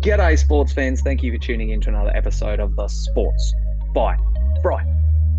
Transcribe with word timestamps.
G'day, 0.00 0.38
sports 0.38 0.72
fans. 0.72 1.02
Thank 1.02 1.22
you 1.22 1.32
for 1.32 1.38
tuning 1.38 1.70
in 1.70 1.80
to 1.82 1.88
another 1.88 2.10
episode 2.14 2.58
of 2.58 2.74
the 2.74 2.88
Sports 2.88 3.54
by 3.94 4.16
Fry 4.60 4.84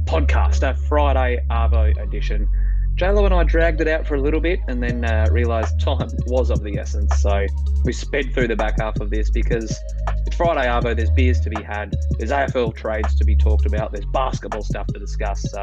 podcast, 0.05 0.61
a 0.67 0.75
Friday 0.87 1.43
Arvo 1.49 1.99
edition. 2.01 2.49
JLo 2.95 3.25
and 3.25 3.33
I 3.33 3.43
dragged 3.43 3.81
it 3.81 3.87
out 3.87 4.07
for 4.07 4.15
a 4.15 4.21
little 4.21 4.39
bit 4.39 4.59
and 4.67 4.81
then 4.81 5.03
uh, 5.03 5.27
realised 5.29 5.79
time 5.79 6.09
was 6.27 6.49
of 6.49 6.63
the 6.63 6.77
essence. 6.77 7.21
So 7.21 7.45
we 7.83 7.91
sped 7.91 8.33
through 8.33 8.47
the 8.47 8.55
back 8.55 8.79
half 8.79 8.99
of 9.01 9.09
this 9.09 9.29
because 9.29 9.77
it's 10.25 10.35
Friday 10.35 10.67
Arvo, 10.67 10.95
there's 10.95 11.11
beers 11.11 11.39
to 11.41 11.49
be 11.49 11.61
had, 11.61 11.93
there's 12.17 12.31
AFL 12.31 12.75
trades 12.75 13.13
to 13.15 13.25
be 13.25 13.35
talked 13.35 13.65
about, 13.65 13.91
there's 13.91 14.05
basketball 14.13 14.63
stuff 14.63 14.87
to 14.87 14.99
discuss. 14.99 15.41
So 15.51 15.61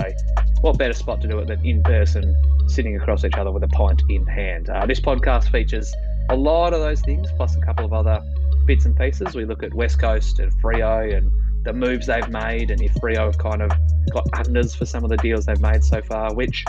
what 0.60 0.76
better 0.76 0.94
spot 0.94 1.20
to 1.22 1.28
do 1.28 1.38
it 1.38 1.46
than 1.46 1.64
in 1.64 1.82
person, 1.82 2.36
sitting 2.68 2.96
across 2.96 3.24
each 3.24 3.34
other 3.34 3.52
with 3.52 3.62
a 3.62 3.68
pint 3.68 4.02
in 4.10 4.26
hand? 4.26 4.68
Uh, 4.68 4.84
this 4.86 5.00
podcast 5.00 5.50
features 5.50 5.92
a 6.28 6.36
lot 6.36 6.74
of 6.74 6.80
those 6.80 7.00
things, 7.00 7.28
plus 7.36 7.56
a 7.56 7.60
couple 7.60 7.84
of 7.84 7.92
other 7.92 8.20
bits 8.66 8.84
and 8.84 8.96
pieces. 8.96 9.34
We 9.34 9.44
look 9.44 9.62
at 9.62 9.74
West 9.74 9.98
Coast 9.98 10.38
and 10.38 10.52
Freo 10.62 11.16
and 11.16 11.30
the 11.64 11.72
moves 11.72 12.06
they've 12.06 12.28
made, 12.28 12.70
and 12.70 12.80
if 12.80 12.92
Freo 12.94 13.26
have 13.26 13.38
kind 13.38 13.62
of 13.62 13.70
got 14.12 14.24
unders 14.32 14.76
for 14.76 14.84
some 14.84 15.04
of 15.04 15.10
the 15.10 15.16
deals 15.18 15.46
they've 15.46 15.60
made 15.60 15.84
so 15.84 16.02
far, 16.02 16.34
which 16.34 16.64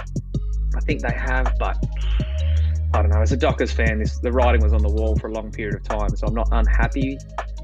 I 0.75 0.79
think 0.81 1.01
they 1.01 1.13
have, 1.13 1.53
but 1.59 1.83
I 2.93 3.01
don't 3.01 3.09
know. 3.09 3.21
As 3.21 3.31
a 3.31 3.37
Dockers 3.37 3.71
fan, 3.71 3.99
this 3.99 4.19
the 4.19 4.31
writing 4.31 4.61
was 4.61 4.73
on 4.73 4.81
the 4.81 4.89
wall 4.89 5.15
for 5.15 5.27
a 5.27 5.33
long 5.33 5.51
period 5.51 5.75
of 5.75 5.83
time, 5.83 6.09
so 6.15 6.27
I'm 6.27 6.35
not 6.35 6.49
unhappy 6.51 7.17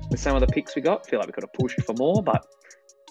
with 0.09 0.19
some 0.19 0.35
of 0.35 0.41
the 0.41 0.47
picks 0.47 0.75
we 0.75 0.81
got. 0.81 1.07
feel 1.07 1.19
like 1.19 1.27
we 1.27 1.33
could 1.33 1.43
have 1.43 1.53
pushed 1.53 1.81
for 1.83 1.93
more, 1.93 2.23
but 2.23 2.45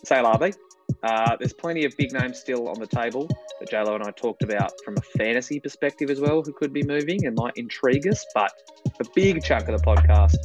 say 0.04 0.16
RB. 0.16 0.54
Uh, 1.02 1.36
there's 1.38 1.52
plenty 1.52 1.84
of 1.84 1.96
big 1.96 2.12
names 2.12 2.38
still 2.38 2.68
on 2.68 2.78
the 2.78 2.86
table 2.86 3.28
that 3.60 3.70
JLo 3.70 3.94
and 3.94 4.04
I 4.04 4.10
talked 4.10 4.42
about 4.42 4.72
from 4.84 4.96
a 4.96 5.00
fantasy 5.18 5.60
perspective 5.60 6.10
as 6.10 6.20
well, 6.20 6.42
who 6.42 6.52
could 6.52 6.72
be 6.72 6.82
moving 6.82 7.24
and 7.26 7.36
might 7.36 7.56
intrigue 7.56 8.06
us. 8.08 8.24
But 8.34 8.52
a 9.00 9.04
big 9.14 9.42
chunk 9.42 9.68
of 9.68 9.78
the 9.78 9.84
podcast 9.84 10.36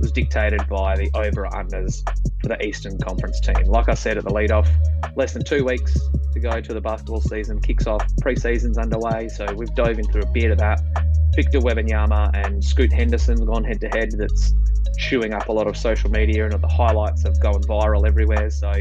was 0.00 0.12
dictated 0.12 0.68
by 0.68 0.96
the 0.96 1.10
over 1.14 1.44
unders 1.46 2.02
for 2.40 2.48
the 2.48 2.62
Eastern 2.64 2.98
Conference 2.98 3.40
team. 3.40 3.64
Like 3.66 3.88
I 3.88 3.94
said 3.94 4.18
at 4.18 4.24
the 4.24 4.32
lead 4.32 4.52
off, 4.52 4.68
less 5.16 5.32
than 5.32 5.44
two 5.44 5.64
weeks 5.64 5.98
to 6.32 6.40
go 6.40 6.60
to 6.60 6.74
the 6.74 6.80
basketball 6.80 7.20
season 7.20 7.60
kicks 7.60 7.86
off. 7.86 8.04
Pre-season's 8.20 8.78
underway, 8.78 9.28
so 9.28 9.46
we've 9.54 9.74
dove 9.74 9.98
into 9.98 10.18
a 10.18 10.26
bit 10.32 10.50
of 10.50 10.58
that. 10.58 10.80
Victor 11.34 11.60
Wembanyama 11.60 12.30
and 12.34 12.62
Scoot 12.62 12.92
Henderson 12.92 13.44
gone 13.46 13.64
head 13.64 13.80
to 13.80 13.88
head. 13.88 14.10
That's 14.12 14.52
chewing 14.98 15.32
up 15.32 15.48
a 15.48 15.52
lot 15.52 15.66
of 15.66 15.76
social 15.76 16.10
media, 16.10 16.44
and 16.44 16.62
the 16.62 16.68
highlights 16.68 17.22
have 17.22 17.40
gone 17.40 17.62
viral 17.62 18.06
everywhere. 18.06 18.50
So 18.50 18.72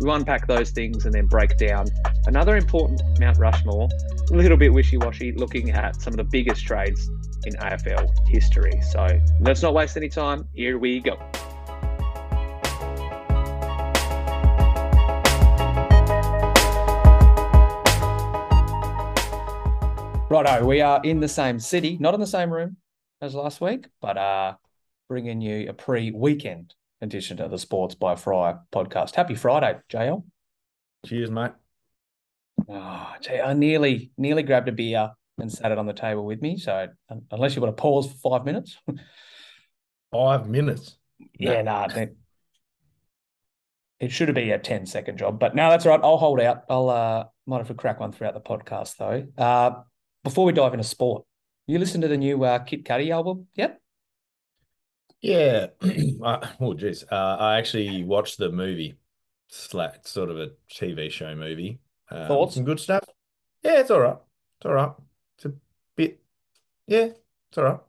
we 0.00 0.10
unpack 0.10 0.46
those 0.46 0.70
things 0.70 1.04
and 1.04 1.14
then 1.14 1.26
break 1.26 1.56
down 1.56 1.86
another 2.26 2.56
important 2.56 3.02
Mount 3.20 3.38
Rushmore, 3.38 3.88
a 4.30 4.34
little 4.34 4.56
bit 4.56 4.72
wishy-washy, 4.72 5.32
looking 5.32 5.70
at 5.70 6.00
some 6.00 6.12
of 6.12 6.16
the 6.16 6.24
biggest 6.24 6.66
trades 6.66 7.08
in 7.44 7.54
AFL 7.54 8.10
history. 8.28 8.80
So 8.80 9.06
let's 9.40 9.62
not 9.62 9.74
waste 9.74 9.96
any 9.96 10.08
time. 10.08 10.48
Here 10.54 10.78
we 10.78 11.00
go. 11.00 11.18
Righto, 20.30 20.66
we 20.66 20.80
are 20.80 21.00
in 21.04 21.20
the 21.20 21.28
same 21.28 21.60
city, 21.60 21.96
not 22.00 22.14
in 22.14 22.20
the 22.20 22.26
same 22.26 22.52
room 22.52 22.76
as 23.20 23.34
last 23.34 23.60
week, 23.60 23.86
but 24.00 24.18
uh, 24.18 24.54
bringing 25.08 25.40
you 25.40 25.68
a 25.68 25.72
pre-weekend 25.72 26.74
edition 27.04 27.40
of 27.40 27.50
the 27.50 27.58
Sports 27.58 27.94
by 27.94 28.16
Fry 28.16 28.56
podcast. 28.72 29.14
Happy 29.14 29.34
Friday, 29.34 29.78
JL. 29.92 30.24
Cheers, 31.06 31.30
mate. 31.30 31.52
Oh, 32.68 33.12
gee, 33.20 33.40
I 33.40 33.52
nearly 33.52 34.10
nearly 34.16 34.42
grabbed 34.42 34.68
a 34.68 34.72
beer 34.72 35.12
and 35.38 35.52
sat 35.52 35.72
it 35.72 35.78
on 35.78 35.86
the 35.86 35.92
table 35.92 36.24
with 36.24 36.40
me. 36.40 36.56
So 36.56 36.88
unless 37.30 37.54
you 37.54 37.62
want 37.62 37.76
to 37.76 37.80
pause 37.80 38.10
for 38.10 38.30
five 38.30 38.44
minutes. 38.44 38.76
five 40.12 40.48
minutes. 40.48 40.96
Yeah, 41.38 41.62
no. 41.62 41.86
Nah, 41.86 42.06
it 44.00 44.10
should 44.10 44.34
be 44.34 44.50
a 44.50 44.58
10 44.58 44.86
second 44.86 45.18
job, 45.18 45.38
but 45.38 45.54
no, 45.54 45.70
that's 45.70 45.86
all 45.86 45.92
right. 45.92 46.04
I'll 46.04 46.18
hold 46.18 46.40
out. 46.40 46.64
I'll 46.68 46.90
uh 46.90 47.24
might 47.46 47.58
have 47.58 47.68
to 47.68 47.74
crack 47.74 48.00
one 48.00 48.12
throughout 48.12 48.34
the 48.34 48.40
podcast 48.40 48.96
though. 48.96 49.26
Uh 49.36 49.82
before 50.22 50.46
we 50.46 50.52
dive 50.52 50.72
into 50.72 50.84
sport, 50.84 51.24
you 51.66 51.78
listen 51.78 52.00
to 52.00 52.08
the 52.08 52.16
new 52.16 52.42
uh, 52.44 52.58
Kid 52.60 52.84
Cudi 52.84 53.10
album 53.10 53.46
yet? 53.54 53.80
Yeah. 55.24 55.68
oh, 56.60 56.74
geez. 56.74 57.02
Uh, 57.10 57.36
I 57.40 57.56
actually 57.56 58.04
watched 58.04 58.36
the 58.36 58.50
movie. 58.50 58.98
Slack, 59.48 60.06
sort 60.06 60.30
of 60.30 60.38
a 60.38 60.50
TV 60.70 61.10
show 61.10 61.34
movie. 61.34 61.80
Um, 62.10 62.28
Thoughts? 62.28 62.54
Some 62.56 62.64
good 62.64 62.78
stuff. 62.78 63.04
Yeah, 63.62 63.80
it's 63.80 63.90
all 63.90 64.00
right. 64.00 64.16
It's 64.58 64.66
all 64.66 64.74
right. 64.74 64.92
It's 65.36 65.46
a 65.46 65.52
bit. 65.96 66.20
Yeah, 66.86 67.08
it's 67.48 67.56
all 67.56 67.64
right. 67.64 67.80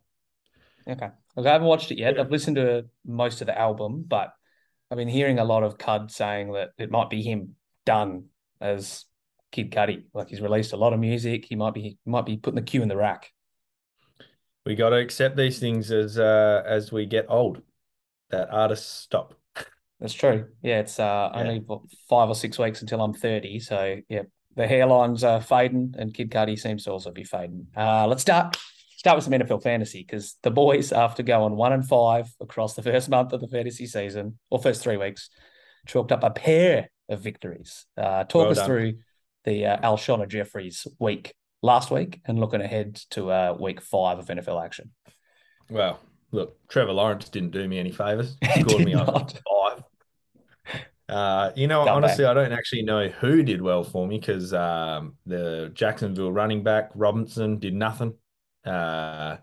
Okay. 0.88 1.08
Look, 1.36 1.46
I 1.46 1.52
haven't 1.52 1.66
watched 1.66 1.90
it 1.90 1.98
yet. 1.98 2.14
Yeah. 2.14 2.22
I've 2.22 2.30
listened 2.30 2.56
to 2.56 2.86
most 3.04 3.42
of 3.42 3.48
the 3.48 3.58
album, 3.58 4.04
but 4.08 4.32
I've 4.90 4.96
been 4.96 5.08
hearing 5.08 5.38
a 5.38 5.44
lot 5.44 5.62
of 5.62 5.76
Cud 5.76 6.10
saying 6.10 6.52
that 6.52 6.70
it 6.78 6.90
might 6.90 7.10
be 7.10 7.22
him 7.22 7.56
done 7.84 8.26
as 8.62 9.04
Kid 9.52 9.72
Cudi. 9.72 10.04
Like 10.14 10.28
he's 10.28 10.40
released 10.40 10.72
a 10.72 10.78
lot 10.78 10.94
of 10.94 11.00
music. 11.00 11.44
He 11.44 11.56
might 11.56 11.74
be 11.74 11.98
might 12.06 12.24
be 12.24 12.38
putting 12.38 12.56
the 12.56 12.62
cue 12.62 12.82
in 12.82 12.88
the 12.88 12.96
rack 12.96 13.30
we 14.66 14.74
got 14.74 14.90
to 14.90 14.96
accept 14.96 15.36
these 15.36 15.58
things 15.58 15.90
as 15.90 16.18
uh, 16.18 16.62
as 16.66 16.92
we 16.92 17.06
get 17.06 17.26
old. 17.28 17.62
That 18.30 18.50
artists 18.50 18.90
stop. 18.90 19.34
That's 20.00 20.12
true. 20.12 20.48
Yeah, 20.60 20.80
it's 20.80 20.98
uh, 20.98 21.30
yeah. 21.32 21.40
only 21.40 21.64
five 22.08 22.28
or 22.28 22.34
six 22.34 22.58
weeks 22.58 22.82
until 22.82 23.00
I'm 23.00 23.14
30. 23.14 23.60
So 23.60 24.00
yeah, 24.08 24.22
the 24.56 24.64
hairlines 24.64 25.26
are 25.26 25.40
fading, 25.40 25.94
and 25.96 26.12
Kid 26.12 26.30
Cudi 26.30 26.58
seems 26.58 26.84
to 26.84 26.90
also 26.90 27.12
be 27.12 27.24
fading. 27.24 27.68
Uh, 27.76 28.06
let's 28.06 28.22
start 28.22 28.58
start 28.96 29.16
with 29.16 29.24
some 29.24 29.32
NFL 29.32 29.62
fantasy 29.62 30.02
because 30.02 30.36
the 30.42 30.50
boys, 30.50 30.90
after 30.90 31.22
going 31.22 31.54
one 31.54 31.72
and 31.72 31.86
five 31.86 32.28
across 32.40 32.74
the 32.74 32.82
first 32.82 33.08
month 33.08 33.32
of 33.32 33.40
the 33.40 33.48
fantasy 33.48 33.86
season 33.86 34.38
or 34.50 34.60
first 34.60 34.82
three 34.82 34.96
weeks, 34.96 35.30
chalked 35.86 36.10
up 36.10 36.24
a 36.24 36.30
pair 36.30 36.90
of 37.08 37.20
victories. 37.20 37.86
Uh, 37.96 38.24
talk 38.24 38.42
well 38.42 38.50
us 38.50 38.56
done. 38.56 38.66
through 38.66 38.94
the 39.44 39.66
uh, 39.66 39.88
Alshon 39.88 40.26
Jeffery 40.26 40.72
week 40.98 41.34
last 41.66 41.90
week 41.90 42.22
and 42.24 42.38
looking 42.38 42.62
ahead 42.62 42.94
to 43.10 43.30
uh, 43.30 43.56
week 43.58 43.82
five 43.82 44.18
of 44.18 44.26
NFL 44.28 44.64
action? 44.64 44.92
Well, 45.68 46.00
look, 46.30 46.56
Trevor 46.68 46.92
Lawrence 46.92 47.28
didn't 47.28 47.50
do 47.50 47.68
me 47.68 47.78
any 47.78 47.92
favors. 47.92 48.36
Scored 48.60 48.84
me 48.84 48.94
on 48.94 49.06
five. 49.06 49.82
Uh, 51.08 51.50
you 51.54 51.68
know, 51.68 51.86
honestly, 51.86 52.24
back. 52.24 52.30
I 52.30 52.34
don't 52.34 52.52
actually 52.52 52.82
know 52.82 53.08
who 53.08 53.42
did 53.42 53.60
well 53.60 53.84
for 53.84 54.06
me 54.06 54.18
because 54.18 54.54
um, 54.54 55.14
the 55.26 55.70
Jacksonville 55.74 56.32
running 56.32 56.62
back 56.62 56.90
Robinson 56.94 57.58
did 57.58 57.74
nothing. 57.74 58.14
Uh, 58.64 59.36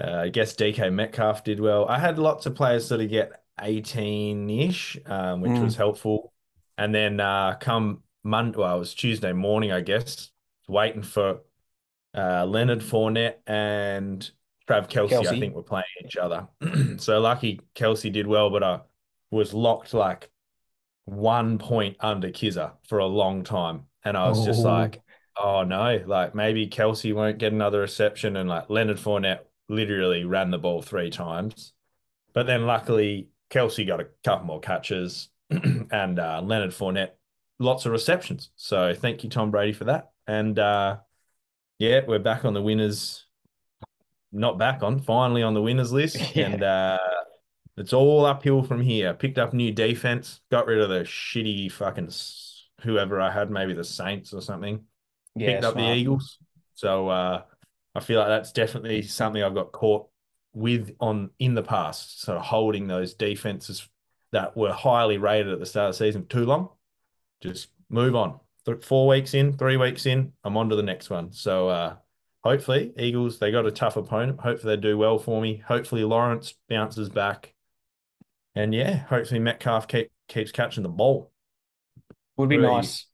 uh, 0.00 0.16
I 0.16 0.28
guess 0.30 0.54
DK 0.54 0.92
Metcalf 0.92 1.44
did 1.44 1.60
well. 1.60 1.86
I 1.86 1.98
had 1.98 2.18
lots 2.18 2.46
of 2.46 2.54
players 2.54 2.86
sort 2.86 3.00
of 3.00 3.10
get 3.10 3.32
18 3.60 4.48
ish, 4.48 4.96
um, 5.06 5.40
which 5.40 5.52
mm. 5.52 5.62
was 5.62 5.76
helpful. 5.76 6.32
And 6.78 6.94
then 6.94 7.20
uh, 7.20 7.56
come 7.60 8.02
Monday, 8.24 8.58
well, 8.58 8.76
it 8.76 8.78
was 8.80 8.94
Tuesday 8.94 9.32
morning, 9.32 9.70
I 9.70 9.82
guess 9.82 10.32
waiting 10.68 11.02
for 11.02 11.40
uh, 12.16 12.44
Leonard 12.46 12.80
Fournette 12.80 13.36
and 13.46 14.30
Trav 14.68 14.88
Kelsey, 14.88 15.14
Kelce. 15.14 15.26
I 15.26 15.40
think, 15.40 15.54
were 15.54 15.62
playing 15.62 15.84
each 16.04 16.16
other. 16.16 16.48
so 16.98 17.20
lucky 17.20 17.60
Kelce 17.74 18.12
did 18.12 18.26
well, 18.26 18.50
but 18.50 18.62
I 18.62 18.80
was 19.30 19.54
locked 19.54 19.94
like 19.94 20.30
one 21.04 21.58
point 21.58 21.96
under 22.00 22.30
Kizza 22.30 22.72
for 22.86 22.98
a 22.98 23.06
long 23.06 23.42
time. 23.44 23.86
And 24.04 24.16
I 24.16 24.28
was 24.28 24.40
oh. 24.40 24.46
just 24.46 24.60
like, 24.60 25.00
oh 25.36 25.64
no, 25.64 26.02
like 26.06 26.34
maybe 26.34 26.68
Kelce 26.68 27.14
won't 27.14 27.38
get 27.38 27.52
another 27.52 27.80
reception. 27.80 28.36
And 28.36 28.48
like 28.48 28.70
Leonard 28.70 28.98
Fournette 28.98 29.40
literally 29.68 30.24
ran 30.24 30.50
the 30.50 30.58
ball 30.58 30.82
three 30.82 31.10
times. 31.10 31.72
But 32.32 32.46
then 32.46 32.66
luckily, 32.66 33.28
Kelce 33.50 33.86
got 33.86 34.00
a 34.00 34.08
couple 34.24 34.46
more 34.46 34.60
catches 34.60 35.28
and 35.50 36.18
uh, 36.18 36.40
Leonard 36.42 36.70
Fournette 36.70 37.10
lots 37.58 37.86
of 37.86 37.92
receptions. 37.92 38.50
So 38.56 38.94
thank 38.94 39.24
you, 39.24 39.30
Tom 39.30 39.50
Brady, 39.50 39.72
for 39.72 39.84
that. 39.84 40.11
And 40.26 40.58
uh, 40.58 40.98
yeah, 41.78 42.00
we're 42.06 42.18
back 42.18 42.44
on 42.44 42.54
the 42.54 42.62
winners. 42.62 43.24
Not 44.30 44.58
back 44.58 44.82
on, 44.82 45.00
finally 45.00 45.42
on 45.42 45.54
the 45.54 45.62
winners 45.62 45.92
list. 45.92 46.16
Yeah. 46.34 46.46
And 46.46 46.62
uh, 46.62 46.98
it's 47.76 47.92
all 47.92 48.24
uphill 48.24 48.62
from 48.62 48.80
here. 48.80 49.14
Picked 49.14 49.38
up 49.38 49.52
new 49.52 49.72
defense, 49.72 50.40
got 50.50 50.66
rid 50.66 50.80
of 50.80 50.88
the 50.88 51.00
shitty 51.00 51.70
fucking 51.72 52.10
whoever 52.82 53.20
I 53.20 53.30
had, 53.30 53.50
maybe 53.50 53.74
the 53.74 53.84
Saints 53.84 54.32
or 54.32 54.40
something. 54.40 54.84
Yeah, 55.34 55.48
Picked 55.48 55.62
smart. 55.62 55.76
up 55.76 55.80
the 55.82 55.94
Eagles. 55.94 56.38
So 56.74 57.08
uh, 57.08 57.42
I 57.94 58.00
feel 58.00 58.18
like 58.18 58.28
that's 58.28 58.52
definitely 58.52 59.02
something 59.02 59.42
I've 59.42 59.54
got 59.54 59.72
caught 59.72 60.08
with 60.54 60.94
on 61.00 61.30
in 61.38 61.54
the 61.54 61.62
past, 61.62 62.22
sort 62.22 62.38
of 62.38 62.44
holding 62.44 62.86
those 62.86 63.14
defenses 63.14 63.88
that 64.32 64.56
were 64.56 64.72
highly 64.72 65.18
rated 65.18 65.52
at 65.52 65.58
the 65.58 65.66
start 65.66 65.90
of 65.90 65.94
the 65.94 66.04
season 66.04 66.26
too 66.26 66.44
long. 66.44 66.68
Just 67.42 67.68
move 67.90 68.14
on 68.14 68.38
th- 68.66 68.84
four 68.84 69.06
weeks 69.06 69.34
in, 69.34 69.56
three 69.56 69.76
weeks 69.76 70.06
in, 70.06 70.32
I'm 70.44 70.56
on 70.56 70.68
to 70.70 70.76
the 70.76 70.82
next 70.82 71.10
one. 71.10 71.32
So 71.32 71.68
uh, 71.68 71.96
hopefully, 72.42 72.92
Eagles, 72.98 73.38
they 73.38 73.50
got 73.50 73.66
a 73.66 73.70
tough 73.70 73.96
opponent. 73.96 74.40
Hopefully, 74.40 74.76
they 74.76 74.80
do 74.82 74.98
well 74.98 75.18
for 75.18 75.40
me. 75.40 75.62
Hopefully, 75.66 76.04
Lawrence 76.04 76.54
bounces 76.68 77.08
back. 77.08 77.54
And 78.54 78.74
yeah, 78.74 78.96
hopefully, 78.96 79.40
Metcalf 79.40 79.88
keep, 79.88 80.10
keeps 80.28 80.52
catching 80.52 80.82
the 80.82 80.88
ball. 80.88 81.32
Would 82.36 82.48
be 82.48 82.56
Pretty... 82.56 82.72
nice 82.72 83.06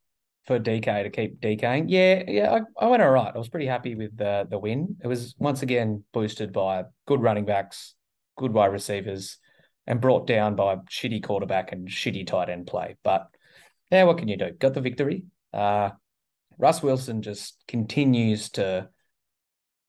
for 0.49 0.59
DK 0.59 1.03
to 1.03 1.11
keep 1.11 1.41
DKing. 1.41 1.85
Yeah, 1.89 2.23
yeah, 2.27 2.53
I, 2.53 2.85
I 2.85 2.89
went 2.89 3.03
all 3.03 3.11
right. 3.11 3.31
I 3.33 3.39
was 3.39 3.51
pretty 3.51 3.67
happy 3.67 3.95
with 3.95 4.17
the 4.17 4.47
the 4.51 4.59
win. 4.59 4.97
It 5.05 5.07
was 5.07 5.35
once 5.39 5.63
again 5.63 6.05
boosted 6.13 6.53
by 6.53 6.85
good 7.07 7.21
running 7.21 7.45
backs, 7.45 7.95
good 8.37 8.53
wide 8.53 8.73
receivers, 8.73 9.39
and 9.87 10.01
brought 10.01 10.27
down 10.27 10.57
by 10.57 10.77
shitty 10.91 11.23
quarterback 11.23 11.73
and 11.73 11.89
shitty 11.89 12.27
tight 12.27 12.49
end 12.49 12.67
play. 12.67 12.97
But 13.05 13.29
now, 13.91 14.07
what 14.07 14.19
can 14.19 14.29
you 14.29 14.37
do? 14.37 14.51
Got 14.51 14.75
the 14.75 14.81
victory. 14.81 15.25
Uh, 15.53 15.91
Russ 16.59 16.83
Wilson 16.83 17.23
just 17.23 17.63
continues 17.69 18.51
to 18.51 18.89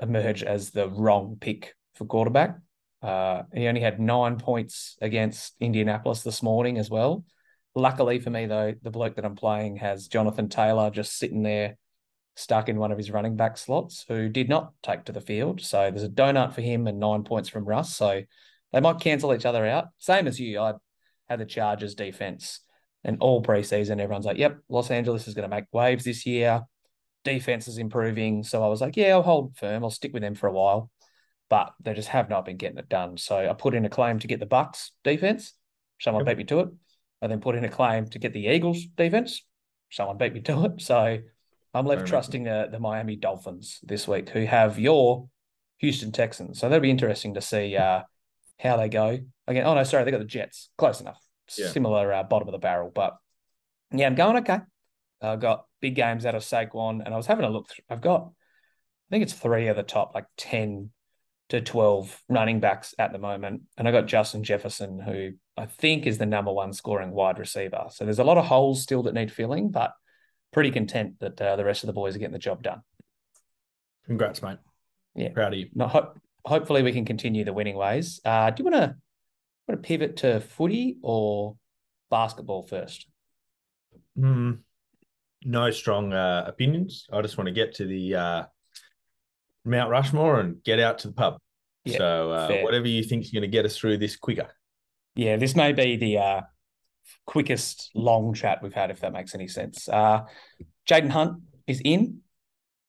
emerge 0.02 0.44
as 0.44 0.72
the 0.72 0.90
wrong 0.90 1.38
pick 1.40 1.74
for 1.96 2.06
quarterback. 2.06 2.58
Uh, 3.02 3.44
he 3.54 3.68
only 3.68 3.82
had 3.82 4.00
nine 4.00 4.38
points 4.38 4.98
against 5.02 5.56
Indianapolis 5.60 6.22
this 6.22 6.44
morning 6.44 6.78
as 6.78 6.90
well. 6.90 7.24
Luckily 7.76 8.20
for 8.20 8.30
me, 8.30 8.46
though, 8.46 8.74
the 8.82 8.92
bloke 8.92 9.16
that 9.16 9.26
I'm 9.26 9.36
playing 9.36 9.78
has 9.78 10.08
Jonathan 10.08 10.50
Taylor 10.50 10.90
just 10.90 11.18
sitting 11.18 11.44
there 11.44 11.78
stuck 12.36 12.70
in 12.70 12.78
one 12.78 12.92
of 12.92 12.98
his 12.98 13.12
running 13.12 13.36
back 13.36 13.58
slots 13.58 14.06
who 14.08 14.30
did 14.30 14.50
not 14.50 14.74
take 14.82 15.06
to 15.06 15.12
the 15.12 15.22
field. 15.22 15.62
So 15.62 15.90
there's 15.92 16.04
a 16.04 16.10
donut 16.10 16.54
for 16.54 16.62
him 16.62 16.88
and 16.88 17.00
nine 17.00 17.24
points 17.24 17.50
from 17.50 17.66
Russ. 17.66 17.96
So 17.96 18.22
they 18.72 18.80
might 18.80 19.00
cancel 19.00 19.34
each 19.34 19.46
other 19.46 19.66
out. 19.66 19.88
Same 19.98 20.28
as 20.28 20.40
you. 20.40 20.60
I 20.60 20.74
had 21.28 21.40
the 21.40 21.46
Chargers 21.46 21.96
defense 21.96 22.62
and 23.04 23.18
all 23.22 23.42
preseason, 23.42 24.00
everyone's 24.00 24.26
like, 24.26 24.38
yep, 24.38 24.60
Los 24.68 24.92
Angeles 24.92 25.28
is 25.28 25.34
going 25.34 25.50
to 25.50 25.56
make 25.56 25.66
waves 25.72 26.04
this 26.04 26.26
year. 26.26 26.62
Defense 27.24 27.68
is 27.68 27.78
improving. 27.78 28.44
So 28.44 28.64
I 28.64 28.68
was 28.68 28.82
like, 28.82 28.98
yeah, 28.98 29.10
I'll 29.10 29.22
hold 29.22 29.56
firm. 29.58 29.84
I'll 29.84 29.90
stick 29.90 30.14
with 30.14 30.22
them 30.22 30.36
for 30.36 30.48
a 30.48 30.54
while. 30.54 30.90
But 31.50 31.74
they 31.82 31.94
just 31.94 32.10
have 32.10 32.30
not 32.30 32.46
been 32.46 32.58
getting 32.58 32.78
it 32.78 32.90
done. 32.90 33.18
So 33.18 33.38
I 33.38 33.54
put 33.54 33.74
in 33.74 33.86
a 33.86 33.90
claim 33.90 34.20
to 34.20 34.28
get 34.28 34.40
the 34.40 34.46
Bucks 34.46 34.92
defense. 35.04 35.54
Someone 36.00 36.26
yep. 36.26 36.38
beat 36.38 36.44
me 36.44 36.44
to 36.46 36.60
it. 36.60 36.70
I 37.22 37.28
then 37.28 37.42
put 37.42 37.56
in 37.56 37.66
a 37.66 37.70
claim 37.70 38.06
to 38.08 38.20
get 38.20 38.34
the 38.34 38.48
Eagles 38.48 38.86
defense. 38.96 39.44
Someone 39.90 40.18
beat 40.18 40.34
me 40.34 40.42
to 40.42 40.66
it. 40.66 40.82
So 40.82 41.18
I'm 41.74 41.86
left 41.86 42.08
trusting 42.08 42.44
the, 42.44 42.70
the 42.72 42.80
Miami 42.80 43.16
Dolphins 43.16 43.80
this 43.84 44.08
week, 44.08 44.30
who 44.30 44.46
have 44.46 44.80
your 44.80 45.28
Houston 45.80 46.12
Texans. 46.12 46.60
So 46.60 46.70
that'll 46.70 46.82
be 46.82 46.92
interesting 46.92 47.34
to 47.34 47.42
see 47.42 47.76
uh, 47.76 48.02
how 48.60 48.78
they 48.78 48.90
go. 48.90 49.20
Again, 49.48 49.66
oh 49.66 49.74
no, 49.74 49.84
sorry, 49.84 50.04
they 50.04 50.12
got 50.12 50.20
the 50.20 50.26
Jets. 50.26 50.70
Close 50.78 51.02
enough 51.02 51.20
yeah. 51.58 51.70
similar 51.70 52.12
uh, 52.14 52.24
bottom 52.24 52.48
of 52.48 52.52
the 52.52 52.60
barrel. 52.60 52.92
But 52.94 53.18
yeah, 53.92 54.08
I'm 54.08 54.16
going 54.16 54.38
okay. 54.38 54.60
I've 55.22 55.40
got 55.40 55.66
big 55.82 55.96
games 55.96 56.26
out 56.26 56.36
of 56.36 56.44
Saquon, 56.44 57.04
and 57.04 57.14
I 57.14 57.18
was 57.18 57.28
having 57.28 57.46
a 57.46 57.50
look. 57.50 57.70
Through, 57.70 57.84
I've 57.90 58.02
got, 58.02 58.22
I 58.22 59.10
think 59.12 59.24
it's 59.24 59.34
three 59.34 59.68
of 59.68 59.76
the 59.76 59.84
top 59.84 60.14
like 60.16 60.26
ten 60.38 60.92
to 61.50 61.62
twelve 61.62 62.22
running 62.30 62.60
backs 62.60 62.94
at 62.98 63.12
the 63.12 63.20
moment, 63.20 63.64
and 63.78 63.88
I 63.88 63.92
got 63.92 64.06
Justin 64.06 64.44
Jefferson, 64.44 65.00
who 65.00 65.32
I 65.58 65.66
think 65.66 66.06
is 66.06 66.18
the 66.18 66.26
number 66.26 66.54
one 66.54 66.74
scoring 66.74 67.12
wide 67.12 67.40
receiver. 67.40 67.88
So 67.90 68.06
there's 68.06 68.20
a 68.20 68.24
lot 68.24 68.38
of 68.38 68.46
holes 68.46 68.82
still 68.82 69.04
that 69.04 69.14
need 69.14 69.32
filling, 69.32 69.72
but 69.72 69.92
pretty 70.52 70.72
content 70.72 71.16
that 71.20 71.42
uh, 71.42 71.56
the 71.56 71.66
rest 71.66 71.84
of 71.84 71.88
the 71.88 71.94
boys 71.94 72.16
are 72.16 72.20
getting 72.20 72.34
the 72.34 72.40
job 72.40 72.64
done. 72.64 72.82
Congrats, 74.06 74.42
mate. 74.42 74.58
Yeah, 75.16 75.30
proud 75.30 75.54
of 75.54 75.60
you. 75.60 75.70
No, 75.74 75.88
ho- 75.88 76.14
hopefully 76.46 76.82
we 76.82 76.92
can 76.92 77.06
continue 77.06 77.44
the 77.44 77.54
winning 77.54 77.76
ways. 77.76 78.22
Uh, 78.24 78.50
do 78.52 78.64
you 78.64 78.70
want 78.70 78.84
to 78.84 78.96
want 79.70 79.84
to 79.84 79.88
pivot 79.88 80.18
to 80.18 80.42
footy 80.42 80.98
or 81.02 81.56
basketball 82.10 82.64
first? 82.64 83.08
Mm, 84.18 84.60
no 85.44 85.72
strong 85.72 86.12
uh, 86.12 86.44
opinions. 86.48 87.06
I 87.12 87.22
just 87.22 87.38
want 87.38 87.48
to 87.48 87.54
get 87.54 87.76
to 87.76 87.86
the 87.86 88.16
uh, 88.16 88.44
Mount 89.64 89.92
Rushmore 89.92 90.40
and 90.40 90.64
get 90.64 90.80
out 90.80 91.00
to 91.00 91.08
the 91.10 91.14
pub. 91.14 91.38
Yeah, 91.86 91.98
so 91.98 92.32
uh, 92.32 92.62
whatever 92.62 92.88
you 92.88 93.04
think 93.04 93.24
is 93.24 93.32
going 93.32 93.44
to 93.44 93.48
get 93.48 93.66
us 93.66 93.78
through 93.78 93.98
this 93.98 94.16
quicker. 94.16 94.50
Yeah, 95.16 95.38
this 95.38 95.56
may 95.56 95.72
be 95.72 95.96
the 95.96 96.18
uh, 96.18 96.42
quickest 97.26 97.92
long 97.96 98.34
chat 98.34 98.62
we've 98.62 98.74
had, 98.74 98.92
if 98.92 99.00
that 99.02 99.14
makes 99.14 99.36
any 99.36 99.48
sense. 99.48 99.88
Uh, 99.88 100.22
Jayden 100.90 101.10
Hunt 101.10 101.42
is 101.68 101.82
in, 101.86 102.20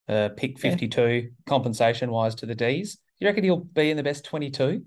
uh, 0.09 0.31
pick 0.37 0.59
52 0.59 1.03
yeah. 1.03 1.21
compensation 1.47 2.11
wise 2.11 2.35
to 2.37 2.47
the 2.47 2.55
D's. 2.55 2.99
You 3.19 3.27
reckon 3.27 3.45
he'll 3.45 3.59
be 3.59 3.91
in 3.91 3.97
the 3.97 4.03
best 4.03 4.25
22? 4.25 4.83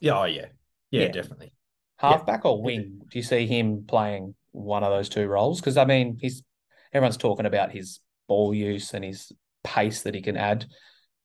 Yeah, 0.00 0.18
oh, 0.18 0.24
yeah. 0.24 0.46
Yeah, 0.92 1.02
yeah. 1.02 1.08
definitely. 1.08 1.52
Halfback 1.96 2.42
yeah. 2.44 2.50
or 2.50 2.62
wing? 2.62 3.00
Do 3.10 3.18
you 3.18 3.24
see 3.24 3.46
him 3.46 3.84
playing 3.88 4.34
one 4.52 4.84
of 4.84 4.90
those 4.90 5.08
two 5.08 5.26
roles? 5.26 5.60
Because 5.60 5.76
I 5.76 5.84
mean, 5.84 6.18
he's 6.20 6.44
everyone's 6.92 7.16
talking 7.16 7.46
about 7.46 7.72
his 7.72 7.98
ball 8.28 8.54
use 8.54 8.94
and 8.94 9.04
his 9.04 9.32
pace 9.64 10.02
that 10.02 10.14
he 10.14 10.22
can 10.22 10.36
add, 10.36 10.66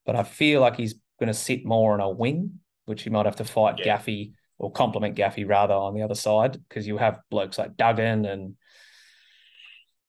but 0.06 0.16
I 0.16 0.24
feel 0.24 0.62
like 0.62 0.78
he's 0.78 0.96
going 1.20 1.28
to 1.28 1.34
sit 1.34 1.66
more 1.66 1.94
on 1.94 2.00
a 2.00 2.10
wing, 2.10 2.60
which 2.86 3.04
he 3.04 3.10
might 3.10 3.26
have 3.26 3.36
to 3.38 3.46
fight 3.46 3.80
yeah. 3.80 3.98
Gaffey 3.98 4.32
or 4.58 4.72
complement 4.72 5.16
Gaffy 5.16 5.48
rather 5.48 5.74
on 5.74 5.94
the 5.94 6.02
other 6.02 6.16
side 6.16 6.58
because 6.68 6.88
you 6.88 6.98
have 6.98 7.20
blokes 7.30 7.58
like 7.58 7.78
Duggan 7.78 8.26
and 8.26 8.56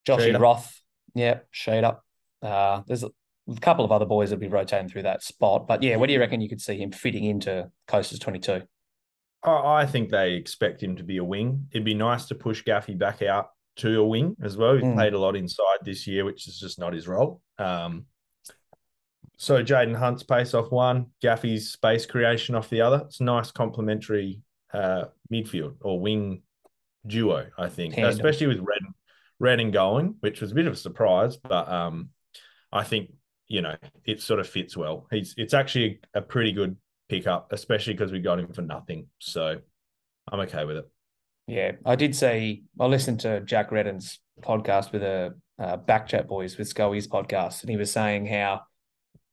Joshy 0.06 0.38
Roth. 0.38 0.80
Yeah, 1.14 1.40
shade 1.50 1.84
up. 1.84 2.04
Uh, 2.42 2.82
there's 2.86 3.02
a, 3.02 3.10
a 3.48 3.60
couple 3.60 3.84
of 3.84 3.92
other 3.92 4.06
boys 4.06 4.30
that'll 4.30 4.40
be 4.40 4.48
rotating 4.48 4.88
through 4.88 5.02
that 5.02 5.22
spot. 5.22 5.66
But 5.66 5.82
yeah, 5.82 5.96
where 5.96 6.06
do 6.06 6.12
you 6.12 6.20
reckon 6.20 6.40
you 6.40 6.48
could 6.48 6.60
see 6.60 6.78
him 6.78 6.92
fitting 6.92 7.24
into 7.24 7.70
Coasters 7.86 8.18
22? 8.18 8.62
I 9.44 9.86
think 9.86 10.10
they 10.10 10.32
expect 10.34 10.82
him 10.82 10.96
to 10.96 11.04
be 11.04 11.18
a 11.18 11.24
wing. 11.24 11.68
It'd 11.70 11.84
be 11.84 11.94
nice 11.94 12.26
to 12.26 12.34
push 12.34 12.64
Gaffey 12.64 12.98
back 12.98 13.22
out 13.22 13.50
to 13.76 14.00
a 14.00 14.04
wing 14.04 14.36
as 14.42 14.56
well. 14.56 14.74
He's 14.74 14.84
mm. 14.84 14.94
played 14.94 15.14
a 15.14 15.18
lot 15.18 15.36
inside 15.36 15.78
this 15.82 16.06
year, 16.06 16.24
which 16.24 16.48
is 16.48 16.58
just 16.58 16.78
not 16.78 16.92
his 16.92 17.06
role. 17.06 17.40
Um, 17.58 18.06
so 19.36 19.62
Jayden 19.62 19.96
Hunt's 19.96 20.24
pace 20.24 20.54
off 20.54 20.72
one, 20.72 21.06
Gaffey's 21.22 21.70
space 21.70 22.04
creation 22.04 22.56
off 22.56 22.68
the 22.68 22.80
other. 22.80 23.02
It's 23.06 23.20
a 23.20 23.24
nice 23.24 23.52
complementary 23.52 24.40
uh, 24.74 25.04
midfield 25.32 25.76
or 25.80 26.00
wing 26.00 26.42
duo, 27.06 27.46
I 27.56 27.68
think, 27.68 27.94
Tandem. 27.94 28.10
especially 28.10 28.48
with 28.48 28.58
Red, 28.58 28.82
Redden 29.38 29.70
going, 29.70 30.16
which 30.20 30.40
was 30.40 30.50
a 30.50 30.54
bit 30.54 30.66
of 30.66 30.72
a 30.72 30.76
surprise, 30.76 31.36
but 31.36 31.70
um, 31.70 32.10
I 32.72 32.82
think 32.82 33.12
you 33.46 33.62
know 33.62 33.76
it 34.04 34.20
sort 34.20 34.40
of 34.40 34.48
fits 34.48 34.76
well. 34.76 35.06
He's 35.10 35.34
it's 35.36 35.54
actually 35.54 36.00
a 36.14 36.20
pretty 36.20 36.52
good 36.52 36.76
pick 37.08 37.26
up, 37.26 37.52
especially 37.52 37.94
because 37.94 38.12
we 38.12 38.20
got 38.20 38.38
him 38.38 38.52
for 38.52 38.62
nothing. 38.62 39.06
So 39.18 39.58
I'm 40.30 40.40
okay 40.40 40.64
with 40.64 40.76
it. 40.78 40.88
Yeah, 41.46 41.72
I 41.84 41.96
did 41.96 42.14
say 42.14 42.62
I 42.78 42.86
listened 42.86 43.20
to 43.20 43.40
Jack 43.40 43.70
Redden's 43.70 44.20
podcast 44.42 44.92
with 44.92 45.02
a 45.02 45.34
uh, 45.58 45.78
Backchat 45.78 46.26
Boys 46.26 46.58
with 46.58 46.68
Scully's 46.68 47.08
podcast, 47.08 47.62
and 47.62 47.70
he 47.70 47.76
was 47.76 47.90
saying 47.90 48.26
how 48.26 48.62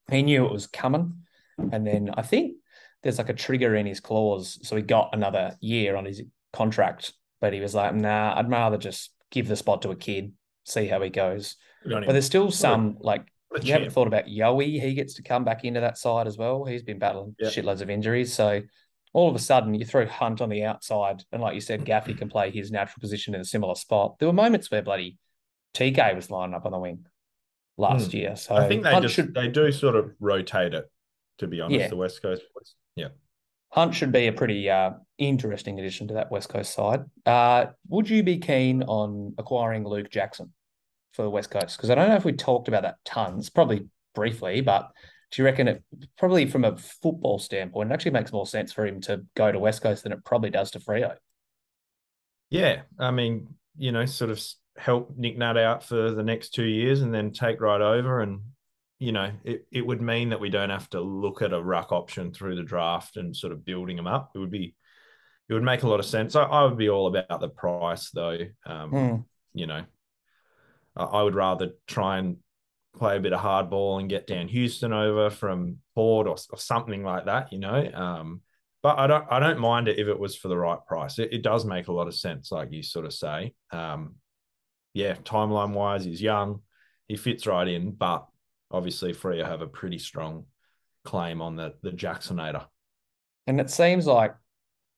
he 0.10 0.24
knew 0.24 0.46
it 0.46 0.52
was 0.52 0.68
coming, 0.68 1.24
and 1.72 1.86
then 1.86 2.10
I 2.14 2.22
think 2.22 2.56
there's 3.04 3.18
like 3.18 3.30
a 3.30 3.34
trigger 3.34 3.76
in 3.76 3.86
his 3.86 4.00
clause, 4.00 4.58
so 4.64 4.76
he 4.76 4.82
got 4.82 5.10
another 5.14 5.58
year 5.60 5.96
on 5.96 6.06
his 6.06 6.22
contract, 6.54 7.14
but 7.42 7.54
he 7.54 7.60
was 7.60 7.76
like, 7.76 7.94
"Nah, 7.94 8.34
I'd 8.38 8.50
rather 8.50 8.78
just 8.78 9.12
give 9.30 9.48
the 9.48 9.56
spot 9.58 9.82
to 9.82 9.92
a 9.92 9.96
kid, 9.96 10.32
see 10.64 10.88
how 10.88 11.02
he 11.02 11.10
goes." 11.10 11.58
But 12.08 12.14
there's 12.14 12.26
still 12.26 12.50
some 12.50 12.98
like 13.00 13.26
you 13.62 13.74
haven't 13.74 13.92
thought 13.92 14.08
about 14.08 14.26
Yowie. 14.26 14.82
He 14.82 14.94
gets 14.94 15.16
to 15.16 15.24
come 15.24 15.44
back 15.44 15.64
into 15.64 15.80
that 15.80 15.98
side 15.98 16.28
as 16.28 16.38
well. 16.38 16.66
He's 16.66 16.84
been 16.84 17.00
battling 17.00 17.36
yep. 17.40 17.54
shitloads 17.54 17.82
of 17.82 17.90
injuries. 17.90 18.34
So 18.34 18.62
all 19.14 19.30
of 19.30 19.36
a 19.36 19.40
sudden 19.40 19.74
you 19.74 19.86
throw 19.86 20.06
Hunt 20.06 20.42
on 20.42 20.50
the 20.50 20.64
outside, 20.64 21.24
and 21.32 21.42
like 21.42 21.56
you 21.56 21.62
said, 21.62 21.86
Gaffey 21.86 22.18
can 22.18 22.30
play 22.30 22.52
his 22.52 22.72
natural 22.72 23.00
position 23.00 23.34
in 23.34 23.42
a 23.42 23.46
similar 23.46 23.76
spot. 23.76 24.20
There 24.20 24.28
were 24.28 24.34
moments 24.34 24.70
where 24.70 24.82
bloody 24.82 25.18
TK 25.74 26.16
was 26.16 26.30
lining 26.30 26.56
up 26.56 26.66
on 26.66 26.72
the 26.72 26.80
wing 26.80 27.06
last 27.78 28.12
hmm. 28.12 28.18
year. 28.18 28.36
So 28.36 28.56
I 28.56 28.68
think 28.68 28.84
they 28.84 28.92
Hunt 28.92 29.04
just 29.04 29.16
should... 29.16 29.34
they 29.34 29.48
do 29.48 29.72
sort 29.72 29.96
of 29.96 30.12
rotate 30.20 30.74
it, 30.74 30.90
to 31.40 31.48
be 31.48 31.62
honest, 31.62 31.80
yeah. 31.80 31.88
the 31.88 31.96
West 31.96 32.22
Coast. 32.22 32.44
Yeah. 32.96 33.10
Hunt 33.70 33.94
should 33.94 34.12
be 34.12 34.28
a 34.28 34.34
pretty 34.34 34.70
uh, 34.70 34.92
interesting 35.18 35.80
addition 35.80 36.08
to 36.08 36.16
that 36.16 36.32
West 36.32 36.50
Coast 36.50 36.74
side. 36.74 37.04
Uh, 37.26 37.68
would 37.90 38.10
you 38.10 38.24
be 38.24 38.38
keen 38.38 38.84
on 38.84 39.34
acquiring 39.38 39.86
Luke 39.86 40.10
Jackson? 40.10 40.54
For 41.16 41.24
the 41.24 41.30
West 41.30 41.50
Coast? 41.50 41.78
Because 41.78 41.90
I 41.90 41.96
don't 41.96 42.10
know 42.10 42.16
if 42.16 42.26
we 42.26 42.34
talked 42.34 42.68
about 42.68 42.84
that 42.84 42.98
tons, 43.06 43.50
probably 43.50 43.88
briefly, 44.14 44.62
but 44.62 44.92
do 45.32 45.42
you 45.42 45.46
reckon 45.46 45.68
it 45.68 45.84
probably 46.18 46.46
from 46.46 46.64
a 46.64 46.78
football 46.78 47.40
standpoint, 47.40 47.92
it 47.92 47.94
actually 47.94 48.12
makes 48.12 48.32
more 48.32 48.46
sense 48.46 48.72
for 48.72 48.86
him 48.86 49.02
to 49.02 49.26
go 49.36 49.52
to 49.52 49.60
West 49.60 49.82
Coast 49.82 50.04
than 50.04 50.12
it 50.12 50.24
probably 50.24 50.50
does 50.50 50.72
to 50.72 50.80
Freo? 50.80 51.16
Yeah. 52.50 52.82
I 53.00 53.12
mean, 53.12 53.56
you 53.78 53.92
know, 53.92 54.06
sort 54.06 54.32
of 54.32 54.42
help 54.78 55.18
Nick 55.18 55.38
Nat 55.38 55.58
out 55.58 55.84
for 55.84 56.12
the 56.12 56.24
next 56.24 56.50
two 56.50 56.66
years 56.66 57.02
and 57.02 57.14
then 57.14 57.32
take 57.32 57.60
right 57.60 57.82
over. 57.82 58.22
And, 58.22 58.42
you 59.00 59.12
know, 59.12 59.32
it, 59.44 59.66
it 59.72 59.86
would 59.86 60.02
mean 60.02 60.30
that 60.30 60.40
we 60.40 60.50
don't 60.50 60.70
have 60.70 60.90
to 60.92 61.02
look 61.02 61.42
at 61.42 61.54
a 61.54 61.62
ruck 61.62 61.92
option 61.92 62.32
through 62.32 62.56
the 62.56 62.64
draft 62.64 63.18
and 63.18 63.36
sort 63.36 63.52
of 63.52 63.66
building 63.66 63.98
them 63.98 64.08
up. 64.08 64.32
It 64.36 64.40
would 64.40 64.52
be, 64.52 64.76
it 65.50 65.54
would 65.54 65.64
make 65.64 65.84
a 65.84 65.88
lot 65.90 66.00
of 66.00 66.06
sense. 66.06 66.36
I, 66.36 66.44
I 66.44 66.64
would 66.64 66.78
be 66.78 66.90
all 66.90 67.08
about 67.08 67.42
the 67.42 67.50
price 67.50 68.10
though. 68.12 68.38
Um, 68.66 68.92
mm. 68.92 69.26
You 69.54 69.68
know, 69.68 69.84
I 70.96 71.22
would 71.22 71.36
rather 71.36 71.72
try 71.88 72.18
and 72.18 72.38
play 72.96 73.18
a 73.18 73.20
bit 73.20 73.34
of 73.34 73.42
hardball 73.42 74.00
and 74.00 74.10
get 74.10 74.28
Dan 74.28 74.48
Houston 74.48 74.94
over 74.94 75.30
from 75.30 75.78
Port 75.94 76.28
or, 76.28 76.38
or 76.50 76.58
something 76.58 77.04
like 77.04 77.26
that, 77.26 77.52
you 77.52 77.60
know. 77.60 77.92
Um, 77.94 78.42
but 78.82 79.00
I 79.00 79.08
don't 79.08 79.26
I 79.30 79.40
don't 79.40 79.60
mind 79.60 79.88
it 79.88 80.00
if 80.00 80.08
it 80.08 80.20
was 80.20 80.36
for 80.36 80.48
the 80.48 80.58
right 80.58 80.80
price. 80.88 81.20
It, 81.20 81.34
it 81.34 81.42
does 81.42 81.66
make 81.66 81.88
a 81.88 81.94
lot 81.94 82.08
of 82.08 82.16
sense, 82.16 82.52
like 82.52 82.72
you 82.72 82.84
sort 82.84 83.06
of 83.06 83.14
say. 83.14 83.54
Um, 83.72 84.16
yeah, 84.94 85.16
timeline 85.16 85.72
wise, 85.72 86.06
he's 86.06 86.22
young, 86.22 86.62
he 87.08 87.18
fits 87.18 87.48
right 87.48 87.68
in, 87.68 87.92
but 87.92 88.26
obviously 88.72 89.14
Freo 89.14 89.46
have 89.46 89.62
a 89.62 89.68
pretty 89.68 89.98
strong 89.98 90.46
claim 91.04 91.42
on 91.42 91.56
the 91.56 91.74
the 91.82 91.92
Jacksonator. 91.92 92.66
And 93.48 93.60
it 93.60 93.70
seems 93.70 94.08
like 94.08 94.36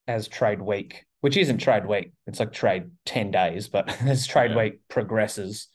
as 0.08 0.28
trade 0.28 0.62
week, 0.62 1.06
which 1.22 1.38
isn't 1.38 1.58
trade 1.58 1.86
week, 1.86 2.14
it's 2.28 2.40
like 2.40 2.54
trade 2.54 2.92
10 3.06 3.32
days, 3.32 3.68
but 3.68 3.90
as 4.02 4.26
trade 4.26 4.52
yeah. 4.52 4.58
week 4.58 4.80
progresses, 4.90 5.68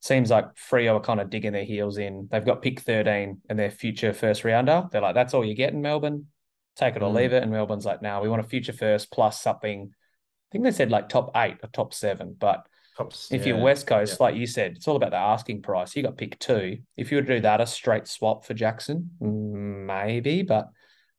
seems 0.00 0.30
like 0.30 0.56
Freo 0.56 0.96
are 0.96 1.00
kind 1.00 1.20
of 1.20 1.30
digging 1.30 1.52
their 1.52 1.64
heels 1.64 1.98
in. 1.98 2.26
They've 2.30 2.44
got 2.44 2.62
pick 2.62 2.80
13 2.80 3.42
and 3.48 3.58
their 3.58 3.70
future 3.70 4.12
first 4.12 4.44
rounder. 4.44 4.88
They're 4.90 5.02
like, 5.02 5.14
that's 5.14 5.34
all 5.34 5.44
you 5.44 5.54
get 5.54 5.74
in 5.74 5.82
Melbourne. 5.82 6.26
take 6.74 6.96
it 6.96 7.02
or 7.02 7.10
mm. 7.10 7.16
leave 7.16 7.32
it. 7.34 7.42
And 7.42 7.52
Melbourne's 7.52 7.84
like, 7.84 8.00
now 8.00 8.22
we 8.22 8.28
want 8.28 8.40
a 8.40 8.48
future 8.48 8.72
first 8.72 9.12
plus 9.12 9.40
something. 9.40 9.90
I 9.92 10.48
think 10.50 10.64
they 10.64 10.70
said 10.70 10.90
like 10.90 11.08
top 11.08 11.30
eight 11.36 11.58
or 11.62 11.68
top 11.68 11.92
seven. 11.92 12.34
But 12.38 12.66
Tops, 12.96 13.30
if 13.30 13.42
yeah, 13.42 13.48
you're 13.48 13.62
West 13.62 13.86
Coast, 13.86 14.16
yeah. 14.18 14.26
like 14.26 14.36
you 14.36 14.46
said, 14.46 14.72
it's 14.76 14.88
all 14.88 14.96
about 14.96 15.10
the 15.10 15.18
asking 15.18 15.62
price. 15.62 15.94
You 15.94 16.02
got 16.02 16.16
pick 16.16 16.38
two. 16.38 16.78
If 16.96 17.10
you 17.10 17.18
were 17.18 17.22
to 17.22 17.36
do 17.36 17.40
that, 17.42 17.60
a 17.60 17.66
straight 17.66 18.08
swap 18.08 18.46
for 18.46 18.54
Jackson, 18.54 19.10
maybe, 19.20 20.42
but 20.42 20.70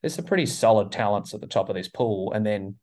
there's 0.01 0.15
some 0.15 0.25
pretty 0.25 0.47
solid 0.47 0.91
talents 0.91 1.35
at 1.35 1.41
the 1.41 1.47
top 1.47 1.69
of 1.69 1.75
this 1.75 1.87
pool. 1.87 2.33
And 2.33 2.43
then 2.43 2.77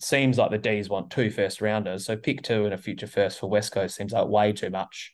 seems 0.00 0.38
like 0.38 0.52
the 0.52 0.58
D's 0.58 0.88
want 0.88 1.10
two 1.10 1.30
first 1.30 1.60
rounders. 1.60 2.06
So 2.06 2.16
pick 2.16 2.42
two 2.42 2.64
and 2.64 2.74
a 2.74 2.78
future 2.78 3.08
first 3.08 3.40
for 3.40 3.50
West 3.50 3.72
Coast 3.72 3.96
seems 3.96 4.12
like 4.12 4.28
way 4.28 4.52
too 4.52 4.70
much 4.70 5.12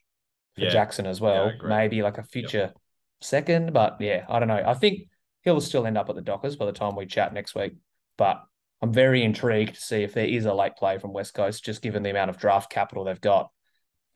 for 0.58 0.64
yeah. 0.64 0.70
Jackson 0.70 1.06
as 1.06 1.20
well. 1.20 1.52
Maybe 1.64 2.02
like 2.02 2.18
a 2.18 2.22
future 2.22 2.58
yep. 2.58 2.76
second, 3.20 3.72
but 3.72 3.96
yeah, 4.00 4.24
I 4.28 4.38
don't 4.38 4.48
know. 4.48 4.62
I 4.64 4.74
think 4.74 5.08
he'll 5.42 5.60
still 5.60 5.86
end 5.86 5.98
up 5.98 6.08
at 6.08 6.16
the 6.16 6.22
Dockers 6.22 6.56
by 6.56 6.66
the 6.66 6.72
time 6.72 6.96
we 6.96 7.06
chat 7.06 7.32
next 7.32 7.54
week. 7.54 7.74
But 8.16 8.42
I'm 8.82 8.92
very 8.92 9.22
intrigued 9.22 9.74
to 9.74 9.80
see 9.80 10.02
if 10.02 10.14
there 10.14 10.26
is 10.26 10.44
a 10.44 10.54
late 10.54 10.76
play 10.76 10.98
from 10.98 11.12
West 11.12 11.34
Coast, 11.34 11.64
just 11.64 11.82
given 11.82 12.02
the 12.02 12.10
amount 12.10 12.30
of 12.30 12.38
draft 12.38 12.70
capital 12.70 13.04
they've 13.04 13.20
got 13.20 13.50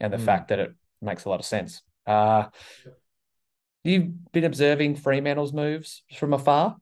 and 0.01 0.13
the 0.13 0.19
mm. 0.19 0.25
fact 0.25 0.49
that 0.49 0.59
it 0.59 0.75
makes 1.01 1.25
a 1.25 1.29
lot 1.29 1.41
of 1.41 1.47
sense. 1.47 1.83
Uh, 2.07 2.45
you've 3.85 4.33
been 4.33 4.45
observing 4.45 4.97
Fremantle's 4.97 5.53
moves 5.53 6.03
from 6.17 6.33
afar. 6.33 6.77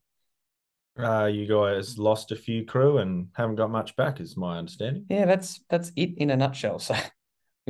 Uh, 0.99 1.27
you 1.27 1.47
guys 1.47 1.99
lost 1.99 2.33
a 2.33 2.37
few 2.37 2.65
crew 2.65 2.99
and 2.99 3.29
haven't 3.33 3.57
got 3.57 3.71
much 3.71 3.97
back, 3.97 4.21
is 4.21 4.37
my 4.37 4.59
understanding. 4.59 5.07
Yeah, 5.09 5.25
that's 5.25 5.61
that's 5.71 5.93
it 5.97 6.19
in 6.19 6.31
a 6.31 6.37
nutshell. 6.37 6.79
So 6.91 6.95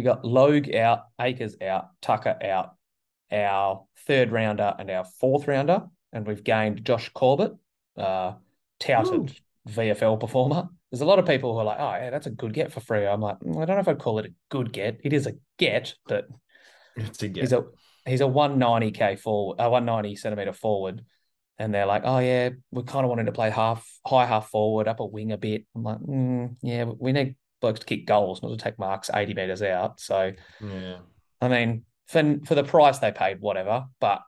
we 0.00 0.04
got 0.04 0.24
Logue 0.24 0.74
out, 0.74 1.02
Acres 1.20 1.56
out, 1.60 1.88
Tucker 2.00 2.34
out, 2.42 2.74
our 3.30 3.84
third 4.06 4.32
rounder 4.32 4.74
and 4.78 4.90
our 4.90 5.04
fourth 5.04 5.46
rounder, 5.46 5.82
and 6.10 6.26
we've 6.26 6.42
gained 6.42 6.86
Josh 6.86 7.10
Corbett, 7.10 7.52
uh, 7.98 8.32
touted 8.78 9.30
Ooh. 9.68 9.70
VFL 9.70 10.18
performer. 10.18 10.70
There's 10.90 11.02
a 11.02 11.06
lot 11.06 11.18
of 11.18 11.26
people 11.26 11.52
who 11.52 11.58
are 11.58 11.64
like, 11.64 11.78
"Oh, 11.78 11.92
yeah, 11.92 12.08
that's 12.08 12.26
a 12.26 12.30
good 12.30 12.54
get 12.54 12.72
for 12.72 12.80
free." 12.80 13.06
I'm 13.06 13.20
like, 13.20 13.38
mm, 13.40 13.60
I 13.60 13.66
don't 13.66 13.76
know 13.76 13.80
if 13.80 13.88
I'd 13.88 13.98
call 13.98 14.18
it 14.20 14.26
a 14.26 14.34
good 14.48 14.72
get. 14.72 15.00
It 15.04 15.12
is 15.12 15.26
a 15.26 15.34
get, 15.58 15.94
but 16.06 16.28
it's 16.96 17.22
a 17.22 17.28
get. 17.28 17.42
He's 17.42 17.52
a 17.52 17.64
he's 18.06 18.22
a 18.22 18.24
190k 18.24 19.18
forward, 19.18 19.56
a 19.60 19.68
190 19.68 20.16
centimeter 20.16 20.54
forward 20.54 21.04
and 21.58 21.74
they're 21.74 21.84
like, 21.84 22.02
"Oh 22.06 22.20
yeah, 22.20 22.48
we're 22.70 22.84
kind 22.84 23.04
of 23.04 23.10
wanted 23.10 23.26
to 23.26 23.32
play 23.32 23.50
half 23.50 23.86
high 24.06 24.24
half 24.24 24.48
forward, 24.48 24.88
up 24.88 25.00
a 25.00 25.04
wing 25.04 25.30
a 25.30 25.36
bit." 25.36 25.66
I'm 25.76 25.82
like, 25.82 25.98
mm, 25.98 26.56
"Yeah, 26.62 26.84
we 26.84 27.12
need 27.12 27.36
blokes 27.60 27.80
to 27.80 27.86
kick 27.86 28.06
goals, 28.06 28.42
not 28.42 28.50
to 28.50 28.56
take 28.56 28.78
marks 28.78 29.10
eighty 29.14 29.34
meters 29.34 29.62
out." 29.62 30.00
So, 30.00 30.32
yeah, 30.60 30.98
I 31.40 31.48
mean, 31.48 31.84
for 32.06 32.38
for 32.44 32.54
the 32.54 32.64
price 32.64 32.98
they 32.98 33.12
paid, 33.12 33.40
whatever. 33.40 33.86
But 34.00 34.22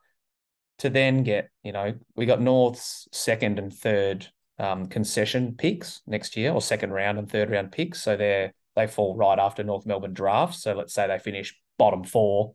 to 0.79 0.91
then 0.91 1.23
get, 1.23 1.51
you 1.63 1.73
know, 1.73 1.95
we 2.17 2.27
got 2.27 2.41
North's 2.41 3.09
second 3.13 3.59
and 3.59 3.73
third 3.73 4.27
um, 4.59 4.87
concession 4.87 5.55
picks 5.57 6.01
next 6.07 6.37
year, 6.37 6.53
or 6.53 6.61
second 6.61 6.93
round 6.93 7.19
and 7.19 7.31
third 7.31 7.51
round 7.51 7.73
picks. 7.73 8.03
So 8.03 8.17
they're 8.17 8.53
they 8.75 8.87
fall 8.87 9.17
right 9.17 9.39
after 9.39 9.63
North 9.63 9.87
Melbourne 9.87 10.15
draft. 10.15 10.55
So 10.55 10.75
let's 10.75 10.95
say 10.95 11.07
they 11.07 11.19
finish 11.19 11.55
bottom 11.79 12.05
four, 12.05 12.55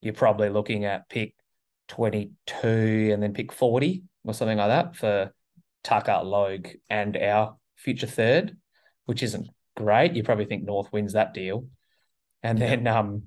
you're 0.00 0.14
probably 0.14 0.50
looking 0.50 0.84
at 0.84 1.08
pick 1.08 1.34
22 1.88 3.10
and 3.12 3.22
then 3.22 3.32
pick 3.32 3.52
40 3.52 4.04
or 4.24 4.34
something 4.34 4.58
like 4.58 4.68
that 4.68 4.96
for 4.96 5.32
Tucker, 5.82 6.20
Logue, 6.22 6.68
and 6.88 7.16
our 7.16 7.56
future 7.76 8.06
third, 8.06 8.56
which 9.06 9.22
isn't 9.22 9.48
great. 9.78 10.14
You 10.14 10.22
probably 10.22 10.44
think 10.44 10.64
North 10.64 10.92
wins 10.92 11.12
that 11.12 11.32
deal. 11.32 11.66
And 12.42 12.58
then 12.58 12.86
um, 12.86 13.24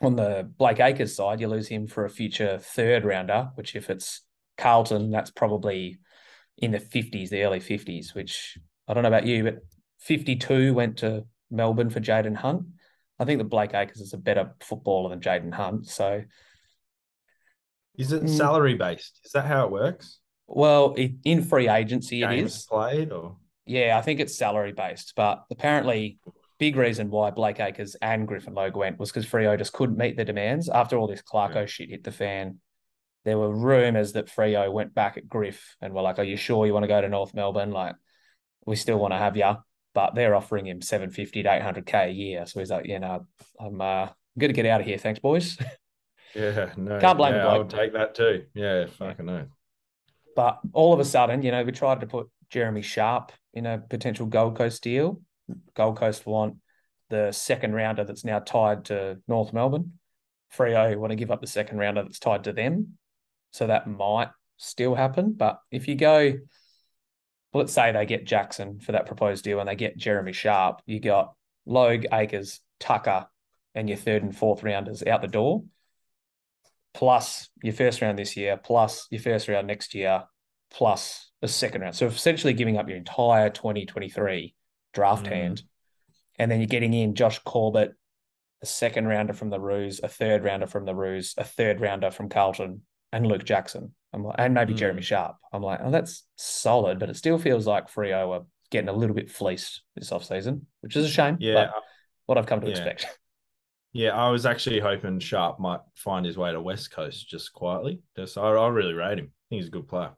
on 0.00 0.16
the 0.16 0.50
Blake 0.58 0.80
Acres 0.80 1.14
side, 1.14 1.40
you 1.40 1.48
lose 1.48 1.68
him 1.68 1.86
for 1.86 2.04
a 2.04 2.10
future 2.10 2.58
third 2.58 3.04
rounder, 3.04 3.50
which 3.54 3.76
if 3.76 3.90
it's 3.90 4.22
Carlton, 4.58 5.10
that's 5.10 5.30
probably 5.30 5.98
in 6.58 6.72
the 6.72 6.78
50s, 6.78 7.30
the 7.30 7.42
early 7.42 7.60
50s, 7.60 8.14
which 8.14 8.58
I 8.88 8.94
don't 8.94 9.02
know 9.02 9.08
about 9.08 9.26
you, 9.26 9.44
but 9.44 9.58
52 10.00 10.74
went 10.74 10.98
to 10.98 11.24
Melbourne 11.50 11.90
for 11.90 12.00
Jayden 12.00 12.36
Hunt. 12.36 12.66
I 13.18 13.24
think 13.24 13.38
that 13.38 13.44
Blake 13.44 13.74
Acres 13.74 14.00
is 14.00 14.14
a 14.14 14.18
better 14.18 14.54
footballer 14.60 15.10
than 15.10 15.20
Jayden 15.20 15.52
Hunt. 15.52 15.86
So 15.86 16.22
is 17.96 18.12
it 18.12 18.24
mm. 18.24 18.28
salary 18.28 18.74
based? 18.74 19.20
Is 19.24 19.32
that 19.32 19.46
how 19.46 19.66
it 19.66 19.70
works? 19.70 20.20
Well, 20.46 20.94
it, 20.96 21.12
in 21.24 21.44
free 21.44 21.68
agency, 21.68 22.20
Games 22.20 22.32
it 22.32 22.44
is 22.44 22.66
played, 22.66 23.12
or 23.12 23.36
yeah, 23.70 23.96
I 23.96 24.02
think 24.02 24.18
it's 24.18 24.36
salary 24.36 24.72
based. 24.72 25.12
But 25.14 25.44
apparently, 25.50 26.18
big 26.58 26.74
reason 26.74 27.08
why 27.08 27.30
Blake 27.30 27.60
Acres 27.60 27.94
and 28.02 28.26
Griffin 28.26 28.54
Logue 28.54 28.76
went 28.76 28.98
was 28.98 29.12
because 29.12 29.26
Freo 29.26 29.56
just 29.56 29.72
couldn't 29.72 29.96
meet 29.96 30.16
the 30.16 30.24
demands 30.24 30.68
after 30.68 30.98
all 30.98 31.06
this 31.06 31.22
Clarko 31.22 31.54
yeah. 31.54 31.66
shit 31.66 31.90
hit 31.90 32.02
the 32.02 32.10
fan. 32.10 32.58
There 33.24 33.38
were 33.38 33.54
rumours 33.54 34.14
that 34.14 34.26
Freo 34.26 34.72
went 34.72 34.92
back 34.92 35.16
at 35.16 35.28
Griff 35.28 35.76
and 35.80 35.94
were 35.94 36.02
like, 36.02 36.18
"Are 36.18 36.24
you 36.24 36.36
sure 36.36 36.66
you 36.66 36.74
want 36.74 36.82
to 36.82 36.88
go 36.88 37.00
to 37.00 37.08
North 37.08 37.32
Melbourne? 37.32 37.70
Like, 37.70 37.94
we 38.66 38.74
still 38.74 38.98
want 38.98 39.12
to 39.12 39.18
have 39.18 39.36
you." 39.36 39.54
But 39.94 40.16
they're 40.16 40.34
offering 40.34 40.66
him 40.66 40.82
seven 40.82 41.10
fifty 41.10 41.44
to 41.44 41.52
eight 41.52 41.62
hundred 41.62 41.86
k 41.86 42.08
a 42.08 42.12
year. 42.12 42.46
So 42.46 42.58
he's 42.58 42.70
like, 42.70 42.86
"You 42.86 42.98
know, 42.98 43.26
I'm 43.60 43.80
uh, 43.80 44.08
going 44.36 44.48
to 44.48 44.52
get 44.52 44.66
out 44.66 44.80
of 44.80 44.86
here. 44.86 44.98
Thanks, 44.98 45.20
boys." 45.20 45.56
Yeah, 46.32 46.70
no, 46.76 47.00
can't 47.00 47.18
blame 47.18 47.34
yeah, 47.34 47.38
the 47.38 47.44
bloke. 47.44 47.54
I 47.54 47.58
would 47.58 47.70
take 47.70 47.92
that 47.94 48.14
too. 48.14 48.44
Yeah, 48.54 48.86
fucking 48.86 49.26
yeah. 49.26 49.32
know. 49.32 49.46
But 50.36 50.60
all 50.72 50.92
of 50.92 51.00
a 51.00 51.04
sudden, 51.04 51.42
you 51.42 51.50
know, 51.50 51.64
we 51.64 51.72
tried 51.72 52.02
to 52.02 52.06
put 52.06 52.28
Jeremy 52.50 52.82
Sharp 52.82 53.32
in 53.54 53.66
a 53.66 53.78
potential 53.78 54.26
Gold 54.26 54.56
Coast 54.56 54.82
deal. 54.82 55.20
Gold 55.74 55.98
Coast 55.98 56.26
want 56.26 56.56
the 57.08 57.32
second 57.32 57.74
rounder 57.74 58.04
that's 58.04 58.24
now 58.24 58.38
tied 58.38 58.86
to 58.86 59.18
North 59.26 59.52
Melbourne. 59.52 59.94
Freo 60.56 60.96
want 60.96 61.10
to 61.10 61.16
give 61.16 61.30
up 61.30 61.40
the 61.40 61.46
second 61.46 61.78
rounder 61.78 62.02
that's 62.02 62.18
tied 62.18 62.44
to 62.44 62.52
them. 62.52 62.98
So 63.52 63.66
that 63.66 63.86
might 63.86 64.30
still 64.56 64.94
happen. 64.94 65.32
But 65.32 65.60
if 65.70 65.88
you 65.88 65.94
go, 65.94 66.34
let's 67.52 67.72
say 67.72 67.92
they 67.92 68.06
get 68.06 68.26
Jackson 68.26 68.80
for 68.80 68.92
that 68.92 69.06
proposed 69.06 69.44
deal 69.44 69.60
and 69.60 69.68
they 69.68 69.76
get 69.76 69.96
Jeremy 69.96 70.32
Sharp, 70.32 70.82
you 70.86 71.00
got 71.00 71.34
Logue, 71.66 72.06
Acres, 72.12 72.60
Tucker, 72.78 73.26
and 73.74 73.88
your 73.88 73.98
third 73.98 74.22
and 74.22 74.36
fourth 74.36 74.62
rounders 74.62 75.02
out 75.04 75.22
the 75.22 75.28
door 75.28 75.62
plus 76.92 77.48
your 77.62 77.74
first 77.74 78.02
round 78.02 78.18
this 78.18 78.36
year, 78.36 78.56
plus 78.56 79.06
your 79.10 79.20
first 79.20 79.48
round 79.48 79.66
next 79.66 79.94
year, 79.94 80.24
plus 80.70 81.29
a 81.42 81.48
second 81.48 81.82
round. 81.82 81.94
So 81.94 82.06
essentially 82.06 82.52
giving 82.52 82.76
up 82.76 82.88
your 82.88 82.98
entire 82.98 83.50
2023 83.50 84.54
draft 84.92 85.26
mm. 85.26 85.28
hand. 85.28 85.62
And 86.38 86.50
then 86.50 86.60
you're 86.60 86.66
getting 86.66 86.94
in 86.94 87.14
Josh 87.14 87.38
Corbett, 87.40 87.94
a 88.62 88.66
second 88.66 89.06
rounder 89.06 89.32
from 89.32 89.50
the 89.50 89.60
Roos, 89.60 90.00
a 90.02 90.08
third 90.08 90.44
rounder 90.44 90.66
from 90.66 90.84
the 90.84 90.94
Roos, 90.94 91.34
a 91.36 91.44
third 91.44 91.80
rounder 91.80 92.10
from 92.10 92.28
Carlton, 92.28 92.82
and 93.12 93.26
Luke 93.26 93.44
Jackson. 93.44 93.94
I'm 94.12 94.24
like, 94.24 94.36
and 94.38 94.54
maybe 94.54 94.74
mm. 94.74 94.78
Jeremy 94.78 95.02
Sharp. 95.02 95.36
I'm 95.52 95.62
like, 95.62 95.80
oh, 95.82 95.90
that's 95.90 96.24
solid, 96.36 96.98
but 96.98 97.10
it 97.10 97.16
still 97.16 97.38
feels 97.38 97.66
like 97.66 97.90
Freo 97.90 98.30
are 98.30 98.46
getting 98.70 98.88
a 98.88 98.94
little 98.94 99.14
bit 99.14 99.30
fleeced 99.30 99.82
this 99.96 100.10
offseason, 100.10 100.62
which 100.80 100.96
is 100.96 101.04
a 101.04 101.08
shame. 101.08 101.36
Yeah. 101.40 101.70
what 102.26 102.38
I've 102.38 102.46
come 102.46 102.60
to 102.60 102.66
yeah. 102.66 102.72
expect. 102.72 103.06
Yeah, 103.92 104.10
I 104.10 104.30
was 104.30 104.46
actually 104.46 104.78
hoping 104.78 105.18
Sharp 105.18 105.58
might 105.58 105.80
find 105.96 106.24
his 106.24 106.38
way 106.38 106.52
to 106.52 106.60
West 106.60 106.92
Coast 106.92 107.28
just 107.28 107.52
quietly. 107.52 108.00
Just, 108.16 108.38
I, 108.38 108.42
I 108.42 108.68
really 108.68 108.92
rate 108.92 109.18
him. 109.18 109.32
I 109.32 109.42
think 109.48 109.62
he's 109.62 109.66
a 109.66 109.72
good 109.72 109.88
player. 109.88 110.12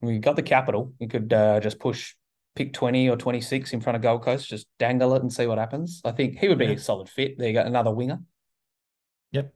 We 0.00 0.18
got 0.18 0.36
the 0.36 0.42
capital. 0.42 0.92
You 0.98 1.08
could 1.08 1.32
uh, 1.32 1.60
just 1.60 1.78
push 1.78 2.14
pick 2.54 2.72
20 2.72 3.08
or 3.08 3.16
26 3.16 3.72
in 3.72 3.80
front 3.80 3.96
of 3.96 4.02
Gold 4.02 4.24
Coast, 4.24 4.48
just 4.48 4.66
dangle 4.78 5.14
it 5.14 5.22
and 5.22 5.32
see 5.32 5.46
what 5.46 5.58
happens. 5.58 6.00
I 6.04 6.10
think 6.10 6.38
he 6.38 6.48
would 6.48 6.58
be 6.58 6.66
yeah. 6.66 6.72
a 6.72 6.78
solid 6.78 7.08
fit. 7.08 7.38
There 7.38 7.48
you 7.48 7.54
go, 7.54 7.60
another 7.60 7.92
winger. 7.92 8.20
Yep. 9.32 9.54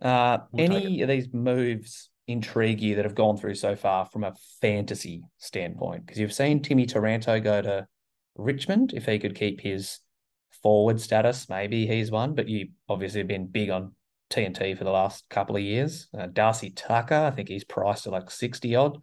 Uh, 0.00 0.38
we'll 0.52 0.64
any 0.64 1.02
of 1.02 1.08
these 1.08 1.32
moves 1.32 2.08
intrigue 2.28 2.80
you 2.80 2.94
that 2.96 3.04
have 3.04 3.16
gone 3.16 3.36
through 3.36 3.56
so 3.56 3.74
far 3.74 4.06
from 4.06 4.24
a 4.24 4.34
fantasy 4.60 5.24
standpoint? 5.38 6.06
Because 6.06 6.20
you've 6.20 6.32
seen 6.32 6.62
Timmy 6.62 6.86
Taranto 6.86 7.40
go 7.40 7.60
to 7.62 7.86
Richmond 8.36 8.92
if 8.94 9.06
he 9.06 9.18
could 9.18 9.34
keep 9.34 9.60
his 9.60 9.98
forward 10.62 11.00
status, 11.00 11.48
maybe 11.48 11.86
he's 11.86 12.10
one, 12.10 12.34
but 12.34 12.48
you 12.48 12.68
obviously 12.88 13.20
have 13.20 13.28
been 13.28 13.46
big 13.46 13.70
on 13.70 13.94
TNT 14.30 14.76
for 14.76 14.84
the 14.84 14.90
last 14.90 15.28
couple 15.28 15.56
of 15.56 15.62
years. 15.62 16.08
Uh, 16.16 16.26
Darcy 16.26 16.70
Tucker, 16.70 17.14
I 17.14 17.30
think 17.30 17.48
he's 17.48 17.64
priced 17.64 18.06
at 18.06 18.12
like 18.12 18.30
60 18.30 18.74
odd. 18.76 19.02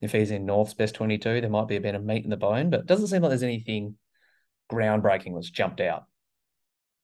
If 0.00 0.12
he's 0.12 0.30
in 0.30 0.44
North's 0.44 0.74
best 0.74 0.94
22, 0.94 1.40
there 1.40 1.50
might 1.50 1.68
be 1.68 1.76
a 1.76 1.80
bit 1.80 1.94
of 1.94 2.04
meat 2.04 2.24
in 2.24 2.30
the 2.30 2.36
bone, 2.36 2.70
but 2.70 2.80
it 2.80 2.86
doesn't 2.86 3.06
seem 3.06 3.22
like 3.22 3.30
there's 3.30 3.42
anything 3.42 3.96
groundbreaking 4.70 5.34
that's 5.34 5.50
jumped 5.50 5.80
out. 5.80 6.04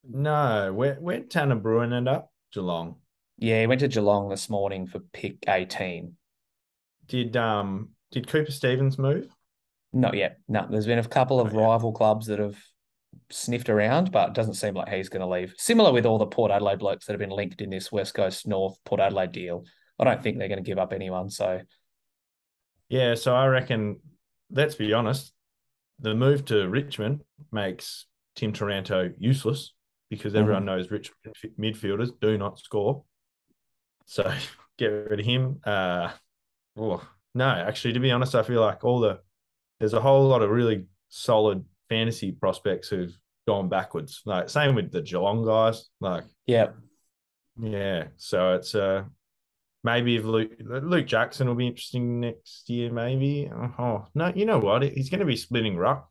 No, 0.09 0.73
where 0.73 0.95
where 0.95 1.21
Tanner 1.21 1.57
Bruhn 1.57 1.93
end 1.93 2.09
up? 2.09 2.31
Geelong. 2.53 2.97
Yeah, 3.39 3.61
he 3.61 3.67
went 3.67 3.81
to 3.81 3.89
Geelong 3.89 4.29
this 4.29 4.51
morning 4.51 4.87
for 4.87 5.01
pick 5.13 5.45
18. 5.49 6.17
Did 7.07 7.37
um 7.37 7.91
did 8.11 8.29
Cooper 8.29 8.51
Stephens 8.51 8.99
move? 8.99 9.29
Not 9.93 10.15
yet. 10.15 10.39
No, 10.49 10.67
there's 10.71 10.87
been 10.87 10.99
a 10.99 11.05
couple 11.05 11.41
of 11.41 11.53
rival 11.53 11.93
clubs 11.93 12.27
that 12.27 12.39
have 12.39 12.57
sniffed 13.31 13.69
around, 13.69 14.13
but 14.13 14.29
it 14.29 14.35
doesn't 14.35 14.55
seem 14.55 14.75
like 14.75 14.89
he's 14.89 15.09
going 15.09 15.21
to 15.21 15.27
leave. 15.27 15.55
Similar 15.59 15.93
with 15.93 16.07
all 16.07 16.19
the 16.19 16.27
Port 16.27 16.51
Adelaide 16.51 16.79
blokes 16.79 17.07
that 17.07 17.13
have 17.13 17.21
been 17.21 17.31
linked 17.31 17.61
in 17.61 17.71
this 17.71 17.91
West 17.91 18.15
Coast 18.15 18.47
North 18.47 18.77
Port 18.85 19.01
Adelaide 19.01 19.33
deal. 19.33 19.65
I 19.99 20.05
don't 20.05 20.23
think 20.23 20.39
they're 20.39 20.49
going 20.49 20.63
to 20.63 20.69
give 20.69 20.79
up 20.79 20.93
anyone. 20.93 21.29
So, 21.31 21.61
yeah, 22.91 23.15
so 23.15 23.35
I 23.35 23.47
reckon, 23.47 24.01
let's 24.51 24.75
be 24.75 24.93
honest, 24.93 25.33
the 26.01 26.15
move 26.15 26.45
to 26.47 26.69
Richmond 26.69 27.23
makes 27.53 28.07
Tim 28.35 28.53
Taranto 28.53 29.13
useless 29.17 29.73
because 30.11 30.35
everyone 30.35 30.67
mm-hmm. 30.67 30.77
knows 30.77 30.91
Richmond 30.91 31.37
midfielders 31.59 32.11
do 32.21 32.37
not 32.37 32.59
score. 32.59 33.05
So 34.07 34.31
get 34.79 34.87
rid 34.87 35.21
of 35.21 35.27
him. 35.27 35.61
Uh, 35.65 36.11
oh, 36.77 37.07
No, 37.33 37.49
actually, 37.49 37.95
to 37.95 38.01
be 38.01 38.11
honest, 38.11 38.35
I 38.35 38.43
feel 38.43 38.61
like 38.61 38.85
all 38.85 38.99
the 39.01 39.21
there's 39.79 39.95
a 39.95 40.01
whole 40.01 40.27
lot 40.27 40.43
of 40.43 40.51
really 40.51 40.87
solid 41.09 41.65
fantasy 41.89 42.33
prospects 42.33 42.89
who've 42.89 43.17
gone 43.47 43.69
backwards. 43.69 44.23
Like 44.27 44.49
same 44.49 44.75
with 44.75 44.91
the 44.91 45.03
Geelong 45.03 45.45
guys. 45.45 45.89
Like 46.01 46.25
yeah, 46.47 46.71
yeah. 47.61 48.09
So 48.17 48.55
it's 48.55 48.75
uh 48.75 49.05
maybe 49.83 50.17
if 50.17 50.25
Luke 50.25 50.53
Luke 50.61 51.07
Jackson 51.07 51.49
will 51.49 51.55
be 51.55 51.67
interesting 51.67 52.21
next 52.21 52.69
year. 52.69 52.91
Maybe 52.93 53.51
oh 53.53 54.07
no, 54.15 54.33
you 54.35 54.47
know 54.47 54.59
what? 54.59 54.83
He's 54.83 55.11
going 55.11 55.21
to 55.21 55.27
be 55.27 55.37
splitting 55.37 55.77
ruck. 55.77 56.09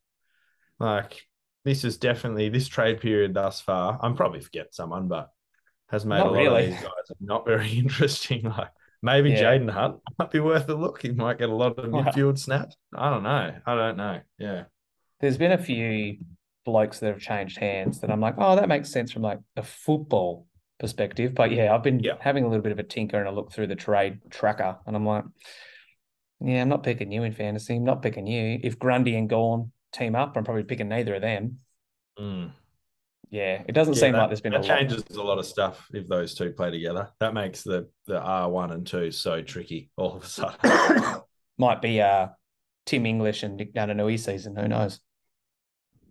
Like 0.80 1.22
this 1.66 1.84
is 1.84 1.98
definitely 1.98 2.50
this 2.50 2.68
trade 2.68 3.02
period 3.02 3.34
thus 3.34 3.62
far. 3.62 4.00
I'm 4.02 4.16
probably 4.16 4.42
forgetting 4.42 4.72
someone, 4.72 5.08
but 5.08 5.30
has 5.90 6.06
made 6.06 6.20
not 6.20 6.28
a 6.28 6.32
lot 6.32 6.38
really. 6.38 6.66
of 6.66 6.72
these 6.72 6.82
guys 6.82 7.18
not 7.20 7.46
very 7.46 7.72
interesting. 7.72 8.44
Like 8.44 8.70
maybe 9.02 9.32
yeah. 9.32 9.44
Jayden 9.44 9.70
Hunt 9.70 9.98
might 10.18 10.32
be 10.32 10.40
worth 10.40 10.70
a 10.70 10.76
look. 10.76 11.02
He 11.02 11.12
might 11.12 11.38
get 11.38 11.50
a 11.50 11.56
lot 11.56 11.78
of 11.78 11.86
midfield 11.86 12.38
snaps. 12.40 12.76
I 12.96 13.10
don't 13.10 13.24
know. 13.24 13.56
I 13.66 13.76
don't 13.76 13.98
know. 13.98 14.22
Yeah. 14.38 14.64
There's 15.20 15.38
been 15.38 15.52
a 15.52 15.58
few 15.58 16.18
blokes 16.66 17.00
that 17.00 17.08
have 17.08 17.20
changed 17.20 17.58
hands 17.58 18.00
that 18.02 18.12
I'm 18.12 18.22
like, 18.22 18.36
oh, 18.38 18.56
that 18.56 18.70
makes 18.70 18.90
sense 18.90 19.12
from 19.12 19.24
like 19.24 19.40
a 19.58 19.64
football 19.64 20.46
perspective. 20.80 21.36
But 21.36 21.52
yeah, 21.52 21.74
I've 21.74 21.84
been 21.84 22.00
yeah. 22.00 22.14
having 22.20 22.44
a 22.44 22.48
little 22.48 22.64
bit 22.64 22.72
of 22.72 22.80
a 22.80 22.84
tinker 22.84 23.20
and 23.20 23.28
a 23.28 23.32
look 23.32 23.52
through 23.52 23.68
the 23.68 23.76
trade 23.76 24.20
tracker, 24.30 24.78
and 24.86 24.96
I'm 24.96 25.06
like, 25.06 25.26
yeah, 26.42 26.62
I'm 26.62 26.70
not 26.70 26.84
picking 26.84 27.12
you 27.12 27.24
in 27.24 27.34
fantasy. 27.34 27.76
I'm 27.76 27.84
not 27.84 28.02
picking 28.02 28.26
you. 28.26 28.60
If 28.64 28.80
Grundy 28.80 29.16
and 29.16 29.30
Gawn 29.30 29.72
team 29.92 30.16
up, 30.16 30.36
I'm 30.38 30.44
probably 30.44 30.64
picking 30.64 30.90
neither 30.90 31.16
of 31.16 31.22
them. 31.22 31.60
Mm. 32.18 32.54
Yeah, 33.30 33.62
it 33.68 33.74
doesn't 33.74 33.94
yeah, 33.96 34.00
seem 34.00 34.12
that, 34.14 34.20
like 34.20 34.30
there's 34.30 34.42
been 34.42 34.54
that 34.54 34.66
a 34.66 34.68
changes 34.68 35.04
lot. 35.12 35.24
a 35.24 35.28
lot 35.28 35.38
of 35.38 35.46
stuff 35.46 35.88
if 35.94 36.08
those 36.08 36.34
two 36.34 36.52
play 36.52 36.72
together. 36.72 37.10
That 37.20 37.34
makes 37.34 37.62
the 37.62 37.88
the 38.08 38.20
R 38.20 38.50
one 38.50 38.72
and 38.72 38.88
two 38.88 39.12
so 39.12 39.42
tricky 39.44 39.92
all 39.98 40.16
of 40.16 40.24
a 40.24 40.28
sudden. 40.28 41.22
Might 41.58 41.82
be 41.82 42.02
uh 42.02 42.30
Tim 42.88 43.06
English 43.06 43.44
and 43.44 43.58
Nick 43.58 43.76
Naitanui 43.76 44.20
season. 44.20 44.56
Who 44.56 44.68
knows? 44.68 45.00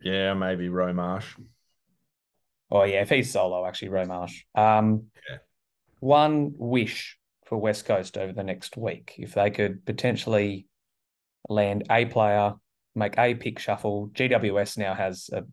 Yeah, 0.00 0.34
maybe 0.34 0.68
Romarsh. 0.68 1.24
Oh 2.70 2.84
yeah, 2.84 3.02
if 3.02 3.08
he's 3.08 3.32
solo, 3.32 3.66
actually, 3.66 3.88
Romarsh. 3.88 4.42
Um, 4.54 5.06
yeah. 5.28 5.38
One 6.00 6.52
wish 6.56 7.18
for 7.46 7.58
West 7.58 7.86
Coast 7.86 8.18
over 8.18 8.32
the 8.32 8.44
next 8.44 8.76
week, 8.76 9.14
if 9.18 9.34
they 9.34 9.50
could 9.50 9.84
potentially 9.84 10.66
land 11.48 11.84
a 11.90 12.04
player, 12.04 12.54
make 12.94 13.16
a 13.18 13.34
pick 13.34 13.58
shuffle. 13.58 14.10
GWS 14.12 14.78
now 14.78 14.94
has 14.94 15.30
a 15.32 15.44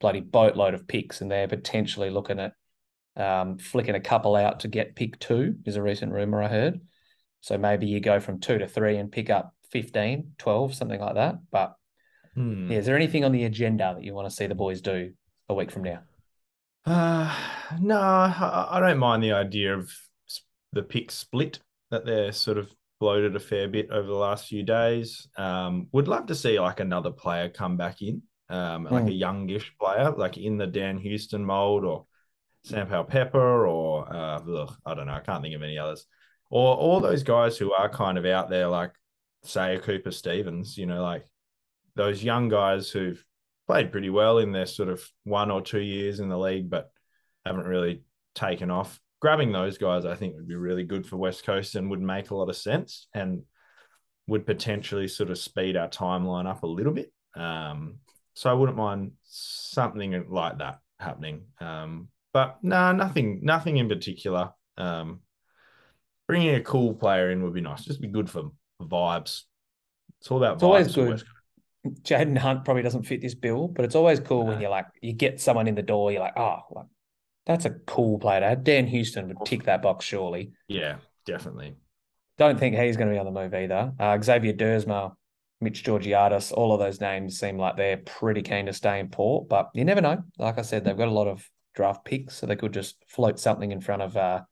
bloody 0.00 0.20
boatload 0.20 0.74
of 0.74 0.86
picks, 0.86 1.20
and 1.20 1.30
they're 1.30 1.48
potentially 1.48 2.10
looking 2.10 2.38
at 2.38 2.52
um, 3.16 3.58
flicking 3.58 3.94
a 3.94 4.00
couple 4.00 4.36
out 4.36 4.60
to 4.60 4.68
get 4.68 4.94
pick 4.94 5.18
two. 5.18 5.56
Is 5.64 5.76
a 5.76 5.82
recent 5.82 6.12
rumor 6.12 6.42
I 6.42 6.48
heard. 6.48 6.80
So 7.40 7.56
maybe 7.56 7.86
you 7.86 8.00
go 8.00 8.20
from 8.20 8.40
two 8.40 8.58
to 8.58 8.68
three 8.68 8.98
and 8.98 9.10
pick 9.10 9.30
up 9.30 9.54
15, 9.70 10.32
12, 10.38 10.74
something 10.74 11.00
like 11.00 11.14
that. 11.14 11.36
But 11.50 11.74
hmm. 12.34 12.70
yeah, 12.70 12.78
is 12.78 12.86
there 12.86 12.96
anything 12.96 13.24
on 13.24 13.32
the 13.32 13.44
agenda 13.44 13.94
that 13.94 14.04
you 14.04 14.14
want 14.14 14.28
to 14.28 14.34
see 14.34 14.46
the 14.46 14.54
boys 14.54 14.80
do 14.80 15.12
a 15.48 15.54
week 15.54 15.70
from 15.70 15.84
now? 15.84 16.00
Uh, 16.86 17.34
no, 17.80 17.98
I, 18.00 18.68
I 18.70 18.80
don't 18.80 18.98
mind 18.98 19.22
the 19.22 19.32
idea 19.32 19.76
of 19.76 19.90
the 20.72 20.82
pick 20.82 21.10
split 21.10 21.60
that 21.90 22.06
they're 22.06 22.32
sort 22.32 22.58
of 22.58 22.72
bloated 23.00 23.34
a 23.34 23.40
fair 23.40 23.68
bit 23.68 23.90
over 23.90 24.06
the 24.06 24.14
last 24.14 24.46
few 24.46 24.62
days. 24.62 25.28
Um, 25.36 25.88
would 25.92 26.08
love 26.08 26.26
to 26.26 26.34
see 26.34 26.60
like 26.60 26.80
another 26.80 27.10
player 27.10 27.48
come 27.48 27.76
back 27.76 28.02
in, 28.02 28.22
um, 28.48 28.84
like 28.84 29.04
mm. 29.04 29.08
a 29.08 29.12
youngish 29.12 29.72
player, 29.80 30.10
like 30.10 30.36
in 30.36 30.58
the 30.58 30.66
Dan 30.66 30.98
Houston 30.98 31.44
mold 31.44 31.84
or 31.84 32.06
Sam 32.64 32.86
Powell 32.86 33.04
Pepper 33.04 33.66
or 33.66 34.12
uh, 34.12 34.40
ugh, 34.40 34.76
I 34.84 34.94
don't 34.94 35.06
know, 35.06 35.14
I 35.14 35.20
can't 35.20 35.42
think 35.42 35.56
of 35.56 35.62
any 35.62 35.78
others. 35.78 36.06
Or 36.50 36.76
all 36.76 37.00
those 37.00 37.22
guys 37.22 37.56
who 37.56 37.72
are 37.72 37.88
kind 37.88 38.18
of 38.18 38.26
out 38.26 38.50
there, 38.50 38.68
like 38.68 38.92
say 39.44 39.76
a 39.76 39.80
Cooper 39.80 40.10
Stephens, 40.10 40.76
you 40.76 40.86
know, 40.86 41.02
like 41.02 41.24
those 41.94 42.22
young 42.22 42.48
guys 42.48 42.90
who've 42.90 43.24
played 43.70 43.92
pretty 43.92 44.10
well 44.10 44.38
in 44.38 44.50
their 44.50 44.66
sort 44.66 44.88
of 44.88 45.00
one 45.22 45.48
or 45.48 45.62
two 45.62 45.78
years 45.78 46.18
in 46.18 46.28
the 46.28 46.36
league, 46.36 46.68
but 46.68 46.90
haven't 47.46 47.66
really 47.66 48.02
taken 48.34 48.68
off. 48.68 48.98
Grabbing 49.20 49.52
those 49.52 49.78
guys, 49.78 50.04
I 50.04 50.16
think, 50.16 50.34
would 50.34 50.48
be 50.48 50.56
really 50.56 50.82
good 50.82 51.06
for 51.06 51.16
West 51.16 51.44
Coast 51.44 51.76
and 51.76 51.88
would 51.88 52.00
make 52.00 52.30
a 52.30 52.34
lot 52.34 52.48
of 52.48 52.56
sense 52.56 53.06
and 53.14 53.42
would 54.26 54.44
potentially 54.44 55.06
sort 55.06 55.30
of 55.30 55.38
speed 55.38 55.76
our 55.76 55.86
timeline 55.86 56.48
up 56.48 56.64
a 56.64 56.66
little 56.66 56.92
bit. 56.92 57.12
Um, 57.36 57.98
so 58.34 58.50
I 58.50 58.54
wouldn't 58.54 58.76
mind 58.76 59.12
something 59.22 60.26
like 60.28 60.58
that 60.58 60.80
happening. 60.98 61.42
Um, 61.60 62.08
but 62.32 62.58
no, 62.64 62.74
nah, 62.74 62.92
nothing, 62.92 63.38
nothing 63.44 63.76
in 63.76 63.88
particular. 63.88 64.50
Um, 64.78 65.20
bringing 66.26 66.56
a 66.56 66.60
cool 66.60 66.94
player 66.94 67.30
in 67.30 67.44
would 67.44 67.54
be 67.54 67.60
nice. 67.60 67.84
Just 67.84 68.00
be 68.00 68.08
good 68.08 68.28
for 68.28 68.50
vibes. 68.82 69.42
It's 70.20 70.28
all 70.28 70.38
about 70.38 70.54
it's 70.54 70.64
always 70.64 70.92
good. 70.92 71.22
Jayden 71.86 72.36
Hunt 72.36 72.64
probably 72.64 72.82
doesn't 72.82 73.04
fit 73.04 73.20
this 73.20 73.34
bill, 73.34 73.68
but 73.68 73.84
it's 73.84 73.94
always 73.94 74.20
cool 74.20 74.44
no. 74.44 74.52
when 74.52 74.60
you're 74.60 74.70
like 74.70 74.86
you 75.00 75.12
get 75.12 75.40
someone 75.40 75.66
in 75.66 75.74
the 75.74 75.82
door, 75.82 76.12
you're 76.12 76.20
like, 76.20 76.36
oh, 76.36 76.60
like, 76.70 76.86
that's 77.46 77.64
a 77.64 77.70
cool 77.70 78.18
player 78.18 78.40
to 78.40 78.48
have. 78.48 78.64
Dan 78.64 78.86
Houston 78.86 79.28
would 79.28 79.46
tick 79.46 79.64
that 79.64 79.82
box 79.82 80.04
surely. 80.04 80.52
Yeah, 80.68 80.96
definitely. 81.24 81.76
Don't 82.38 82.58
think 82.58 82.76
he's 82.76 82.96
going 82.96 83.08
to 83.08 83.14
be 83.14 83.18
on 83.18 83.26
the 83.26 83.32
move 83.32 83.54
either. 83.54 83.92
Uh, 83.98 84.18
Xavier 84.22 84.52
Duursma, 84.52 85.12
Mitch 85.60 85.82
Georgiades, 85.82 86.52
all 86.52 86.72
of 86.72 86.80
those 86.80 87.00
names 87.00 87.38
seem 87.38 87.58
like 87.58 87.76
they're 87.76 87.98
pretty 87.98 88.42
keen 88.42 88.66
to 88.66 88.72
stay 88.72 88.98
in 88.98 89.08
port, 89.08 89.48
but 89.48 89.70
you 89.74 89.84
never 89.84 90.00
know. 90.00 90.22
Like 90.38 90.58
I 90.58 90.62
said, 90.62 90.84
they've 90.84 90.96
got 90.96 91.08
a 91.08 91.12
lot 91.12 91.28
of 91.28 91.48
draft 91.74 92.04
picks, 92.04 92.36
so 92.36 92.46
they 92.46 92.56
could 92.56 92.72
just 92.72 92.96
float 93.08 93.38
something 93.38 93.72
in 93.72 93.80
front 93.80 94.02
of 94.02 94.16
uh, 94.16 94.42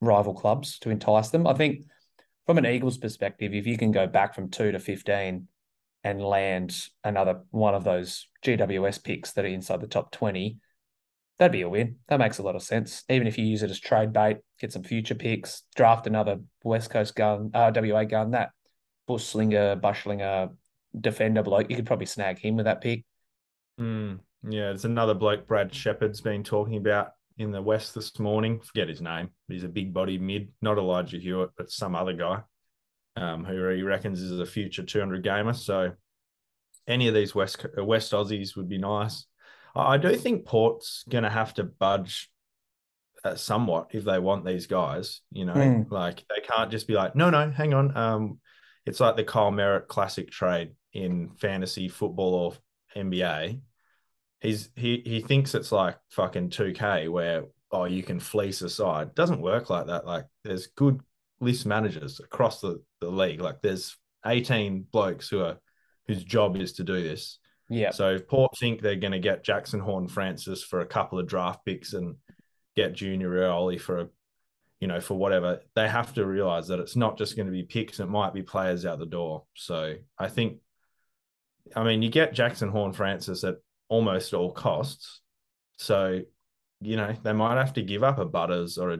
rival 0.00 0.34
clubs 0.34 0.78
to 0.80 0.90
entice 0.90 1.30
them. 1.30 1.46
I 1.46 1.54
think 1.54 1.84
from 2.46 2.58
an 2.58 2.66
Eagles 2.66 2.98
perspective, 2.98 3.54
if 3.54 3.66
you 3.66 3.76
can 3.76 3.92
go 3.92 4.06
back 4.06 4.34
from 4.34 4.50
two 4.50 4.72
to 4.72 4.78
15 4.78 5.46
and 6.04 6.22
land 6.22 6.88
another 7.04 7.42
one 7.50 7.74
of 7.74 7.84
those 7.84 8.26
GWS 8.44 9.04
picks 9.04 9.32
that 9.32 9.44
are 9.44 9.48
inside 9.48 9.80
the 9.80 9.86
top 9.86 10.10
20, 10.12 10.58
that'd 11.38 11.52
be 11.52 11.62
a 11.62 11.68
win. 11.68 11.96
That 12.08 12.18
makes 12.18 12.38
a 12.38 12.42
lot 12.42 12.56
of 12.56 12.62
sense. 12.62 13.04
Even 13.08 13.26
if 13.26 13.38
you 13.38 13.44
use 13.44 13.62
it 13.62 13.70
as 13.70 13.80
trade 13.80 14.12
bait, 14.12 14.38
get 14.58 14.72
some 14.72 14.82
future 14.82 15.14
picks, 15.14 15.62
draft 15.74 16.06
another 16.06 16.38
West 16.64 16.90
Coast 16.90 17.14
gun, 17.14 17.50
uh, 17.54 17.70
WA 17.74 18.04
gun, 18.04 18.30
that 18.32 18.50
bush 19.06 19.24
slinger, 19.24 19.76
bushlinger, 19.76 20.50
defender 20.98 21.42
bloke, 21.42 21.70
you 21.70 21.76
could 21.76 21.86
probably 21.86 22.06
snag 22.06 22.38
him 22.38 22.56
with 22.56 22.64
that 22.64 22.80
pick. 22.80 23.04
Mm, 23.78 24.20
yeah, 24.48 24.66
there's 24.66 24.84
another 24.84 25.14
bloke 25.14 25.46
Brad 25.46 25.74
Sheppard's 25.74 26.20
been 26.20 26.44
talking 26.44 26.76
about 26.76 27.12
in 27.38 27.50
the 27.50 27.62
West 27.62 27.94
this 27.94 28.18
morning. 28.18 28.60
Forget 28.60 28.88
his 28.88 29.00
name. 29.00 29.30
He's 29.48 29.64
a 29.64 29.68
big 29.68 29.92
body 29.92 30.18
mid, 30.18 30.48
not 30.60 30.78
Elijah 30.78 31.18
Hewett, 31.18 31.50
but 31.56 31.70
some 31.70 31.94
other 31.94 32.12
guy 32.12 32.42
um, 33.20 33.44
who 33.44 33.68
he 33.68 33.82
reckons 33.82 34.20
is 34.20 34.40
a 34.40 34.46
future 34.46 34.82
200 34.82 35.22
gamer. 35.22 35.52
So 35.52 35.92
any 36.88 37.06
of 37.06 37.14
these 37.14 37.34
West 37.34 37.64
uh, 37.78 37.84
West 37.84 38.12
Aussies 38.12 38.56
would 38.56 38.68
be 38.68 38.78
nice. 38.78 39.26
I 39.76 39.98
do 39.98 40.16
think 40.16 40.46
Port's 40.46 41.04
going 41.08 41.22
to 41.24 41.30
have 41.30 41.54
to 41.54 41.64
budge 41.64 42.30
uh, 43.22 43.36
somewhat 43.36 43.88
if 43.92 44.04
they 44.04 44.18
want 44.18 44.44
these 44.44 44.66
guys. 44.66 45.20
You 45.30 45.44
know, 45.44 45.54
mm. 45.54 45.90
like 45.90 46.24
they 46.28 46.40
can't 46.42 46.70
just 46.70 46.88
be 46.88 46.94
like, 46.94 47.14
no, 47.14 47.30
no, 47.30 47.50
hang 47.50 47.74
on. 47.74 47.96
Um, 47.96 48.40
it's 48.86 49.00
like 49.00 49.16
the 49.16 49.24
Kyle 49.24 49.50
Merritt 49.50 49.86
classic 49.86 50.30
trade 50.30 50.72
in 50.92 51.30
fantasy 51.38 51.88
football 51.88 52.34
or 52.34 52.54
NBA. 53.00 53.60
He's 54.40 54.70
he 54.74 55.02
he 55.04 55.20
thinks 55.20 55.54
it's 55.54 55.70
like 55.70 55.98
fucking 56.10 56.48
2K 56.48 57.10
where 57.10 57.44
oh 57.70 57.84
you 57.84 58.02
can 58.02 58.18
fleece 58.18 58.62
a 58.62 58.70
side. 58.70 59.14
Doesn't 59.14 59.42
work 59.42 59.68
like 59.68 59.86
that. 59.86 60.06
Like 60.06 60.24
there's 60.42 60.68
good 60.68 61.00
list 61.40 61.66
managers 61.66 62.20
across 62.20 62.60
the, 62.60 62.82
the 63.00 63.10
league. 63.10 63.40
Like 63.40 63.62
there's 63.62 63.96
18 64.26 64.86
blokes 64.90 65.28
who 65.28 65.42
are 65.42 65.58
whose 66.06 66.24
job 66.24 66.56
is 66.56 66.74
to 66.74 66.84
do 66.84 67.02
this. 67.02 67.38
Yeah. 67.68 67.92
So 67.92 68.10
if 68.10 68.26
Port 68.26 68.56
think 68.58 68.82
they're 68.82 68.96
going 68.96 69.12
to 69.12 69.20
get 69.20 69.44
Jackson 69.44 69.80
Horne 69.80 70.08
Francis 70.08 70.62
for 70.62 70.80
a 70.80 70.86
couple 70.86 71.18
of 71.18 71.28
draft 71.28 71.64
picks 71.64 71.92
and 71.92 72.16
get 72.74 72.94
Junior 72.94 73.30
Rioli 73.30 73.80
for 73.80 74.00
a, 74.00 74.08
you 74.80 74.88
know, 74.88 75.00
for 75.00 75.14
whatever, 75.14 75.60
they 75.76 75.88
have 75.88 76.12
to 76.14 76.26
realize 76.26 76.68
that 76.68 76.80
it's 76.80 76.96
not 76.96 77.16
just 77.16 77.36
going 77.36 77.46
to 77.46 77.52
be 77.52 77.62
picks. 77.62 78.00
It 78.00 78.08
might 78.08 78.34
be 78.34 78.42
players 78.42 78.84
out 78.84 78.98
the 78.98 79.06
door. 79.06 79.44
So 79.54 79.94
I 80.18 80.28
think, 80.28 80.58
I 81.76 81.84
mean, 81.84 82.02
you 82.02 82.10
get 82.10 82.34
Jackson 82.34 82.70
Horne 82.70 82.92
Francis 82.92 83.44
at 83.44 83.58
almost 83.88 84.34
all 84.34 84.50
costs. 84.50 85.20
So, 85.78 86.22
you 86.80 86.96
know, 86.96 87.14
they 87.22 87.32
might 87.32 87.56
have 87.56 87.74
to 87.74 87.82
give 87.82 88.02
up 88.02 88.18
a 88.18 88.24
Butters 88.24 88.78
or 88.78 88.90
a 88.90 88.98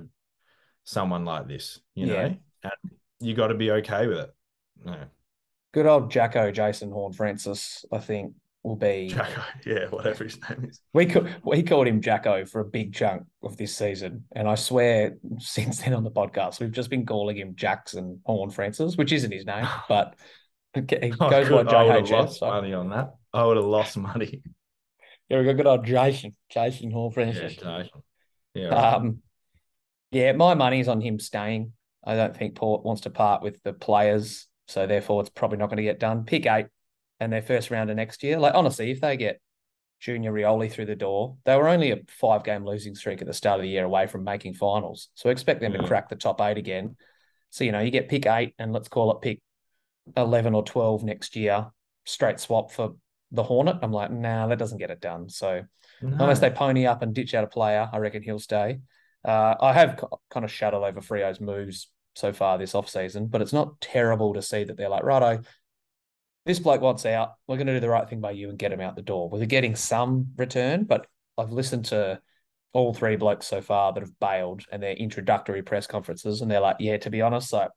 someone 0.84 1.24
like 1.24 1.48
this, 1.48 1.80
you 1.94 2.06
yeah. 2.06 2.12
know, 2.12 2.36
and 2.64 2.92
you 3.20 3.34
got 3.34 3.48
to 3.48 3.54
be 3.54 3.70
okay 3.70 4.06
with 4.06 4.18
it. 4.18 4.30
No. 4.84 4.96
Good 5.72 5.86
old 5.86 6.10
Jacko 6.10 6.50
Jason 6.50 6.90
Horne 6.90 7.12
Francis, 7.12 7.84
I 7.92 7.98
think, 7.98 8.34
will 8.62 8.76
be 8.76 9.08
Jacko, 9.08 9.42
yeah, 9.66 9.86
whatever 9.88 10.24
his 10.24 10.38
name 10.48 10.66
is. 10.68 10.80
We 10.92 11.06
could 11.06 11.34
we 11.44 11.62
called 11.62 11.86
him 11.86 12.00
Jacko 12.00 12.44
for 12.44 12.60
a 12.60 12.64
big 12.64 12.94
chunk 12.94 13.24
of 13.42 13.56
this 13.56 13.76
season, 13.76 14.24
and 14.32 14.48
I 14.48 14.54
swear 14.54 15.16
since 15.38 15.80
then 15.82 15.94
on 15.94 16.04
the 16.04 16.10
podcast 16.10 16.60
we've 16.60 16.72
just 16.72 16.90
been 16.90 17.06
calling 17.06 17.36
him 17.36 17.54
Jackson 17.54 18.20
Horne 18.24 18.50
Francis, 18.50 18.96
which 18.96 19.12
isn't 19.12 19.32
his 19.32 19.46
name, 19.46 19.66
but 19.88 20.14
he 20.74 20.80
goes 20.80 21.48
by 21.48 21.64
JHF. 21.64 22.10
Lost 22.10 22.40
so. 22.40 22.48
money 22.48 22.72
on 22.74 22.90
that. 22.90 23.14
I 23.32 23.44
would 23.44 23.56
have 23.56 23.66
lost 23.66 23.96
money. 23.96 24.42
Yeah, 25.28 25.38
we 25.38 25.44
got 25.44 25.56
good 25.56 25.66
old 25.66 25.86
Jason, 25.86 26.34
Jason 26.48 26.90
Horne 26.90 27.12
Francis. 27.12 27.56
Yeah, 27.56 27.82
Jason. 27.82 28.02
Yeah. 28.54 28.68
Right. 28.68 28.94
Um, 28.94 29.18
yeah, 30.10 30.32
my 30.32 30.54
money's 30.54 30.88
on 30.88 31.00
him 31.00 31.20
staying. 31.20 31.72
I 32.04 32.16
don't 32.16 32.36
think 32.36 32.54
Port 32.54 32.84
wants 32.84 33.02
to 33.02 33.10
part 33.10 33.42
with 33.42 33.62
the 33.62 33.72
players, 33.72 34.46
so 34.68 34.86
therefore 34.86 35.20
it's 35.20 35.30
probably 35.30 35.58
not 35.58 35.68
going 35.68 35.78
to 35.78 35.82
get 35.82 36.00
done. 36.00 36.24
Pick 36.24 36.46
eight 36.46 36.66
and 37.18 37.32
their 37.32 37.42
first 37.42 37.70
round 37.70 37.90
of 37.90 37.96
next 37.96 38.22
year. 38.22 38.38
Like 38.38 38.54
honestly, 38.54 38.90
if 38.90 39.00
they 39.00 39.16
get 39.16 39.40
Junior 40.00 40.32
Rioli 40.32 40.72
through 40.72 40.86
the 40.86 40.96
door, 40.96 41.36
they 41.44 41.56
were 41.56 41.68
only 41.68 41.90
a 41.90 41.98
five 42.08 42.42
game 42.42 42.64
losing 42.64 42.94
streak 42.94 43.20
at 43.20 43.26
the 43.26 43.34
start 43.34 43.60
of 43.60 43.62
the 43.62 43.68
year 43.68 43.84
away 43.84 44.06
from 44.06 44.24
making 44.24 44.54
finals. 44.54 45.08
So 45.14 45.28
expect 45.28 45.60
them 45.60 45.72
to 45.74 45.78
mm. 45.78 45.86
crack 45.86 46.08
the 46.08 46.16
top 46.16 46.40
eight 46.40 46.56
again. 46.56 46.96
So 47.50 47.64
you 47.64 47.72
know 47.72 47.80
you 47.80 47.90
get 47.90 48.08
pick 48.08 48.26
eight 48.26 48.54
and 48.58 48.72
let's 48.72 48.88
call 48.88 49.12
it 49.12 49.20
pick 49.20 49.40
eleven 50.16 50.54
or 50.54 50.64
twelve 50.64 51.04
next 51.04 51.36
year, 51.36 51.66
straight 52.06 52.40
swap 52.40 52.72
for 52.72 52.94
the 53.30 53.42
Hornet. 53.42 53.76
I'm 53.82 53.92
like, 53.92 54.10
nah, 54.10 54.46
that 54.46 54.58
doesn't 54.58 54.78
get 54.78 54.90
it 54.90 55.00
done. 55.00 55.28
So 55.28 55.62
no. 56.00 56.16
unless 56.18 56.40
they 56.40 56.50
pony 56.50 56.86
up 56.86 57.02
and 57.02 57.14
ditch 57.14 57.34
out 57.34 57.44
a 57.44 57.48
player, 57.48 57.88
I 57.92 57.98
reckon 57.98 58.22
he'll 58.22 58.38
stay. 58.38 58.78
Uh, 59.24 59.54
I 59.60 59.72
have 59.72 60.02
kind 60.30 60.44
of 60.44 60.50
shadowed 60.50 60.84
over 60.84 61.00
Freo's 61.00 61.40
moves 61.40 61.90
so 62.14 62.32
far 62.32 62.58
this 62.58 62.74
off 62.74 62.88
season, 62.88 63.26
but 63.26 63.42
it's 63.42 63.52
not 63.52 63.80
terrible 63.80 64.34
to 64.34 64.42
see 64.42 64.64
that 64.64 64.76
they're 64.76 64.88
like, 64.88 65.02
righto, 65.02 65.42
this 66.46 66.58
bloke 66.58 66.80
wants 66.80 67.06
out. 67.06 67.34
We're 67.46 67.56
going 67.56 67.66
to 67.66 67.74
do 67.74 67.80
the 67.80 67.90
right 67.90 68.08
thing 68.08 68.20
by 68.20 68.32
you 68.32 68.48
and 68.48 68.58
get 68.58 68.72
him 68.72 68.80
out 68.80 68.96
the 68.96 69.02
door. 69.02 69.28
We're 69.28 69.44
getting 69.46 69.76
some 69.76 70.32
return, 70.36 70.84
but 70.84 71.06
I've 71.36 71.52
listened 71.52 71.86
to 71.86 72.20
all 72.72 72.94
three 72.94 73.16
blokes 73.16 73.46
so 73.46 73.60
far 73.60 73.92
that 73.92 74.00
have 74.00 74.18
bailed 74.20 74.64
and 74.70 74.82
their 74.82 74.94
introductory 74.94 75.62
press 75.62 75.86
conferences, 75.86 76.40
and 76.40 76.50
they're 76.50 76.60
like, 76.60 76.76
yeah, 76.78 76.96
to 76.98 77.10
be 77.10 77.20
honest, 77.20 77.52
like 77.52 77.70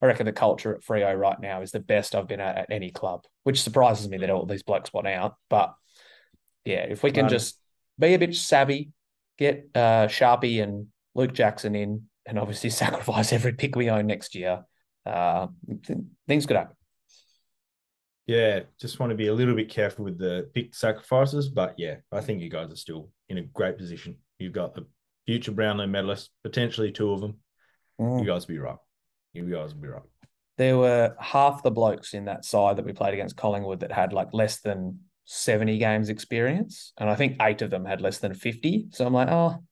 I 0.00 0.06
reckon 0.06 0.26
the 0.26 0.32
culture 0.32 0.74
at 0.74 0.82
Freo 0.82 1.18
right 1.18 1.40
now 1.40 1.62
is 1.62 1.72
the 1.72 1.80
best 1.80 2.14
I've 2.14 2.28
been 2.28 2.40
at 2.40 2.56
at 2.56 2.70
any 2.70 2.90
club, 2.90 3.24
which 3.42 3.62
surprises 3.62 4.08
me 4.08 4.18
that 4.18 4.30
all 4.30 4.46
these 4.46 4.62
blokes 4.62 4.92
want 4.92 5.08
out. 5.08 5.34
But 5.48 5.74
yeah, 6.64 6.86
if 6.88 7.02
we 7.02 7.10
can 7.10 7.24
right. 7.24 7.30
just 7.30 7.58
be 7.98 8.14
a 8.14 8.18
bit 8.18 8.34
savvy, 8.34 8.90
get 9.38 9.68
uh, 9.74 10.06
Sharpie 10.08 10.62
and 10.62 10.88
Luke 11.14 11.32
Jackson 11.32 11.74
in, 11.74 12.04
and 12.26 12.38
obviously 12.38 12.70
sacrifice 12.84 13.32
every 13.32 13.52
pick 13.52 13.76
we 13.76 13.90
own 13.90 14.06
next 14.06 14.34
year, 14.34 14.64
uh, 15.06 15.46
th- 15.86 15.98
things 16.26 16.46
could 16.46 16.56
happen. 16.56 16.76
Yeah, 18.26 18.60
just 18.78 19.00
want 19.00 19.08
to 19.10 19.16
be 19.16 19.28
a 19.28 19.34
little 19.34 19.54
bit 19.54 19.70
careful 19.70 20.04
with 20.04 20.18
the 20.18 20.50
pick 20.52 20.74
sacrifices, 20.74 21.48
but 21.48 21.74
yeah, 21.78 21.96
I 22.12 22.20
think 22.20 22.42
you 22.42 22.50
guys 22.50 22.70
are 22.70 22.76
still 22.76 23.08
in 23.30 23.38
a 23.38 23.42
great 23.42 23.78
position. 23.78 24.16
You've 24.38 24.52
got 24.52 24.74
the 24.74 24.86
future 25.24 25.52
Brownlow 25.52 25.86
medalists, 25.86 26.28
potentially 26.42 26.92
two 26.92 27.10
of 27.12 27.22
them. 27.22 27.38
Mm. 27.98 28.20
You 28.20 28.26
guys 28.26 28.46
will 28.46 28.54
be 28.54 28.58
right. 28.58 28.76
You 29.32 29.44
guys 29.44 29.74
will 29.74 29.80
be 29.80 29.88
right. 29.88 30.02
There 30.58 30.76
were 30.76 31.16
half 31.18 31.62
the 31.62 31.70
blokes 31.70 32.12
in 32.12 32.26
that 32.26 32.44
side 32.44 32.76
that 32.76 32.84
we 32.84 32.92
played 32.92 33.14
against 33.14 33.36
Collingwood 33.36 33.80
that 33.80 33.92
had 33.92 34.12
like 34.12 34.28
less 34.32 34.60
than 34.60 34.98
70 35.30 35.76
games 35.76 36.08
experience. 36.08 36.94
And 36.96 37.10
I 37.10 37.14
think 37.14 37.36
eight 37.42 37.60
of 37.60 37.68
them 37.68 37.84
had 37.84 38.00
less 38.00 38.16
than 38.16 38.32
50. 38.32 38.86
So 38.92 39.06
I'm 39.06 39.12
like, 39.12 39.28
oh, 39.28 39.62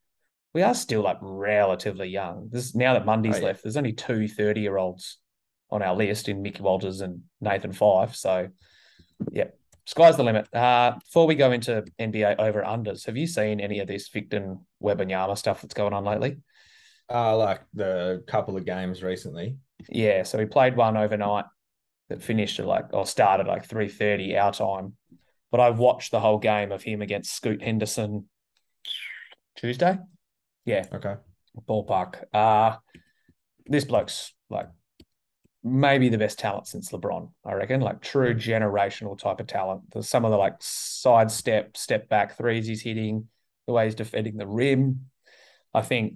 we 0.53 0.61
are 0.63 0.75
still 0.75 1.01
like 1.01 1.17
relatively 1.23 2.09
young. 2.09 2.51
This 2.53 2.75
now 2.75 2.93
that 2.93 3.07
Mundy's 3.07 3.37
oh, 3.37 3.39
yeah. 3.39 3.45
left, 3.47 3.63
there's 3.63 3.79
only 3.79 3.95
two 3.95 4.29
30 4.29 4.61
year 4.61 4.77
olds 4.77 5.19
on 5.71 5.83
our 5.83 5.97
list 5.97 6.29
in 6.29 6.43
Mickey 6.43 6.63
Walters 6.63 7.01
and 7.01 7.23
Nathan 7.41 7.73
Fyfe. 7.73 8.15
So 8.15 8.49
yeah, 9.33 9.47
sky's 9.87 10.19
the 10.19 10.25
limit. 10.25 10.47
Uh, 10.55 10.99
before 10.99 11.27
we 11.27 11.35
go 11.35 11.51
into 11.53 11.85
NBA 11.99 12.39
over 12.39 12.63
unders, 12.63 13.07
have 13.07 13.17
you 13.17 13.27
seen 13.27 13.59
any 13.59 13.81
of 13.81 13.89
this 13.89 14.09
Victor 14.09 14.57
Wembanyama 14.83 15.39
stuff 15.39 15.63
that's 15.63 15.75
going 15.75 15.95
on 15.95 16.05
lately? 16.05 16.37
Uh, 17.11 17.35
like 17.35 17.63
the 17.73 18.23
couple 18.27 18.59
of 18.59 18.67
games 18.67 19.03
recently. 19.03 19.57
Yeah, 19.89 20.23
so 20.23 20.37
we 20.37 20.45
played 20.45 20.77
one 20.77 20.99
overnight 20.99 21.47
that 22.11 22.23
finished 22.23 22.61
at 22.61 22.67
like 22.67 22.93
or 22.93 23.07
started 23.07 23.47
like 23.47 23.65
three 23.65 23.89
thirty 23.89 24.37
our 24.37 24.53
time, 24.53 24.97
but 25.51 25.61
I 25.61 25.71
watched 25.71 26.11
the 26.11 26.21
whole 26.21 26.39
game 26.39 26.73
of 26.73 26.83
him 26.83 27.03
against 27.03 27.35
Scoot 27.35 27.63
Henderson 27.63 28.29
Tuesday. 29.57 29.99
Yeah. 30.65 30.87
Okay. 30.93 31.15
Ballpark. 31.69 32.25
Uh 32.33 32.77
this 33.67 33.85
bloke's 33.85 34.33
like 34.51 34.69
maybe 35.67 36.09
the 36.09 36.19
best 36.19 36.39
talent 36.39 36.69
since 36.69 36.93
LeBron, 36.93 37.31
I 37.45 37.55
reckon. 37.55 37.81
Like 37.81 38.01
true 38.01 38.35
generational 38.35 39.19
type 39.19 39.41
of 39.41 39.49
talent. 39.49 39.83
There's 39.93 40.09
some 40.09 40.25
of 40.25 40.31
the 40.31 40.37
like 40.37 40.55
side 40.61 41.31
step, 41.31 41.77
step 41.77 42.09
back 42.09 42.37
threes 42.37 42.67
he's 42.67 42.83
hitting, 42.83 43.29
the 43.67 43.73
way 43.73 43.87
he's 43.87 43.97
defending 43.97 44.37
the 44.37 44.47
rim. 44.47 45.07
I 45.75 45.83
think 45.83 46.15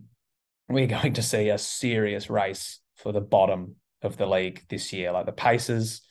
we're 0.69 0.87
going 1.03 1.15
to 1.15 1.23
see 1.23 1.49
a 1.49 1.59
serious 1.59 2.31
race 2.31 2.81
for 2.97 3.13
the 3.13 3.21
bottom 3.21 3.77
of 4.03 4.17
the 4.17 4.27
league 4.27 4.65
this 4.69 4.93
year. 4.93 5.11
Like 5.13 5.27
the 5.27 5.33
Pacers, 5.33 6.03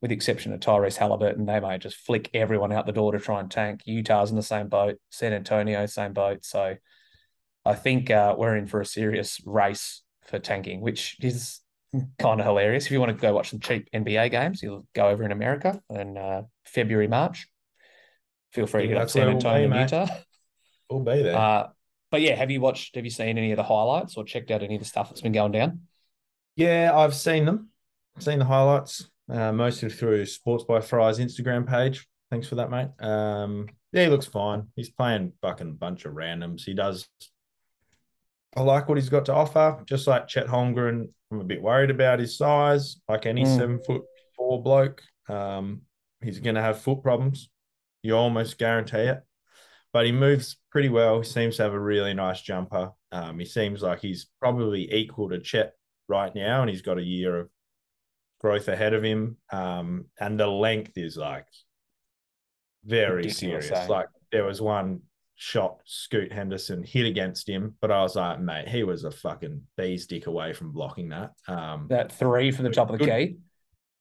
with 0.00 0.10
the 0.10 0.14
exception 0.14 0.52
of 0.52 0.60
Tyrese 0.60 0.96
Halliburton, 0.96 1.46
they 1.46 1.60
may 1.60 1.78
just 1.78 1.96
flick 1.96 2.30
everyone 2.34 2.72
out 2.72 2.86
the 2.86 2.92
door 2.92 3.12
to 3.12 3.18
try 3.18 3.40
and 3.40 3.50
tank. 3.50 3.82
Utah's 3.86 4.30
in 4.30 4.36
the 4.36 4.42
same 4.42 4.68
boat, 4.68 4.98
San 5.10 5.32
Antonio, 5.32 5.86
same 5.86 6.12
boat. 6.12 6.44
So 6.44 6.76
I 7.64 7.74
think 7.74 8.10
uh, 8.10 8.34
we're 8.36 8.56
in 8.56 8.66
for 8.66 8.80
a 8.80 8.86
serious 8.86 9.40
race 9.44 10.02
for 10.24 10.38
tanking, 10.38 10.80
which 10.80 11.16
is 11.20 11.60
kind 12.18 12.40
of 12.40 12.46
hilarious. 12.46 12.86
If 12.86 12.92
you 12.92 13.00
want 13.00 13.16
to 13.16 13.20
go 13.20 13.34
watch 13.34 13.50
some 13.50 13.60
cheap 13.60 13.88
NBA 13.94 14.30
games, 14.30 14.62
you'll 14.62 14.86
go 14.94 15.08
over 15.08 15.24
in 15.24 15.32
America 15.32 15.80
in 15.90 16.16
uh, 16.16 16.42
February, 16.64 17.08
March. 17.08 17.48
Feel 18.52 18.66
free 18.66 18.86
to 18.86 18.94
go 18.94 19.00
to 19.00 19.08
San 19.08 19.28
Antonio, 19.28 19.68
we'll 19.68 19.76
be, 19.76 19.82
Utah. 19.82 20.06
We'll 20.88 21.00
be 21.00 21.20
there. 21.20 21.36
Uh, 21.36 21.66
but 22.12 22.20
yeah, 22.20 22.36
have 22.36 22.52
you 22.52 22.60
watched? 22.60 22.94
Have 22.94 23.04
you 23.04 23.10
seen 23.10 23.38
any 23.38 23.50
of 23.50 23.56
the 23.56 23.64
highlights 23.64 24.16
or 24.16 24.24
checked 24.24 24.52
out 24.52 24.62
any 24.62 24.76
of 24.76 24.80
the 24.80 24.86
stuff 24.86 25.08
that's 25.08 25.20
been 25.20 25.32
going 25.32 25.50
down? 25.50 25.80
Yeah, 26.54 26.92
I've 26.94 27.14
seen 27.14 27.44
them. 27.44 27.70
I've 28.16 28.22
seen 28.22 28.38
the 28.38 28.44
highlights, 28.44 29.10
uh, 29.30 29.52
mostly 29.52 29.90
through 29.90 30.26
Sports 30.26 30.64
by 30.64 30.80
Fry's 30.80 31.18
Instagram 31.18 31.68
page. 31.68 32.06
Thanks 32.30 32.48
for 32.48 32.56
that, 32.56 32.70
mate. 32.70 32.88
Um, 33.00 33.68
yeah, 33.92 34.04
he 34.04 34.10
looks 34.10 34.26
fine. 34.26 34.68
He's 34.74 34.90
playing 34.90 35.32
fucking 35.42 35.74
bunch 35.74 36.04
of 36.04 36.14
randoms. 36.14 36.62
He 36.64 36.74
does. 36.74 37.08
I 38.56 38.62
like 38.62 38.88
what 38.88 38.98
he's 38.98 39.08
got 39.08 39.26
to 39.26 39.34
offer. 39.34 39.82
Just 39.86 40.06
like 40.06 40.28
Chet 40.28 40.46
Holmgren, 40.46 41.08
I'm 41.30 41.40
a 41.40 41.44
bit 41.44 41.62
worried 41.62 41.90
about 41.90 42.18
his 42.18 42.36
size. 42.36 42.96
Like 43.08 43.26
any 43.26 43.44
mm. 43.44 43.56
seven 43.56 43.80
foot 43.86 44.02
four 44.36 44.62
bloke, 44.62 45.02
um, 45.28 45.82
he's 46.22 46.40
going 46.40 46.56
to 46.56 46.62
have 46.62 46.80
foot 46.80 47.02
problems. 47.02 47.50
You 48.02 48.16
almost 48.16 48.58
guarantee 48.58 48.98
it 48.98 49.22
but 49.96 50.04
he 50.04 50.12
moves 50.12 50.58
pretty 50.70 50.90
well. 50.90 51.22
He 51.22 51.24
seems 51.24 51.56
to 51.56 51.62
have 51.62 51.72
a 51.72 51.80
really 51.80 52.12
nice 52.12 52.42
jumper. 52.42 52.90
Um, 53.12 53.38
he 53.38 53.46
seems 53.46 53.80
like 53.80 54.00
he's 54.00 54.26
probably 54.38 54.92
equal 54.92 55.30
to 55.30 55.40
Chet 55.40 55.72
right 56.06 56.34
now, 56.34 56.60
and 56.60 56.68
he's 56.68 56.82
got 56.82 56.98
a 56.98 57.02
year 57.02 57.34
of 57.40 57.48
growth 58.40 58.68
ahead 58.68 58.94
of 58.94 59.02
him. 59.02 59.36
Um, 59.52 60.06
and 60.20 60.38
the 60.38 60.46
length 60.46 60.92
is 60.96 61.16
like 61.16 61.46
very 62.84 63.16
Ridiculous, 63.16 63.68
serious. 63.68 63.70
Eh? 63.70 63.86
Like 63.88 64.08
there 64.32 64.44
was 64.44 64.60
one 64.60 65.00
shot 65.36 65.80
Scoot 65.84 66.32
Henderson 66.32 66.82
hit 66.82 67.06
against 67.06 67.48
him, 67.48 67.74
but 67.80 67.90
I 67.90 68.02
was 68.02 68.16
like, 68.16 68.40
mate, 68.40 68.68
he 68.68 68.84
was 68.84 69.04
a 69.04 69.10
fucking 69.10 69.62
bee's 69.76 70.06
dick 70.06 70.26
away 70.26 70.52
from 70.52 70.72
blocking 70.72 71.10
that. 71.10 71.32
Um, 71.46 71.86
that 71.90 72.12
three 72.12 72.50
from 72.50 72.64
the 72.64 72.70
top 72.70 72.90
of 72.90 72.98
the 72.98 73.04
key. 73.04 73.36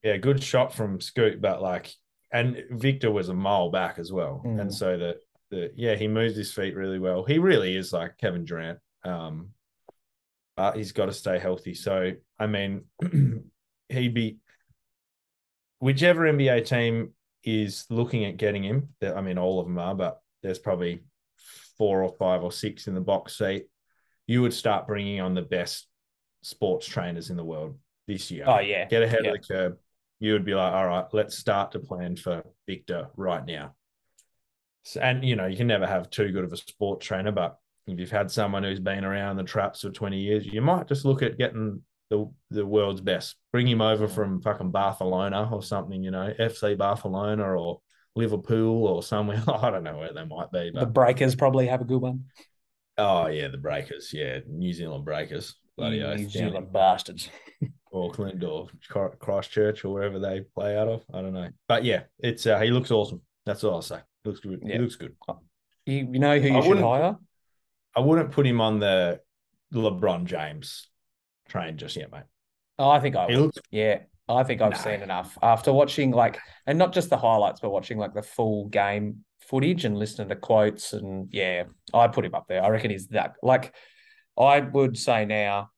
Yeah, 0.03 0.17
good 0.17 0.41
shot 0.43 0.73
from 0.73 1.01
Scoot, 1.01 1.41
but 1.41 1.61
like, 1.61 1.91
and 2.31 2.63
Victor 2.69 3.11
was 3.11 3.29
a 3.29 3.33
mile 3.33 3.71
back 3.71 3.97
as 3.97 4.11
well, 4.11 4.43
mm. 4.45 4.59
and 4.59 4.73
so 4.73 4.97
that 4.97 5.17
the 5.49 5.71
yeah, 5.75 5.95
he 5.95 6.07
moves 6.07 6.35
his 6.35 6.53
feet 6.53 6.75
really 6.75 6.99
well. 6.99 7.23
He 7.23 7.39
really 7.39 7.75
is 7.75 7.91
like 7.91 8.17
Kevin 8.17 8.45
Durant. 8.45 8.79
Um, 9.03 9.49
but 10.55 10.77
he's 10.77 10.91
got 10.91 11.07
to 11.07 11.13
stay 11.13 11.39
healthy. 11.39 11.73
So 11.73 12.11
I 12.39 12.47
mean, 12.47 12.85
he 13.89 14.07
be 14.07 14.37
whichever 15.79 16.21
NBA 16.21 16.67
team 16.67 17.13
is 17.43 17.85
looking 17.89 18.25
at 18.25 18.37
getting 18.37 18.63
him. 18.63 18.89
I 19.03 19.21
mean, 19.21 19.37
all 19.37 19.59
of 19.59 19.67
them 19.67 19.77
are, 19.77 19.95
but 19.95 20.19
there's 20.41 20.59
probably 20.59 21.03
four 21.77 22.03
or 22.03 22.13
five 22.17 22.43
or 22.43 22.51
six 22.51 22.87
in 22.87 22.95
the 22.95 23.01
box 23.01 23.37
seat. 23.37 23.65
You 24.27 24.41
would 24.41 24.53
start 24.53 24.87
bringing 24.87 25.21
on 25.21 25.35
the 25.35 25.41
best 25.41 25.87
sports 26.41 26.87
trainers 26.87 27.29
in 27.29 27.37
the 27.37 27.43
world 27.43 27.77
this 28.07 28.31
year. 28.31 28.45
Oh 28.47 28.59
yeah, 28.59 28.85
get 28.85 29.03
ahead 29.03 29.21
yeah. 29.23 29.31
of 29.31 29.41
the 29.41 29.47
curve. 29.47 29.77
You 30.19 30.33
would 30.33 30.45
be 30.45 30.55
like, 30.55 30.73
all 30.73 30.87
right, 30.87 31.05
let's 31.11 31.37
start 31.37 31.73
to 31.73 31.79
plan 31.79 32.15
for 32.15 32.43
Victor 32.65 33.09
right 33.15 33.45
now 33.45 33.75
and 35.01 35.25
you 35.25 35.35
know 35.35 35.47
you 35.47 35.57
can 35.57 35.67
never 35.67 35.87
have 35.87 36.09
too 36.09 36.31
good 36.31 36.43
of 36.43 36.53
a 36.53 36.57
sports 36.57 37.05
trainer 37.05 37.31
but 37.31 37.57
if 37.87 37.99
you've 37.99 38.11
had 38.11 38.29
someone 38.29 38.63
who's 38.63 38.79
been 38.79 39.03
around 39.03 39.35
the 39.35 39.43
traps 39.43 39.81
for 39.81 39.89
20 39.89 40.17
years 40.17 40.45
you 40.45 40.61
might 40.61 40.87
just 40.87 41.05
look 41.05 41.23
at 41.23 41.37
getting 41.37 41.81
the 42.09 42.29
the 42.51 42.65
world's 42.65 43.01
best. 43.01 43.35
Bring 43.51 43.67
him 43.67 43.81
over 43.81 44.07
from 44.07 44.41
fucking 44.41 44.71
barcelona 44.71 45.49
or 45.51 45.63
something 45.63 46.03
you 46.03 46.11
know 46.11 46.33
fc 46.39 46.77
barcelona 46.77 47.43
or 47.43 47.81
liverpool 48.15 48.87
or 48.87 49.03
somewhere. 49.03 49.43
I 49.47 49.69
don't 49.69 49.83
know 49.83 49.97
where 49.97 50.13
they 50.13 50.25
might 50.25 50.51
be 50.51 50.71
but 50.73 50.81
the 50.81 50.85
breakers 50.85 51.35
probably 51.35 51.67
have 51.67 51.81
a 51.81 51.85
good 51.85 52.01
one. 52.01 52.25
Oh 52.97 53.27
yeah 53.27 53.47
the 53.47 53.57
breakers 53.57 54.11
yeah. 54.13 54.39
New 54.47 54.73
zealand 54.73 55.05
breakers 55.05 55.55
bloody 55.77 55.99
new 55.99 56.05
oath, 56.05 56.29
zealand 56.29 56.71
bastards. 56.71 57.29
Auckland 57.93 58.43
or 58.43 58.67
christchurch 59.19 59.85
or 59.85 59.93
wherever 59.93 60.19
they 60.19 60.41
play 60.53 60.77
out 60.77 60.89
of 60.89 61.03
i 61.13 61.21
don't 61.21 61.33
know. 61.33 61.49
But 61.67 61.85
yeah 61.85 62.03
it's 62.19 62.45
uh, 62.45 62.59
he 62.59 62.69
looks 62.69 62.91
awesome. 62.91 63.21
That's 63.45 63.63
all 63.63 63.75
i'll 63.75 63.81
say. 63.81 63.99
Looks 64.25 64.39
good. 64.39 64.59
Yeah. 64.63 64.73
He 64.73 64.79
looks 64.79 64.95
good. 64.95 65.15
You, 65.85 66.09
you 66.11 66.19
know 66.19 66.39
who 66.39 66.47
you 66.47 66.57
I 66.57 66.61
should 66.61 66.79
hire? 66.79 67.15
I 67.95 67.99
wouldn't 67.99 68.31
put 68.31 68.45
him 68.45 68.59
on 68.59 68.79
the 68.79 69.21
LeBron 69.73 70.25
James 70.25 70.87
train 71.47 71.77
just 71.77 71.95
yet, 71.95 72.11
mate. 72.11 72.23
Oh, 72.77 72.89
I 72.89 72.99
think 72.99 73.15
I 73.15 73.25
would. 73.27 73.35
Looks... 73.35 73.59
Yeah, 73.71 73.99
I 74.27 74.43
think 74.43 74.61
I've 74.61 74.71
no. 74.71 74.77
seen 74.77 75.01
enough 75.01 75.37
after 75.41 75.71
watching 75.71 76.11
like, 76.11 76.39
and 76.65 76.77
not 76.77 76.93
just 76.93 77.09
the 77.09 77.17
highlights, 77.17 77.59
but 77.59 77.69
watching 77.69 77.97
like 77.97 78.13
the 78.13 78.21
full 78.21 78.67
game 78.67 79.23
footage 79.39 79.85
and 79.85 79.97
listening 79.97 80.29
to 80.29 80.35
quotes. 80.35 80.93
And 80.93 81.29
yeah, 81.31 81.63
I 81.93 82.07
put 82.07 82.25
him 82.25 82.35
up 82.35 82.47
there. 82.47 82.63
I 82.63 82.69
reckon 82.69 82.91
he's 82.91 83.07
that. 83.07 83.35
Like, 83.43 83.73
I 84.37 84.59
would 84.59 84.97
say 84.97 85.25
now 85.25 85.69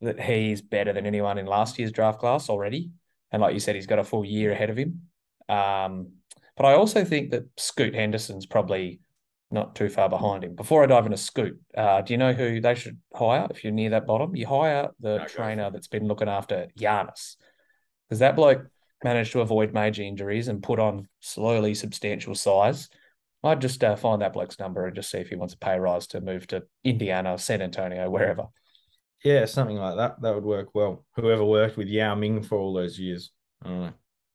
that 0.00 0.20
he's 0.20 0.60
better 0.60 0.92
than 0.92 1.06
anyone 1.06 1.38
in 1.38 1.46
last 1.46 1.78
year's 1.78 1.92
draft 1.92 2.20
class 2.20 2.48
already. 2.48 2.90
And 3.32 3.40
like 3.40 3.54
you 3.54 3.60
said, 3.60 3.74
he's 3.74 3.86
got 3.86 3.98
a 3.98 4.04
full 4.04 4.24
year 4.24 4.52
ahead 4.52 4.70
of 4.70 4.76
him. 4.76 5.02
Um, 5.48 6.12
but 6.56 6.66
I 6.66 6.74
also 6.74 7.04
think 7.04 7.30
that 7.30 7.44
Scoot 7.56 7.94
Henderson's 7.94 8.46
probably 8.46 9.00
not 9.54 9.74
too 9.74 9.88
far 9.88 10.08
behind 10.08 10.44
him. 10.44 10.54
Before 10.54 10.82
I 10.82 10.86
dive 10.86 11.06
into 11.06 11.16
Scoot, 11.16 11.58
uh, 11.76 12.02
do 12.02 12.12
you 12.12 12.18
know 12.18 12.32
who 12.32 12.60
they 12.60 12.74
should 12.74 12.98
hire 13.14 13.46
if 13.50 13.64
you're 13.64 13.72
near 13.72 13.90
that 13.90 14.06
bottom? 14.06 14.36
You 14.36 14.46
hire 14.46 14.90
the 15.00 15.18
no, 15.18 15.24
trainer 15.26 15.70
that's 15.70 15.88
been 15.88 16.06
looking 16.06 16.28
after 16.28 16.68
Giannis. 16.78 17.36
Because 18.08 18.18
that 18.18 18.36
bloke 18.36 18.66
managed 19.02 19.32
to 19.32 19.40
avoid 19.40 19.72
major 19.72 20.02
injuries 20.02 20.48
and 20.48 20.62
put 20.62 20.78
on 20.78 21.08
slowly 21.20 21.74
substantial 21.74 22.34
size. 22.34 22.88
I'd 23.42 23.60
just 23.60 23.82
uh, 23.84 23.96
find 23.96 24.22
that 24.22 24.32
bloke's 24.32 24.58
number 24.58 24.86
and 24.86 24.94
just 24.96 25.10
see 25.10 25.18
if 25.18 25.28
he 25.28 25.36
wants 25.36 25.54
a 25.54 25.58
pay 25.58 25.78
rise 25.78 26.06
to 26.08 26.20
move 26.20 26.46
to 26.48 26.64
Indiana, 26.82 27.38
San 27.38 27.62
Antonio, 27.62 28.10
wherever. 28.10 28.46
Yeah, 29.22 29.44
something 29.46 29.76
like 29.76 29.96
that. 29.96 30.20
That 30.20 30.34
would 30.34 30.44
work 30.44 30.74
well. 30.74 31.04
Whoever 31.16 31.44
worked 31.44 31.76
with 31.76 31.88
Yao 31.88 32.14
Ming 32.14 32.42
for 32.42 32.58
all 32.58 32.74
those 32.74 32.98
years. 32.98 33.30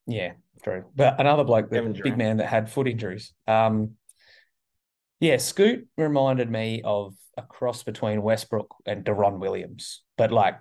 Yeah, 0.08 0.34
true. 0.64 0.86
But 0.96 1.20
another 1.20 1.44
bloke, 1.44 1.70
the 1.70 1.82
big 2.04 2.18
man 2.18 2.38
that 2.38 2.48
had 2.48 2.72
foot 2.72 2.88
injuries. 2.88 3.34
Um, 3.48 3.92
yeah, 5.20 5.38
Scoot 5.38 5.88
reminded 5.98 6.50
me 6.50 6.82
of 6.84 7.16
a 7.38 7.42
cross 7.42 7.84
between 7.84 8.22
Westbrook 8.22 8.74
and 8.86 9.04
Deron 9.04 9.40
Williams, 9.40 10.04
but 10.18 10.32
like 10.32 10.56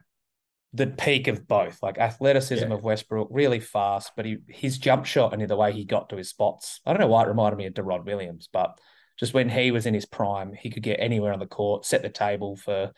the 0.73 0.87
peak 0.87 1.29
of 1.29 1.49
both, 1.49 1.83
like 1.83 1.99
athleticism 1.99 2.69
yeah. 2.69 2.75
of 2.75 2.83
Westbrook, 2.83 3.29
really 3.31 3.61
fast, 3.61 4.13
but 4.17 4.27
he 4.27 4.39
his 4.49 4.79
jump 4.79 5.07
shot 5.07 5.33
and 5.33 5.49
the 5.49 5.57
way 5.57 5.73
he 5.73 5.85
got 5.85 6.09
to 6.11 6.17
his 6.17 6.29
spots. 6.29 6.81
I 6.85 6.93
don't 6.93 7.01
know 7.01 7.09
why 7.09 7.25
it 7.25 7.29
reminded 7.29 7.57
me 7.57 7.67
of 7.67 7.75
Deron 7.75 8.05
Williams, 8.05 8.49
but 8.53 8.79
just 9.19 9.35
when 9.35 9.49
he 9.49 9.71
was 9.71 9.87
in 9.87 9.95
his 9.95 10.07
prime, 10.07 10.53
he 10.53 10.71
could 10.71 10.83
get 10.83 11.01
anywhere 11.01 11.33
on 11.33 11.41
the 11.41 11.47
court, 11.47 11.85
set 11.85 12.03
the 12.03 12.09
table 12.09 12.57
for 12.57 12.93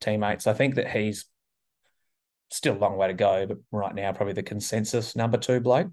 teammates. 0.00 0.46
I 0.46 0.52
think 0.52 0.76
that 0.76 0.90
he's 0.90 1.26
still 2.50 2.76
a 2.76 2.78
long 2.78 2.96
way 2.96 3.08
to 3.08 3.14
go, 3.14 3.46
but 3.46 3.58
right 3.72 3.94
now 3.94 4.12
probably 4.12 4.34
the 4.34 4.42
consensus 4.42 5.16
number 5.16 5.38
two 5.38 5.60
bloke. 5.60 5.90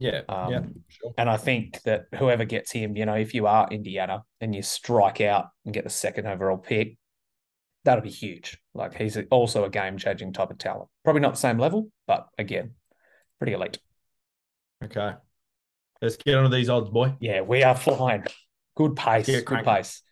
Yeah, 0.00 0.22
um, 0.30 0.50
yeah, 0.50 0.60
sure. 0.88 1.12
And 1.18 1.28
I 1.28 1.36
think 1.36 1.82
that 1.82 2.06
whoever 2.16 2.46
gets 2.46 2.72
him, 2.72 2.96
you 2.96 3.04
know, 3.04 3.14
if 3.14 3.34
you 3.34 3.46
are 3.46 3.68
Indiana 3.70 4.24
and 4.40 4.54
you 4.54 4.62
strike 4.62 5.20
out 5.20 5.48
and 5.66 5.74
get 5.74 5.84
the 5.84 5.90
second 5.90 6.26
overall 6.26 6.56
pick, 6.56 6.96
that'll 7.84 8.02
be 8.02 8.10
huge. 8.10 8.58
Like 8.74 8.94
he's 8.94 9.18
also 9.30 9.64
a 9.64 9.70
game 9.70 9.98
changing 9.98 10.32
type 10.32 10.50
of 10.50 10.56
talent. 10.56 10.88
Probably 11.04 11.20
not 11.20 11.34
the 11.34 11.38
same 11.38 11.58
level, 11.58 11.90
but 12.06 12.26
again, 12.38 12.72
pretty 13.38 13.52
elite. 13.52 13.78
Okay. 14.82 15.12
Let's 16.00 16.16
get 16.16 16.34
on 16.34 16.44
to 16.44 16.48
these 16.48 16.70
odds, 16.70 16.88
boy. 16.88 17.14
Yeah, 17.20 17.42
we 17.42 17.62
are 17.62 17.76
flying. 17.76 18.24
Good 18.76 18.96
pace. 18.96 19.26
Good 19.26 19.64
pace. 19.64 20.02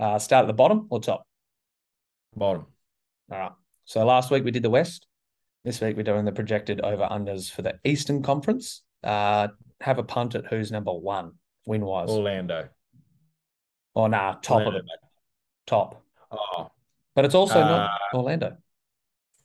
Uh, 0.00 0.18
start 0.18 0.44
at 0.44 0.46
the 0.46 0.54
bottom 0.54 0.86
or 0.88 1.00
top? 1.00 1.26
Bottom. 2.34 2.64
All 3.30 3.38
right. 3.38 3.52
So 3.84 4.02
last 4.06 4.30
week 4.30 4.44
we 4.44 4.50
did 4.50 4.62
the 4.62 4.70
West. 4.70 5.06
This 5.62 5.82
week 5.82 5.94
we're 5.94 6.04
doing 6.04 6.24
the 6.24 6.32
projected 6.32 6.80
over 6.80 7.06
unders 7.10 7.50
for 7.50 7.60
the 7.60 7.78
Eastern 7.84 8.22
Conference. 8.22 8.82
Uh, 9.06 9.48
have 9.80 9.98
a 9.98 10.02
punt 10.02 10.34
at 10.34 10.46
who's 10.46 10.72
number 10.72 10.92
one 10.92 11.32
win 11.66 11.84
wise. 11.84 12.08
Orlando. 12.10 12.68
Oh 13.94 14.06
nah, 14.06 14.34
top 14.42 14.58
Orlando. 14.58 14.78
of 14.78 14.84
it. 14.84 15.00
Top. 15.66 16.02
Oh. 16.30 16.70
But 17.14 17.24
it's 17.24 17.34
also 17.34 17.60
uh, 17.60 17.68
not 17.68 17.90
Orlando. 18.14 18.56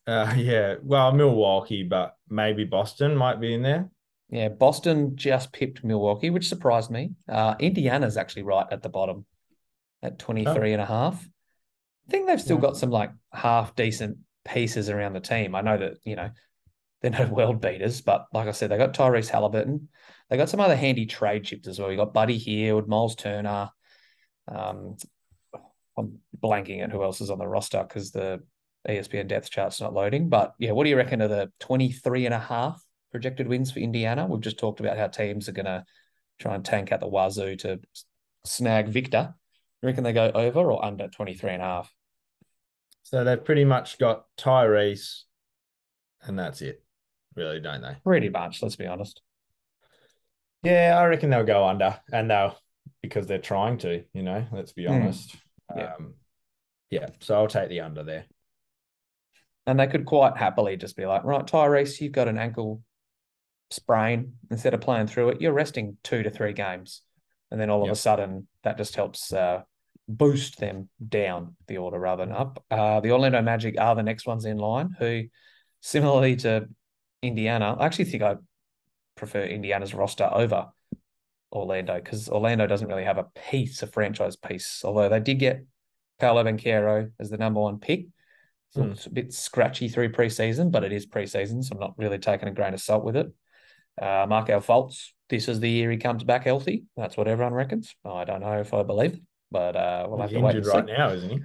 Uh, 0.07 0.33
yeah. 0.37 0.75
Well, 0.83 1.11
Milwaukee, 1.11 1.83
but 1.83 2.15
maybe 2.29 2.63
Boston 2.63 3.15
might 3.15 3.39
be 3.39 3.53
in 3.53 3.61
there. 3.61 3.89
Yeah, 4.29 4.49
Boston 4.49 5.15
just 5.15 5.51
pipped 5.51 5.83
Milwaukee, 5.83 6.29
which 6.29 6.47
surprised 6.47 6.89
me. 6.89 7.11
Uh, 7.27 7.55
Indiana's 7.59 8.17
actually 8.17 8.43
right 8.43 8.65
at 8.71 8.81
the 8.81 8.89
bottom 8.89 9.25
at 10.01 10.19
23 10.19 10.53
oh. 10.53 10.73
and 10.73 10.81
a 10.81 10.85
half. 10.85 11.21
I 12.07 12.11
think 12.11 12.27
they've 12.27 12.41
still 12.41 12.55
yeah. 12.57 12.61
got 12.61 12.77
some 12.77 12.91
like 12.91 13.11
half 13.33 13.75
decent 13.75 14.17
pieces 14.45 14.89
around 14.89 15.13
the 15.13 15.19
team. 15.19 15.53
I 15.53 15.61
know 15.61 15.77
that, 15.77 15.97
you 16.03 16.15
know, 16.15 16.29
they're 17.01 17.11
no 17.11 17.25
world 17.31 17.61
beaters, 17.61 18.01
but 18.01 18.27
like 18.33 18.47
I 18.47 18.51
said, 18.51 18.71
they 18.71 18.77
got 18.77 18.93
Tyrese 18.93 19.29
Halliburton. 19.29 19.89
They 20.29 20.37
got 20.37 20.49
some 20.49 20.59
other 20.59 20.75
handy 20.75 21.05
trade 21.05 21.43
chips 21.43 21.67
as 21.67 21.79
well. 21.79 21.91
You 21.91 21.97
got 21.97 22.13
Buddy 22.13 22.37
Hield, 22.37 22.87
Myles 22.87 23.15
Turner. 23.15 23.69
Um, 24.47 24.95
I'm 25.97 26.19
blanking 26.41 26.81
at 26.81 26.91
who 26.91 27.03
else 27.03 27.21
is 27.21 27.29
on 27.29 27.39
the 27.39 27.47
roster 27.47 27.83
because 27.83 28.11
the 28.11 28.41
ESPN 28.87 29.27
depth 29.27 29.49
chart's 29.49 29.81
not 29.81 29.93
loading. 29.93 30.29
But 30.29 30.53
yeah, 30.57 30.71
what 30.71 30.85
do 30.85 30.89
you 30.89 30.97
reckon 30.97 31.21
of 31.21 31.29
the 31.29 31.51
23 31.59 32.25
and 32.25 32.33
a 32.33 32.39
half 32.39 32.81
projected 33.11 33.47
wins 33.47 33.71
for 33.71 33.79
Indiana? 33.79 34.25
We've 34.25 34.41
just 34.41 34.57
talked 34.57 34.79
about 34.79 34.97
how 34.97 35.07
teams 35.07 35.49
are 35.49 35.53
going 35.53 35.65
to 35.65 35.83
try 36.39 36.55
and 36.55 36.63
tank 36.63 36.91
out 36.91 37.01
the 37.01 37.07
wazoo 37.07 37.55
to 37.57 37.79
snag 38.45 38.87
Victor. 38.87 39.33
You 39.81 39.87
reckon 39.87 40.03
they 40.03 40.13
go 40.13 40.31
over 40.33 40.71
or 40.71 40.83
under 40.83 41.07
23 41.07 41.51
and 41.51 41.61
a 41.61 41.65
half? 41.65 41.93
So 43.03 43.23
they've 43.23 43.43
pretty 43.43 43.65
much 43.65 43.97
got 43.97 44.25
Tyrese, 44.37 45.23
and 46.21 46.37
that's 46.37 46.61
it, 46.61 46.83
really, 47.35 47.59
don't 47.59 47.81
they? 47.81 47.95
Pretty 48.03 48.29
much, 48.29 48.61
let's 48.61 48.75
be 48.75 48.87
honest. 48.87 49.21
Yeah, 50.63 50.97
I 50.97 51.05
reckon 51.05 51.29
they'll 51.29 51.43
go 51.43 51.67
under, 51.67 51.99
and 52.11 52.29
they'll 52.29 52.57
because 53.01 53.27
they're 53.27 53.39
trying 53.39 53.77
to. 53.79 54.03
You 54.13 54.23
know, 54.23 54.45
let's 54.51 54.73
be 54.73 54.85
hmm. 54.85 54.93
honest. 54.93 55.35
Mm. 55.71 55.77
Yeah. 55.77 55.93
Um, 55.93 56.13
yeah. 56.89 57.07
So 57.19 57.35
I'll 57.35 57.47
take 57.47 57.69
the 57.69 57.81
under 57.81 58.03
there. 58.03 58.25
And 59.65 59.79
they 59.79 59.87
could 59.87 60.05
quite 60.05 60.37
happily 60.37 60.75
just 60.75 60.97
be 60.97 61.05
like, 61.05 61.23
right, 61.23 61.45
Tyrese, 61.45 62.01
you've 62.01 62.11
got 62.11 62.27
an 62.27 62.37
ankle 62.37 62.81
sprain. 63.69 64.33
Instead 64.49 64.73
of 64.73 64.81
playing 64.81 65.07
through 65.07 65.29
it, 65.29 65.41
you're 65.41 65.53
resting 65.53 65.97
two 66.03 66.23
to 66.23 66.29
three 66.29 66.53
games, 66.53 67.01
and 67.49 67.59
then 67.59 67.69
all 67.69 67.81
yep. 67.81 67.91
of 67.91 67.91
a 67.93 67.99
sudden 67.99 68.47
that 68.63 68.77
just 68.77 68.95
helps 68.95 69.31
uh, 69.31 69.61
boost 70.07 70.59
them 70.59 70.89
down 71.07 71.55
the 71.67 71.77
order 71.77 71.99
rather 71.99 72.25
than 72.25 72.35
up. 72.35 72.63
Uh, 72.69 72.99
the 72.99 73.11
Orlando 73.11 73.41
Magic 73.41 73.75
are 73.79 73.95
the 73.95 74.03
next 74.03 74.25
ones 74.25 74.45
in 74.45 74.57
line, 74.57 74.95
who, 74.97 75.23
similarly 75.79 76.35
to 76.37 76.67
Indiana, 77.21 77.75
I 77.79 77.85
actually 77.85 78.05
think 78.05 78.23
I 78.23 78.35
prefer 79.15 79.43
Indiana's 79.43 79.93
roster 79.93 80.29
over 80.31 80.69
Orlando 81.51 81.95
because 81.95 82.29
Orlando 82.29 82.67
doesn't 82.67 82.87
really 82.87 83.03
have 83.03 83.17
a 83.17 83.27
piece, 83.49 83.81
a 83.83 83.87
franchise 83.87 84.35
piece, 84.35 84.81
although 84.83 85.09
they 85.09 85.19
did 85.19 85.39
get 85.39 85.65
Paolo 86.19 86.43
Banchero 86.43 87.11
as 87.19 87.29
the 87.29 87.37
number 87.37 87.59
one 87.59 87.79
pick. 87.79 88.05
So 88.71 88.81
mm. 88.81 88.91
It's 88.91 89.05
a 89.05 89.09
bit 89.09 89.33
scratchy 89.33 89.89
through 89.89 90.13
preseason, 90.13 90.71
but 90.71 90.83
it 90.83 90.93
is 90.93 91.05
preseason, 91.05 91.63
so 91.63 91.73
I'm 91.73 91.79
not 91.79 91.93
really 91.97 92.19
taking 92.19 92.47
a 92.47 92.53
grain 92.53 92.73
of 92.73 92.79
salt 92.79 93.03
with 93.03 93.17
it. 93.17 93.27
Uh, 94.01 94.25
Markelle 94.29 94.61
Fultz, 94.61 95.09
this 95.29 95.49
is 95.49 95.59
the 95.59 95.69
year 95.69 95.91
he 95.91 95.97
comes 95.97 96.23
back 96.23 96.45
healthy. 96.45 96.85
That's 96.95 97.17
what 97.17 97.27
everyone 97.27 97.53
reckons. 97.53 97.93
I 98.05 98.23
don't 98.23 98.39
know 98.39 98.59
if 98.59 98.73
I 98.73 98.83
believe 98.83 99.13
it. 99.13 99.21
But 99.51 99.75
uh, 99.75 100.05
we'll 100.07 100.21
he's 100.21 100.31
have 100.31 100.39
to 100.39 100.45
wait. 100.45 100.55
Injured 100.55 100.73
right 100.73 100.85
now, 100.85 101.09
isn't 101.09 101.29
he? 101.29 101.39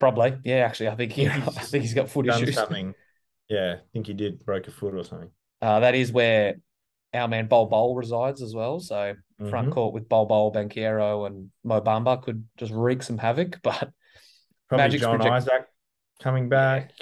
Probably, 0.00 0.36
yeah. 0.44 0.56
Actually, 0.56 0.88
I 0.88 0.96
think 0.96 1.12
he, 1.12 1.26
I 1.28 1.40
think 1.40 1.82
he's 1.82 1.94
got 1.94 2.10
foot 2.10 2.26
issues. 2.26 2.56
Something. 2.56 2.94
Yeah, 3.50 3.76
I 3.78 3.82
think 3.92 4.06
he 4.06 4.14
did 4.14 4.44
broke 4.46 4.68
a 4.68 4.70
foot 4.70 4.94
or 4.94 5.04
something. 5.04 5.30
Uh, 5.60 5.80
that 5.80 5.94
is 5.94 6.12
where 6.12 6.54
our 7.12 7.26
man 7.26 7.48
Bol 7.48 7.66
Bol 7.66 7.96
resides 7.96 8.40
as 8.40 8.54
well. 8.54 8.78
So 8.78 8.94
mm-hmm. 8.94 9.50
front 9.50 9.72
court 9.72 9.92
with 9.92 10.08
Bol 10.08 10.26
Bol, 10.26 10.52
Banchero, 10.52 11.26
and 11.26 11.50
Mo 11.64 11.80
Bamba 11.80 12.22
could 12.22 12.46
just 12.56 12.72
wreak 12.72 13.02
some 13.02 13.18
havoc. 13.18 13.60
But 13.62 13.90
probably 14.68 14.84
Magic's 14.84 15.02
John 15.02 15.16
project- 15.16 15.34
Isaac 15.34 15.66
coming 16.22 16.48
back. 16.48 16.92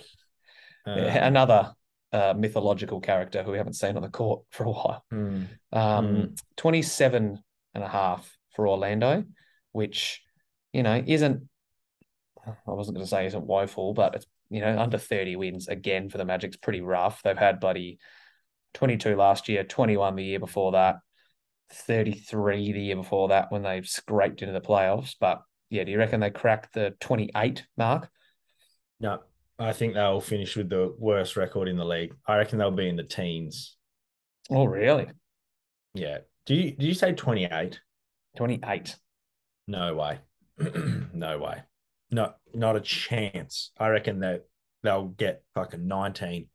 Yeah, 0.87 0.93
um, 0.95 1.25
another 1.25 1.75
uh, 2.13 2.33
mythological 2.35 3.01
character 3.01 3.43
who 3.43 3.53
we 3.53 3.59
haven't 3.59 3.75
seen 3.75 3.97
on 3.97 4.03
the 4.03 4.09
court 4.09 4.43
for 4.51 4.65
a 4.65 4.71
while. 4.71 5.05
Mm. 5.13 5.47
Um, 5.73 6.07
mm. 6.07 6.43
27 6.57 7.43
and 7.75 7.85
a 7.85 7.89
half 7.89 8.35
for 8.55 8.67
Orlando, 8.67 9.25
which, 9.73 10.23
you 10.73 10.83
know, 10.83 11.03
isn't, 11.07 11.47
I 12.47 12.53
wasn't 12.65 12.97
going 12.97 13.05
to 13.05 13.11
say 13.11 13.27
isn't 13.27 13.45
woeful, 13.45 13.93
but 13.93 14.15
it's, 14.15 14.27
you 14.51 14.61
know, 14.61 14.79
under 14.79 14.99
30 14.99 15.37
wins 15.37 15.69
again 15.69 16.09
for 16.09 16.19
the 16.19 16.25
Magic's 16.25 16.57
pretty 16.57 16.81
rough. 16.81 17.23
They've 17.23 17.37
had 17.37 17.61
buddy 17.61 17.99
22 18.75 19.17
last 19.17 19.49
year, 19.49 19.65
21 19.65 20.17
the 20.17 20.25
year 20.25 20.39
before 20.39 20.73
that, 20.73 20.97
33 21.73 22.73
the 22.73 22.81
year 22.81 22.97
before 22.97 23.29
that 23.29 23.51
when 23.51 23.63
they 23.63 23.83
scraped 23.83 24.43
into 24.43 24.55
the 24.55 24.61
playoffs. 24.61 25.15
But 25.19 25.43
yeah, 25.71 25.85
do 25.85 25.93
you 25.93 25.99
reckon 25.99 26.21
they 26.21 26.31
crack 26.31 26.73
the 26.73 26.95
28 27.01 27.67
mark? 27.77 28.09
No, 29.01 29.21
I 29.59 29.73
think 29.73 29.95
they'll 29.95 30.21
finish 30.21 30.57
with 30.57 30.69
the 30.69 30.95
worst 30.99 31.37
record 31.37 31.69
in 31.69 31.77
the 31.77 31.85
league. 31.85 32.15
I 32.27 32.37
reckon 32.37 32.59
they'll 32.59 32.71
be 32.71 32.89
in 32.89 32.97
the 32.97 33.05
teens. 33.05 33.77
Oh, 34.51 34.65
really? 34.65 35.09
Yeah. 35.95 36.19
Do 36.47 36.55
you 36.55 36.75
do 36.77 36.87
you 36.87 36.95
say 36.95 37.13
28? 37.13 37.81
28. 38.37 38.97
No 39.67 39.95
way. 39.95 40.19
no 41.13 41.39
way. 41.39 41.63
No, 42.11 42.33
not 42.55 42.77
a 42.77 42.81
chance. 42.81 43.73
I 43.79 43.89
reckon 43.89 44.21
that 44.21 44.47
they'll 44.83 45.09
get 45.09 45.43
fucking 45.55 45.87
19. 45.87 46.49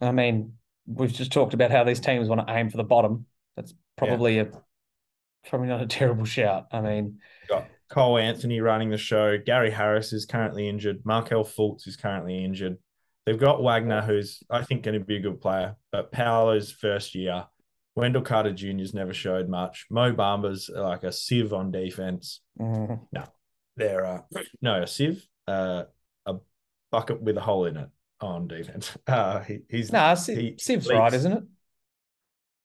I 0.00 0.12
mean, 0.12 0.54
we've 0.86 1.12
just 1.12 1.32
talked 1.32 1.54
about 1.54 1.70
how 1.70 1.84
these 1.84 2.00
teams 2.00 2.28
want 2.28 2.46
to 2.46 2.52
aim 2.52 2.70
for 2.70 2.76
the 2.76 2.84
bottom. 2.84 3.26
That's 3.56 3.74
probably 3.96 4.36
yeah. 4.36 4.42
a 4.42 5.48
probably 5.48 5.68
not 5.68 5.82
a 5.82 5.86
terrible 5.86 6.24
shout. 6.24 6.66
I 6.72 6.80
mean, 6.80 7.18
got 7.48 7.68
Cole 7.88 8.18
Anthony 8.18 8.60
running 8.60 8.90
the 8.90 8.98
show. 8.98 9.38
Gary 9.38 9.70
Harris 9.70 10.12
is 10.12 10.26
currently 10.26 10.68
injured. 10.68 11.02
Markelle 11.04 11.44
Fultz 11.44 11.86
is 11.86 11.96
currently 11.96 12.44
injured. 12.44 12.78
They've 13.26 13.38
got 13.38 13.62
Wagner, 13.62 14.02
who's 14.02 14.42
I 14.50 14.62
think 14.62 14.82
going 14.82 14.98
to 14.98 15.04
be 15.04 15.16
a 15.16 15.20
good 15.20 15.40
player, 15.40 15.76
but 15.92 16.12
Paolo's 16.12 16.72
first 16.72 17.14
year. 17.14 17.46
Wendell 17.96 18.22
Carter 18.22 18.52
Jr.'s 18.52 18.94
never 18.94 19.12
showed 19.12 19.48
much. 19.48 19.86
Mo 19.90 20.12
Bamba's 20.12 20.70
like 20.72 21.02
a 21.02 21.12
sieve 21.12 21.52
on 21.52 21.70
defense. 21.72 22.40
Mm-hmm. 22.58 22.94
No, 23.12 23.24
they're 23.80 24.06
uh, 24.06 24.20
no 24.62 24.82
a 24.82 24.86
sieve, 24.86 25.26
uh, 25.48 25.84
a 26.26 26.36
bucket 26.90 27.20
with 27.22 27.36
a 27.36 27.40
hole 27.40 27.66
in 27.66 27.76
it 27.76 27.88
on 28.20 28.48
defense. 28.48 28.96
Uh, 29.06 29.40
he, 29.40 29.60
he's 29.68 29.92
no, 29.92 29.98
nah, 29.98 30.16
he 30.16 30.54
Siv's 30.58 30.88
right, 30.88 31.12
isn't 31.12 31.32
it? 31.32 31.42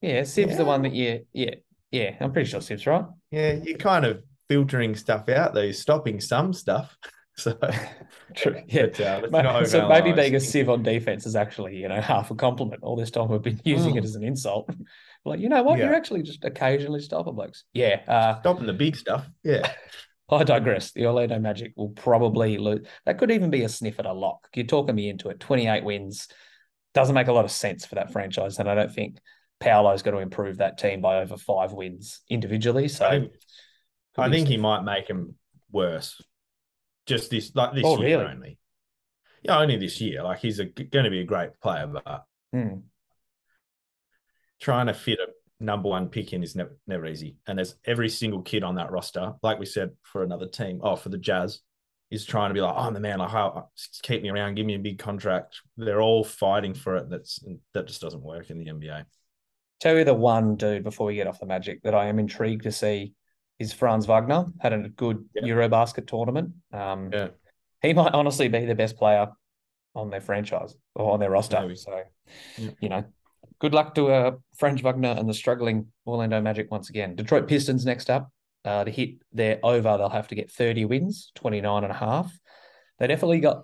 Yeah, 0.02 0.22
Siv's 0.22 0.52
yeah. 0.52 0.58
the 0.58 0.66
one 0.66 0.84
that 0.84 0.94
you, 0.94 1.26
yeah, 1.34 1.56
yeah. 1.92 2.16
I'm 2.20 2.32
pretty 2.32 2.50
sure 2.50 2.60
Siv's 2.60 2.86
right. 2.86 3.06
Yeah, 3.32 3.54
you're 3.54 3.78
kind 3.78 4.06
of 4.06 4.22
filtering 4.48 4.96
stuff 4.96 5.30
out 5.30 5.54
though, 5.54 5.62
You're 5.62 5.74
stopping 5.74 6.22
some 6.22 6.54
stuff. 6.54 6.96
So 7.38 7.60
true, 8.34 8.62
yeah. 8.68 9.20
But, 9.30 9.46
uh, 9.46 9.66
so 9.66 9.90
maybe 9.90 10.14
being 10.14 10.36
a 10.36 10.40
sieve 10.40 10.70
on 10.70 10.84
defense 10.84 11.26
is 11.26 11.36
actually, 11.36 11.76
you 11.76 11.90
know, 11.90 12.00
half 12.00 12.32
a 12.32 12.36
compliment. 12.36 12.82
All 12.82 12.96
this 12.96 13.12
time 13.12 13.28
we've 13.28 13.42
been 13.42 13.60
using 13.66 13.96
mm. 13.96 13.98
it 13.98 14.06
as 14.06 14.16
an 14.16 14.24
insult. 14.24 14.70
like, 15.26 15.42
you 15.42 15.50
know 15.50 15.62
what? 15.62 15.78
Yeah. 15.78 15.88
You're 15.88 15.96
actually 15.96 16.24
just 16.24 16.46
occasionally 16.46 17.02
stopping 17.02 17.36
blokes. 17.36 17.66
Yeah, 17.74 18.00
uh, 18.08 18.40
stopping 18.40 18.68
the 18.68 18.72
big 18.72 18.96
stuff. 18.96 19.30
Yeah. 19.44 19.70
I 20.30 20.44
digress. 20.44 20.92
The 20.92 21.06
Orlando 21.06 21.38
Magic 21.40 21.74
will 21.76 21.90
probably 21.90 22.58
lose. 22.58 22.88
That 23.06 23.20
could 23.20 23.32
even 23.32 23.52
be 23.52 23.64
a 23.64 23.70
sniff 23.70 24.00
at 24.00 24.06
a 24.06 24.14
lock. 24.14 24.48
You're 24.56 24.66
talking 24.66 24.96
me 24.96 25.10
into 25.10 25.30
it. 25.30 25.40
28 25.40 25.84
wins 25.84 26.28
doesn't 26.94 27.14
make 27.14 27.28
a 27.28 27.34
lot 27.34 27.46
of 27.46 27.52
sense 27.52 27.86
for 27.86 27.96
that 27.96 28.12
franchise, 28.12 28.58
and 28.58 28.70
I 28.70 28.74
don't 28.74 28.92
think 28.92 29.20
Paolo's 29.60 30.02
going 30.02 30.16
to 30.16 30.22
improve 30.22 30.58
that 30.58 30.78
team 30.78 31.02
by 31.02 31.22
over 31.22 31.38
five 31.38 31.74
wins 31.74 32.22
individually. 32.30 32.88
So, 32.88 33.06
I, 33.06 33.30
I 34.18 34.30
think 34.30 34.48
he 34.48 34.58
might 34.58 34.82
make 34.82 35.08
them 35.08 35.36
worse. 35.72 36.22
Just 37.06 37.30
this, 37.30 37.54
like 37.54 37.76
this 37.76 37.84
oh, 37.86 38.00
year 38.00 38.20
really? 38.20 38.32
only. 38.32 38.58
Yeah, 39.44 39.60
only 39.60 39.78
this 39.78 40.02
year. 40.02 40.24
Like 40.24 40.40
he's 40.40 40.58
going 40.58 41.06
to 41.06 41.10
be 41.12 41.20
a 41.20 41.26
great 41.26 41.60
player, 41.62 41.86
but 41.86 42.26
hmm. 42.52 42.80
trying 44.60 44.88
to 44.88 44.94
fit 44.96 45.20
a 45.20 45.28
number 45.60 45.90
one 45.90 46.10
pick 46.10 46.34
in 46.34 46.44
is 46.44 46.56
never 46.56 46.78
never 46.88 47.06
easy. 47.06 47.38
And 47.48 47.58
there's 47.58 47.76
every 47.86 48.10
single 48.10 48.42
kid 48.42 48.64
on 48.64 48.76
that 48.76 48.92
roster, 48.92 49.34
like 49.42 49.60
we 49.60 49.66
said 49.66 49.92
for 50.04 50.24
another 50.24 50.48
team, 50.48 50.82
oh 50.84 50.96
for 50.96 51.10
the 51.10 51.18
Jazz, 51.18 51.62
is 52.12 52.26
trying 52.26 52.50
to 52.50 52.54
be 52.54 52.62
like, 52.62 52.74
oh, 52.76 52.80
I'm 52.80 52.94
the 52.94 53.00
man. 53.00 53.20
Like, 53.20 53.34
oh, 53.34 53.70
keep 54.04 54.22
me 54.22 54.30
around, 54.30 54.56
give 54.56 54.66
me 54.66 54.76
a 54.76 54.80
big 54.80 55.00
contract. 55.00 55.62
They're 55.78 56.02
all 56.02 56.24
fighting 56.24 56.74
for 56.74 56.96
it. 56.98 57.10
That's 57.10 57.44
that 57.74 57.88
just 57.88 58.02
doesn't 58.02 58.22
work 58.22 58.50
in 58.50 58.58
the 58.58 58.66
NBA. 58.66 59.06
Tell 59.82 59.98
you 59.98 60.04
the 60.04 60.14
one 60.14 60.56
dude 60.56 60.84
before 60.84 61.08
we 61.08 61.16
get 61.16 61.28
off 61.28 61.40
the 61.40 61.46
Magic 61.46 61.84
that 61.84 61.96
I 61.96 62.08
am 62.08 62.20
intrigued 62.20 62.64
to 62.64 62.72
see 62.72 63.14
is 63.60 63.74
Franz 63.74 64.06
Wagner. 64.06 64.46
Had 64.60 64.74
a 64.74 64.90
good 64.90 65.26
yeah. 65.36 65.44
Eurobasket 65.44 66.08
tournament. 66.08 66.52
Um, 66.72 67.10
yeah. 67.12 67.30
He 67.82 67.94
might 67.94 68.14
honestly 68.14 68.48
be 68.48 68.66
the 68.66 68.76
best 68.76 68.98
player 68.98 69.28
on 69.94 70.10
their 70.10 70.22
franchise 70.22 70.76
or 70.96 71.12
on 71.12 71.20
their 71.20 71.30
roster. 71.30 71.62
Maybe. 71.62 71.76
So, 71.76 72.02
yeah. 72.58 72.72
you 72.80 72.90
know, 72.90 73.06
good 73.66 73.74
luck 73.74 73.96
to 73.96 74.10
uh, 74.10 74.32
Franz 74.56 74.82
Wagner 74.82 75.16
and 75.18 75.28
the 75.28 75.34
struggling 75.34 75.88
Orlando 76.06 76.40
Magic 76.40 76.70
once 76.70 76.92
again. 76.92 77.16
Detroit 77.16 77.48
Pistons 77.48 77.84
next 77.84 78.12
up. 78.12 78.32
Uh, 78.64 78.84
to 78.84 78.92
hit 78.92 79.16
their 79.34 79.60
over, 79.64 79.98
they'll 79.98 80.08
have 80.08 80.28
to 80.28 80.36
get 80.36 80.52
30 80.52 80.86
wins, 80.86 81.32
29 81.34 81.84
and 81.84 81.92
a 81.92 81.96
half. 81.96 82.32
They 83.00 83.08
definitely 83.08 83.40
got 83.40 83.64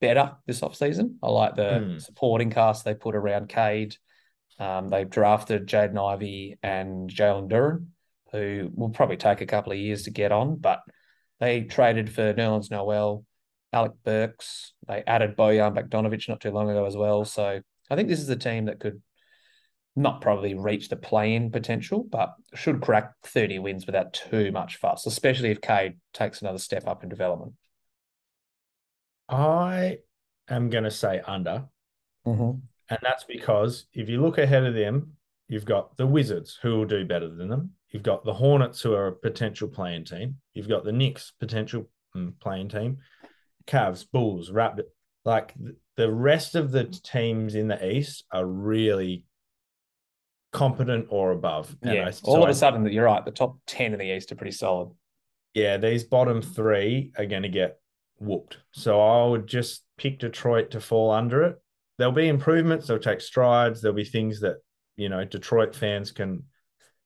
better 0.00 0.32
this 0.48 0.62
offseason. 0.62 1.18
I 1.22 1.28
like 1.28 1.54
the 1.54 1.62
mm. 1.62 2.02
supporting 2.02 2.50
cast 2.50 2.84
they 2.84 2.94
put 2.94 3.14
around 3.14 3.48
Cade. 3.48 3.94
Um, 4.58 4.88
they 4.88 5.04
drafted 5.04 5.68
Jaden 5.68 5.96
Ivey 5.96 6.58
and 6.60 7.08
Jalen 7.08 7.48
Duren, 7.48 7.86
who 8.32 8.72
will 8.74 8.90
probably 8.90 9.16
take 9.16 9.42
a 9.42 9.46
couple 9.46 9.70
of 9.70 9.78
years 9.78 10.02
to 10.02 10.10
get 10.10 10.32
on, 10.32 10.56
but 10.56 10.80
they 11.38 11.62
traded 11.62 12.12
for 12.12 12.34
Nerlens 12.34 12.68
Noel, 12.72 13.24
Alec 13.72 13.92
Burks. 14.04 14.72
They 14.88 15.04
added 15.06 15.36
Bojan 15.36 15.76
Bogdanovic 15.76 16.28
not 16.28 16.40
too 16.40 16.50
long 16.50 16.68
ago 16.68 16.84
as 16.84 16.96
well. 16.96 17.24
So 17.24 17.60
I 17.88 17.94
think 17.94 18.08
this 18.08 18.20
is 18.20 18.28
a 18.28 18.34
team 18.34 18.64
that 18.64 18.80
could 18.80 19.00
not 19.96 20.20
probably 20.20 20.54
reach 20.54 20.90
the 20.90 20.96
play-in 20.96 21.50
potential, 21.50 22.06
but 22.08 22.34
should 22.54 22.82
crack 22.82 23.14
30 23.24 23.58
wins 23.60 23.86
without 23.86 24.12
too 24.12 24.52
much 24.52 24.76
fuss, 24.76 25.06
especially 25.06 25.50
if 25.50 25.62
Cade 25.62 25.94
takes 26.12 26.42
another 26.42 26.58
step 26.58 26.86
up 26.86 27.02
in 27.02 27.08
development. 27.08 27.54
I 29.28 29.98
am 30.48 30.68
going 30.68 30.84
to 30.84 30.90
say 30.90 31.20
under. 31.26 31.64
Mm-hmm. 32.26 32.58
And 32.88 32.98
that's 33.02 33.24
because 33.24 33.86
if 33.94 34.08
you 34.08 34.20
look 34.20 34.36
ahead 34.38 34.64
of 34.64 34.74
them, 34.74 35.12
you've 35.48 35.64
got 35.64 35.96
the 35.96 36.06
Wizards 36.06 36.58
who 36.60 36.76
will 36.76 36.84
do 36.84 37.04
better 37.06 37.28
than 37.28 37.48
them. 37.48 37.70
You've 37.90 38.02
got 38.02 38.24
the 38.24 38.34
Hornets 38.34 38.82
who 38.82 38.92
are 38.92 39.08
a 39.08 39.12
potential 39.12 39.68
play-in 39.68 40.04
team. 40.04 40.36
You've 40.52 40.68
got 40.68 40.84
the 40.84 40.92
Knicks 40.92 41.32
potential 41.40 41.88
mm, 42.14 42.38
play-in 42.38 42.68
team. 42.68 42.98
Cavs, 43.66 44.04
Bulls, 44.10 44.50
Raptors. 44.50 44.84
Like 45.24 45.54
the 45.96 46.12
rest 46.12 46.54
of 46.54 46.70
the 46.70 46.84
teams 46.84 47.54
in 47.54 47.68
the 47.68 47.84
East 47.84 48.24
are 48.30 48.46
really 48.46 49.24
competent 50.52 51.06
or 51.10 51.32
above. 51.32 51.74
yeah. 51.82 52.08
I, 52.08 52.12
all 52.24 52.42
of 52.42 52.48
a 52.48 52.54
sudden, 52.54 52.84
that 52.84 52.92
you're 52.92 53.04
right. 53.04 53.24
The 53.24 53.30
top 53.30 53.58
ten 53.66 53.92
in 53.92 53.98
the 53.98 54.16
East 54.16 54.32
are 54.32 54.36
pretty 54.36 54.52
solid. 54.52 54.90
Yeah, 55.54 55.76
these 55.76 56.04
bottom 56.04 56.42
three 56.42 57.12
are 57.16 57.26
going 57.26 57.42
to 57.42 57.48
get 57.48 57.78
whooped. 58.18 58.58
So 58.72 59.00
I 59.00 59.26
would 59.26 59.46
just 59.46 59.84
pick 59.96 60.18
Detroit 60.18 60.70
to 60.72 60.80
fall 60.80 61.10
under 61.10 61.42
it. 61.44 61.56
There'll 61.98 62.12
be 62.12 62.28
improvements. 62.28 62.86
They'll 62.86 62.98
take 62.98 63.20
strides. 63.20 63.80
There'll 63.80 63.96
be 63.96 64.04
things 64.04 64.40
that 64.40 64.56
you 64.96 65.08
know 65.08 65.24
Detroit 65.24 65.74
fans 65.74 66.10
can 66.10 66.44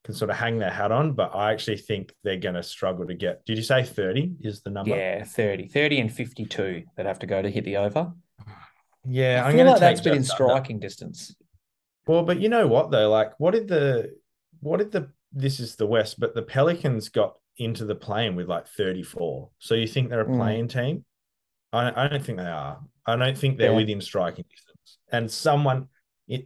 can 0.05 0.15
sort 0.15 0.31
of 0.31 0.37
hang 0.37 0.59
their 0.59 0.71
hat 0.71 0.93
on, 0.93 1.13
but 1.13 1.35
I 1.35 1.53
actually 1.53 1.77
think 1.77 2.13
they're 2.25 2.39
going 2.39 2.55
to 2.55 2.63
struggle 2.63 3.07
to 3.07 3.15
get. 3.15 3.45
Did 3.45 3.59
you 3.59 3.63
say 3.63 3.85
30 3.85 4.37
is 4.41 4.63
the 4.63 4.71
number? 4.71 4.97
Yeah, 4.97 5.25
30. 5.25 5.69
30 5.69 6.01
and 6.01 6.13
52 6.13 6.85
that 6.97 7.07
have 7.07 7.19
to 7.19 7.27
go 7.27 7.43
to 7.43 7.51
hit 7.51 7.65
the 7.65 7.77
over. 7.77 8.13
Yeah, 9.07 9.43
I 9.45 9.53
feel 9.53 9.67
like 9.67 9.81
that's 9.81 10.01
been 10.01 10.15
in 10.17 10.25
striking 10.25 10.79
distance. 10.79 11.35
Well, 12.11 12.25
but 12.25 12.41
you 12.41 12.49
know 12.49 12.67
what 12.67 12.91
though? 12.91 13.09
Like, 13.09 13.39
what 13.39 13.53
did 13.53 13.69
the 13.69 14.17
what 14.59 14.79
did 14.79 14.91
the 14.91 15.13
this 15.33 15.61
is 15.61 15.77
the 15.77 15.87
West, 15.87 16.19
but 16.19 16.35
the 16.35 16.43
Pelicans 16.43 17.09
got 17.09 17.37
into 17.57 17.85
the 17.85 17.95
plane 17.95 18.35
with 18.35 18.49
like 18.49 18.67
34. 18.67 19.49
So 19.61 19.77
you 19.77 19.87
think 19.87 20.11
they're 20.11 20.23
a 20.23 20.25
hmm. 20.25 20.37
play-in 20.37 20.67
mm. 20.67 20.73
team? 20.73 21.05
I, 21.73 22.07
I 22.07 22.09
don't 22.09 22.25
think 22.25 22.39
they 22.39 22.47
are. 22.47 22.81
I 23.07 23.15
don't 23.15 23.39
think 23.39 23.59
they're 23.59 23.71
yeah. 23.71 23.77
within 23.77 24.01
striking 24.01 24.45
distance. 24.51 24.99
And 25.13 25.31
someone, 25.31 25.87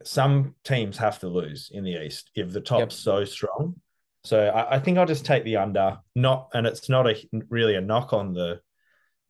some 0.05 0.55
teams 0.65 0.99
have 0.99 1.19
to 1.21 1.29
lose 1.29 1.71
in 1.73 1.83
the 1.83 2.05
East 2.05 2.31
if 2.35 2.53
the 2.53 2.61
top's 2.61 2.81
yep. 2.81 2.93
so 2.93 3.25
strong. 3.25 3.77
So 4.23 4.49
I, 4.49 4.77
I, 4.77 4.79
think 4.81 4.99
I'll 4.99 5.07
just 5.07 5.25
take 5.25 5.45
the 5.45 5.57
under. 5.57 5.97
Not, 6.15 6.51
and 6.53 6.67
it's 6.67 6.91
not 6.91 7.07
a 7.07 7.17
really 7.49 7.77
a 7.77 7.81
knock 7.81 8.13
on 8.13 8.35
the 8.35 8.61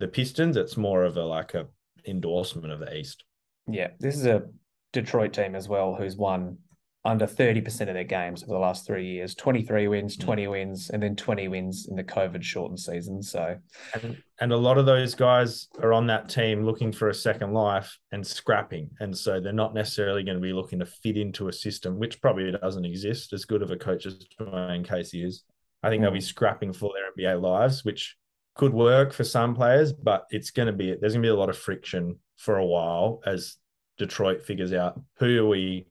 the 0.00 0.08
Pistons. 0.08 0.56
It's 0.56 0.76
more 0.76 1.04
of 1.04 1.16
a 1.16 1.22
like 1.22 1.54
a 1.54 1.68
endorsement 2.04 2.72
of 2.72 2.80
the 2.80 2.96
East. 2.96 3.22
Yeah, 3.68 3.90
this 4.00 4.16
is 4.16 4.26
a 4.26 4.46
Detroit 4.94 5.32
team 5.32 5.54
as 5.54 5.68
well, 5.68 5.94
who's 5.94 6.16
won 6.16 6.58
under 7.06 7.26
30% 7.26 7.82
of 7.82 7.94
their 7.94 8.02
games 8.02 8.42
over 8.42 8.54
the 8.54 8.58
last 8.58 8.86
three 8.86 9.06
years 9.06 9.34
23 9.34 9.88
wins, 9.88 10.16
mm. 10.16 10.24
20 10.24 10.46
wins, 10.46 10.90
and 10.90 11.02
then 11.02 11.14
20 11.14 11.48
wins 11.48 11.86
in 11.88 11.96
the 11.96 12.04
COVID 12.04 12.42
shortened 12.42 12.80
season. 12.80 13.22
So, 13.22 13.58
and, 13.92 14.16
and 14.40 14.52
a 14.52 14.56
lot 14.56 14.78
of 14.78 14.86
those 14.86 15.14
guys 15.14 15.68
are 15.82 15.92
on 15.92 16.06
that 16.06 16.30
team 16.30 16.64
looking 16.64 16.92
for 16.92 17.10
a 17.10 17.14
second 17.14 17.52
life 17.52 17.98
and 18.12 18.26
scrapping. 18.26 18.88
And 19.00 19.16
so 19.16 19.38
they're 19.38 19.52
not 19.52 19.74
necessarily 19.74 20.22
going 20.22 20.38
to 20.38 20.42
be 20.42 20.54
looking 20.54 20.78
to 20.78 20.86
fit 20.86 21.18
into 21.18 21.48
a 21.48 21.52
system, 21.52 21.98
which 21.98 22.22
probably 22.22 22.50
doesn't 22.50 22.86
exist 22.86 23.34
as 23.34 23.44
good 23.44 23.62
of 23.62 23.70
a 23.70 23.76
coach 23.76 24.06
as 24.06 24.24
Dwane 24.40 24.88
Casey 24.88 25.24
is. 25.24 25.44
I 25.82 25.90
think 25.90 26.00
mm. 26.00 26.04
they'll 26.04 26.14
be 26.14 26.20
mm. 26.20 26.22
scrapping 26.22 26.72
for 26.72 26.90
their 26.94 27.34
NBA 27.34 27.42
lives, 27.42 27.84
which 27.84 28.16
could 28.54 28.72
work 28.72 29.12
for 29.12 29.24
some 29.24 29.54
players, 29.54 29.92
but 29.92 30.24
it's 30.30 30.52
going 30.52 30.68
to 30.68 30.72
be, 30.72 30.96
there's 30.98 31.12
going 31.12 31.22
to 31.22 31.26
be 31.26 31.28
a 31.28 31.36
lot 31.36 31.50
of 31.50 31.58
friction 31.58 32.18
for 32.36 32.56
a 32.56 32.64
while 32.64 33.20
as 33.26 33.56
Detroit 33.98 34.44
figures 34.44 34.72
out 34.72 35.00
who 35.18 35.44
are 35.44 35.48
we 35.48 35.86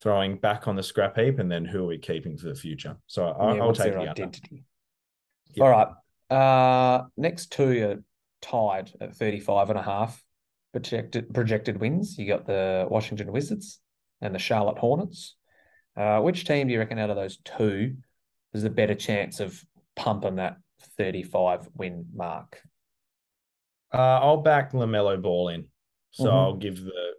throwing 0.00 0.36
back 0.36 0.68
on 0.68 0.76
the 0.76 0.82
scrap 0.82 1.16
heap 1.16 1.38
and 1.38 1.50
then 1.50 1.64
who 1.64 1.84
are 1.84 1.86
we 1.86 1.98
keeping 1.98 2.36
for 2.36 2.48
the 2.48 2.54
future. 2.54 2.96
So 3.06 3.26
I, 3.26 3.54
will 3.54 3.72
take 3.72 3.92
the 3.92 4.00
identity. 4.00 4.64
All 5.60 5.70
right. 5.70 5.88
Uh, 6.30 7.04
next 7.16 7.52
two 7.52 7.88
are 7.88 8.02
tied 8.42 8.90
at 9.00 9.14
35 9.16 9.70
and 9.70 9.78
a 9.78 9.82
half 9.82 10.22
projected 10.72 11.32
projected 11.32 11.80
wins. 11.80 12.18
You 12.18 12.26
got 12.26 12.46
the 12.46 12.86
Washington 12.90 13.32
Wizards 13.32 13.80
and 14.20 14.34
the 14.34 14.38
Charlotte 14.38 14.78
Hornets. 14.78 15.36
Uh, 15.96 16.20
which 16.20 16.44
team 16.44 16.66
do 16.66 16.72
you 16.72 16.80
reckon 16.80 16.98
out 16.98 17.10
of 17.10 17.16
those 17.16 17.38
two 17.44 17.96
has 18.52 18.64
a 18.64 18.70
better 18.70 18.94
chance 18.94 19.38
of 19.40 19.64
pumping 19.94 20.36
that 20.36 20.56
35 20.98 21.68
win 21.74 22.06
mark? 22.14 22.60
Uh, 23.92 24.18
I'll 24.20 24.38
back 24.38 24.72
LaMelo 24.72 25.22
Ball 25.22 25.48
in. 25.50 25.66
So 26.10 26.24
mm-hmm. 26.24 26.34
I'll 26.34 26.56
give 26.56 26.82
the 26.84 27.13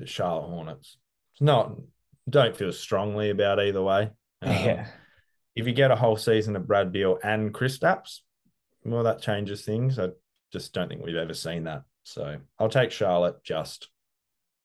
the 0.00 0.06
Charlotte 0.06 0.48
Hornets. 0.48 0.96
It's 1.32 1.42
not 1.42 1.72
don't 2.28 2.56
feel 2.56 2.72
strongly 2.72 3.30
about 3.30 3.60
either 3.60 3.82
way. 3.82 4.10
Um, 4.42 4.52
yeah. 4.52 4.86
If 5.56 5.66
you 5.66 5.72
get 5.72 5.90
a 5.90 5.96
whole 5.96 6.16
season 6.16 6.54
of 6.56 6.66
Brad 6.66 6.92
Beal 6.92 7.18
and 7.24 7.52
Chris 7.52 7.78
Kristaps, 7.78 8.20
well, 8.84 9.02
that 9.02 9.20
changes 9.20 9.64
things. 9.64 9.98
I 9.98 10.10
just 10.52 10.72
don't 10.72 10.88
think 10.88 11.04
we've 11.04 11.16
ever 11.16 11.34
seen 11.34 11.64
that. 11.64 11.82
So 12.04 12.36
I'll 12.58 12.68
take 12.68 12.90
Charlotte 12.90 13.42
just. 13.42 13.88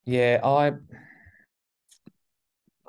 Yeah, 0.06 0.40
I 0.44 0.74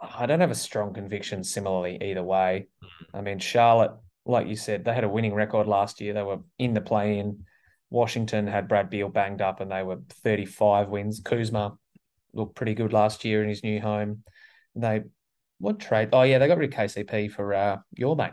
I 0.01 0.26
don't 0.26 0.40
have 0.40 0.51
a 0.51 0.57
strong 0.57 0.92
conviction 0.92 1.42
similarly 1.45 1.99
either 2.03 2.22
way. 2.22 2.68
I 3.12 3.20
mean, 3.20 3.38
Charlotte, 3.38 3.92
like 4.26 4.49
you 4.49 4.57
said, 4.57 4.84
they 4.84 4.95
had 4.95 5.05
a 5.05 5.09
winning 5.09 5.34
record 5.34 5.66
last 5.66 6.01
year. 6.01 6.12
They 6.12 6.22
were 6.22 6.40
in 6.59 6.74
the 6.74 6.80
play 6.80 7.18
in. 7.18 7.45
Washington 7.90 8.47
had 8.47 8.68
Brad 8.68 8.90
Beal 8.90 9.09
banged 9.09 9.40
up 9.40 9.61
and 9.61 9.70
they 9.70 9.82
were 9.82 10.01
35 10.11 10.88
wins. 10.88 11.20
Kuzma 11.24 11.78
looked 12.35 12.57
pretty 12.57 12.74
good 12.74 12.93
last 12.93 13.24
year 13.24 13.43
in 13.43 13.49
his 13.49 13.62
new 13.62 13.80
home. 13.80 14.22
They 14.74 15.03
what 15.59 15.78
trade? 15.78 16.11
Oh 16.12 16.22
yeah, 16.22 16.39
they 16.39 16.49
got 16.49 16.59
rid 16.59 16.72
of 16.72 16.78
KCP 16.78 17.30
for 17.30 17.55
uh, 17.55 17.78
your 17.93 18.16
mate. 18.16 18.32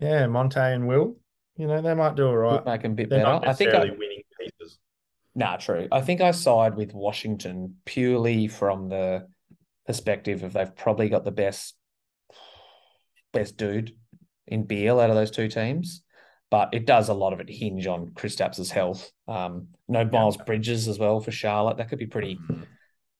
Yeah, 0.00 0.26
Monte 0.26 0.58
and 0.58 0.86
Will. 0.86 1.16
You 1.56 1.66
know, 1.66 1.82
they 1.82 1.94
might 1.94 2.14
do 2.14 2.28
all 2.28 2.36
right. 2.36 2.64
Make 2.64 2.82
them 2.82 2.92
a 2.92 2.94
bit 2.94 3.10
They're 3.10 3.20
better. 3.20 3.32
not 3.32 3.48
I 3.48 3.52
think 3.52 3.74
I, 3.74 3.80
winning 3.80 4.22
pieces. 4.38 4.78
Nah, 5.34 5.56
true. 5.56 5.88
I 5.90 6.00
think 6.00 6.20
I 6.20 6.30
side 6.30 6.76
with 6.76 6.94
Washington 6.94 7.76
purely 7.84 8.46
from 8.48 8.88
the 8.88 9.26
perspective 9.86 10.44
of 10.44 10.52
they've 10.52 10.74
probably 10.76 11.08
got 11.08 11.24
the 11.24 11.32
best 11.32 11.74
best 13.32 13.56
dude 13.56 13.92
in 14.46 14.64
Beal 14.64 15.00
out 15.00 15.10
of 15.10 15.16
those 15.16 15.30
two 15.30 15.48
teams. 15.48 16.02
But 16.50 16.70
it 16.72 16.86
does 16.86 17.10
a 17.10 17.14
lot 17.14 17.32
of 17.34 17.40
it 17.40 17.50
hinge 17.50 17.86
on 17.86 18.08
Kristaps' 18.10 18.70
health. 18.70 19.10
Um, 19.26 19.68
no 19.86 20.04
Miles 20.04 20.36
yeah. 20.38 20.44
Bridges 20.44 20.88
as 20.88 20.98
well 20.98 21.20
for 21.20 21.30
Charlotte. 21.30 21.76
That 21.76 21.90
could 21.90 21.98
be 21.98 22.06
pretty 22.06 22.36
mm-hmm. 22.36 22.62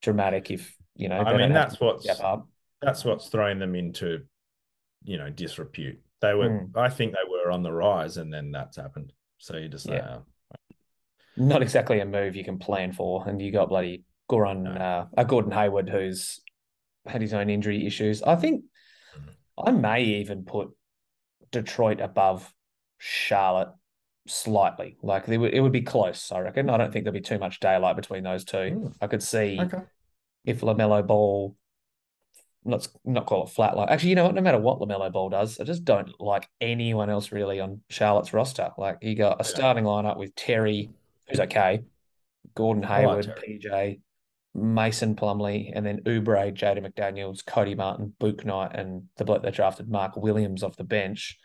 dramatic 0.01 0.49
if 0.49 0.75
you 0.95 1.09
know. 1.09 1.19
I 1.19 1.37
mean, 1.37 1.53
that's 1.53 1.79
what's 1.79 2.07
that's 2.81 3.05
what's 3.05 3.27
thrown 3.27 3.59
them 3.59 3.75
into, 3.75 4.23
you 5.03 5.17
know, 5.17 5.29
disrepute. 5.29 5.99
They 6.21 6.33
were, 6.33 6.49
mm. 6.49 6.69
I 6.75 6.89
think, 6.89 7.13
they 7.13 7.29
were 7.29 7.51
on 7.51 7.63
the 7.63 7.71
rise, 7.71 8.17
and 8.17 8.33
then 8.33 8.51
that's 8.51 8.77
happened. 8.77 9.13
So 9.37 9.57
you 9.57 9.69
just 9.69 9.87
yeah. 9.87 10.17
Uh, 10.17 10.19
not 11.37 11.61
exactly 11.61 11.99
a 11.99 12.05
move 12.05 12.35
you 12.35 12.43
can 12.43 12.59
plan 12.59 12.91
for, 12.91 13.27
and 13.27 13.41
you 13.41 13.51
got 13.51 13.69
bloody 13.69 14.03
Goran, 14.29 14.63
no. 14.63 14.71
uh, 14.71 15.05
uh, 15.17 15.23
Gordon 15.23 15.51
Hayward, 15.51 15.89
who's 15.89 16.41
had 17.05 17.21
his 17.21 17.33
own 17.33 17.49
injury 17.49 17.85
issues. 17.85 18.21
I 18.21 18.35
think 18.35 18.63
mm. 19.17 19.31
I 19.57 19.71
may 19.71 20.03
even 20.03 20.43
put 20.43 20.69
Detroit 21.51 22.01
above 22.01 22.51
Charlotte 22.99 23.69
slightly. 24.27 24.97
Like 25.01 25.27
it 25.27 25.37
would, 25.37 25.53
it 25.53 25.61
would 25.61 25.71
be 25.71 25.81
close, 25.81 26.31
I 26.31 26.39
reckon. 26.39 26.69
I 26.69 26.77
don't 26.77 26.93
think 26.93 27.05
there'll 27.05 27.17
be 27.17 27.21
too 27.21 27.39
much 27.39 27.59
daylight 27.59 27.95
between 27.95 28.23
those 28.23 28.45
two. 28.45 28.57
Mm. 28.57 28.93
I 29.01 29.07
could 29.07 29.23
see 29.23 29.57
okay. 29.59 29.81
if 30.45 30.61
LaMelo 30.61 31.05
Ball, 31.07 31.55
let's 32.65 32.89
not 33.05 33.25
call 33.25 33.45
it 33.45 33.49
flat. 33.49 33.75
Like 33.75 33.89
actually, 33.89 34.09
you 34.09 34.15
know 34.15 34.25
what? 34.25 34.35
No 34.35 34.41
matter 34.41 34.59
what 34.59 34.79
LaMelo 34.79 35.11
Ball 35.11 35.29
does, 35.29 35.59
I 35.59 35.63
just 35.63 35.83
don't 35.83 36.11
like 36.19 36.47
anyone 36.61 37.09
else 37.09 37.31
really 37.31 37.59
on 37.59 37.81
Charlotte's 37.89 38.33
roster. 38.33 38.69
Like 38.77 38.97
you 39.01 39.15
got 39.15 39.41
a 39.41 39.43
starting 39.43 39.85
lineup 39.85 40.17
with 40.17 40.35
Terry, 40.35 40.89
who's 41.27 41.39
okay, 41.39 41.83
Gordon 42.53 42.83
Hayward, 42.83 43.27
like 43.27 43.43
PJ, 43.43 44.01
Mason 44.53 45.15
Plumlee, 45.15 45.71
and 45.73 45.85
then 45.85 46.01
Oubre, 46.01 46.53
Jalen 46.53 46.85
McDaniels, 46.85 47.45
Cody 47.45 47.75
Martin, 47.75 48.13
Bouknight, 48.19 48.77
and 48.79 49.03
the 49.17 49.25
bloke 49.25 49.43
that 49.43 49.53
drafted 49.53 49.89
Mark 49.89 50.15
Williams 50.17 50.63
off 50.63 50.75
the 50.75 50.83
bench 50.83 51.39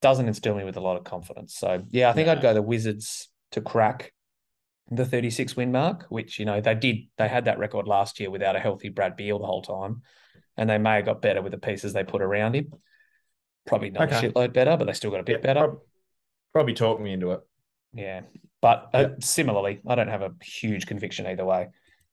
doesn't 0.00 0.28
instill 0.28 0.54
me 0.54 0.64
with 0.64 0.76
a 0.76 0.80
lot 0.80 0.96
of 0.96 1.04
confidence. 1.04 1.56
So 1.56 1.82
yeah, 1.90 2.10
I 2.10 2.12
think 2.12 2.28
I'd 2.28 2.42
go 2.42 2.54
the 2.54 2.62
Wizards 2.62 3.28
to 3.52 3.60
crack 3.60 4.12
the 4.90 5.04
36 5.04 5.56
win 5.56 5.72
mark, 5.72 6.06
which 6.08 6.38
you 6.38 6.44
know 6.44 6.60
they 6.60 6.74
did. 6.74 7.08
They 7.16 7.28
had 7.28 7.46
that 7.46 7.58
record 7.58 7.86
last 7.86 8.20
year 8.20 8.30
without 8.30 8.56
a 8.56 8.60
healthy 8.60 8.88
Brad 8.88 9.16
Beal 9.16 9.38
the 9.38 9.46
whole 9.46 9.62
time, 9.62 10.02
and 10.56 10.70
they 10.70 10.78
may 10.78 10.96
have 10.96 11.04
got 11.04 11.22
better 11.22 11.42
with 11.42 11.52
the 11.52 11.58
pieces 11.58 11.92
they 11.92 12.04
put 12.04 12.22
around 12.22 12.54
him. 12.54 12.72
Probably 13.66 13.90
not 13.90 14.10
okay. 14.12 14.26
a 14.26 14.32
shitload 14.32 14.52
better, 14.52 14.76
but 14.76 14.86
they 14.86 14.92
still 14.92 15.10
got 15.10 15.20
a 15.20 15.24
bit 15.24 15.40
yeah, 15.40 15.54
better. 15.54 15.68
Prob- 15.68 15.80
probably 16.52 16.74
talk 16.74 17.00
me 17.00 17.12
into 17.12 17.32
it. 17.32 17.40
Yeah, 17.92 18.22
but 18.62 18.90
uh, 18.94 19.08
similarly, 19.20 19.80
I 19.86 19.94
don't 19.94 20.08
have 20.08 20.22
a 20.22 20.32
huge 20.42 20.86
conviction 20.86 21.26
either 21.26 21.44
way. 21.44 21.68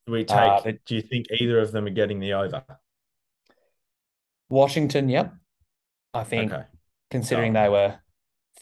Do 0.08 0.14
we 0.14 0.26
uh, 0.26 0.60
take? 0.60 0.76
Uh, 0.76 0.78
do 0.86 0.96
you 0.96 1.02
think 1.02 1.28
either 1.40 1.60
of 1.60 1.72
them 1.72 1.86
are 1.86 1.92
getting 1.92 2.20
the 2.20 2.34
over? 2.34 2.64
Washington, 4.50 5.10
yep. 5.10 5.34
I 6.14 6.24
think 6.24 6.52
okay 6.52 6.66
considering 7.16 7.55
oh. 7.55 7.63
they 7.63 7.70
were 7.70 7.95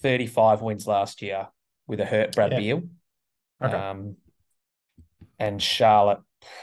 35 0.02 0.62
wins 0.62 0.86
last 0.86 1.22
year 1.22 1.48
with 1.88 2.00
a 2.00 2.06
hurt 2.06 2.36
Brad 2.36 2.52
yeah. 2.52 2.60
Beal. 2.60 2.84
Okay. 3.64 3.76
Um, 3.76 4.18
and 5.40 5.62
Charlotte 5.62 6.20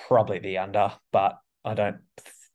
probably 0.07 0.38
the 0.38 0.59
under, 0.59 0.93
but 1.11 1.38
I 1.64 1.74
don't 1.74 1.99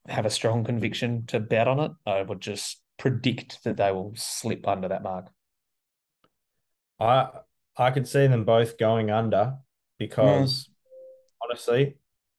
have 0.07 0.25
a 0.25 0.29
strong 0.29 0.63
conviction 0.63 1.25
to 1.27 1.39
bet 1.39 1.67
on 1.67 1.79
it. 1.79 1.91
I 2.05 2.21
would 2.21 2.39
just 2.39 2.81
predict 2.97 3.63
that 3.65 3.75
they 3.75 3.91
will 3.91 4.13
slip 4.15 4.67
under 4.67 4.87
that 4.87 5.03
mark. 5.03 5.29
I 6.99 7.27
I 7.75 7.91
could 7.91 8.07
see 8.07 8.27
them 8.27 8.45
both 8.45 8.77
going 8.77 9.11
under 9.11 9.55
because 9.99 10.69
mm. 10.69 10.69
honestly, 11.43 11.97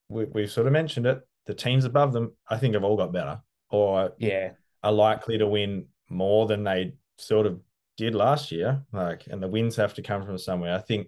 we, 0.09 0.25
we've 0.25 0.51
sort 0.51 0.65
of 0.65 0.73
mentioned 0.73 1.05
it. 1.05 1.21
The 1.45 1.53
teams 1.53 1.85
above 1.85 2.11
them, 2.11 2.33
I 2.49 2.57
think, 2.57 2.73
have 2.73 2.83
all 2.83 2.97
got 2.97 3.13
better 3.13 3.39
or 3.69 4.13
yeah, 4.17 4.51
are 4.83 4.91
likely 4.91 5.37
to 5.37 5.47
win 5.47 5.87
more 6.09 6.45
than 6.45 6.63
they 6.63 6.93
sort 7.17 7.45
of 7.45 7.59
did 7.97 8.15
last 8.15 8.51
year. 8.51 8.83
Like, 8.91 9.27
and 9.27 9.41
the 9.41 9.47
wins 9.47 9.75
have 9.75 9.93
to 9.95 10.01
come 10.01 10.23
from 10.23 10.37
somewhere. 10.37 10.75
I 10.75 10.79
think 10.79 11.07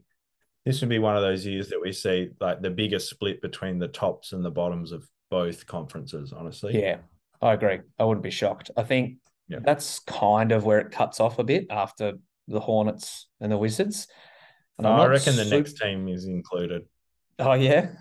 this 0.65 0.81
would 0.81 0.89
be 0.89 0.99
one 0.99 1.15
of 1.15 1.21
those 1.21 1.45
years 1.45 1.69
that 1.69 1.81
we 1.81 1.91
see 1.91 2.29
like 2.39 2.61
the 2.61 2.69
biggest 2.69 3.09
split 3.09 3.41
between 3.41 3.79
the 3.79 3.87
tops 3.87 4.33
and 4.33 4.43
the 4.43 4.51
bottoms 4.51 4.91
of 4.91 5.07
both 5.29 5.65
conferences, 5.65 6.33
honestly. 6.33 6.79
Yeah, 6.81 6.97
I 7.41 7.53
agree. 7.53 7.79
I 7.97 8.03
wouldn't 8.03 8.23
be 8.23 8.31
shocked. 8.31 8.71
I 8.75 8.83
think 8.83 9.17
yeah. 9.47 9.59
that's 9.63 9.99
kind 9.99 10.51
of 10.51 10.65
where 10.65 10.79
it 10.79 10.91
cuts 10.91 11.19
off 11.19 11.39
a 11.39 11.43
bit 11.43 11.67
after 11.69 12.13
the 12.47 12.59
Hornets 12.59 13.27
and 13.39 13.51
the 13.51 13.57
Wizards. 13.57 14.07
And 14.77 14.87
I 14.87 15.05
reckon 15.07 15.35
the 15.35 15.45
next 15.45 15.77
team 15.77 16.07
is 16.07 16.25
included. 16.25 16.83
Oh, 17.37 17.53
yeah. 17.53 17.91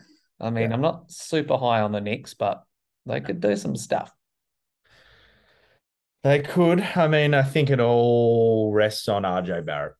I 0.40 0.50
mean, 0.50 0.70
yeah. 0.70 0.74
I'm 0.74 0.80
not 0.80 1.10
super 1.10 1.56
high 1.56 1.80
on 1.80 1.92
the 1.92 2.00
Knicks, 2.00 2.34
but 2.34 2.62
they 3.04 3.20
could 3.20 3.40
do 3.40 3.56
some 3.56 3.76
stuff. 3.76 4.12
They 6.24 6.40
could. 6.40 6.80
I 6.80 7.06
mean, 7.08 7.34
I 7.34 7.42
think 7.42 7.70
it 7.70 7.80
all 7.80 8.72
rests 8.72 9.08
on 9.08 9.22
RJ 9.22 9.64
Barrett. 9.64 9.94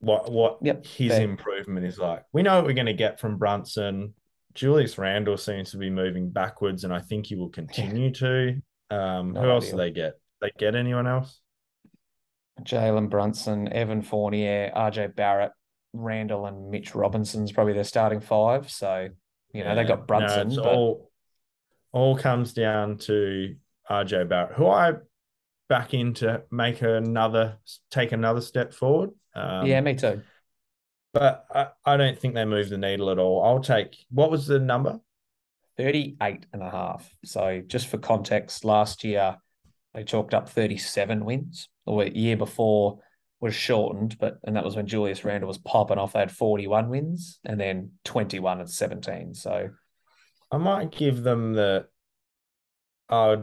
What 0.00 0.32
what 0.32 0.58
yep, 0.62 0.84
his 0.84 1.12
fair. 1.12 1.22
improvement 1.22 1.86
is 1.86 1.98
like. 1.98 2.24
We 2.32 2.42
know 2.42 2.56
what 2.56 2.66
we're 2.66 2.72
going 2.72 2.86
to 2.86 2.92
get 2.92 3.20
from 3.20 3.36
Brunson. 3.36 4.14
Julius 4.54 4.98
Randle 4.98 5.36
seems 5.36 5.70
to 5.70 5.76
be 5.76 5.90
moving 5.90 6.30
backwards, 6.30 6.84
and 6.84 6.92
I 6.92 7.00
think 7.00 7.26
he 7.26 7.36
will 7.36 7.50
continue 7.50 8.10
to. 8.14 8.60
Um, 8.90 9.34
who 9.34 9.48
else 9.48 9.70
do 9.70 9.76
they 9.76 9.90
get? 9.90 10.14
They 10.40 10.50
get 10.58 10.74
anyone 10.74 11.06
else? 11.06 11.40
Jalen 12.62 13.08
Brunson, 13.08 13.72
Evan 13.72 14.02
Fournier, 14.02 14.72
RJ 14.74 15.14
Barrett, 15.14 15.52
Randle, 15.92 16.46
and 16.46 16.70
Mitch 16.70 16.94
Robinson's 16.94 17.52
probably 17.52 17.74
their 17.74 17.84
starting 17.84 18.20
five. 18.20 18.70
So 18.70 19.08
you 19.52 19.64
know 19.64 19.70
yeah. 19.70 19.74
they 19.74 19.84
got 19.84 20.06
Brunson. 20.06 20.48
No, 20.48 20.62
but... 20.62 20.74
all 20.74 21.10
all 21.92 22.16
comes 22.16 22.52
down 22.52 22.98
to 22.98 23.54
RJ 23.88 24.28
Barrett, 24.28 24.56
who 24.56 24.66
I 24.66 24.94
back 25.70 25.94
in 25.94 26.12
to 26.14 26.42
make 26.50 26.82
another 26.82 27.56
take 27.90 28.10
another 28.12 28.40
step 28.42 28.74
forward. 28.74 29.10
Um, 29.34 29.66
yeah, 29.66 29.80
me 29.80 29.94
too. 29.94 30.20
But 31.14 31.46
I, 31.54 31.68
I 31.84 31.96
don't 31.96 32.18
think 32.18 32.34
they 32.34 32.44
move 32.44 32.68
the 32.68 32.76
needle 32.76 33.08
at 33.10 33.18
all. 33.18 33.42
I'll 33.42 33.62
take 33.62 33.96
what 34.10 34.30
was 34.30 34.46
the 34.46 34.58
number? 34.58 35.00
38 35.78 36.44
and 36.52 36.62
a 36.62 36.70
half. 36.70 37.08
So 37.24 37.62
just 37.66 37.86
for 37.86 37.98
context, 37.98 38.64
last 38.64 39.04
year 39.04 39.36
they 39.94 40.02
chalked 40.02 40.34
up 40.34 40.48
37 40.48 41.24
wins. 41.24 41.68
The 41.86 42.10
year 42.14 42.36
before 42.36 42.98
was 43.40 43.54
shortened, 43.54 44.18
but 44.18 44.38
and 44.44 44.56
that 44.56 44.64
was 44.64 44.74
when 44.74 44.88
Julius 44.88 45.24
Randle 45.24 45.48
was 45.48 45.58
popping 45.58 45.98
off. 45.98 46.12
They 46.12 46.18
had 46.18 46.32
41 46.32 46.90
wins 46.90 47.38
and 47.44 47.58
then 47.58 47.92
21 48.04 48.60
and 48.60 48.68
17. 48.68 49.34
So 49.34 49.70
I 50.50 50.56
might 50.58 50.90
give 50.90 51.22
them 51.22 51.52
the 51.52 51.86
Oh, 53.10 53.42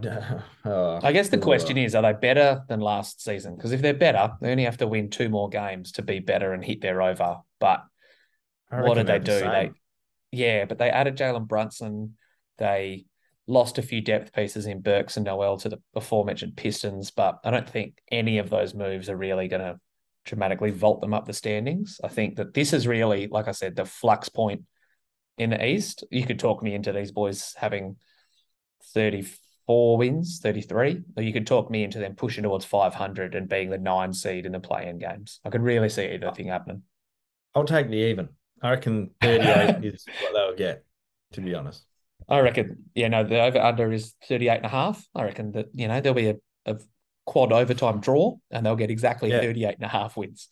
oh, 0.66 1.00
I 1.04 1.12
guess 1.12 1.30
the 1.30 1.38
question 1.38 1.78
is: 1.78 1.94
Are 1.94 2.02
they 2.02 2.14
better 2.14 2.64
than 2.70 2.80
last 2.80 3.22
season? 3.22 3.56
Because 3.56 3.74
if 3.74 3.82
they're 3.82 3.94
better, 3.94 4.34
they 4.42 4.52
only 4.52 4.64
have 4.64 4.78
to 4.78 4.88
win 4.88 5.10
two 5.10 5.30
more 5.30 5.50
games 5.50 5.92
to 5.94 6.02
be 6.02 6.20
better 6.20 6.54
and 6.54 6.64
hit 6.64 6.82
their 6.82 7.02
over. 7.02 7.38
But 7.60 7.84
what 8.70 8.96
did 8.96 9.08
they 9.08 9.20
do? 9.20 9.40
The 9.40 9.50
they, 9.50 9.72
yeah, 10.32 10.66
but 10.66 10.78
they 10.78 10.90
added 10.90 11.18
Jalen 11.18 11.48
Brunson. 11.48 12.16
They 12.58 13.06
lost 13.46 13.78
a 13.78 13.82
few 13.82 14.02
depth 14.02 14.34
pieces 14.34 14.66
in 14.66 14.82
Burks 14.82 15.18
and 15.18 15.26
Noel 15.26 15.58
to 15.58 15.70
the 15.70 15.82
aforementioned 15.96 16.58
Pistons, 16.58 17.12
but 17.12 17.40
I 17.44 17.52
don't 17.52 17.70
think 17.70 17.98
any 18.12 18.40
of 18.40 18.50
those 18.50 18.74
moves 18.74 19.10
are 19.10 19.16
really 19.16 19.48
going 19.48 19.62
to 19.62 19.80
dramatically 20.26 20.72
vault 20.72 21.00
them 21.02 21.14
up 21.14 21.26
the 21.26 21.34
standings. 21.34 22.02
I 22.04 22.10
think 22.10 22.36
that 22.36 22.54
this 22.54 22.74
is 22.74 22.88
really, 22.88 23.28
like 23.28 23.48
I 23.48 23.54
said, 23.54 23.76
the 23.76 23.86
flux 23.86 24.28
point 24.28 24.64
in 25.38 25.52
the 25.52 25.66
East. 25.66 26.04
You 26.12 26.26
could 26.26 26.40
talk 26.40 26.62
me 26.62 26.74
into 26.74 26.92
these 26.92 27.12
boys 27.12 27.54
having 27.58 27.96
30 28.94 29.26
four 29.68 29.98
wins, 29.98 30.40
33. 30.42 31.04
Or 31.16 31.24
you 31.24 31.34
could 31.34 31.46
talk 31.46 31.70
me 31.70 31.84
into 31.84 32.00
them 32.00 32.16
pushing 32.16 32.44
towards 32.44 32.66
500 32.66 33.36
and 33.36 33.48
being 33.48 33.70
the 33.70 33.78
nine 33.78 34.14
seed 34.14 34.46
in 34.46 34.54
the 34.54 34.60
play 34.60 34.88
in 34.88 34.98
games. 34.98 35.40
I 35.46 35.50
could 35.50 35.62
really 35.62 35.90
see 35.90 36.06
either 36.06 36.32
thing 36.32 36.48
happening. 36.48 36.84
I'll 37.54 37.66
take 37.66 37.90
the 37.90 37.98
even. 37.98 38.30
I 38.62 38.72
reckon 38.72 39.12
38 39.22 39.84
is 39.84 40.06
what 40.22 40.34
they'll 40.34 40.56
get, 40.56 40.84
to 41.34 41.42
be 41.42 41.54
honest. 41.54 41.84
I 42.30 42.40
reckon, 42.40 42.86
yeah, 42.96 43.10
no, 43.10 43.24
the 43.24 43.40
over 43.42 43.60
under 43.60 43.92
is 43.92 44.16
38 44.28 44.58
and 44.58 44.66
a 44.66 44.70
half. 44.70 45.06
I 45.14 45.24
reckon 45.24 45.52
that, 45.52 45.68
you 45.74 45.88
know, 45.88 46.02
there'll 46.02 46.16
be 46.16 46.30
a, 46.30 46.36
a 46.66 46.78
quad 47.26 47.52
overtime 47.52 48.00
draw 48.00 48.38
and 48.50 48.66
they'll 48.66 48.76
get 48.76 48.90
exactly 48.90 49.30
yeah. 49.30 49.42
38 49.42 49.76
and 49.76 49.86
a 49.86 49.90
half 49.90 50.18
wins. 50.18 50.48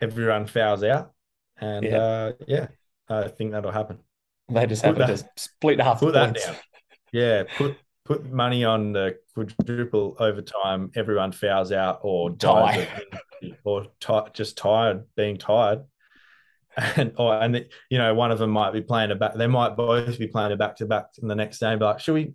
Everyone 0.00 0.46
fouls 0.46 0.82
out. 0.84 1.12
And 1.60 1.84
yeah, 1.84 1.96
uh, 1.96 2.32
yeah 2.46 2.66
I 3.08 3.28
think 3.28 3.52
that'll 3.52 3.72
happen. 3.72 3.98
They 4.48 4.66
just 4.66 4.82
have 4.82 4.96
to 4.96 5.28
split 5.36 5.80
half 5.80 6.00
put 6.00 6.14
that 6.14 6.34
down. 6.34 6.56
Yeah, 7.12 7.44
put 7.56 7.76
put 8.08 8.32
money 8.32 8.64
on 8.64 8.92
the 8.92 9.18
quadruple 9.34 10.16
overtime, 10.18 10.90
everyone 10.96 11.30
fouls 11.30 11.72
out 11.72 12.00
or 12.02 12.30
dies 12.30 12.88
or 13.64 13.84
t- 14.00 14.30
just 14.32 14.56
tired, 14.56 15.04
being 15.14 15.36
tired. 15.36 15.84
And 16.94 17.12
or 17.16 17.34
and 17.34 17.56
the, 17.56 17.66
you 17.90 17.98
know 17.98 18.14
one 18.14 18.30
of 18.30 18.38
them 18.38 18.50
might 18.50 18.72
be 18.72 18.82
playing 18.82 19.10
a 19.10 19.16
back. 19.16 19.34
They 19.34 19.48
might 19.48 19.76
both 19.76 20.16
be 20.16 20.28
playing 20.28 20.52
a 20.52 20.56
back 20.56 20.76
to 20.76 20.86
back 20.86 21.06
in 21.20 21.26
the 21.26 21.34
next 21.34 21.58
game. 21.58 21.80
But 21.80 21.86
like, 21.86 22.00
should 22.00 22.14
we 22.14 22.34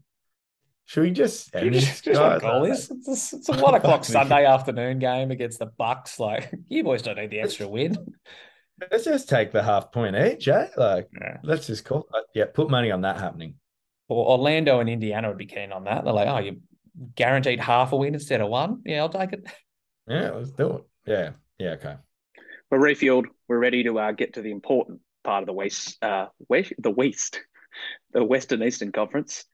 Should 0.84 1.04
we 1.04 1.12
just? 1.12 1.54
Just 1.54 2.20
what 2.20 2.42
goal 2.42 2.66
is. 2.74 2.92
It's, 2.92 3.32
it's 3.32 3.48
a 3.48 3.54
one 3.54 3.76
o'clock 3.76 4.04
Sunday 4.04 4.46
afternoon 4.46 5.00
game 5.00 5.32
against 5.32 5.60
the 5.60 5.68
Bucks. 5.68 6.20
Like 6.20 6.52
you 6.68 6.84
boys 6.84 7.04
don't 7.04 7.16
need 7.16 7.30
the 7.30 7.40
extra 7.40 7.70
win. 7.70 7.96
Let's 8.92 9.06
just 9.06 9.30
take 9.30 9.54
the 9.54 9.64
half 9.64 9.94
point 9.94 10.18
each, 10.18 10.50
eh? 10.50 10.68
Like 10.76 11.08
yeah. 11.18 11.38
let's 11.44 11.68
just 11.68 11.86
call. 11.86 12.06
It. 12.14 12.26
Yeah, 12.36 12.46
put 12.54 12.70
money 12.70 12.92
on 12.92 13.02
that 13.02 13.22
happening. 13.22 13.56
Or 14.10 14.32
Orlando 14.32 14.80
and 14.80 14.89
Indiana 14.89 15.30
would 15.30 15.38
be 15.38 15.45
keen 15.45 15.72
on 15.72 15.86
that. 15.86 16.04
They're 16.04 16.14
like, 16.14 16.28
oh, 16.28 16.39
you 16.39 16.62
guaranteed 17.16 17.60
half 17.60 17.91
a 17.91 17.97
win 17.97 18.14
instead 18.14 18.41
of 18.41 18.49
one. 18.49 18.82
Yeah, 18.86 18.99
I'll 18.99 19.10
take 19.10 19.34
it. 19.34 19.45
Yeah, 20.08 20.32
let's 20.32 20.51
do 20.51 20.78
it. 20.78 20.84
Yeah, 21.06 21.32
yeah, 21.58 21.70
okay. 21.72 21.95
We're 22.70 22.80
refueled. 22.80 23.26
We're 23.47 23.60
ready 23.60 23.84
to 23.84 23.99
uh, 23.99 24.12
get 24.12 24.34
to 24.34 24.41
the 24.41 24.51
important 24.51 24.99
part 25.24 25.43
of 25.43 25.47
the 25.47 25.54
West, 25.54 25.97
uh, 26.04 26.28
West, 26.49 26.74
the 26.78 26.91
West, 26.91 27.39
the 28.12 28.24
Western 28.24 28.64
Eastern 28.64 28.91
Conference. 28.91 29.45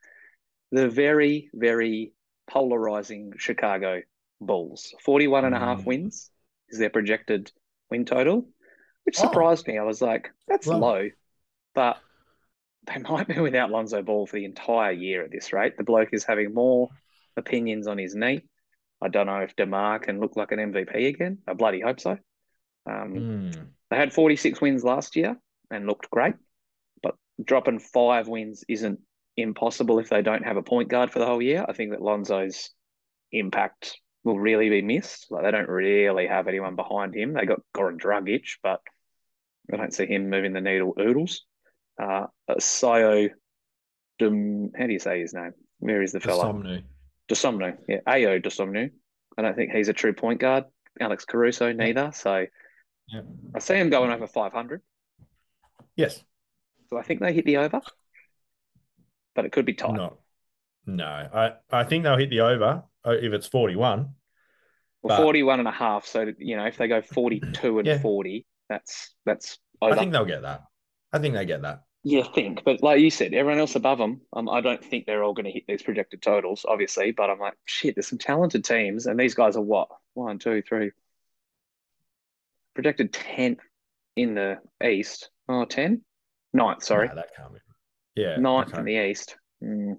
The 0.71 0.89
very, 0.89 1.49
very 1.53 2.13
polarizing 2.49 3.33
Chicago 3.37 4.01
Bulls. 4.41 4.93
41 5.03 5.45
and 5.45 5.55
a 5.55 5.59
half 5.59 5.81
mm. 5.81 5.85
wins 5.85 6.31
is 6.69 6.79
their 6.79 6.89
projected 6.89 7.51
win 7.89 8.05
total, 8.05 8.47
which 9.03 9.19
oh. 9.19 9.23
surprised 9.23 9.65
oh. 9.67 9.71
me. 9.71 9.77
I 9.79 9.83
was 9.83 10.01
like, 10.01 10.29
that's 10.47 10.67
well. 10.67 10.79
low. 10.79 11.09
But 11.75 11.97
they 12.89 13.01
might 13.01 13.27
be 13.27 13.39
without 13.39 13.71
Lonzo 13.71 14.01
Ball 14.01 14.25
for 14.25 14.37
the 14.37 14.45
entire 14.45 14.91
year 14.91 15.23
at 15.23 15.31
this 15.31 15.53
rate. 15.53 15.77
The 15.77 15.83
bloke 15.83 16.09
is 16.11 16.23
having 16.23 16.53
more 16.53 16.89
opinions 17.37 17.87
on 17.87 17.97
his 17.97 18.15
knee. 18.15 18.41
I 19.01 19.07
don't 19.07 19.27
know 19.27 19.39
if 19.39 19.55
DeMar 19.55 19.99
can 19.99 20.19
look 20.19 20.35
like 20.35 20.51
an 20.51 20.59
MVP 20.59 21.07
again. 21.07 21.39
I 21.47 21.53
bloody 21.53 21.79
hope 21.79 21.99
so. 21.99 22.11
Um, 22.85 23.13
mm. 23.13 23.67
They 23.89 23.97
had 23.97 24.13
46 24.13 24.59
wins 24.59 24.83
last 24.83 25.15
year 25.15 25.37
and 25.71 25.87
looked 25.87 26.09
great, 26.09 26.35
but 27.01 27.15
dropping 27.43 27.79
five 27.79 28.27
wins 28.27 28.63
isn't 28.67 28.99
impossible 29.37 29.99
if 29.99 30.09
they 30.09 30.21
don't 30.21 30.45
have 30.45 30.57
a 30.57 30.63
point 30.63 30.89
guard 30.89 31.11
for 31.11 31.19
the 31.19 31.25
whole 31.25 31.41
year. 31.41 31.65
I 31.67 31.73
think 31.73 31.91
that 31.91 32.01
Lonzo's 32.01 32.71
impact 33.31 33.97
will 34.23 34.39
really 34.39 34.69
be 34.69 34.81
missed. 34.81 35.27
Like 35.29 35.43
they 35.43 35.51
don't 35.51 35.69
really 35.69 36.27
have 36.27 36.47
anyone 36.47 36.75
behind 36.75 37.15
him. 37.15 37.33
They 37.33 37.45
got 37.45 37.61
Goran 37.75 37.99
Dragic, 37.99 38.57
but 38.61 38.81
I 39.71 39.77
don't 39.77 39.93
see 39.93 40.05
him 40.05 40.29
moving 40.29 40.53
the 40.53 40.61
needle 40.61 40.93
oodles. 40.99 41.45
Uh, 41.99 42.27
Sayo, 42.59 43.29
Dum, 44.19 44.71
how 44.77 44.87
do 44.87 44.93
you 44.93 44.99
say 44.99 45.19
his 45.19 45.33
name? 45.33 45.53
Where 45.79 46.01
is 46.01 46.13
the 46.13 46.19
fella? 46.19 46.45
Dosunmu. 46.45 46.83
Dosunmu, 47.29 47.77
yeah, 47.87 47.99
Ayo 48.07 48.43
Dosunmu. 48.43 48.89
I 49.37 49.41
don't 49.41 49.55
think 49.55 49.71
he's 49.71 49.89
a 49.89 49.93
true 49.93 50.13
point 50.13 50.39
guard. 50.39 50.65
Alex 50.99 51.25
Caruso 51.25 51.71
neither. 51.71 52.11
So 52.13 52.45
yeah. 53.07 53.21
I 53.55 53.59
see 53.59 53.75
him 53.75 53.89
going 53.89 54.11
over 54.11 54.27
500. 54.27 54.81
Yes. 55.95 56.23
So 56.89 56.97
I 56.97 57.03
think 57.03 57.21
they 57.21 57.33
hit 57.33 57.45
the 57.45 57.57
over, 57.57 57.81
but 59.35 59.45
it 59.45 59.51
could 59.51 59.65
be 59.65 59.73
tight. 59.73 59.93
No, 59.93 60.17
no. 60.85 61.05
I, 61.05 61.53
I 61.71 61.83
think 61.83 62.03
they'll 62.03 62.17
hit 62.17 62.29
the 62.29 62.41
over 62.41 62.83
uh, 63.05 63.11
if 63.11 63.31
it's 63.31 63.47
41. 63.47 64.09
Well, 65.01 65.17
but... 65.17 65.23
41 65.23 65.59
and 65.59 65.67
a 65.67 65.71
half. 65.71 66.07
So, 66.07 66.31
you 66.37 66.57
know, 66.57 66.65
if 66.65 66.77
they 66.77 66.87
go 66.87 67.01
42 67.01 67.79
and 67.79 67.87
yeah. 67.87 67.99
40, 67.99 68.45
that's, 68.67 69.15
that's 69.25 69.59
over. 69.81 69.93
I 69.93 69.97
think 69.97 70.11
they'll 70.11 70.25
get 70.25 70.41
that. 70.41 70.63
I 71.13 71.19
think 71.19 71.35
they 71.35 71.45
get 71.45 71.61
that. 71.61 71.83
Yeah, 72.03 72.23
think. 72.33 72.63
But 72.63 72.81
like 72.81 73.01
you 73.01 73.09
said, 73.09 73.33
everyone 73.33 73.59
else 73.59 73.75
above 73.75 73.97
them, 73.97 74.21
um, 74.31 74.47
I 74.47 74.61
don't 74.61 74.83
think 74.83 75.05
they're 75.05 75.23
all 75.23 75.33
going 75.33 75.45
to 75.45 75.51
hit 75.51 75.63
these 75.67 75.81
projected 75.81 76.21
totals, 76.21 76.65
obviously. 76.67 77.11
But 77.11 77.29
I'm 77.29 77.39
like, 77.39 77.55
shit, 77.65 77.95
there's 77.95 78.07
some 78.07 78.19
talented 78.19 78.63
teams, 78.63 79.05
and 79.05 79.19
these 79.19 79.35
guys 79.35 79.57
are 79.57 79.61
what? 79.61 79.89
One, 80.13 80.39
two, 80.39 80.61
three. 80.61 80.91
Projected 82.73 83.11
10th 83.11 83.59
in 84.15 84.35
the 84.35 84.59
East. 84.83 85.29
Oh, 85.49 85.65
10? 85.65 86.01
Ninth, 86.53 86.83
sorry. 86.83 87.09
No, 87.09 87.15
that 87.15 87.35
can't 87.35 87.53
be. 87.53 87.59
Yeah. 88.15 88.37
Ninth 88.37 88.77
in 88.77 88.85
the 88.85 89.07
East. 89.09 89.35
Mm. 89.63 89.97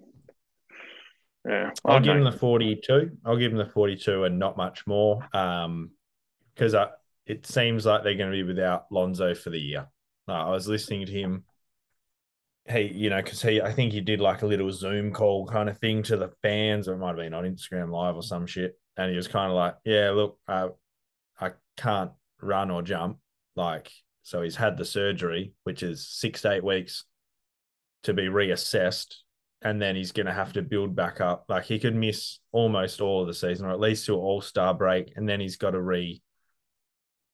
Yeah. 1.48 1.70
I'll 1.84 2.00
give 2.00 2.14
them 2.14 2.24
the 2.24 2.32
42. 2.32 3.10
I'll 3.24 3.36
give 3.36 3.52
them 3.52 3.58
the 3.58 3.72
42 3.72 4.24
and 4.24 4.38
not 4.38 4.56
much 4.56 4.86
more. 4.86 5.26
Um, 5.34 5.90
because 6.54 6.74
it 7.26 7.46
seems 7.46 7.86
like 7.86 8.02
they're 8.02 8.16
going 8.16 8.30
to 8.30 8.36
be 8.36 8.42
without 8.42 8.86
Lonzo 8.90 9.34
for 9.34 9.50
the 9.50 9.58
year. 9.58 9.86
Uh, 10.28 10.32
I 10.32 10.50
was 10.50 10.68
listening 10.68 11.06
to 11.06 11.12
him. 11.12 11.44
He, 12.70 12.92
you 12.94 13.10
know, 13.10 13.22
because 13.22 13.42
he, 13.42 13.60
I 13.60 13.72
think 13.72 13.92
he 13.92 14.00
did 14.00 14.20
like 14.20 14.42
a 14.42 14.46
little 14.46 14.70
Zoom 14.70 15.12
call 15.12 15.46
kind 15.46 15.68
of 15.68 15.78
thing 15.78 16.02
to 16.04 16.16
the 16.16 16.30
fans, 16.42 16.88
or 16.88 16.94
it 16.94 16.98
might 16.98 17.08
have 17.08 17.16
been 17.16 17.34
on 17.34 17.44
Instagram 17.44 17.90
Live 17.90 18.16
or 18.16 18.22
some 18.22 18.46
shit. 18.46 18.78
And 18.96 19.10
he 19.10 19.16
was 19.16 19.28
kind 19.28 19.50
of 19.50 19.56
like, 19.56 19.76
"Yeah, 19.84 20.10
look, 20.10 20.38
uh, 20.46 20.68
I 21.40 21.52
can't 21.76 22.10
run 22.42 22.70
or 22.70 22.82
jump. 22.82 23.18
Like, 23.56 23.90
so 24.22 24.42
he's 24.42 24.56
had 24.56 24.76
the 24.76 24.84
surgery, 24.84 25.52
which 25.64 25.82
is 25.82 26.08
six 26.08 26.42
to 26.42 26.52
eight 26.52 26.64
weeks 26.64 27.04
to 28.04 28.14
be 28.14 28.24
reassessed. 28.24 29.14
And 29.62 29.80
then 29.80 29.94
he's 29.94 30.12
going 30.12 30.26
to 30.26 30.32
have 30.32 30.54
to 30.54 30.62
build 30.62 30.96
back 30.96 31.20
up. 31.20 31.44
Like 31.48 31.64
he 31.64 31.78
could 31.78 31.94
miss 31.94 32.38
almost 32.50 33.00
all 33.00 33.20
of 33.22 33.26
the 33.26 33.34
season, 33.34 33.66
or 33.66 33.70
at 33.70 33.80
least 33.80 34.06
to 34.06 34.16
all 34.16 34.40
star 34.40 34.72
break. 34.72 35.12
And 35.16 35.28
then 35.28 35.40
he's 35.40 35.56
got 35.56 35.72
to 35.72 35.80
re 35.80 36.22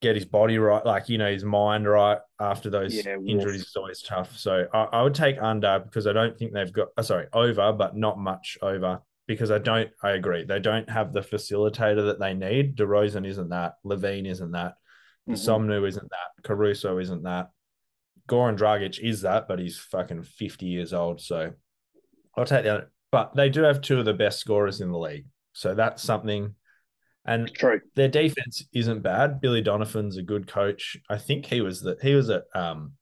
get 0.03 0.15
his 0.15 0.25
body 0.25 0.59
right, 0.59 0.85
like, 0.85 1.09
you 1.09 1.19
know, 1.19 1.31
his 1.31 1.45
mind 1.45 1.89
right 1.89 2.19
after 2.41 2.69
those 2.71 2.95
yeah, 2.95 3.17
injuries 3.27 3.63
is 3.63 3.77
always 3.77 4.03
tough. 4.03 4.37
So 4.37 4.67
I, 4.73 4.85
I, 4.85 5.03
would 5.03 5.15
take 5.15 5.41
under 5.41 5.79
because 5.79 6.07
I 6.07 6.13
don't 6.13 6.37
think 6.39 6.53
they've 6.53 6.73
got, 6.73 6.89
oh, 6.99 7.03
sorry, 7.03 7.27
over, 7.33 7.73
but 7.73 7.97
not 7.97 8.19
much 8.19 8.59
over 8.61 9.01
because 9.27 9.51
I 9.51 9.59
don't, 9.59 9.91
I 10.03 10.11
agree. 10.11 10.45
They 10.45 10.61
don't 10.61 10.89
have 10.91 11.13
the 11.13 11.21
facilitator 11.21 12.07
that 12.07 12.21
they 12.21 12.35
need. 12.35 12.77
DeRozan 12.77 13.27
isn't 13.27 13.49
that. 13.49 13.75
LaVine 13.85 14.27
isn't 14.27 14.53
that. 14.53 14.75
Mm-hmm. 15.29 15.35
Somnu 15.35 15.89
isn't 15.89 16.11
that. 16.11 16.45
Caruso 16.45 16.99
isn't 16.99 17.23
that. 17.23 17.51
Goran 18.29 18.59
Dragic 18.59 18.99
is 18.99 19.23
that, 19.23 19.49
but 19.49 19.59
he's 19.59 19.79
fucking 19.79 20.23
50 20.25 20.67
years 20.67 20.93
old. 20.93 21.21
So 21.21 21.53
I'll 22.37 22.45
take 22.45 22.65
that. 22.65 22.89
But 23.11 23.35
they 23.35 23.49
do 23.49 23.63
have 23.63 23.81
two 23.81 23.99
of 23.99 24.05
the 24.05 24.13
best 24.13 24.41
scorers 24.41 24.81
in 24.81 24.91
the 24.91 24.99
league. 24.99 25.27
So 25.53 25.75
that's 25.75 26.03
something. 26.03 26.55
And 27.27 27.53
True. 27.53 27.81
their 27.97 28.09
defense 28.09 28.65
isn't 28.73 29.03
bad. 29.03 29.41
Billy 29.41 29.61
Donovan's 29.61 30.17
a 30.17 30.23
good 30.23 30.47
coach. 30.47 30.97
I 31.11 31.19
think 31.19 31.45
he 31.45 31.61
was 31.61 31.81
the 31.81 31.99
he 32.01 32.15
was 32.15 32.31
at 32.31 32.45
um, 32.55 32.93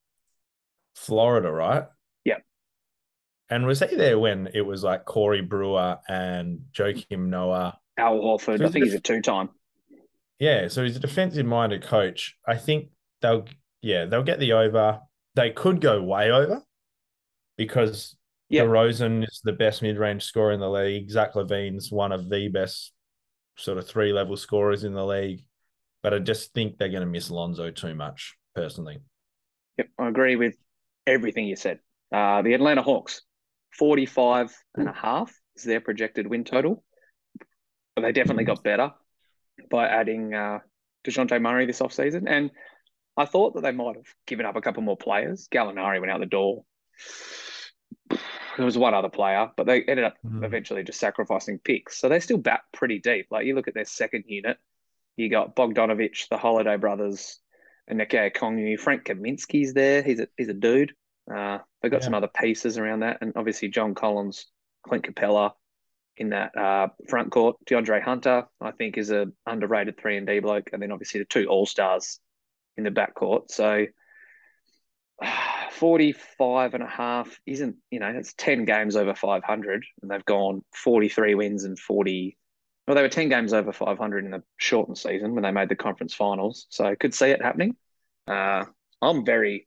Florida, 0.96 1.52
right? 1.52 1.84
Yeah. 2.24 2.38
And 3.50 3.66
was 3.66 3.80
he 3.80 3.94
there 3.94 4.18
when 4.18 4.48
it 4.54 4.62
was 4.62 4.82
like 4.82 5.04
Corey 5.04 5.42
Brewer 5.42 5.98
and 6.08 6.60
Joakim 6.72 7.26
Noah? 7.26 7.78
Al 7.98 8.18
Horford. 8.18 8.58
So 8.58 8.64
I 8.64 8.68
think 8.70 8.86
he's 8.86 8.94
a 8.94 9.00
two 9.00 9.20
time. 9.20 9.50
Yeah, 10.38 10.68
so 10.68 10.82
he's 10.82 10.96
a 10.96 11.00
defensive 11.00 11.46
minded 11.46 11.82
coach. 11.82 12.34
I 12.46 12.56
think 12.56 12.88
they'll 13.20 13.44
yeah, 13.82 14.06
they'll 14.06 14.22
get 14.22 14.40
the 14.40 14.54
over. 14.54 15.00
They 15.34 15.50
could 15.50 15.82
go 15.82 16.02
way 16.02 16.30
over 16.30 16.62
because 17.58 18.16
yep. 18.48 18.66
DeRozan 18.66 19.24
is 19.24 19.42
the 19.44 19.52
best 19.52 19.82
mid 19.82 19.98
range 19.98 20.22
scorer 20.22 20.52
in 20.52 20.60
the 20.60 20.70
league. 20.70 21.10
Zach 21.10 21.34
LaVine's 21.34 21.92
one 21.92 22.10
of 22.10 22.30
the 22.30 22.48
best 22.48 22.92
sort 23.57 23.78
of 23.78 23.86
three 23.86 24.12
level 24.12 24.36
scorers 24.36 24.84
in 24.84 24.94
the 24.94 25.05
league. 25.05 25.44
But 26.02 26.14
I 26.14 26.18
just 26.18 26.52
think 26.52 26.76
they're 26.76 26.88
going 26.90 27.00
to 27.00 27.07
miss 27.07 27.30
Lonzo 27.30 27.70
too 27.70 27.94
much, 27.94 28.36
personally. 28.55 28.98
Yep, 29.78 29.88
I 29.98 30.09
agree 30.09 30.36
with 30.36 30.57
everything 31.07 31.46
you 31.46 31.57
said. 31.57 31.78
Uh, 32.12 32.42
the 32.42 32.55
Atlanta 32.55 32.82
Hawks, 32.82 33.22
45 33.78 34.55
and 34.76 34.88
a 34.88 34.92
half 34.92 35.32
is 35.57 35.64
their 35.64 35.80
projected 35.80 36.26
win 36.26 36.44
total. 36.44 36.84
But 37.96 38.02
they 38.02 38.12
definitely 38.12 38.44
got 38.44 38.62
better 38.62 38.92
by 39.70 39.86
adding 39.86 40.34
uh, 40.34 40.59
Dejounte 41.07 41.40
Murray 41.40 41.66
this 41.66 41.80
offseason. 41.80 42.24
And 42.26 42.50
I 43.16 43.24
thought 43.24 43.55
that 43.55 43.62
they 43.62 43.72
might 43.72 43.96
have 43.96 44.07
given 44.26 44.46
up 44.46 44.57
a 44.57 44.61
couple 44.61 44.82
more 44.82 44.96
players. 44.96 45.48
Gallinari 45.52 46.00
went 46.00 46.11
out 46.11 46.20
the 46.20 46.26
door. 46.26 46.64
There 48.57 48.64
was 48.64 48.78
one 48.78 48.94
other 48.94 49.09
player, 49.09 49.50
but 49.57 49.66
they 49.66 49.82
ended 49.82 50.05
up 50.05 50.14
mm-hmm. 50.24 50.44
eventually 50.44 50.84
just 50.84 51.00
sacrificing 51.00 51.59
picks. 51.59 51.98
So 51.98 52.09
they 52.09 52.20
still 52.20 52.38
bat 52.38 52.61
pretty 52.72 53.00
deep. 53.00 53.26
Like 53.30 53.46
you 53.46 53.55
look 53.55 53.68
at 53.68 53.74
their 53.74 53.84
second 53.84 54.24
unit, 54.26 54.59
you 55.16 55.28
got 55.28 55.57
Bogdanovic, 55.57 56.28
the 56.28 56.38
Holiday 56.38 56.76
brothers, 56.76 57.40
and 57.88 58.00
Onyeka 58.00 58.32
Okongwu. 58.32 58.78
Frank 58.78 59.05
Kaminsky's 59.05 59.74
there. 59.74 60.02
He's 60.02 60.20
a 60.20 60.28
he's 60.36 60.48
a 60.48 60.55
dude. 60.55 60.92
Uh, 61.32 61.59
they've 61.80 61.90
got 61.90 62.00
yeah. 62.00 62.05
some 62.05 62.14
other 62.14 62.28
pieces 62.28 62.78
around 62.78 63.00
that, 63.00 63.18
and 63.20 63.32
obviously 63.36 63.68
John 63.68 63.94
Collins, 63.94 64.46
Clint 64.86 65.05
Capela, 65.05 65.52
in 66.16 66.30
that 66.30 66.57
uh, 66.57 66.88
front 67.09 67.30
court. 67.30 67.57
DeAndre 67.66 68.02
Hunter, 68.02 68.46
I 68.61 68.70
think, 68.72 68.98
is 68.98 69.11
a 69.11 69.26
underrated 69.46 69.98
three 69.98 70.16
and 70.16 70.26
D 70.26 70.40
bloke, 70.40 70.70
and 70.72 70.82
then 70.82 70.92
obviously 70.92 71.20
the 71.20 71.26
two 71.26 71.46
All 71.46 71.66
Stars 71.66 72.20
in 72.76 72.84
the 72.84 72.90
back 72.90 73.14
court. 73.14 73.50
So 73.50 73.86
45 75.74 76.74
and 76.74 76.82
a 76.82 76.88
half 76.88 77.38
isn't, 77.46 77.76
you 77.90 78.00
know, 78.00 78.08
it's 78.08 78.34
10 78.34 78.64
games 78.64 78.96
over 78.96 79.14
500, 79.14 79.84
and 80.02 80.10
they've 80.10 80.24
gone 80.24 80.62
43 80.74 81.34
wins 81.34 81.64
and 81.64 81.78
40. 81.78 82.36
Well, 82.86 82.94
they 82.94 83.02
were 83.02 83.08
10 83.08 83.28
games 83.28 83.52
over 83.52 83.72
500 83.72 84.24
in 84.24 84.30
the 84.30 84.42
shortened 84.56 84.98
season 84.98 85.34
when 85.34 85.42
they 85.42 85.50
made 85.50 85.68
the 85.68 85.76
conference 85.76 86.14
finals. 86.14 86.66
So 86.70 86.84
I 86.84 86.94
could 86.94 87.14
see 87.14 87.30
it 87.30 87.42
happening. 87.42 87.76
Uh, 88.28 88.64
I'm 89.02 89.24
very, 89.24 89.66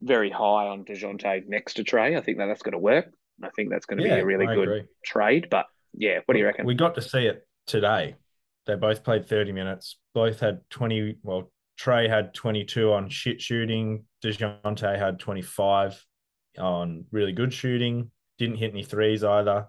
very 0.00 0.30
high 0.30 0.68
on 0.68 0.84
Dejounte 0.84 1.46
next 1.46 1.74
to 1.74 1.84
Trae. 1.84 2.16
I 2.16 2.22
think 2.22 2.38
that 2.38 2.46
that's 2.46 2.62
going 2.62 2.72
to 2.72 2.78
work. 2.78 3.12
I 3.42 3.50
think 3.50 3.70
that's 3.70 3.86
going 3.86 3.98
to 3.98 4.08
yeah, 4.08 4.16
be 4.16 4.20
a 4.20 4.24
really 4.24 4.46
I 4.46 4.54
good 4.54 4.68
agree. 4.68 4.84
trade. 5.04 5.48
But 5.50 5.66
yeah, 5.92 6.20
what 6.26 6.34
do 6.34 6.38
you 6.38 6.46
reckon? 6.46 6.66
We 6.66 6.74
got 6.74 6.94
to 6.94 7.02
see 7.02 7.26
it 7.26 7.46
today. 7.66 8.14
They 8.66 8.76
both 8.76 9.04
played 9.04 9.28
30 9.28 9.52
minutes. 9.52 9.98
Both 10.14 10.40
had 10.40 10.60
20. 10.70 11.18
Well, 11.22 11.50
Trae 11.78 12.08
had 12.08 12.34
22 12.34 12.92
on 12.92 13.08
shit 13.08 13.40
shooting. 13.40 14.04
Dejounte 14.22 14.98
had 14.98 15.18
25 15.18 16.04
on 16.58 17.04
really 17.10 17.32
good 17.32 17.52
shooting. 17.52 18.10
Didn't 18.38 18.56
hit 18.56 18.72
any 18.72 18.84
threes 18.84 19.24
either. 19.24 19.66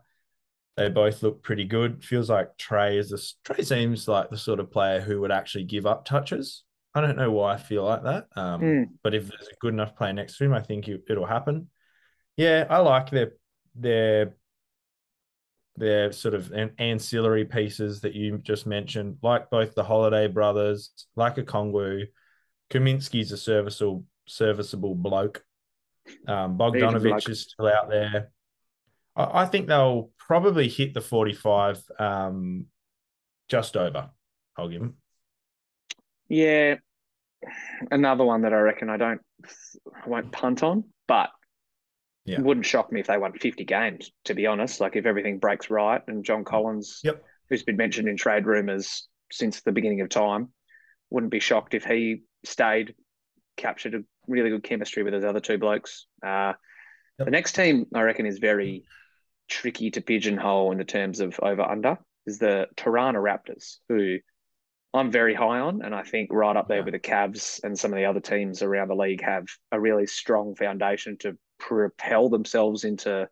They 0.78 0.90
both 0.90 1.24
look 1.24 1.42
pretty 1.42 1.64
good. 1.64 2.04
Feels 2.04 2.30
like 2.30 2.58
Trae 2.58 2.98
is 2.98 3.10
the 3.10 3.54
Trae 3.54 3.66
seems 3.66 4.08
like 4.08 4.30
the 4.30 4.38
sort 4.38 4.60
of 4.60 4.72
player 4.72 5.00
who 5.00 5.22
would 5.22 5.32
actually 5.32 5.64
give 5.64 5.86
up 5.86 6.06
touches. 6.06 6.64
I 6.94 7.02
don't 7.02 7.18
know 7.18 7.32
why 7.32 7.54
I 7.54 7.58
feel 7.58 7.84
like 7.84 8.04
that. 8.04 8.28
Um, 8.36 8.62
mm. 8.62 8.86
But 9.04 9.14
if 9.14 9.28
there's 9.28 9.48
a 9.48 9.60
good 9.60 9.74
enough 9.74 9.96
player 9.96 10.14
next 10.14 10.38
to 10.38 10.46
him, 10.46 10.54
I 10.54 10.62
think 10.62 10.88
it, 10.88 11.04
it'll 11.10 11.26
happen. 11.26 11.70
Yeah, 12.38 12.66
I 12.70 12.80
like 12.80 13.10
their 13.10 13.34
their 13.76 14.36
their 15.78 16.12
sort 16.12 16.34
of 16.34 16.54
ancillary 16.80 17.46
pieces 17.46 18.02
that 18.02 18.14
you 18.14 18.38
just 18.38 18.66
mentioned, 18.66 19.18
like 19.22 19.50
both 19.50 19.76
the 19.76 19.84
Holiday 19.84 20.28
brothers, 20.28 20.92
like 21.16 21.36
Okongwu. 21.36 22.06
Kaminsky's 22.72 23.32
a 23.32 23.38
serviceable 23.38 24.06
serviceable 24.28 24.96
bloke. 24.96 25.44
Um, 26.28 26.58
Bogdanovic 26.58 27.30
is 27.30 27.42
still 27.42 27.68
out 27.68 27.90
there. 27.90 28.32
I, 29.16 29.42
I, 29.42 29.46
think 29.46 29.68
they'll 29.68 30.12
probably 30.18 30.68
hit 30.68 30.94
the 30.94 31.02
45 31.02 31.84
um, 32.00 32.66
just 33.50 33.76
over. 33.78 34.10
I'll 34.58 34.70
give 34.70 34.82
them. 34.82 34.96
Yeah. 36.28 36.76
Another 37.92 38.24
one 38.24 38.42
that 38.42 38.54
I 38.54 38.58
reckon 38.58 38.90
I 38.90 38.98
don't, 38.98 39.22
I 39.46 40.10
won't 40.10 40.32
punt 40.32 40.64
on, 40.64 40.86
but 41.08 41.30
yeah. 42.26 42.42
Wouldn't 42.42 42.66
shock 42.66 42.92
me 42.92 43.00
if 43.00 43.08
they 43.08 43.18
won 43.18 43.34
50 43.34 43.64
games, 43.66 44.12
to 44.26 44.34
be 44.34 44.48
honest. 44.48 44.82
Like 44.82 44.96
if 44.96 45.06
everything 45.06 45.38
breaks 45.38 45.70
right 45.70 46.02
and 46.08 46.26
John 46.26 46.44
Collins, 46.44 47.02
yep. 47.04 47.24
who's 47.50 47.64
been 47.64 47.78
mentioned 47.78 48.08
in 48.08 48.18
trade 48.18 48.48
rumors 48.48 49.08
since 49.32 49.62
the 49.62 49.72
beginning 49.72 50.02
of 50.02 50.10
time, 50.10 50.50
wouldn't 51.12 51.32
be 51.32 51.40
shocked 51.40 51.76
if 51.76 51.86
he 51.86 52.24
stayed, 52.44 52.96
captured 53.58 53.94
a 53.94 54.00
really 54.28 54.50
good 54.50 54.64
chemistry 54.64 55.04
with 55.04 55.14
those 55.14 55.24
other 55.24 55.40
two 55.40 55.60
blokes. 55.60 56.08
Uh, 56.26 56.54
yep. 57.20 57.26
The 57.26 57.32
next 57.32 57.54
team, 57.54 57.86
I 57.94 58.02
reckon, 58.02 58.26
is 58.26 58.40
very 58.40 58.86
tricky 59.48 59.92
to 59.92 60.02
pigeonhole 60.02 60.72
in 60.72 60.80
the 60.80 60.84
terms 60.84 61.20
of 61.20 61.40
over 61.42 61.62
under 61.62 62.00
is 62.26 62.40
the 62.40 62.68
Toronto 62.76 63.22
Raptors, 63.22 63.78
who 63.88 64.18
I'm 64.96 65.12
very 65.12 65.36
high 65.36 65.60
on, 65.60 65.84
and 65.84 65.94
I 65.94 66.02
think 66.02 66.30
right 66.32 66.56
up 66.56 66.68
there 66.68 66.84
with 66.84 66.94
the 66.94 67.00
Cavs 67.00 67.64
and 67.64 67.78
some 67.78 67.94
of 67.94 67.98
the 67.98 68.06
other 68.06 68.20
teams 68.20 68.64
around 68.64 68.88
the 68.88 68.96
league 68.96 69.22
have 69.22 69.46
a 69.72 69.80
really 69.80 70.08
strong 70.08 70.56
foundation 70.56 71.18
to 71.20 71.38
propel 71.68 72.30
themselves 72.30 72.84
into 72.84 73.28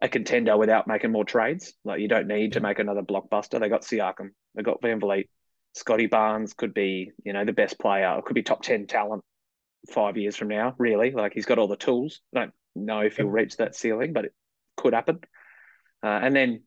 a 0.00 0.08
contender 0.08 0.56
without 0.56 0.86
making 0.86 1.12
more 1.12 1.24
trades. 1.24 1.72
Like 1.84 2.00
you 2.00 2.08
don't 2.08 2.26
need 2.26 2.52
to 2.52 2.60
make 2.60 2.78
another 2.78 3.02
blockbuster. 3.02 3.58
They 3.58 3.68
got 3.68 3.82
Siakam, 3.82 4.30
they 4.54 4.62
got 4.62 4.82
VanVleet, 4.82 5.28
Scotty 5.74 6.06
Barnes 6.06 6.52
could 6.52 6.74
be, 6.74 7.10
you 7.24 7.32
know, 7.32 7.44
the 7.44 7.52
best 7.52 7.78
player. 7.78 8.18
It 8.18 8.24
could 8.24 8.34
be 8.34 8.42
top 8.42 8.62
ten 8.62 8.86
talent 8.86 9.24
five 9.90 10.16
years 10.16 10.36
from 10.36 10.48
now. 10.48 10.74
Really, 10.78 11.10
like 11.10 11.32
he's 11.32 11.46
got 11.46 11.58
all 11.58 11.68
the 11.68 11.76
tools. 11.76 12.20
I 12.34 12.40
don't 12.40 12.52
know 12.76 13.00
if 13.00 13.16
he'll 13.16 13.26
reach 13.26 13.56
that 13.56 13.74
ceiling, 13.74 14.12
but 14.12 14.26
it 14.26 14.34
could 14.76 14.92
happen. 14.92 15.20
Uh, 16.02 16.20
and 16.22 16.36
then, 16.36 16.62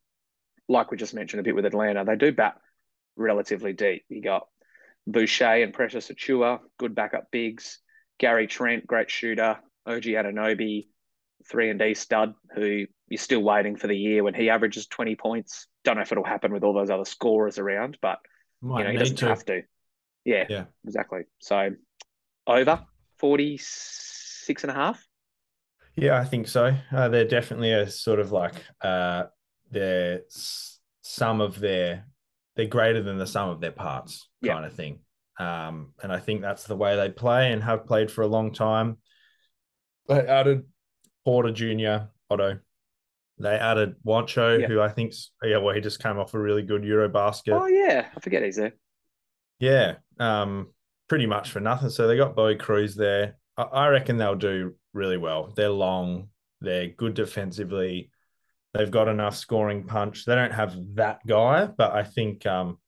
like 0.67 0.89
we 0.89 0.97
just 0.97 1.13
mentioned 1.13 1.39
a 1.39 1.43
bit 1.43 1.55
with 1.55 1.65
Atlanta, 1.65 2.03
they 2.05 2.15
do 2.15 2.31
bat 2.31 2.57
relatively 3.15 3.73
deep. 3.73 4.03
You 4.09 4.21
got 4.21 4.47
Boucher 5.05 5.63
and 5.63 5.73
Precious 5.73 6.09
Achiuwa, 6.09 6.59
good 6.79 6.95
backup 6.95 7.29
bigs. 7.31 7.79
Gary 8.19 8.47
Trent, 8.47 8.87
great 8.87 9.11
shooter. 9.11 9.59
OG 9.87 10.03
Anunoby, 10.03 10.87
three 11.49 11.69
and 11.69 11.79
D 11.79 11.93
stud, 11.93 12.33
who 12.53 12.85
you're 13.07 13.17
still 13.17 13.41
waiting 13.41 13.77
for 13.77 13.87
the 13.87 13.97
year 13.97 14.23
when 14.23 14.33
he 14.33 14.49
averages 14.49 14.87
20 14.87 15.15
points. 15.15 15.67
Don't 15.83 15.95
know 15.95 16.01
if 16.01 16.11
it'll 16.11 16.23
happen 16.23 16.51
with 16.51 16.63
all 16.63 16.73
those 16.73 16.89
other 16.89 17.05
scorers 17.05 17.57
around, 17.57 17.97
but 18.01 18.19
Might 18.61 18.79
you 18.79 18.83
know, 18.85 18.91
he 18.91 18.97
doesn't 18.97 19.15
to. 19.17 19.27
have 19.27 19.45
to. 19.45 19.61
Yeah, 20.25 20.45
yeah, 20.49 20.65
exactly. 20.85 21.21
So 21.39 21.71
over 22.45 22.85
46 23.17 24.63
and 24.63 24.71
a 24.71 24.75
half. 24.75 25.07
Yeah, 25.95 26.19
I 26.19 26.25
think 26.25 26.47
so. 26.47 26.75
Uh, 26.91 27.09
they're 27.09 27.25
definitely 27.27 27.71
a 27.71 27.89
sort 27.89 28.19
of 28.19 28.31
like 28.31 28.53
uh, 28.81 29.23
they're 29.71 30.21
some 31.01 31.41
of 31.41 31.59
their 31.59 32.05
they're 32.55 32.67
greater 32.67 33.01
than 33.01 33.17
the 33.17 33.27
sum 33.27 33.49
of 33.49 33.61
their 33.61 33.71
parts 33.71 34.27
kind 34.43 34.65
of 34.65 34.73
thing. 34.73 34.99
Um, 35.39 35.93
and 36.01 36.11
I 36.11 36.19
think 36.19 36.41
that's 36.41 36.65
the 36.65 36.75
way 36.75 36.95
they 36.95 37.09
play 37.09 37.51
and 37.51 37.63
have 37.63 37.85
played 37.85 38.11
for 38.11 38.23
a 38.23 38.27
long 38.27 38.53
time. 38.53 38.97
They 40.07 40.19
added 40.19 40.63
Porter 41.25 41.51
Jr., 41.51 42.07
Otto. 42.29 42.59
They 43.39 43.55
added 43.55 43.95
Juancho, 44.05 44.61
yeah. 44.61 44.67
who 44.67 44.81
I 44.81 44.89
think's 44.89 45.31
yeah, 45.43 45.57
well, 45.57 45.75
he 45.75 45.81
just 45.81 46.01
came 46.01 46.17
off 46.17 46.33
a 46.33 46.39
really 46.39 46.63
good 46.63 46.83
Euro 46.83 47.07
basket. 47.07 47.53
Oh 47.53 47.67
yeah, 47.67 48.07
I 48.15 48.19
forget 48.19 48.43
he's 48.43 48.55
there. 48.55 48.73
Yeah, 49.59 49.95
um, 50.19 50.69
pretty 51.07 51.27
much 51.27 51.51
for 51.51 51.59
nothing. 51.59 51.89
So 51.89 52.07
they 52.07 52.17
got 52.17 52.35
Bowie 52.35 52.55
Cruz 52.55 52.95
there. 52.95 53.37
I, 53.55 53.63
I 53.63 53.87
reckon 53.89 54.17
they'll 54.17 54.35
do 54.35 54.75
really 54.93 55.17
well. 55.17 55.53
They're 55.55 55.69
long. 55.69 56.29
They're 56.61 56.87
good 56.87 57.13
defensively. 57.13 58.09
They've 58.73 58.89
got 58.89 59.07
enough 59.07 59.35
scoring 59.35 59.83
punch. 59.83 60.25
They 60.25 60.35
don't 60.35 60.53
have 60.53 60.75
that 60.95 61.19
guy, 61.27 61.65
but 61.65 61.93
I 61.93 62.03
think 62.03 62.45
um, 62.47 62.79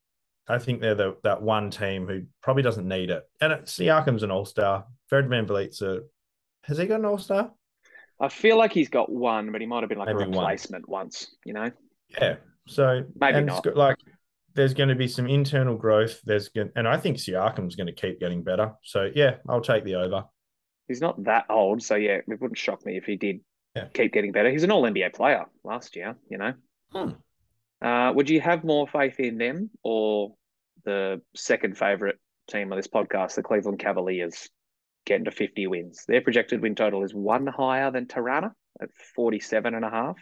I 0.47 0.57
think 0.57 0.81
they're 0.81 0.95
the 0.95 1.17
that 1.23 1.41
one 1.43 1.69
team 1.69 2.07
who 2.07 2.23
probably 2.41 2.63
doesn't 2.63 2.87
need 2.87 3.11
it. 3.11 3.23
And 3.39 3.53
it, 3.53 3.65
Siakam's 3.65 4.23
an 4.23 4.31
all 4.31 4.45
star. 4.45 4.85
Fred 5.07 5.25
VanVleet's 5.25 5.81
a 5.83 6.01
has 6.69 6.77
he 6.77 6.85
got 6.85 6.99
an 6.99 7.05
All 7.05 7.17
Star? 7.17 7.51
I 8.21 8.29
feel 8.29 8.57
like 8.57 8.71
he's 8.71 8.89
got 8.89 9.11
one, 9.11 9.51
but 9.51 9.59
he 9.59 9.67
might 9.67 9.81
have 9.81 9.89
been 9.89 9.97
like 9.97 10.07
Maybe 10.07 10.23
a 10.23 10.27
replacement 10.27 10.87
one. 10.87 11.01
once. 11.05 11.35
You 11.43 11.53
know. 11.53 11.71
Yeah. 12.09 12.35
So 12.67 13.03
maybe 13.19 13.41
not. 13.41 13.63
Got, 13.63 13.75
like, 13.75 13.97
there's 14.53 14.73
going 14.73 14.89
to 14.89 14.95
be 14.95 15.07
some 15.07 15.27
internal 15.27 15.75
growth. 15.75 16.21
There's 16.23 16.49
going, 16.49 16.71
and 16.75 16.87
I 16.87 16.97
think 16.97 17.17
Siakam's 17.17 17.75
going 17.75 17.87
to 17.87 17.93
keep 17.93 18.19
getting 18.19 18.43
better. 18.43 18.73
So 18.83 19.09
yeah, 19.13 19.37
I'll 19.47 19.61
take 19.61 19.83
the 19.83 19.95
over. 19.95 20.25
He's 20.87 21.01
not 21.01 21.23
that 21.25 21.45
old, 21.49 21.83
so 21.83 21.95
yeah, 21.95 22.19
it 22.25 22.25
wouldn't 22.27 22.57
shock 22.57 22.85
me 22.85 22.97
if 22.97 23.05
he 23.05 23.15
did 23.15 23.41
yeah. 23.75 23.85
keep 23.93 24.13
getting 24.13 24.31
better. 24.31 24.49
He's 24.51 24.63
an 24.63 24.71
All 24.71 24.83
NBA 24.83 25.13
player 25.13 25.45
last 25.63 25.95
year. 25.95 26.15
You 26.29 26.37
know. 26.37 26.53
Hmm. 26.91 27.09
Uh, 27.81 28.11
would 28.13 28.29
you 28.29 28.41
have 28.41 28.63
more 28.63 28.87
faith 28.87 29.19
in 29.19 29.37
them 29.37 29.69
or 29.83 30.35
the 30.83 31.21
second 31.35 31.77
favorite 31.77 32.19
team 32.49 32.71
on 32.71 32.77
this 32.77 32.87
podcast, 32.87 33.35
the 33.35 33.43
Cleveland 33.43 33.79
Cavaliers? 33.79 34.49
Getting 35.05 35.25
to 35.25 35.31
50 35.31 35.67
wins. 35.67 36.03
Their 36.07 36.21
projected 36.21 36.61
win 36.61 36.75
total 36.75 37.03
is 37.03 37.13
one 37.13 37.47
higher 37.47 37.91
than 37.91 38.07
Toronto 38.07 38.51
at 38.81 38.89
47 39.15 39.73
and 39.73 39.85
a 39.85 39.89
half. 39.89 40.17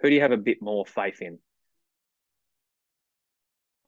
Who 0.00 0.08
do 0.08 0.14
you 0.14 0.20
have 0.20 0.32
a 0.32 0.36
bit 0.36 0.58
more 0.60 0.84
faith 0.86 1.20
in? 1.20 1.38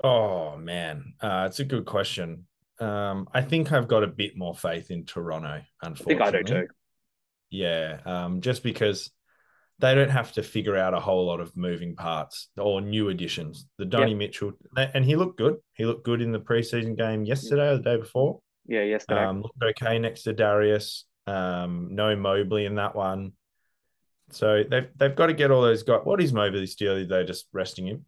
Oh 0.02 0.56
man, 0.56 1.14
uh, 1.20 1.44
it's 1.48 1.60
a 1.60 1.64
good 1.64 1.86
question. 1.86 2.46
Um, 2.80 3.28
I 3.32 3.42
think 3.42 3.70
I've 3.70 3.88
got 3.88 4.02
a 4.02 4.08
bit 4.08 4.36
more 4.36 4.54
faith 4.54 4.90
in 4.90 5.04
Toronto. 5.04 5.62
Unfortunately, 5.82 6.22
I 6.22 6.30
think 6.30 6.36
I 6.36 6.42
do 6.42 6.62
too. 6.62 6.68
Yeah, 7.50 7.98
um, 8.04 8.40
just 8.40 8.62
because 8.62 9.10
they 9.78 9.94
don't 9.94 10.10
have 10.10 10.32
to 10.32 10.42
figure 10.42 10.76
out 10.76 10.94
a 10.94 11.00
whole 11.00 11.26
lot 11.26 11.40
of 11.40 11.56
moving 11.56 11.94
parts 11.94 12.48
or 12.56 12.80
new 12.80 13.08
additions. 13.08 13.66
The 13.78 13.84
Donny 13.84 14.10
yep. 14.10 14.18
Mitchell, 14.18 14.52
and 14.76 15.04
he 15.04 15.16
looked 15.16 15.38
good. 15.38 15.56
He 15.74 15.84
looked 15.84 16.04
good 16.04 16.22
in 16.22 16.32
the 16.32 16.40
preseason 16.40 16.96
game 16.96 17.24
yesterday 17.24 17.68
or 17.68 17.76
the 17.76 17.82
day 17.82 17.96
before. 17.96 18.40
Yeah, 18.66 18.82
yesterday. 18.82 19.24
Um, 19.24 19.42
looked 19.42 19.80
okay 19.80 19.98
next 19.98 20.22
to 20.24 20.32
Darius. 20.32 21.04
Um, 21.26 21.88
no 21.92 22.16
Mobley 22.16 22.66
in 22.66 22.76
that 22.76 22.94
one. 22.94 23.32
So 24.30 24.64
they've 24.68 24.88
they've 24.96 25.14
got 25.14 25.26
to 25.26 25.34
get 25.34 25.50
all 25.50 25.62
those 25.62 25.82
guys. 25.82 26.00
What 26.04 26.20
is 26.20 26.32
Mobley's 26.32 26.74
deal? 26.74 27.06
They're 27.06 27.24
just 27.24 27.46
resting 27.52 27.86
him. 27.86 28.04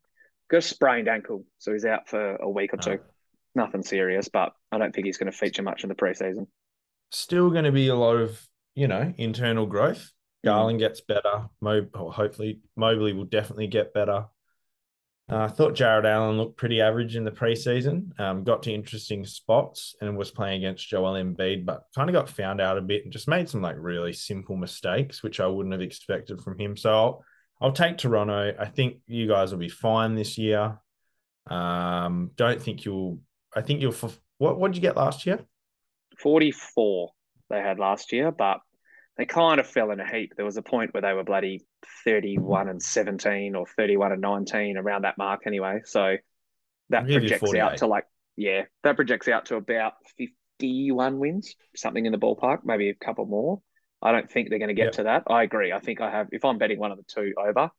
Got 0.50 0.58
a 0.58 0.62
sprained 0.62 1.08
ankle, 1.08 1.44
so 1.58 1.72
he's 1.72 1.84
out 1.84 2.08
for 2.08 2.36
a 2.36 2.48
week 2.48 2.72
or 2.72 2.78
two. 2.78 2.98
Oh. 3.02 3.10
Nothing 3.56 3.82
serious, 3.82 4.28
but 4.28 4.52
I 4.72 4.78
don't 4.78 4.92
think 4.92 5.06
he's 5.06 5.16
going 5.16 5.30
to 5.30 5.36
feature 5.36 5.62
much 5.62 5.84
in 5.84 5.88
the 5.88 5.94
preseason. 5.94 6.46
Still 7.10 7.50
going 7.50 7.64
to 7.64 7.72
be 7.72 7.88
a 7.88 7.94
lot 7.94 8.16
of 8.16 8.40
you 8.74 8.88
know 8.88 9.12
internal 9.16 9.66
growth. 9.66 10.10
Mm. 10.44 10.50
Garland 10.50 10.78
gets 10.78 11.00
better. 11.00 11.48
Mo, 11.60 11.86
hopefully 11.94 12.60
Mobley 12.76 13.12
will 13.12 13.24
definitely 13.24 13.66
get 13.66 13.94
better. 13.94 14.26
Uh, 15.30 15.38
I 15.38 15.48
thought 15.48 15.74
Jarrett 15.74 16.04
Allen 16.04 16.36
looked 16.36 16.58
pretty 16.58 16.82
average 16.82 17.16
in 17.16 17.24
the 17.24 17.30
preseason. 17.30 18.18
Um, 18.20 18.44
got 18.44 18.62
to 18.64 18.72
interesting 18.72 19.24
spots 19.24 19.94
and 20.00 20.16
was 20.18 20.30
playing 20.30 20.58
against 20.58 20.86
Joel 20.86 21.14
Embiid, 21.14 21.64
but 21.64 21.84
kind 21.94 22.10
of 22.10 22.14
got 22.14 22.28
found 22.28 22.60
out 22.60 22.76
a 22.76 22.82
bit 22.82 23.04
and 23.04 23.12
just 23.12 23.26
made 23.26 23.48
some 23.48 23.62
like 23.62 23.76
really 23.78 24.12
simple 24.12 24.56
mistakes, 24.56 25.22
which 25.22 25.40
I 25.40 25.46
wouldn't 25.46 25.72
have 25.72 25.80
expected 25.80 26.42
from 26.42 26.58
him. 26.58 26.76
So 26.76 26.92
I'll, 26.92 27.24
I'll 27.60 27.72
take 27.72 27.96
Toronto. 27.96 28.54
I 28.58 28.66
think 28.66 28.98
you 29.06 29.26
guys 29.26 29.50
will 29.50 29.58
be 29.58 29.70
fine 29.70 30.14
this 30.14 30.36
year. 30.36 30.78
Um, 31.46 32.30
don't 32.36 32.60
think 32.60 32.84
you'll. 32.84 33.20
I 33.56 33.62
think 33.62 33.80
you'll. 33.80 33.94
What 34.38 34.58
what 34.58 34.72
did 34.72 34.76
you 34.76 34.82
get 34.82 34.96
last 34.96 35.24
year? 35.24 35.40
Forty 36.18 36.50
four 36.50 37.12
they 37.48 37.60
had 37.60 37.78
last 37.78 38.12
year, 38.12 38.30
but 38.30 38.60
they 39.16 39.26
kind 39.26 39.60
of 39.60 39.66
fell 39.66 39.90
in 39.90 40.00
a 40.00 40.06
heap. 40.06 40.32
There 40.36 40.44
was 40.44 40.56
a 40.56 40.62
point 40.62 40.92
where 40.92 41.02
they 41.02 41.12
were 41.12 41.24
bloody 41.24 41.64
31 42.04 42.68
and 42.68 42.82
17 42.82 43.54
or 43.54 43.66
31 43.66 44.12
and 44.12 44.20
19 44.20 44.76
around 44.76 45.02
that 45.02 45.18
mark 45.18 45.42
anyway. 45.46 45.80
So 45.84 46.16
that 46.90 47.06
projects 47.06 47.54
out 47.54 47.76
to 47.78 47.86
like, 47.86 48.06
yeah, 48.36 48.62
that 48.82 48.96
projects 48.96 49.28
out 49.28 49.46
to 49.46 49.56
about 49.56 49.94
51 50.58 51.18
wins, 51.18 51.54
something 51.76 52.04
in 52.04 52.12
the 52.12 52.18
ballpark, 52.18 52.60
maybe 52.64 52.88
a 52.88 52.94
couple 52.94 53.26
more. 53.26 53.60
I 54.02 54.12
don't 54.12 54.30
think 54.30 54.50
they're 54.50 54.58
going 54.58 54.68
to 54.68 54.74
get 54.74 54.86
yep. 54.86 54.92
to 54.94 55.02
that. 55.04 55.22
I 55.28 55.44
agree. 55.44 55.72
I 55.72 55.78
think 55.78 56.00
I 56.00 56.10
have, 56.10 56.28
if 56.32 56.44
I'm 56.44 56.58
betting 56.58 56.78
one 56.78 56.90
of 56.90 56.98
the 56.98 57.04
two 57.04 57.32
over, 57.38 57.70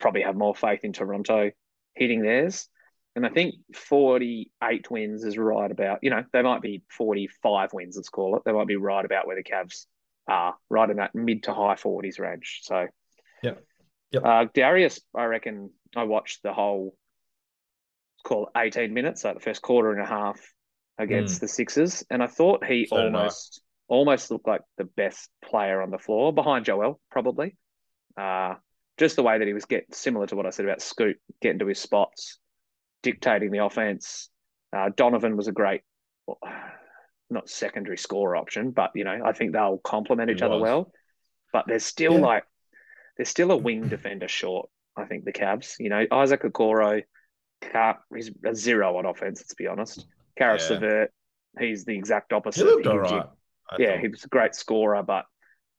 probably 0.00 0.22
have 0.22 0.34
more 0.34 0.54
faith 0.54 0.80
in 0.82 0.92
Toronto 0.92 1.50
hitting 1.94 2.22
theirs. 2.22 2.68
And 3.14 3.26
I 3.26 3.28
think 3.28 3.56
48 3.74 4.90
wins 4.90 5.24
is 5.24 5.36
right 5.36 5.70
about, 5.70 5.98
you 6.02 6.10
know, 6.10 6.24
they 6.32 6.42
might 6.42 6.62
be 6.62 6.82
45 6.96 7.72
wins, 7.72 7.96
let's 7.96 8.08
call 8.08 8.36
it. 8.36 8.42
They 8.44 8.52
might 8.52 8.66
be 8.66 8.76
right 8.76 9.04
about 9.04 9.26
where 9.26 9.36
the 9.36 9.42
Cavs 9.42 9.86
are, 10.28 10.56
right 10.68 10.90
in 10.90 10.96
that 10.96 11.14
mid 11.14 11.44
to 11.44 11.54
high 11.54 11.74
40s 11.74 12.18
range. 12.18 12.60
So, 12.62 12.86
yeah. 13.42 13.52
Yep. 14.12 14.24
Uh, 14.24 14.46
Darius, 14.52 15.00
I 15.14 15.24
reckon 15.24 15.70
I 15.96 16.04
watched 16.04 16.42
the 16.42 16.52
whole 16.52 16.96
call 18.24 18.50
18 18.56 18.92
minutes, 18.92 19.24
like 19.24 19.34
the 19.34 19.40
first 19.40 19.62
quarter 19.62 19.92
and 19.92 20.02
a 20.02 20.06
half 20.06 20.40
against 20.98 21.36
mm. 21.36 21.40
the 21.40 21.48
Sixers, 21.48 22.04
and 22.10 22.22
I 22.22 22.26
thought 22.26 22.64
he 22.64 22.86
so 22.86 22.96
almost 22.96 23.62
almost 23.88 24.30
looked 24.30 24.46
like 24.46 24.62
the 24.78 24.84
best 24.84 25.28
player 25.44 25.82
on 25.82 25.90
the 25.90 25.98
floor 25.98 26.32
behind 26.32 26.64
Joel, 26.64 27.00
probably. 27.10 27.56
Uh, 28.16 28.54
just 28.98 29.16
the 29.16 29.22
way 29.22 29.38
that 29.38 29.46
he 29.46 29.54
was 29.54 29.64
getting 29.64 29.92
similar 29.92 30.26
to 30.26 30.36
what 30.36 30.46
I 30.46 30.50
said 30.50 30.66
about 30.66 30.82
Scoot, 30.82 31.18
getting 31.40 31.58
to 31.58 31.66
his 31.66 31.80
spots, 31.80 32.38
dictating 33.02 33.50
the 33.50 33.64
offense. 33.64 34.30
Uh, 34.76 34.90
Donovan 34.94 35.36
was 35.36 35.48
a 35.48 35.52
great, 35.52 35.80
not 37.30 37.48
secondary 37.48 37.96
score 37.96 38.36
option, 38.36 38.70
but 38.70 38.90
you 38.94 39.04
know 39.04 39.20
I 39.24 39.32
think 39.32 39.52
they'll 39.52 39.78
complement 39.78 40.30
each 40.30 40.42
other 40.42 40.58
well. 40.58 40.92
But 41.52 41.64
there's 41.66 41.84
still 41.84 42.14
yeah. 42.14 42.26
like 42.26 42.44
there's 43.16 43.28
still 43.28 43.50
a 43.50 43.56
wing 43.56 43.88
defender 43.88 44.28
short. 44.28 44.68
I 44.96 45.04
think 45.04 45.24
the 45.24 45.32
Cavs. 45.32 45.74
You 45.78 45.90
know 45.90 46.06
Isaac 46.10 46.42
Okoro, 46.42 47.02
can't, 47.60 47.98
he's 48.14 48.30
a 48.44 48.54
zero 48.54 48.96
on 48.96 49.06
offense. 49.06 49.40
Let's 49.40 49.54
be 49.54 49.66
honest. 49.66 50.06
Caris 50.36 50.68
yeah. 50.70 50.76
LeVert, 50.76 51.12
he's 51.58 51.84
the 51.84 51.96
exact 51.96 52.32
opposite. 52.32 52.64
He 52.64 52.70
looked 52.70 52.86
all 52.86 52.98
right. 52.98 53.26
yeah, 53.78 53.92
thought. 53.92 54.00
he 54.00 54.08
was 54.08 54.24
a 54.24 54.28
great 54.28 54.54
scorer, 54.54 55.02
but 55.02 55.24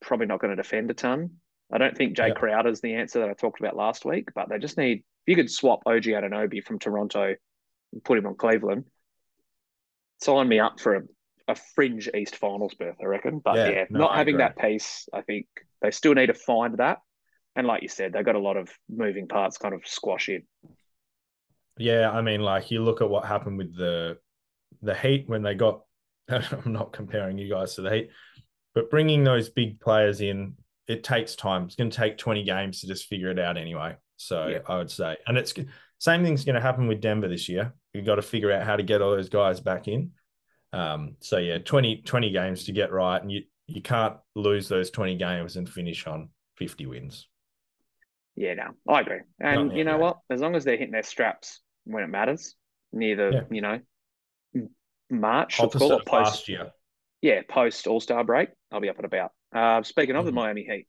probably 0.02 0.28
not 0.28 0.40
going 0.40 0.56
to 0.56 0.62
defend 0.62 0.92
a 0.92 0.94
ton. 0.94 1.32
I 1.72 1.78
don't 1.78 1.96
think 1.96 2.18
Jay 2.18 2.34
Crowder 2.36 2.70
is 2.70 2.82
the 2.82 2.96
answer 2.96 3.20
that 3.20 3.30
I 3.30 3.34
talked 3.34 3.62
about 3.62 3.78
last 3.78 4.04
week, 4.04 4.30
but 4.36 4.50
they 4.50 4.60
just 4.60 4.78
need. 4.78 5.04
If 5.26 5.28
you 5.28 5.36
could 5.36 5.52
swap 5.52 5.84
OG 5.86 6.04
Anunoby 6.04 6.64
from 6.64 6.80
Toronto 6.80 7.36
and 7.94 8.04
put 8.04 8.18
him 8.18 8.26
on 8.26 8.36
Cleveland, 8.36 8.86
sign 10.20 10.48
me 10.48 10.60
up 10.60 10.80
for 10.80 10.96
a, 10.96 11.02
a 11.48 11.56
fringe 11.56 12.10
East 12.16 12.36
Finals 12.36 12.74
berth, 12.74 12.98
I 13.02 13.06
reckon. 13.06 13.40
But 13.40 13.56
yeah, 13.56 13.70
yeah 13.70 13.86
no, 13.90 14.00
not 14.00 14.12
I 14.12 14.18
having 14.18 14.36
agree. 14.36 14.46
that 14.46 14.58
piece, 14.58 15.08
I 15.14 15.22
think 15.22 15.48
they 15.82 15.92
still 15.92 16.14
need 16.14 16.28
to 16.28 16.34
find 16.34 16.78
that. 16.78 17.00
And 17.56 17.68
like 17.68 17.82
you 17.82 17.90
said, 17.90 18.14
they've 18.14 18.26
got 18.26 18.36
a 18.36 18.40
lot 18.40 18.58
of 18.58 18.70
moving 18.90 19.28
parts 19.28 19.58
kind 19.58 19.74
of 19.74 19.86
squash 19.86 20.30
in. 20.30 20.44
Yeah, 21.78 22.12
I 22.12 22.22
mean, 22.22 22.42
like 22.42 22.72
you 22.72 22.84
look 22.84 23.02
at 23.02 23.10
what 23.10 23.26
happened 23.26 23.58
with 23.58 23.76
the 23.76 24.18
the 24.82 24.96
Heat 24.96 25.26
when 25.28 25.44
they 25.44 25.56
got. 25.56 25.82
I'm 26.30 26.72
not 26.72 26.94
comparing 26.94 27.38
you 27.38 27.50
guys 27.50 27.76
to 27.76 27.82
the 27.82 27.92
Heat, 27.92 28.10
but 28.74 28.90
bringing 28.90 29.24
those 29.24 29.50
big 29.50 29.80
players 29.80 30.22
in 30.22 30.56
it 30.88 31.04
takes 31.04 31.36
time. 31.36 31.64
It's 31.64 31.76
going 31.76 31.90
to 31.90 31.98
take 31.98 32.18
20 32.18 32.44
games 32.44 32.82
to 32.82 32.88
just 32.88 33.08
figure 33.08 33.30
it 33.30 33.40
out 33.40 33.58
anyway. 33.58 33.96
So 34.18 34.48
yeah. 34.48 34.60
I 34.68 34.78
would 34.78 34.92
say, 34.92 35.18
and 35.26 35.38
it's 35.38 35.54
same 36.00 36.24
thing's 36.24 36.46
going 36.46 36.56
to 36.56 36.62
happen 36.62 36.88
with 36.88 37.02
Denver 37.02 37.28
this 37.28 37.48
year. 37.48 37.74
You've 37.94 38.06
got 38.06 38.16
to 38.16 38.22
figure 38.22 38.52
out 38.52 38.66
how 38.66 38.76
to 38.76 38.84
get 38.84 39.02
all 39.02 39.12
those 39.12 39.30
guys 39.30 39.60
back 39.60 39.88
in. 39.88 40.12
Um, 40.74 41.16
so 41.20 41.38
yeah, 41.38 41.58
20, 41.58 42.04
20 42.04 42.32
games 42.32 42.64
to 42.66 42.72
get 42.72 42.92
right, 42.92 43.22
and 43.22 43.32
you 43.32 43.44
you 43.68 43.82
can't 43.82 44.18
lose 44.36 44.68
those 44.68 44.92
20 44.92 45.16
games 45.16 45.56
and 45.56 45.70
finish 45.70 46.06
on 46.06 46.30
50 46.58 46.86
wins. 46.88 47.28
Yeah, 48.36 48.54
no, 48.56 48.72
I 48.88 49.02
agree. 49.02 49.20
And 49.40 49.70
Not 49.70 49.78
you 49.78 49.84
know 49.84 49.98
what? 49.98 50.20
As 50.30 50.42
long 50.42 50.56
as 50.56 50.64
they're 50.64 50.78
hitting 50.78 50.92
their 50.92 51.04
straps 51.04 51.62
when 51.86 52.04
it 52.04 52.08
matters, 52.08 52.56
near 52.92 53.16
the 53.16 53.32
yeah. 53.34 53.42
you 53.50 53.62
know 53.62 53.80
March, 55.10 55.60
Opposite 55.60 55.80
call 55.80 55.98
it 56.00 56.06
post 56.06 56.48
year. 56.48 56.72
Yeah, 57.22 57.42
post 57.48 57.88
All 57.88 58.00
Star 58.00 58.24
break, 58.24 58.50
I'll 58.72 58.80
be 58.80 58.90
up 58.90 58.98
and 58.98 59.06
about. 59.06 59.32
Uh, 59.54 59.84
speaking 59.84 60.16
of 60.16 60.22
mm-hmm. 60.22 60.28
the 60.28 60.42
Miami 60.42 60.64
Heat, 60.64 60.88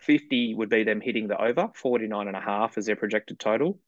50 0.00 0.54
would 0.54 0.70
be 0.70 0.84
them 0.84 1.00
hitting 1.00 1.28
the 1.28 1.40
over, 1.40 1.68
49 1.74 2.28
and 2.28 2.36
a 2.36 2.40
half 2.40 2.78
is 2.78 2.86
their 2.86 2.96
projected 2.96 3.38
total. 3.38 3.78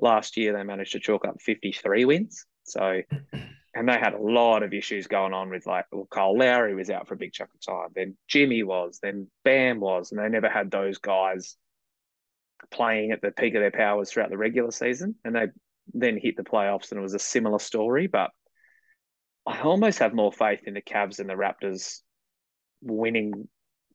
Last 0.00 0.36
year, 0.36 0.52
they 0.52 0.62
managed 0.62 0.92
to 0.92 1.00
chalk 1.00 1.26
up 1.26 1.40
53 1.40 2.04
wins. 2.06 2.46
So, 2.64 3.02
and 3.78 3.88
they 3.88 3.96
had 3.96 4.14
a 4.14 4.20
lot 4.20 4.64
of 4.64 4.74
issues 4.74 5.06
going 5.06 5.32
on 5.32 5.50
with 5.50 5.64
like, 5.64 5.84
well, 5.92 6.08
Kyle 6.10 6.36
Lowry 6.36 6.74
was 6.74 6.90
out 6.90 7.06
for 7.06 7.14
a 7.14 7.16
big 7.16 7.32
chunk 7.32 7.50
of 7.54 7.60
time. 7.64 7.90
Then 7.94 8.16
Jimmy 8.26 8.64
was, 8.64 8.98
then 9.00 9.28
Bam 9.44 9.78
was, 9.78 10.10
and 10.10 10.20
they 10.20 10.28
never 10.28 10.48
had 10.48 10.68
those 10.68 10.98
guys 10.98 11.56
playing 12.72 13.12
at 13.12 13.22
the 13.22 13.30
peak 13.30 13.54
of 13.54 13.60
their 13.60 13.70
powers 13.70 14.10
throughout 14.10 14.30
the 14.30 14.36
regular 14.36 14.72
season. 14.72 15.14
And 15.24 15.36
they 15.36 15.46
then 15.94 16.18
hit 16.20 16.36
the 16.36 16.42
playoffs, 16.42 16.90
and 16.90 16.98
it 16.98 17.02
was 17.02 17.14
a 17.14 17.20
similar 17.20 17.60
story. 17.60 18.08
But 18.08 18.30
I 19.46 19.60
almost 19.60 20.00
have 20.00 20.12
more 20.12 20.32
faith 20.32 20.62
in 20.66 20.74
the 20.74 20.82
Cavs 20.82 21.20
and 21.20 21.30
the 21.30 21.34
Raptors 21.34 22.00
winning 22.82 23.48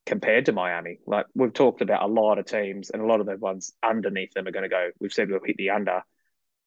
compared 0.06 0.46
to 0.46 0.54
Miami. 0.54 1.00
Like 1.06 1.26
we've 1.36 1.52
talked 1.52 1.82
about 1.82 2.04
a 2.04 2.12
lot 2.12 2.40
of 2.40 2.46
teams 2.46 2.90
and 2.90 3.02
a 3.02 3.06
lot 3.06 3.20
of 3.20 3.26
the 3.26 3.36
ones 3.36 3.74
underneath 3.84 4.32
them 4.34 4.48
are 4.48 4.52
going 4.52 4.64
to 4.64 4.70
go. 4.70 4.92
We've 5.02 5.12
said 5.12 5.30
we'll 5.30 5.42
hit 5.46 5.58
the 5.58 5.72
under. 5.72 6.04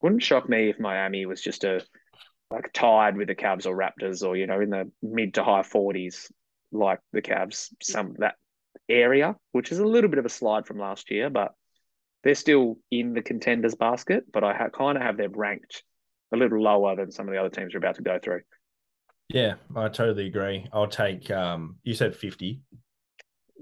Wouldn't 0.02 0.22
shock 0.22 0.48
me 0.50 0.68
if 0.68 0.78
Miami 0.78 1.24
was 1.24 1.40
just 1.40 1.64
a 1.64 1.80
like 2.50 2.72
tied 2.72 3.16
with 3.16 3.28
the 3.28 3.34
Cavs 3.34 3.66
or 3.66 3.76
Raptors 3.76 4.26
or 4.26 4.36
you 4.36 4.46
know 4.46 4.60
in 4.60 4.70
the 4.70 4.90
mid 5.02 5.34
to 5.34 5.44
high 5.44 5.62
forties 5.62 6.30
like 6.72 7.00
the 7.12 7.22
Cavs. 7.22 7.70
Some 7.82 8.14
that 8.18 8.36
area, 8.88 9.36
which 9.52 9.72
is 9.72 9.78
a 9.78 9.86
little 9.86 10.10
bit 10.10 10.18
of 10.18 10.26
a 10.26 10.30
slide 10.30 10.66
from 10.66 10.78
last 10.78 11.10
year, 11.10 11.30
but 11.30 11.52
they're 12.22 12.34
still 12.34 12.78
in 12.90 13.14
the 13.14 13.22
contenders 13.22 13.74
basket. 13.74 14.24
But 14.32 14.44
I 14.44 14.54
ha- 14.54 14.68
kind 14.68 14.96
of 14.96 15.02
have 15.02 15.16
them 15.16 15.32
ranked 15.32 15.82
a 16.32 16.36
little 16.36 16.60
lower 16.60 16.96
than 16.96 17.10
some 17.10 17.28
of 17.28 17.32
the 17.32 17.40
other 17.40 17.50
teams 17.50 17.74
we're 17.74 17.78
about 17.78 17.96
to 17.96 18.02
go 18.02 18.18
through. 18.22 18.42
Yeah, 19.28 19.54
I 19.74 19.88
totally 19.88 20.26
agree. 20.26 20.66
I'll 20.72 20.86
take 20.86 21.30
um 21.30 21.76
you 21.82 21.94
said 21.94 22.14
50. 22.14 22.60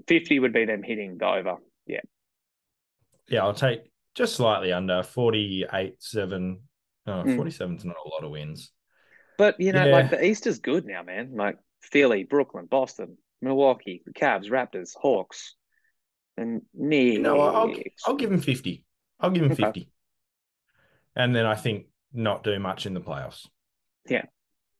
50 0.07 0.39
would 0.39 0.53
be 0.53 0.65
them 0.65 0.83
hitting 0.83 1.17
the 1.17 1.25
over. 1.25 1.55
Yeah. 1.87 2.01
Yeah, 3.27 3.43
I'll 3.43 3.53
take 3.53 3.81
just 4.13 4.35
slightly 4.35 4.71
under 4.71 5.01
48 5.01 5.95
7. 5.99 6.59
Oh, 7.07 7.11
mm. 7.11 7.35
47 7.35 7.77
is 7.77 7.85
not 7.85 7.95
a 8.03 8.09
lot 8.09 8.23
of 8.23 8.31
wins. 8.31 8.71
But, 9.37 9.59
you 9.59 9.73
know, 9.73 9.85
yeah. 9.85 9.91
like 9.91 10.09
the 10.09 10.23
East 10.23 10.47
is 10.47 10.59
good 10.59 10.85
now, 10.85 11.03
man. 11.03 11.31
Like 11.35 11.57
Philly, 11.81 12.23
Brooklyn, 12.23 12.65
Boston, 12.65 13.17
Milwaukee, 13.41 14.03
the 14.05 14.13
Cavs, 14.13 14.49
Raptors, 14.49 14.91
Hawks, 14.95 15.55
and 16.37 16.61
Knicks. 16.73 17.21
No, 17.21 17.39
I'll, 17.39 17.73
I'll 18.05 18.15
give 18.15 18.31
him 18.31 18.41
50. 18.41 18.83
I'll 19.19 19.31
give 19.31 19.43
him 19.43 19.51
okay. 19.51 19.63
50. 19.63 19.89
And 21.15 21.35
then 21.35 21.45
I 21.45 21.55
think 21.55 21.87
not 22.13 22.43
do 22.43 22.59
much 22.59 22.85
in 22.85 22.93
the 22.93 23.01
playoffs. 23.01 23.47
Yeah. 24.07 24.23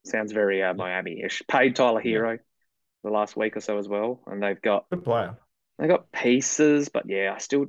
Sounds 0.05 0.31
very 0.31 0.61
uh, 0.61 0.73
Miami-ish. 0.73 1.43
Paid 1.47 1.75
Tyler 1.75 2.01
Herro 2.01 2.39
the 3.03 3.09
last 3.09 3.37
week 3.37 3.55
or 3.55 3.61
so 3.61 3.77
as 3.77 3.87
well, 3.87 4.21
and 4.27 4.41
they've 4.41 4.61
got 4.61 4.89
good 4.89 5.03
player. 5.03 5.37
They 5.77 5.87
got 5.87 6.11
pieces, 6.11 6.89
but 6.89 7.03
yeah, 7.07 7.33
I 7.35 7.39
still 7.39 7.67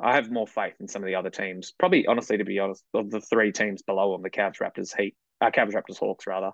I 0.00 0.14
have 0.14 0.30
more 0.30 0.46
faith 0.46 0.74
in 0.80 0.88
some 0.88 1.02
of 1.02 1.06
the 1.06 1.16
other 1.16 1.30
teams. 1.30 1.72
Probably, 1.78 2.06
honestly, 2.06 2.38
to 2.38 2.44
be 2.44 2.58
honest, 2.58 2.84
of 2.94 3.10
the 3.10 3.20
three 3.20 3.52
teams 3.52 3.82
below 3.82 4.12
them, 4.12 4.22
the 4.22 4.30
Cavs, 4.30 4.60
Raptors, 4.60 4.96
Heat, 4.96 5.16
uh, 5.40 5.50
Cavs, 5.50 5.72
Raptors, 5.72 5.98
Hawks, 5.98 6.26
rather. 6.26 6.50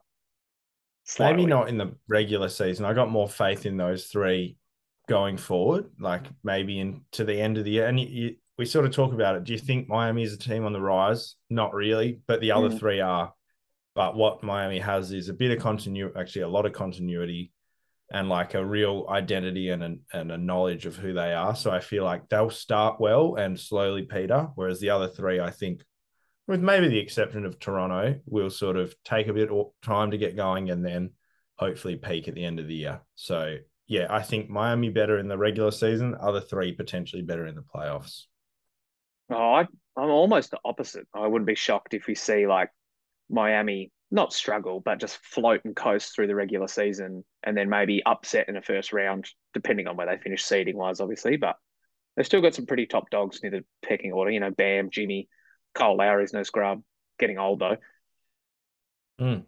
Slightly. 1.05 1.37
Maybe 1.37 1.51
not 1.51 1.69
in 1.69 1.79
the 1.79 1.95
regular 2.09 2.49
season. 2.49 2.85
I 2.85 2.95
got 2.95 3.11
more 3.11 3.29
faith 3.29 3.67
in 3.67 3.77
those 3.77 4.07
three 4.07 4.57
going 5.09 5.37
forward, 5.37 5.87
like 6.01 6.23
maybe 6.43 6.79
into 6.81 7.25
the 7.25 7.39
end 7.39 7.59
of 7.59 7.65
the 7.65 7.73
year. 7.73 7.87
And 7.87 8.01
you, 8.01 8.07
you, 8.07 8.37
we 8.57 8.65
sort 8.65 8.87
of 8.87 8.93
talk 8.93 9.13
about 9.13 9.37
it. 9.37 9.45
Do 9.45 9.53
you 9.53 9.59
think 9.59 9.89
Miami 9.89 10.23
is 10.23 10.33
a 10.33 10.39
team 10.39 10.65
on 10.65 10.73
the 10.73 10.81
rise? 10.81 11.35
Not 11.51 11.75
really, 11.75 12.21
but 12.27 12.41
the 12.41 12.53
other 12.53 12.71
mm. 12.71 12.79
three 12.79 13.01
are. 13.01 13.35
But 13.95 14.17
what 14.17 14.43
Miami 14.43 14.81
has 14.81 15.13
is 15.13 15.29
a 15.29 15.35
bit 15.35 15.53
of 15.53 15.63
continuity, 15.63 16.15
actually, 16.19 16.43
a 16.43 16.49
lot 16.49 16.67
of 16.67 16.73
continuity 16.73 17.53
and 18.13 18.29
like 18.29 18.55
a 18.55 18.65
real 18.65 19.07
identity 19.09 19.71
and 19.71 19.83
a, 19.83 19.97
and 20.13 20.33
a 20.33 20.39
knowledge 20.39 20.87
of 20.87 20.97
who 20.97 21.13
they 21.13 21.33
are. 21.33 21.55
So 21.55 21.71
I 21.71 21.81
feel 21.81 22.05
like 22.05 22.29
they'll 22.29 22.51
start 22.51 23.01
well 23.01 23.37
and 23.37 23.59
slowly 23.59 24.03
peter, 24.03 24.49
whereas 24.55 24.81
the 24.81 24.91
other 24.91 25.09
three, 25.09 25.41
I 25.41 25.51
think, 25.51 25.83
with 26.47 26.61
maybe 26.61 26.89
the 26.89 26.99
exception 26.99 27.45
of 27.45 27.59
Toronto, 27.59 28.21
will 28.27 28.51
sort 28.51 28.77
of 28.77 28.95
take 29.05 29.29
a 29.29 29.33
bit 29.33 29.51
of 29.51 29.69
time 29.83 30.11
to 30.11 30.19
get 30.19 30.37
going 30.37 30.71
and 30.71 30.85
then 30.85 31.11
hopefully 31.57 31.97
peak 31.97 32.29
at 32.29 32.35
the 32.35 32.45
end 32.45 32.59
of 32.61 32.67
the 32.67 32.75
year. 32.75 33.01
So 33.15 33.57
yeah, 33.87 34.07
I 34.11 34.23
think 34.23 34.49
Miami 34.49 34.91
better 34.91 35.19
in 35.19 35.29
the 35.29 35.39
regular 35.39 35.71
season, 35.71 36.17
other 36.21 36.41
three 36.41 36.73
potentially 36.73 37.23
better 37.23 37.47
in 37.47 37.55
the 37.55 37.63
playoffs. 37.63 38.25
Oh, 39.31 39.55
I, 39.55 39.61
I'm 39.97 40.11
almost 40.11 40.51
the 40.51 40.61
opposite. 40.65 41.07
I 41.15 41.27
wouldn't 41.27 41.47
be 41.47 41.55
shocked 41.55 41.95
if 41.95 42.07
we 42.07 42.15
see 42.15 42.47
like 42.47 42.71
Miami 43.31 43.91
not 44.11 44.33
struggle, 44.33 44.81
but 44.81 45.01
just 45.01 45.19
float 45.19 45.63
and 45.65 45.75
coast 45.75 46.15
through 46.15 46.27
the 46.27 46.35
regular 46.35 46.69
season 46.69 47.25
and 47.43 47.57
then 47.57 47.69
maybe 47.69 48.03
upset 48.05 48.49
in 48.49 48.55
the 48.55 48.63
first 48.63 48.93
round, 48.93 49.29
depending 49.53 49.87
on 49.87 49.97
where 49.97 50.07
they 50.07 50.23
finish 50.23 50.45
seeding 50.45 50.77
wise, 50.77 51.01
obviously. 51.01 51.37
But 51.37 51.57
they've 52.17 52.27
still 52.27 52.43
got 52.43 52.55
some 52.55 52.67
pretty 52.67 52.87
top 52.87 53.11
dogs 53.11 53.41
near 53.43 53.51
the 53.51 53.65
pecking 53.87 54.13
order. 54.13 54.31
You 54.31 54.41
know, 54.41 54.51
Bam, 54.51 54.91
Jimmy, 54.91 55.29
Kyle 55.75 55.97
Lowry's 55.97 56.33
no 56.33 56.43
scrub, 56.43 56.83
getting 57.19 57.39
old 57.39 57.61
though. 57.61 57.77
Mm. 59.21 59.45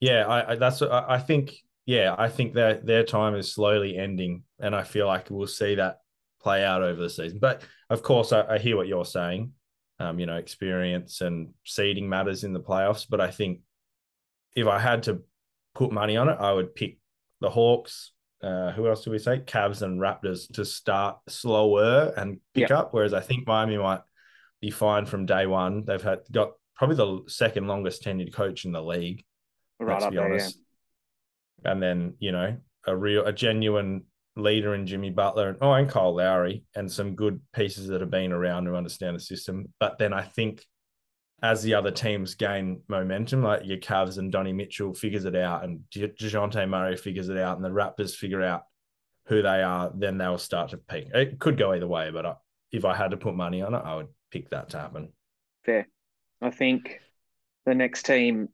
Yeah, 0.00 0.26
I, 0.26 0.52
I 0.52 0.56
that's 0.56 0.82
I, 0.82 1.04
I 1.08 1.18
think 1.18 1.54
yeah, 1.86 2.14
I 2.16 2.28
think 2.28 2.54
that 2.54 2.84
their 2.84 3.04
time 3.04 3.34
is 3.34 3.52
slowly 3.52 3.96
ending, 3.96 4.42
and 4.58 4.74
I 4.74 4.82
feel 4.82 5.06
like 5.06 5.30
we'll 5.30 5.46
see 5.46 5.76
that 5.76 6.00
play 6.40 6.64
out 6.64 6.82
over 6.82 7.00
the 7.00 7.10
season. 7.10 7.38
But 7.38 7.62
of 7.90 8.02
course, 8.02 8.32
I, 8.32 8.42
I 8.46 8.58
hear 8.58 8.76
what 8.76 8.88
you're 8.88 9.04
saying. 9.04 9.52
Um, 10.00 10.20
you 10.20 10.26
know, 10.26 10.36
experience 10.36 11.22
and 11.22 11.54
seeding 11.64 12.08
matters 12.08 12.44
in 12.44 12.52
the 12.52 12.60
playoffs, 12.60 13.06
but 13.08 13.20
I 13.20 13.32
think 13.32 13.60
if 14.54 14.68
I 14.68 14.78
had 14.78 15.04
to 15.04 15.22
put 15.74 15.90
money 15.90 16.16
on 16.16 16.28
it, 16.28 16.36
I 16.38 16.52
would 16.52 16.74
pick 16.74 16.98
the 17.40 17.50
Hawks. 17.50 18.12
Uh, 18.40 18.70
who 18.70 18.86
else 18.86 19.02
do 19.02 19.10
we 19.10 19.18
say? 19.18 19.38
Cavs 19.38 19.82
and 19.82 20.00
Raptors 20.00 20.52
to 20.52 20.64
start 20.64 21.18
slower 21.28 22.12
and 22.16 22.38
pick 22.54 22.68
yep. 22.68 22.78
up. 22.78 22.94
Whereas 22.94 23.12
I 23.12 23.20
think 23.20 23.46
Miami 23.46 23.76
might 23.76 24.00
be 24.60 24.70
fine 24.70 25.06
from 25.06 25.26
day 25.26 25.46
one. 25.46 25.84
They've 25.84 26.02
had 26.02 26.20
got 26.30 26.52
probably 26.76 26.96
the 26.96 27.22
second 27.28 27.66
longest 27.66 28.04
tenured 28.04 28.32
coach 28.32 28.64
in 28.64 28.72
the 28.72 28.82
league. 28.82 29.24
Right 29.80 30.00
let's 30.00 30.10
be 30.10 30.18
honest. 30.18 30.58
Yeah. 31.64 31.72
And 31.72 31.82
then 31.82 32.14
you 32.18 32.32
know 32.32 32.56
a 32.86 32.96
real, 32.96 33.26
a 33.26 33.32
genuine 33.32 34.04
leader 34.36 34.74
in 34.74 34.86
Jimmy 34.86 35.10
Butler 35.10 35.48
and 35.48 35.58
oh, 35.60 35.72
and 35.72 35.88
Kyle 35.88 36.14
Lowry, 36.14 36.64
and 36.74 36.90
some 36.90 37.14
good 37.14 37.40
pieces 37.52 37.88
that 37.88 38.00
have 38.00 38.10
been 38.10 38.32
around 38.32 38.66
who 38.66 38.74
understand 38.74 39.16
the 39.16 39.20
system. 39.20 39.72
But 39.80 39.98
then 39.98 40.12
I 40.12 40.22
think 40.22 40.64
as 41.42 41.62
the 41.62 41.74
other 41.74 41.90
teams 41.90 42.34
gain 42.34 42.82
momentum, 42.88 43.42
like 43.42 43.64
your 43.64 43.78
Cavs 43.78 44.18
and 44.18 44.32
Donnie 44.32 44.52
Mitchell 44.52 44.94
figures 44.94 45.24
it 45.24 45.36
out, 45.36 45.64
and 45.64 45.80
Dejounte 45.90 46.68
Murray 46.68 46.96
figures 46.96 47.28
it 47.28 47.38
out, 47.38 47.56
and 47.56 47.64
the 47.64 47.70
Raptors 47.70 48.14
figure 48.14 48.42
out 48.42 48.62
who 49.26 49.42
they 49.42 49.62
are, 49.62 49.92
then 49.94 50.18
they'll 50.18 50.38
start 50.38 50.70
to 50.70 50.78
peak. 50.78 51.08
It 51.14 51.38
could 51.38 51.58
go 51.58 51.72
either 51.72 51.86
way, 51.86 52.10
but 52.10 52.26
I, 52.26 52.34
if 52.72 52.84
I 52.84 52.96
had 52.96 53.12
to 53.12 53.16
put 53.16 53.34
money 53.34 53.62
on 53.62 53.74
it, 53.74 53.82
I 53.84 53.96
would 53.96 54.08
pick 54.30 54.50
that 54.50 54.70
to 54.70 54.78
happen. 54.78 55.08
Fair. 55.64 55.88
I 56.40 56.50
think 56.50 57.00
the 57.66 57.74
next 57.74 58.06
team, 58.06 58.48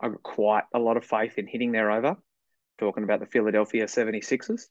I've 0.00 0.12
got 0.12 0.22
quite 0.22 0.64
a 0.74 0.78
lot 0.78 0.96
of 0.96 1.04
faith 1.04 1.38
in 1.38 1.46
hitting 1.46 1.72
their 1.72 1.90
over. 1.90 2.16
Talking 2.78 3.04
about 3.04 3.20
the 3.20 3.26
Philadelphia 3.26 3.84
76ers. 3.84 4.62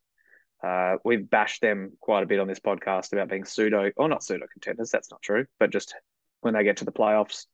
Uh, 0.64 0.98
we've 1.04 1.30
bashed 1.30 1.62
them 1.62 1.94
quite 2.00 2.24
a 2.24 2.28
bit 2.28 2.40
on 2.40 2.48
this 2.48 2.60
podcast 2.60 3.14
about 3.14 3.30
being 3.30 3.46
pseudo, 3.46 3.92
or 3.96 4.08
not 4.08 4.24
pseudo 4.24 4.46
contenders. 4.52 4.92
That's 4.92 5.10
not 5.10 5.22
true, 5.22 5.46
but 5.60 5.72
just 5.72 5.96
when 6.42 6.54
they 6.54 6.64
get 6.64 6.78
to 6.78 6.86
the 6.86 6.92
playoffs, 6.92 7.46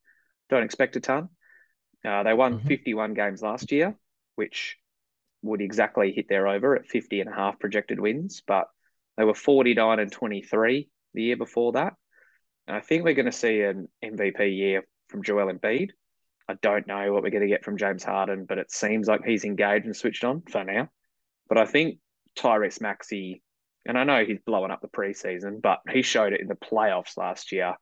don't 0.49 0.63
expect 0.63 0.95
a 0.95 0.99
ton. 0.99 1.30
Uh, 2.05 2.24
they 2.24 2.34
won 2.34 2.57
mm-hmm. 2.57 2.68
51 2.68 3.13
games 3.13 3.41
last 3.41 3.72
year, 3.72 3.95
which 4.36 4.78
would 5.41 5.61
exactly 5.61 6.11
hit 6.11 6.28
their 6.28 6.47
over 6.47 6.76
at 6.76 6.88
50 6.88 7.22
and 7.22 7.30
a 7.30 7.34
half 7.34 7.59
projected 7.59 7.99
wins, 7.99 8.41
but 8.45 8.68
they 9.18 9.24
were 9.24 9.34
49 9.34 9.99
and 9.99 10.11
23 10.11 10.89
the 11.18 11.24
year 11.24 11.36
before 11.36 11.74
that. 11.74 11.93
And 12.68 12.78
I 12.78 12.80
think 12.80 13.03
we're 13.03 13.15
going 13.15 13.26
to 13.26 13.32
see 13.32 13.61
an 13.61 13.89
MVP 14.03 14.55
year 14.55 14.88
from 15.09 15.24
Joel 15.24 15.51
Embiid. 15.51 15.89
I 16.47 16.53
don't 16.61 16.88
know 16.88 17.11
what 17.11 17.24
we're 17.24 17.32
going 17.32 17.41
to 17.41 17.47
get 17.47 17.65
from 17.65 17.78
James 17.78 18.03
Harden, 18.03 18.45
but 18.47 18.57
it 18.57 18.72
seems 18.72 19.07
like 19.07 19.26
he's 19.26 19.43
engaged 19.43 19.86
and 19.86 19.95
switched 19.95 20.24
on 20.24 20.43
for 20.49 20.63
now. 20.63 20.89
But 21.49 21.57
I 21.57 21.65
think 21.65 21.97
Tyrese 22.38 22.80
Maxey, 22.80 23.41
and 23.86 23.97
I 23.97 24.03
know 24.03 24.24
he's 24.24 24.39
blowing 24.45 24.72
up 24.72 24.82
the 24.82 24.88
preseason, 24.88 25.61
but 25.61 25.80
he 25.91 26.01
showed 26.01 26.34
it 26.34 26.41
in 26.41 26.47
the 26.47 26.55
playoffs 26.55 27.18
last 27.18 27.51
year 27.51 27.76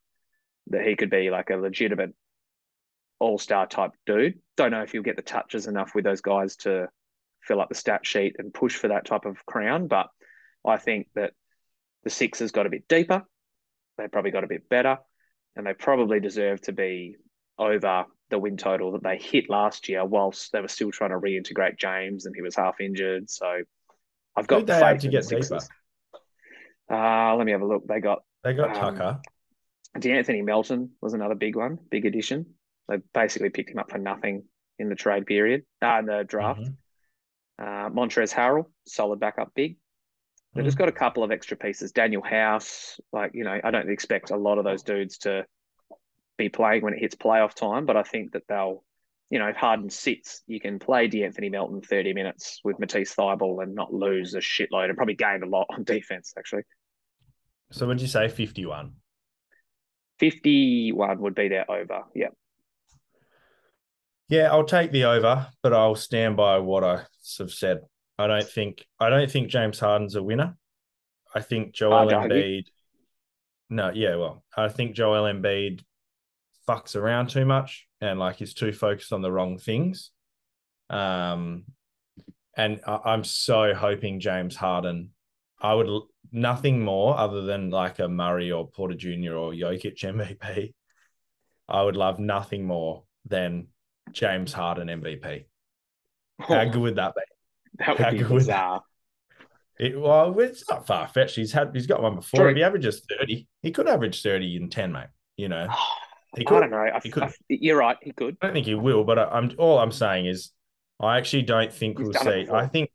that 0.68 0.86
he 0.86 0.96
could 0.96 1.10
be 1.10 1.30
like 1.30 1.50
a 1.50 1.58
legitimate 1.58 2.16
all 3.20 3.38
star 3.38 3.68
type 3.68 3.92
dude. 4.06 4.40
Don't 4.56 4.72
know 4.72 4.82
if 4.82 4.92
he'll 4.92 5.04
get 5.04 5.16
the 5.16 5.22
touches 5.22 5.68
enough 5.68 5.94
with 5.94 6.06
those 6.06 6.22
guys 6.22 6.56
to 6.58 6.88
fill 7.42 7.62
up 7.62 7.70
the 7.70 7.76
stat 7.76 8.06
sheet 8.06 8.36
and 8.40 8.54
push 8.54 8.76
for 8.76 8.88
that 8.88 9.06
type 9.06 9.26
of 9.26 9.46
crown, 9.46 9.88
but 9.88 10.08
I 10.66 10.78
think 10.78 11.08
that 11.16 11.34
the 12.06 12.10
Sixers 12.10 12.52
got 12.52 12.66
a 12.66 12.70
bit 12.70 12.88
deeper. 12.88 13.24
They 13.98 14.08
probably 14.08 14.32
got 14.32 14.46
a 14.46 14.48
bit 14.48 14.70
better, 14.70 15.00
and 15.56 15.66
they 15.66 15.74
probably 15.74 16.22
deserve 16.22 16.62
to 16.62 16.72
be 16.72 17.18
over 17.58 18.06
the 18.30 18.40
win 18.40 18.58
total 18.58 18.94
that 18.94 19.04
they 19.04 19.18
hit 19.18 19.50
last 19.50 19.90
year, 19.90 20.06
whilst 20.06 20.52
they 20.52 20.62
were 20.62 20.68
still 20.68 20.92
trying 20.92 21.12
to 21.12 21.20
reintegrate 21.20 21.78
James 21.78 22.26
and 22.26 22.36
he 22.36 22.42
was 22.42 22.56
half 22.56 22.80
injured. 22.80 23.30
So 23.30 23.62
I've 24.36 24.48
got 24.48 24.60
Who'd 24.60 24.68
they 24.68 24.80
have 24.80 25.00
to 25.00 25.08
get 25.10 25.28
deeper. 25.28 25.60
Uh, 26.90 27.36
let 27.36 27.46
me 27.46 27.52
have 27.52 27.62
a 27.62 27.68
look. 27.68 27.88
They 27.88 28.00
got 28.00 28.24
they 28.44 28.54
got 28.54 28.76
um, 28.76 28.96
Tucker. 28.96 29.22
De'Anthony 29.98 30.44
Melton 30.44 30.92
was 31.02 31.14
another 31.14 31.36
big 31.36 31.56
one, 31.56 31.80
big 31.90 32.06
addition. 32.06 32.46
They 32.88 32.98
basically 33.14 33.50
picked 33.50 33.72
him 33.72 33.80
up 33.80 33.90
for 33.90 33.98
nothing 33.98 34.44
in 34.78 34.90
the 34.90 34.96
trade 34.96 35.26
period, 35.26 35.64
uh, 35.82 35.98
in 36.00 36.06
the 36.06 36.24
draft. 36.24 36.62
Mm-hmm. 36.62 36.74
Uh, 37.58 37.90
Montrezl 37.90 38.34
Harrell, 38.34 38.66
solid 38.86 39.20
backup 39.20 39.54
big. 39.56 39.78
They've 40.56 40.64
mm. 40.64 40.68
just 40.68 40.78
got 40.78 40.88
a 40.88 40.94
couple 40.94 41.24
of 41.24 41.32
extra 41.32 41.58
pieces. 41.58 41.92
Danuel 41.92 42.26
House, 42.26 43.00
like, 43.12 43.32
you 43.34 43.44
know, 43.44 43.60
I 43.62 43.72
don't 43.72 43.90
expect 43.90 44.32
a 44.32 44.38
lot 44.38 44.58
of 44.58 44.64
those 44.64 44.84
dudes 44.84 45.20
to 45.20 45.46
be 46.38 46.50
playing 46.50 46.82
when 46.82 46.94
it 46.94 47.00
hits 47.00 47.16
playoff 47.16 47.54
time, 47.54 47.86
but 47.86 47.98
I 47.98 48.04
think 48.04 48.32
that 48.32 48.44
they'll, 48.48 48.84
you 49.30 49.40
know, 49.40 49.48
if 49.48 49.58
Harden 49.58 49.90
sits, 49.90 50.42
you 50.48 50.62
can 50.62 50.80
play 50.80 51.10
De'Anthony 51.10 51.52
Melton 51.52 51.82
30 51.82 52.14
minutes 52.14 52.62
with 52.64 52.80
Matisse 52.80 53.14
Thybulle 53.16 53.64
and 53.64 53.76
not 53.76 53.94
lose 53.94 54.34
a 54.34 54.40
shitload 54.40 54.86
and 54.86 54.96
probably 54.96 55.16
gain 55.16 55.44
a 55.44 55.48
lot 55.48 55.68
on 55.70 55.84
defense, 55.86 56.34
actually. 56.38 56.64
So 57.72 57.88
would 57.88 58.00
you 58.00 58.08
say 58.08 58.30
51? 58.30 58.94
51 60.20 61.20
would 61.20 61.36
be 61.36 61.50
their 61.50 61.70
over. 61.70 62.04
Yeah. 62.14 62.28
Yeah, 64.30 64.52
I'll 64.52 64.66
take 64.66 64.92
the 64.92 65.04
over, 65.04 65.48
but 65.62 65.74
I'll 65.74 65.96
stand 65.96 66.38
by 66.38 66.60
what 66.60 66.84
I 66.84 67.04
have 67.38 67.52
said. 67.52 67.82
I 68.18 68.28
don't 68.28 68.48
think 68.48 68.86
I 69.00 69.10
don't 69.10 69.30
think 69.30 69.50
James 69.50 69.80
Harden's 69.80 70.16
a 70.16 70.24
winner. 70.24 70.58
I 71.34 71.42
think 71.42 71.74
Joel 71.74 72.08
Embiid. 72.08 72.66
No, 73.70 73.92
yeah, 73.94 74.16
well, 74.16 74.44
I 74.56 74.70
think 74.70 74.96
Joel 74.96 75.24
Embiid 75.24 75.82
fucks 76.68 76.96
around 76.96 77.30
too 77.30 77.46
much 77.46 77.88
and 78.02 78.20
like 78.20 78.38
he's 78.38 78.54
too 78.54 78.72
focused 78.72 79.12
on 79.12 79.22
the 79.22 79.32
wrong 79.32 79.58
things. 79.58 80.12
Um, 80.90 81.66
and 82.56 82.80
I, 82.88 83.14
am 83.14 83.24
so 83.24 83.74
hoping 83.74 84.20
James 84.20 84.56
Harden. 84.56 85.12
I 85.62 85.74
would 85.74 85.90
nothing 86.32 86.82
more 86.82 87.18
other 87.18 87.42
than 87.42 87.70
like 87.70 88.00
a 88.00 88.08
Murray 88.08 88.52
or 88.52 88.70
Porter 88.70 88.96
Jr. 88.96 89.34
or 89.34 89.52
Jokic 89.52 89.98
MVP. 89.98 90.74
I 91.68 91.84
would 91.84 91.96
love 91.96 92.20
nothing 92.20 92.66
more 92.66 93.04
than 93.26 93.68
James 94.12 94.54
Harden 94.54 94.88
MVP. 94.88 95.46
How 96.40 96.66
good 96.70 96.82
would 96.82 96.96
that 96.96 97.16
be? 97.16 97.22
That 97.80 97.90
would 97.90 98.00
How 98.00 98.12
be 98.12 98.24
bizarre. 98.24 98.84
It, 99.78 100.00
well, 100.00 100.38
it's 100.40 100.70
not 100.70 100.88
far 100.88 101.08
fetched. 101.08 101.36
He's 101.36 101.52
had 101.52 101.72
he's 101.74 101.88
got 101.88 102.02
one 102.02 102.16
before. 102.16 102.42
True. 102.42 102.50
If 102.50 102.56
he 102.56 102.64
averages 102.64 103.06
thirty, 103.10 103.48
he 103.62 103.72
could 103.72 103.88
average 103.88 104.22
thirty 104.22 104.56
in 104.56 104.70
ten, 104.70 104.92
mate. 104.92 105.08
You 105.36 105.50
know, 105.50 105.68
he 106.38 106.46
could. 106.46 106.58
I 106.58 106.60
don't 106.62 106.72
know. 106.72 106.78
I, 106.78 107.00
he 107.04 107.10
could. 107.10 107.24
I, 107.24 107.34
you're 107.50 107.78
right. 107.78 107.98
He 108.02 108.12
could. 108.12 108.38
I 108.42 108.48
don't 108.48 108.54
think 108.54 108.68
he 108.68 108.76
will, 108.76 109.04
but 109.04 109.20
I, 109.20 109.38
am 109.38 109.52
all 109.58 109.80
I'm 109.80 109.92
saying 109.92 110.28
is, 110.28 110.52
I 111.00 111.18
actually 111.18 111.44
don't 111.44 111.74
think 111.74 111.98
he's 111.98 112.08
we'll 112.08 112.24
see. 112.24 112.48
I 112.50 112.68
think 112.68 112.90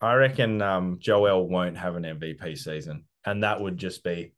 I 0.00 0.14
reckon 0.14 0.62
um, 0.62 0.96
Joel 1.00 1.48
won't 1.48 1.76
have 1.76 1.96
an 1.96 2.04
MVP 2.04 2.56
season, 2.56 3.04
and 3.26 3.42
that 3.42 3.60
would 3.60 3.76
just 3.76 4.02
be. 4.02 4.32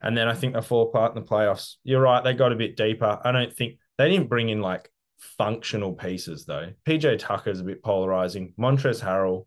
And 0.00 0.16
then 0.16 0.28
I 0.28 0.34
think 0.34 0.54
they 0.54 0.60
fall 0.60 0.88
apart 0.88 1.16
in 1.16 1.22
the 1.22 1.28
playoffs. 1.28 1.74
You're 1.82 2.00
right; 2.00 2.22
they 2.22 2.34
got 2.34 2.52
a 2.52 2.56
bit 2.56 2.76
deeper. 2.76 3.18
I 3.24 3.32
don't 3.32 3.52
think 3.52 3.78
they 3.98 4.08
didn't 4.08 4.28
bring 4.28 4.48
in 4.48 4.60
like 4.60 4.91
functional 5.38 5.92
pieces 5.92 6.44
though. 6.44 6.72
PJ 6.86 7.18
Tucker's 7.18 7.60
a 7.60 7.64
bit 7.64 7.82
polarizing. 7.82 8.54
Montrezl 8.58 9.02
Harrell 9.02 9.46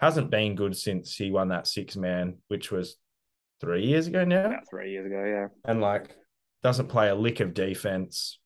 hasn't 0.00 0.30
been 0.30 0.54
good 0.54 0.76
since 0.76 1.16
he 1.16 1.30
won 1.30 1.48
that 1.48 1.66
six 1.66 1.96
man, 1.96 2.36
which 2.48 2.70
was 2.70 2.96
three 3.60 3.86
years 3.86 4.06
ago 4.06 4.24
now. 4.24 4.46
About 4.46 4.68
three 4.68 4.92
years 4.92 5.06
ago, 5.06 5.24
yeah. 5.24 5.48
And 5.64 5.80
like 5.80 6.14
doesn't 6.62 6.88
play 6.88 7.08
a 7.08 7.14
lick 7.14 7.40
of 7.40 7.54
defense. 7.54 8.38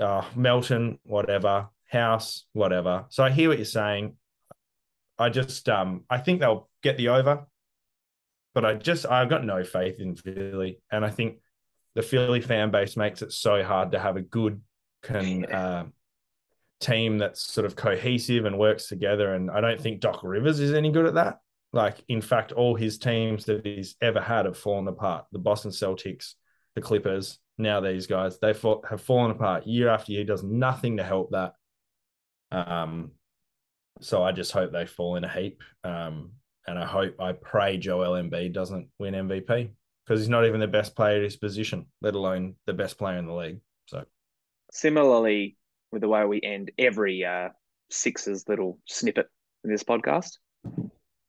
Uh, 0.00 0.24
Melton, 0.34 0.98
whatever. 1.04 1.68
House, 1.88 2.44
whatever. 2.52 3.06
So 3.10 3.22
I 3.22 3.30
hear 3.30 3.48
what 3.48 3.58
you're 3.58 3.64
saying. 3.64 4.16
I 5.18 5.30
just 5.30 5.68
um 5.68 6.04
I 6.10 6.18
think 6.18 6.40
they'll 6.40 6.68
get 6.82 6.96
the 6.96 7.08
over, 7.08 7.46
but 8.54 8.64
I 8.64 8.74
just 8.74 9.06
I've 9.06 9.30
got 9.30 9.44
no 9.44 9.64
faith 9.64 9.98
in 9.98 10.14
Philly, 10.14 10.80
and 10.90 11.04
I 11.04 11.10
think 11.10 11.38
the 11.94 12.02
Philly 12.02 12.42
fan 12.42 12.70
base 12.70 12.96
makes 12.96 13.22
it 13.22 13.32
so 13.32 13.62
hard 13.62 13.92
to 13.92 13.98
have 13.98 14.16
a 14.16 14.20
good 14.20 14.60
can 15.02 15.44
uh, 15.46 15.86
team 16.80 17.18
that's 17.18 17.40
sort 17.40 17.64
of 17.64 17.76
cohesive 17.76 18.44
and 18.44 18.58
works 18.58 18.88
together. 18.88 19.34
And 19.34 19.50
I 19.50 19.60
don't 19.60 19.80
think 19.80 20.00
Doc 20.00 20.20
Rivers 20.22 20.60
is 20.60 20.72
any 20.72 20.90
good 20.90 21.06
at 21.06 21.14
that. 21.14 21.40
Like, 21.72 22.02
in 22.08 22.20
fact, 22.20 22.52
all 22.52 22.74
his 22.74 22.98
teams 22.98 23.44
that 23.46 23.64
he's 23.64 23.96
ever 24.00 24.20
had 24.20 24.46
have 24.46 24.56
fallen 24.56 24.88
apart. 24.88 25.26
The 25.32 25.38
Boston 25.38 25.70
Celtics, 25.70 26.34
the 26.74 26.80
Clippers, 26.80 27.38
now 27.58 27.80
these 27.80 28.06
guys, 28.06 28.38
they 28.38 28.48
have 28.48 29.00
fallen 29.00 29.30
apart 29.30 29.66
year 29.66 29.88
after 29.88 30.12
year. 30.12 30.20
He 30.20 30.26
does 30.26 30.42
nothing 30.42 30.98
to 30.98 31.04
help 31.04 31.32
that. 31.32 31.54
Um, 32.52 33.12
so 34.00 34.22
I 34.22 34.32
just 34.32 34.52
hope 34.52 34.72
they 34.72 34.86
fall 34.86 35.16
in 35.16 35.24
a 35.24 35.28
heap. 35.28 35.62
Um, 35.82 36.32
and 36.66 36.78
I 36.78 36.84
hope, 36.84 37.20
I 37.20 37.32
pray 37.32 37.78
Joel 37.78 38.20
Embiid 38.22 38.52
doesn't 38.52 38.88
win 38.98 39.14
MVP 39.14 39.70
because 40.04 40.20
he's 40.20 40.28
not 40.28 40.44
even 40.44 40.60
the 40.60 40.66
best 40.66 40.94
player 40.94 41.16
at 41.16 41.22
his 41.22 41.36
position, 41.36 41.86
let 42.02 42.14
alone 42.14 42.54
the 42.66 42.72
best 42.72 42.98
player 42.98 43.18
in 43.18 43.26
the 43.26 43.34
league. 43.34 43.60
So 43.86 44.04
similarly, 44.70 45.56
with 45.92 46.02
the 46.02 46.08
way 46.08 46.24
we 46.24 46.40
end 46.42 46.72
every 46.78 47.24
uh, 47.24 47.48
Sixers 47.90 48.48
little 48.48 48.78
snippet 48.86 49.26
in 49.64 49.70
this 49.70 49.84
podcast, 49.84 50.38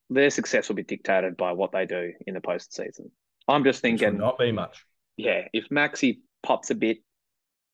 their 0.09 0.29
success 0.29 0.67
will 0.67 0.75
be 0.75 0.83
dictated 0.83 1.37
by 1.37 1.51
what 1.51 1.71
they 1.71 1.85
do 1.85 2.13
in 2.25 2.33
the 2.33 2.41
postseason. 2.41 3.11
I'm 3.47 3.63
just 3.63 3.81
thinking, 3.81 4.17
not 4.17 4.37
be 4.37 4.51
much. 4.51 4.83
Yeah, 5.17 5.47
if 5.53 5.69
Maxey 5.71 6.21
pops 6.43 6.69
a 6.69 6.75
bit, 6.75 6.97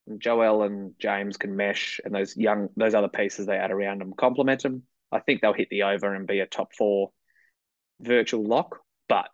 and 0.07 0.19
Joel 0.19 0.63
and 0.63 0.93
James 0.99 1.37
can 1.37 1.55
mesh, 1.55 1.99
and 2.03 2.13
those 2.13 2.35
young, 2.35 2.69
those 2.75 2.93
other 2.93 3.07
pieces 3.07 3.45
they 3.45 3.57
add 3.57 3.71
around 3.71 4.01
them 4.01 4.13
complement 4.17 4.63
them, 4.63 4.83
I 5.11 5.19
think 5.19 5.41
they'll 5.41 5.53
hit 5.53 5.69
the 5.69 5.83
over 5.83 6.13
and 6.13 6.27
be 6.27 6.39
a 6.39 6.45
top 6.45 6.73
four 6.75 7.11
virtual 8.01 8.45
lock. 8.45 8.79
But 9.07 9.29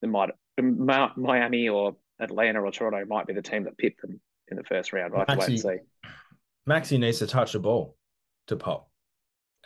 they 0.00 0.08
might 0.08 0.30
Miami 0.60 1.68
or 1.68 1.96
Atlanta 2.20 2.60
or 2.60 2.70
Toronto 2.70 3.04
might 3.06 3.26
be 3.26 3.34
the 3.34 3.42
team 3.42 3.64
that 3.64 3.78
pit 3.78 3.94
them 4.02 4.20
in 4.52 4.56
the 4.56 4.64
first 4.64 4.92
round. 4.92 5.12
We'll 5.12 5.24
Maxey, 5.26 5.58
to 5.58 5.66
wait 5.66 5.80
and 5.80 5.80
see. 5.80 6.10
Maxey 6.66 6.98
needs 6.98 7.18
to 7.18 7.26
touch 7.26 7.52
the 7.52 7.58
ball 7.58 7.96
to 8.46 8.56
pop, 8.56 8.88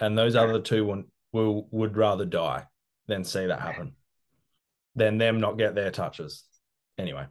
and 0.01 0.17
those 0.17 0.35
other 0.35 0.61
two 0.61 0.85
will, 0.87 1.05
will 1.33 1.69
would 1.71 1.97
rather 1.97 2.25
die 2.25 2.65
than 3.07 3.25
see 3.25 3.47
that 3.47 3.61
happen, 3.61 3.93
than 4.95 5.19
them 5.19 5.41
not 5.41 5.59
get 5.59 5.75
their 5.75 5.91
touches. 5.91 6.45
Anyway, 6.99 7.27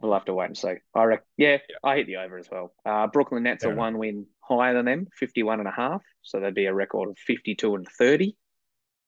we'll 0.00 0.12
have 0.12 0.24
to 0.26 0.34
wait 0.34 0.46
and 0.46 0.56
see. 0.56 0.74
I 0.94 1.04
reckon, 1.04 1.26
yeah, 1.36 1.58
yeah. 1.68 1.76
I 1.82 1.96
hit 1.96 2.06
the 2.06 2.16
over 2.16 2.38
as 2.38 2.48
well. 2.50 2.72
Uh, 2.86 3.08
Brooklyn 3.08 3.42
Nets 3.42 3.64
Fair 3.64 3.72
are 3.72 3.76
one 3.76 3.98
win 3.98 4.26
higher 4.40 4.74
than 4.74 4.84
them, 4.84 5.08
51 5.18 5.58
and 5.58 5.68
a 5.68 5.72
half. 5.72 6.02
So 6.22 6.38
they'd 6.38 6.54
be 6.54 6.66
a 6.66 6.74
record 6.74 7.08
of 7.10 7.18
52 7.18 7.74
and 7.74 7.88
30 7.88 8.36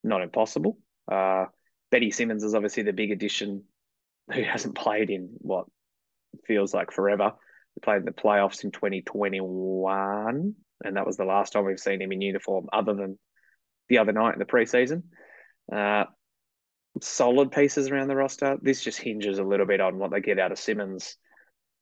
not 0.04 0.22
impossible. 0.22 0.78
Uh, 1.10 1.46
Benny 1.90 2.10
Simmons 2.10 2.44
is 2.44 2.54
obviously 2.54 2.82
the 2.82 2.92
big 2.92 3.10
addition 3.10 3.64
who 4.32 4.42
hasn't 4.42 4.74
played 4.74 5.10
in 5.10 5.30
what 5.38 5.66
feels 6.46 6.74
like 6.74 6.92
forever. 6.92 7.32
He 7.74 7.80
played 7.80 7.98
in 7.98 8.04
the 8.04 8.12
playoffs 8.12 8.64
in 8.64 8.70
2021, 8.70 10.54
and 10.84 10.96
that 10.96 11.06
was 11.06 11.16
the 11.16 11.24
last 11.24 11.52
time 11.52 11.64
we've 11.64 11.80
seen 11.80 12.00
him 12.00 12.12
in 12.12 12.20
uniform, 12.20 12.68
other 12.72 12.94
than 12.94 13.18
the 13.88 13.98
other 13.98 14.12
night 14.12 14.34
in 14.34 14.38
the 14.38 14.44
preseason. 14.44 15.02
Uh, 15.72 16.04
solid 17.00 17.50
pieces 17.50 17.90
around 17.90 18.08
the 18.08 18.16
roster. 18.16 18.56
This 18.62 18.82
just 18.82 19.00
hinges 19.00 19.38
a 19.38 19.44
little 19.44 19.66
bit 19.66 19.80
on 19.80 19.98
what 19.98 20.10
they 20.10 20.20
get 20.20 20.38
out 20.38 20.52
of 20.52 20.58
Simmons 20.58 21.16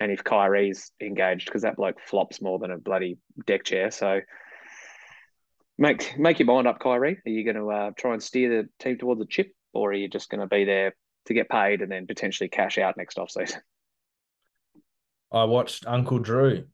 and 0.02 0.10
if 0.10 0.24
Kyrie's 0.24 0.90
engaged, 1.00 1.46
because 1.46 1.62
that 1.62 1.76
bloke 1.76 2.00
flops 2.00 2.42
more 2.42 2.58
than 2.58 2.72
a 2.72 2.78
bloody 2.78 3.18
deck 3.46 3.64
chair. 3.64 3.90
So 3.90 4.20
make 5.78 6.18
make 6.18 6.38
your 6.38 6.46
mind 6.46 6.66
up, 6.66 6.80
Kyrie. 6.80 7.18
Are 7.24 7.30
you 7.30 7.44
going 7.44 7.56
to 7.56 7.70
uh, 7.70 7.90
try 7.96 8.12
and 8.12 8.22
steer 8.22 8.62
the 8.62 8.84
team 8.84 8.98
towards 8.98 9.20
a 9.20 9.26
chip, 9.26 9.52
or 9.72 9.90
are 9.90 9.94
you 9.94 10.08
just 10.08 10.28
going 10.28 10.40
to 10.40 10.46
be 10.46 10.64
there 10.64 10.94
to 11.26 11.34
get 11.34 11.48
paid 11.48 11.82
and 11.82 11.92
then 11.92 12.06
potentially 12.06 12.48
cash 12.48 12.78
out 12.78 12.96
next 12.96 13.18
off 13.18 13.30
season? 13.30 13.60
I 15.32 15.44
watched 15.44 15.86
Uncle 15.86 16.18
Drew 16.18 16.64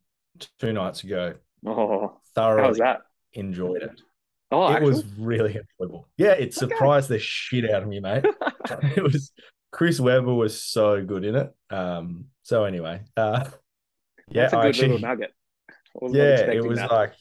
two 0.59 0.73
nights 0.73 1.03
ago. 1.03 1.35
Oh, 1.65 2.19
thoroughly 2.35 2.61
how 2.61 2.69
was 2.69 2.77
that? 2.79 3.01
Enjoyed 3.33 3.83
it. 3.83 4.01
Oh, 4.51 4.67
it 4.67 4.75
actually? 4.75 4.89
was 4.89 5.05
really 5.17 5.57
enjoyable. 5.79 6.07
Yeah, 6.17 6.31
it 6.31 6.53
surprised 6.53 7.05
okay. 7.05 7.15
the 7.15 7.19
shit 7.19 7.69
out 7.69 7.83
of 7.83 7.87
me, 7.87 7.99
mate. 7.99 8.25
it 8.95 9.03
was 9.03 9.31
Chris 9.71 9.99
Webber 9.99 10.33
was 10.33 10.61
so 10.61 11.03
good 11.03 11.23
in 11.23 11.35
it. 11.35 11.53
Um, 11.69 12.25
so 12.43 12.63
anyway, 12.63 13.01
uh, 13.15 13.49
yeah, 14.29 14.43
That's 14.43 14.53
a 14.53 14.55
good 14.57 14.65
actually, 14.65 14.87
little 14.89 15.07
nugget. 15.07 15.33
Yeah, 16.09 16.51
it 16.51 16.63
was 16.63 16.79
that. 16.79 16.91
like, 16.91 17.13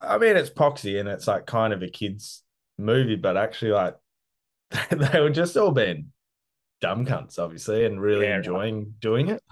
I 0.00 0.18
mean, 0.18 0.36
it's 0.36 0.50
poxy 0.50 1.00
and 1.00 1.08
it's 1.08 1.26
like 1.26 1.46
kind 1.46 1.72
of 1.72 1.82
a 1.82 1.88
kids 1.88 2.42
movie, 2.78 3.16
but 3.16 3.36
actually, 3.36 3.72
like, 3.72 3.96
they 4.90 5.20
were 5.20 5.30
just 5.30 5.56
all 5.56 5.72
being 5.72 6.12
dumb 6.80 7.06
cunts, 7.06 7.38
obviously, 7.38 7.84
and 7.84 8.00
really 8.00 8.26
yeah, 8.26 8.36
enjoying 8.36 8.78
right. 8.78 9.00
doing 9.00 9.28
it. 9.28 9.42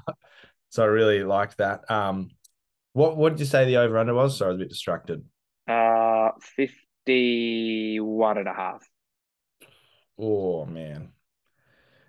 So 0.74 0.82
I 0.82 0.86
really 0.86 1.22
liked 1.22 1.58
that. 1.58 1.88
Um, 1.88 2.30
what 2.94 3.16
what 3.16 3.30
did 3.30 3.38
you 3.38 3.46
say 3.46 3.64
the 3.64 3.76
over 3.76 3.96
under 3.96 4.12
was? 4.12 4.36
Sorry, 4.36 4.48
I 4.48 4.52
was 4.54 4.58
a 4.58 4.64
bit 4.64 4.70
distracted. 4.70 5.24
Uh, 5.68 6.30
51 6.56 8.38
and 8.38 8.48
a 8.48 8.52
half. 8.52 8.82
Oh 10.18 10.66
man. 10.66 11.10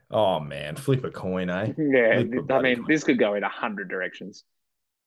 Oh 0.09 0.39
man, 0.39 0.77
flip 0.77 1.03
a 1.03 1.11
coin, 1.11 1.51
eh? 1.51 1.73
Yeah, 1.77 2.23
I 2.23 2.23
mean, 2.23 2.77
coin. 2.77 2.85
this 2.87 3.03
could 3.03 3.19
go 3.19 3.35
in 3.35 3.43
a 3.43 3.49
hundred 3.49 3.87
directions. 3.87 4.43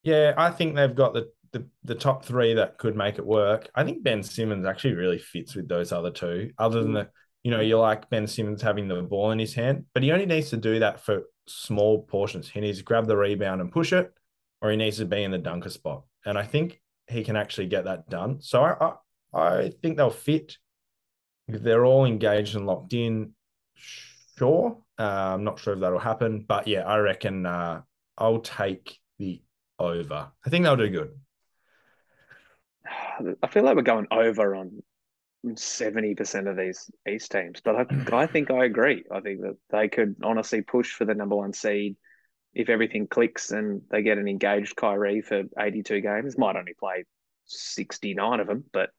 Yeah, 0.05 0.35
I 0.37 0.53
think 0.53 0.77
they've 0.77 0.95
got 0.95 1.15
the, 1.15 1.29
the 1.51 1.67
the 1.83 1.97
top 1.97 2.25
three 2.25 2.55
that 2.55 2.79
could 2.79 2.95
make 2.95 3.19
it 3.19 3.27
work. 3.27 3.71
I 3.75 3.83
think 3.83 4.05
Ben 4.05 4.23
Simmons 4.23 4.67
actually 4.67 4.95
really 4.95 5.19
fits 5.19 5.57
with 5.57 5.67
those 5.69 5.91
other 5.91 6.13
two. 6.13 6.53
Other 6.59 6.81
than 6.81 6.93
the, 6.93 7.09
you 7.43 7.51
know, 7.51 7.61
you 7.61 7.77
like 7.77 8.09
Ben 8.09 8.29
Simmons 8.29 8.63
having 8.63 8.87
the 8.87 9.03
ball 9.03 9.33
in 9.33 9.41
his 9.41 9.55
hand, 9.55 9.87
but 9.95 10.05
he 10.05 10.13
only 10.13 10.27
needs 10.27 10.51
to 10.51 10.57
do 10.57 10.79
that 10.79 11.01
for 11.01 11.25
small 11.49 12.03
portions. 12.03 12.49
He 12.49 12.61
needs 12.61 12.79
to 12.79 12.85
grab 12.85 13.07
the 13.07 13.17
rebound 13.17 13.61
and 13.61 13.73
push 13.73 13.93
it, 13.93 14.13
or 14.61 14.71
he 14.71 14.77
needs 14.77 14.99
to 14.99 15.05
be 15.05 15.23
in 15.23 15.31
the 15.31 15.39
dunker 15.39 15.71
spot. 15.71 16.05
And 16.25 16.39
I 16.39 16.45
think 16.45 16.81
he 17.09 17.25
can 17.25 17.37
actually 17.37 17.67
get 17.67 17.85
that 17.85 18.09
done. 18.09 18.41
So 18.41 18.63
I 18.63 18.93
I, 19.33 19.57
I 19.59 19.71
think 19.83 19.97
they'll 19.97 20.11
fit. 20.11 20.59
If 21.47 21.63
they're 21.63 21.87
all 21.87 22.05
engaged 22.05 22.57
and 22.57 22.67
locked 22.67 22.93
in, 22.93 23.33
sure. 24.37 24.79
Uh, 24.99 25.35
I'm 25.35 25.45
not 25.45 25.59
sure 25.59 25.75
if 25.75 25.81
that'll 25.81 25.99
happen, 25.99 26.45
but 26.47 26.67
yeah, 26.69 26.83
I 26.83 26.99
reckon 26.99 27.47
uh, 27.47 27.83
I'll 28.19 28.41
take 28.41 28.99
the 29.19 29.43
over. 29.79 30.31
I 30.45 30.51
think 30.51 30.65
they'll 30.65 30.77
do 30.77 30.91
good. 30.91 31.11
I 33.43 33.47
feel 33.49 33.65
like 33.65 33.77
we're 33.77 33.83
going 33.83 34.09
over 34.11 34.55
on 34.55 34.83
seventy 35.55 36.15
percent 36.15 36.49
of 36.49 36.57
these 36.57 36.91
East 37.09 37.31
teams, 37.33 37.61
but 37.63 37.77
I, 37.77 38.23
I 38.23 38.27
think 38.27 38.51
I 38.51 38.65
agree. 38.65 39.05
I 39.11 39.21
think 39.21 39.41
that 39.43 39.57
they 39.71 39.89
could 39.89 40.17
honestly 40.23 40.63
push 40.63 40.93
for 40.93 41.05
the 41.05 41.15
number 41.15 41.37
one 41.37 41.53
seed 41.53 41.97
if 42.55 42.69
everything 42.69 43.07
clicks 43.07 43.51
and 43.51 43.83
they 43.91 44.03
get 44.03 44.19
an 44.19 44.29
engaged 44.29 44.77
Kyrie 44.77 45.23
for 45.23 45.45
eighty-two 45.59 46.01
games. 46.01 46.39
Might 46.39 46.57
only 46.57 46.75
play 46.75 47.05
sixty-nine 47.47 48.41
of 48.41 48.47
them, 48.47 48.65
but 48.73 48.91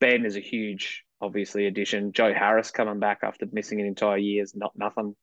Ben 0.00 0.24
is 0.24 0.36
a 0.36 0.40
huge 0.40 1.04
obviously 1.20 1.66
addition. 1.66 2.12
Joe 2.12 2.34
Harris 2.34 2.72
coming 2.72 2.98
back 2.98 3.20
after 3.22 3.46
missing 3.52 3.80
an 3.80 3.86
entire 3.86 4.18
year 4.18 4.42
is 4.42 4.56
not 4.56 4.72
nothing. 4.76 5.14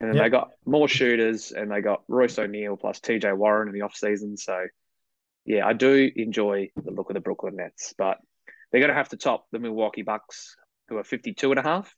And 0.00 0.10
then 0.10 0.16
yep. 0.16 0.24
they 0.24 0.30
got 0.30 0.50
more 0.64 0.88
shooters 0.88 1.52
and 1.52 1.70
they 1.70 1.80
got 1.80 2.02
Royce 2.08 2.38
O'Neale 2.38 2.76
plus 2.76 3.00
TJ 3.00 3.36
Warren 3.36 3.68
in 3.68 3.74
the 3.74 3.82
off 3.82 3.96
season. 3.96 4.36
So 4.36 4.66
yeah, 5.44 5.66
I 5.66 5.72
do 5.72 6.10
enjoy 6.14 6.70
the 6.76 6.92
look 6.92 7.10
of 7.10 7.14
the 7.14 7.20
Brooklyn 7.20 7.56
Nets, 7.56 7.94
but 7.98 8.18
they're 8.74 8.80
going 8.80 8.90
to 8.90 8.96
have 8.96 9.10
to 9.10 9.16
top 9.16 9.46
the 9.52 9.60
Milwaukee 9.60 10.02
Bucks, 10.02 10.56
who 10.88 10.96
are 10.96 11.04
52 11.04 11.52
and 11.52 11.60
a 11.60 11.62
half. 11.62 11.94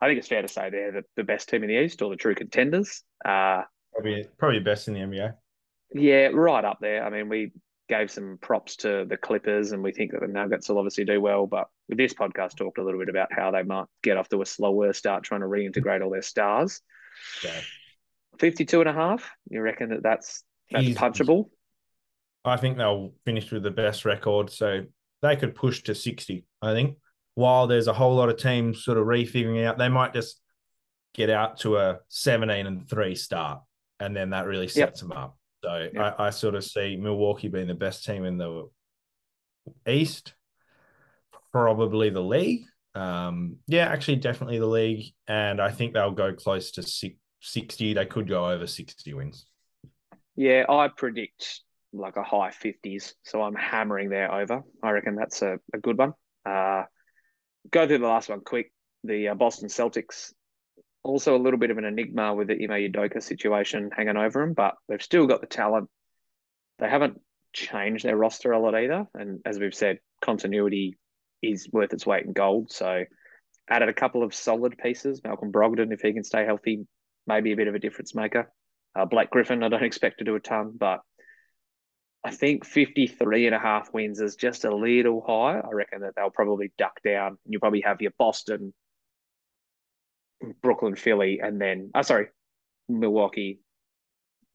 I 0.00 0.08
think 0.08 0.18
it's 0.18 0.26
fair 0.26 0.42
to 0.42 0.48
say 0.48 0.68
they're 0.68 0.90
the, 0.90 1.02
the 1.14 1.22
best 1.22 1.48
team 1.48 1.62
in 1.62 1.68
the 1.68 1.80
East 1.80 2.02
or 2.02 2.10
the 2.10 2.16
true 2.16 2.34
contenders. 2.34 3.04
Uh, 3.24 3.62
probably, 3.94 4.26
probably 4.36 4.58
best 4.58 4.88
in 4.88 4.94
the 4.94 5.00
NBA. 5.00 5.34
Yeah, 5.94 6.30
right 6.32 6.64
up 6.64 6.78
there. 6.80 7.04
I 7.04 7.10
mean, 7.10 7.28
we 7.28 7.52
gave 7.88 8.10
some 8.10 8.36
props 8.42 8.74
to 8.78 9.06
the 9.08 9.16
Clippers, 9.16 9.70
and 9.70 9.80
we 9.80 9.92
think 9.92 10.10
that 10.10 10.22
the 10.22 10.26
Nuggets 10.26 10.68
will 10.68 10.78
obviously 10.78 11.04
do 11.04 11.20
well. 11.20 11.46
But 11.46 11.68
this 11.88 12.14
podcast 12.14 12.56
talked 12.56 12.78
a 12.78 12.84
little 12.84 12.98
bit 12.98 13.08
about 13.08 13.32
how 13.32 13.52
they 13.52 13.62
might 13.62 13.86
get 14.02 14.16
off 14.16 14.28
to 14.30 14.42
a 14.42 14.46
slower 14.46 14.92
start 14.92 15.22
trying 15.22 15.42
to 15.42 15.46
reintegrate 15.46 16.02
all 16.02 16.10
their 16.10 16.20
stars. 16.20 16.80
Yeah. 17.44 17.60
52 18.40 18.80
and 18.80 18.88
a 18.88 18.92
half, 18.92 19.30
you 19.50 19.60
reckon 19.60 19.90
that 19.90 20.02
that's, 20.02 20.42
that's 20.72 20.84
He's, 20.84 20.96
punchable? 20.96 21.48
I 22.44 22.56
think 22.56 22.76
they'll 22.76 23.12
finish 23.24 23.52
with 23.52 23.62
the 23.62 23.70
best 23.70 24.04
record. 24.04 24.50
So 24.50 24.86
they 25.22 25.36
could 25.36 25.54
push 25.54 25.82
to 25.84 25.94
60, 25.94 26.44
I 26.62 26.72
think. 26.72 26.98
While 27.34 27.66
there's 27.66 27.86
a 27.86 27.92
whole 27.92 28.14
lot 28.14 28.28
of 28.28 28.38
teams 28.38 28.84
sort 28.84 28.98
of 28.98 29.06
refiguring 29.06 29.64
out, 29.64 29.78
they 29.78 29.88
might 29.88 30.14
just 30.14 30.40
get 31.14 31.30
out 31.30 31.58
to 31.58 31.76
a 31.76 31.98
17 32.08 32.66
and 32.66 32.88
3 32.88 33.14
start. 33.14 33.60
And 34.00 34.14
then 34.14 34.30
that 34.30 34.46
really 34.46 34.68
sets 34.68 35.02
yep. 35.02 35.08
them 35.08 35.12
up. 35.12 35.38
So 35.64 35.88
yeah. 35.92 36.14
I, 36.18 36.26
I 36.26 36.30
sort 36.30 36.54
of 36.54 36.64
see 36.64 36.96
Milwaukee 36.96 37.48
being 37.48 37.66
the 37.66 37.74
best 37.74 38.04
team 38.04 38.24
in 38.24 38.38
the 38.38 38.68
East, 39.88 40.34
probably 41.52 42.10
the 42.10 42.20
league. 42.20 42.64
Um, 42.94 43.56
yeah, 43.66 43.86
actually, 43.88 44.16
definitely 44.16 44.58
the 44.58 44.66
league. 44.66 45.12
And 45.26 45.60
I 45.60 45.70
think 45.70 45.92
they'll 45.92 46.10
go 46.10 46.32
close 46.32 46.70
to 46.72 46.82
60. 47.40 47.94
They 47.94 48.06
could 48.06 48.28
go 48.28 48.50
over 48.50 48.66
60 48.66 49.14
wins. 49.14 49.46
Yeah, 50.36 50.64
I 50.68 50.88
predict 50.88 51.62
like 51.98 52.16
a 52.16 52.22
high 52.22 52.50
50s. 52.50 53.14
So 53.22 53.42
I'm 53.42 53.54
hammering 53.54 54.08
there 54.08 54.32
over. 54.32 54.62
I 54.82 54.90
reckon 54.90 55.16
that's 55.16 55.42
a, 55.42 55.58
a 55.74 55.78
good 55.78 55.98
one. 55.98 56.12
Uh, 56.44 56.84
go 57.70 57.86
through 57.86 57.98
the 57.98 58.06
last 58.06 58.28
one 58.28 58.40
quick. 58.40 58.72
The 59.04 59.28
uh, 59.28 59.34
Boston 59.34 59.68
Celtics 59.68 60.32
also 61.02 61.36
a 61.36 61.38
little 61.38 61.58
bit 61.58 61.70
of 61.70 61.78
an 61.78 61.84
enigma 61.84 62.34
with 62.34 62.48
the 62.48 62.54
Ime 62.54 62.92
Udoka 62.92 63.22
situation 63.22 63.90
hanging 63.96 64.16
over 64.16 64.40
them, 64.40 64.54
but 64.54 64.74
they've 64.88 65.02
still 65.02 65.26
got 65.26 65.40
the 65.40 65.46
talent. 65.46 65.88
They 66.78 66.88
haven't 66.88 67.20
changed 67.52 68.04
their 68.04 68.16
roster 68.16 68.52
a 68.52 68.58
lot 68.58 68.74
either. 68.74 69.06
And 69.14 69.40
as 69.44 69.58
we've 69.58 69.74
said, 69.74 69.98
continuity 70.20 70.98
is 71.42 71.68
worth 71.72 71.92
its 71.92 72.06
weight 72.06 72.24
in 72.24 72.32
gold. 72.32 72.72
So 72.72 73.04
added 73.68 73.88
a 73.88 73.94
couple 73.94 74.22
of 74.22 74.34
solid 74.34 74.76
pieces. 74.78 75.22
Malcolm 75.24 75.52
Brogdon, 75.52 75.92
if 75.92 76.00
he 76.00 76.12
can 76.12 76.24
stay 76.24 76.44
healthy, 76.44 76.86
maybe 77.26 77.52
a 77.52 77.56
bit 77.56 77.68
of 77.68 77.74
a 77.74 77.80
difference 77.80 78.14
maker. 78.14 78.52
Uh, 78.94 79.04
Blake 79.04 79.30
Griffin, 79.30 79.62
I 79.62 79.68
don't 79.68 79.84
expect 79.84 80.18
to 80.18 80.24
do 80.24 80.36
a 80.36 80.40
ton, 80.40 80.72
but 80.78 81.00
I 82.26 82.30
think 82.30 82.64
53 82.64 83.46
and 83.46 83.54
a 83.54 83.58
half 83.60 83.92
wins 83.92 84.20
is 84.20 84.34
just 84.34 84.64
a 84.64 84.74
little 84.74 85.22
high. 85.24 85.60
I 85.60 85.70
reckon 85.72 86.00
that 86.00 86.14
they'll 86.16 86.28
probably 86.28 86.72
duck 86.76 87.00
down. 87.04 87.38
You'll 87.46 87.60
probably 87.60 87.82
have 87.82 88.02
your 88.02 88.10
Boston, 88.18 88.74
Brooklyn, 90.60 90.96
Philly, 90.96 91.38
and 91.40 91.60
then, 91.60 91.92
oh, 91.94 92.02
sorry, 92.02 92.26
Milwaukee, 92.88 93.60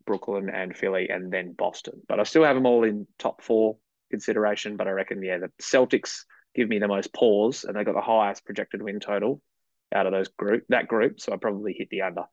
Brooklyn, 0.06 0.50
and 0.50 0.76
Philly, 0.76 1.08
and 1.10 1.32
then 1.32 1.54
Boston. 1.54 2.02
But 2.10 2.20
I 2.20 2.24
still 2.24 2.44
have 2.44 2.58
them 2.58 2.66
all 2.66 2.84
in 2.84 3.08
top 3.18 3.42
four 3.42 3.78
consideration. 4.10 4.76
But 4.76 4.90
I 4.90 4.92
reckon, 4.92 5.24
yeah, 5.24 5.38
the 5.38 5.50
Celtics 5.62 6.26
give 6.54 6.68
me 6.68 6.80
the 6.80 6.90
most 6.90 7.14
pause, 7.14 7.64
and 7.64 7.74
they 7.74 7.86
got 7.86 7.96
the 7.96 8.02
highest 8.02 8.44
projected 8.44 8.82
win 8.82 9.00
total 9.00 9.42
out 9.96 10.08
of 10.08 10.12
those 10.12 10.28
group 10.28 10.66
that 10.68 10.90
group. 10.90 11.22
So 11.22 11.32
I 11.32 11.38
probably 11.38 11.72
hit 11.72 11.90
the 11.90 12.02
under. 12.02 12.24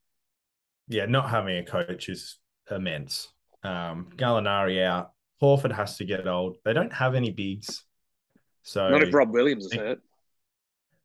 Yeah, 0.89 1.07
not 1.07 1.31
having 1.31 1.59
a 1.59 1.65
coach 1.65 2.09
is 2.09 2.39
immense. 2.69 3.29
Um, 3.63 4.09
Gallinari 4.17 4.85
out. 4.85 5.13
Horford 5.43 5.73
has 5.73 5.97
to 5.99 6.05
get 6.05 6.27
old. 6.27 6.57
They 6.65 6.73
don't 6.73 6.93
have 6.93 7.15
any 7.15 7.31
bigs. 7.31 7.85
So 8.63 8.89
not 8.89 9.03
if 9.03 9.15
Rob 9.15 9.31
Williams 9.33 9.67
is 9.67 9.75
hurt. 9.75 10.01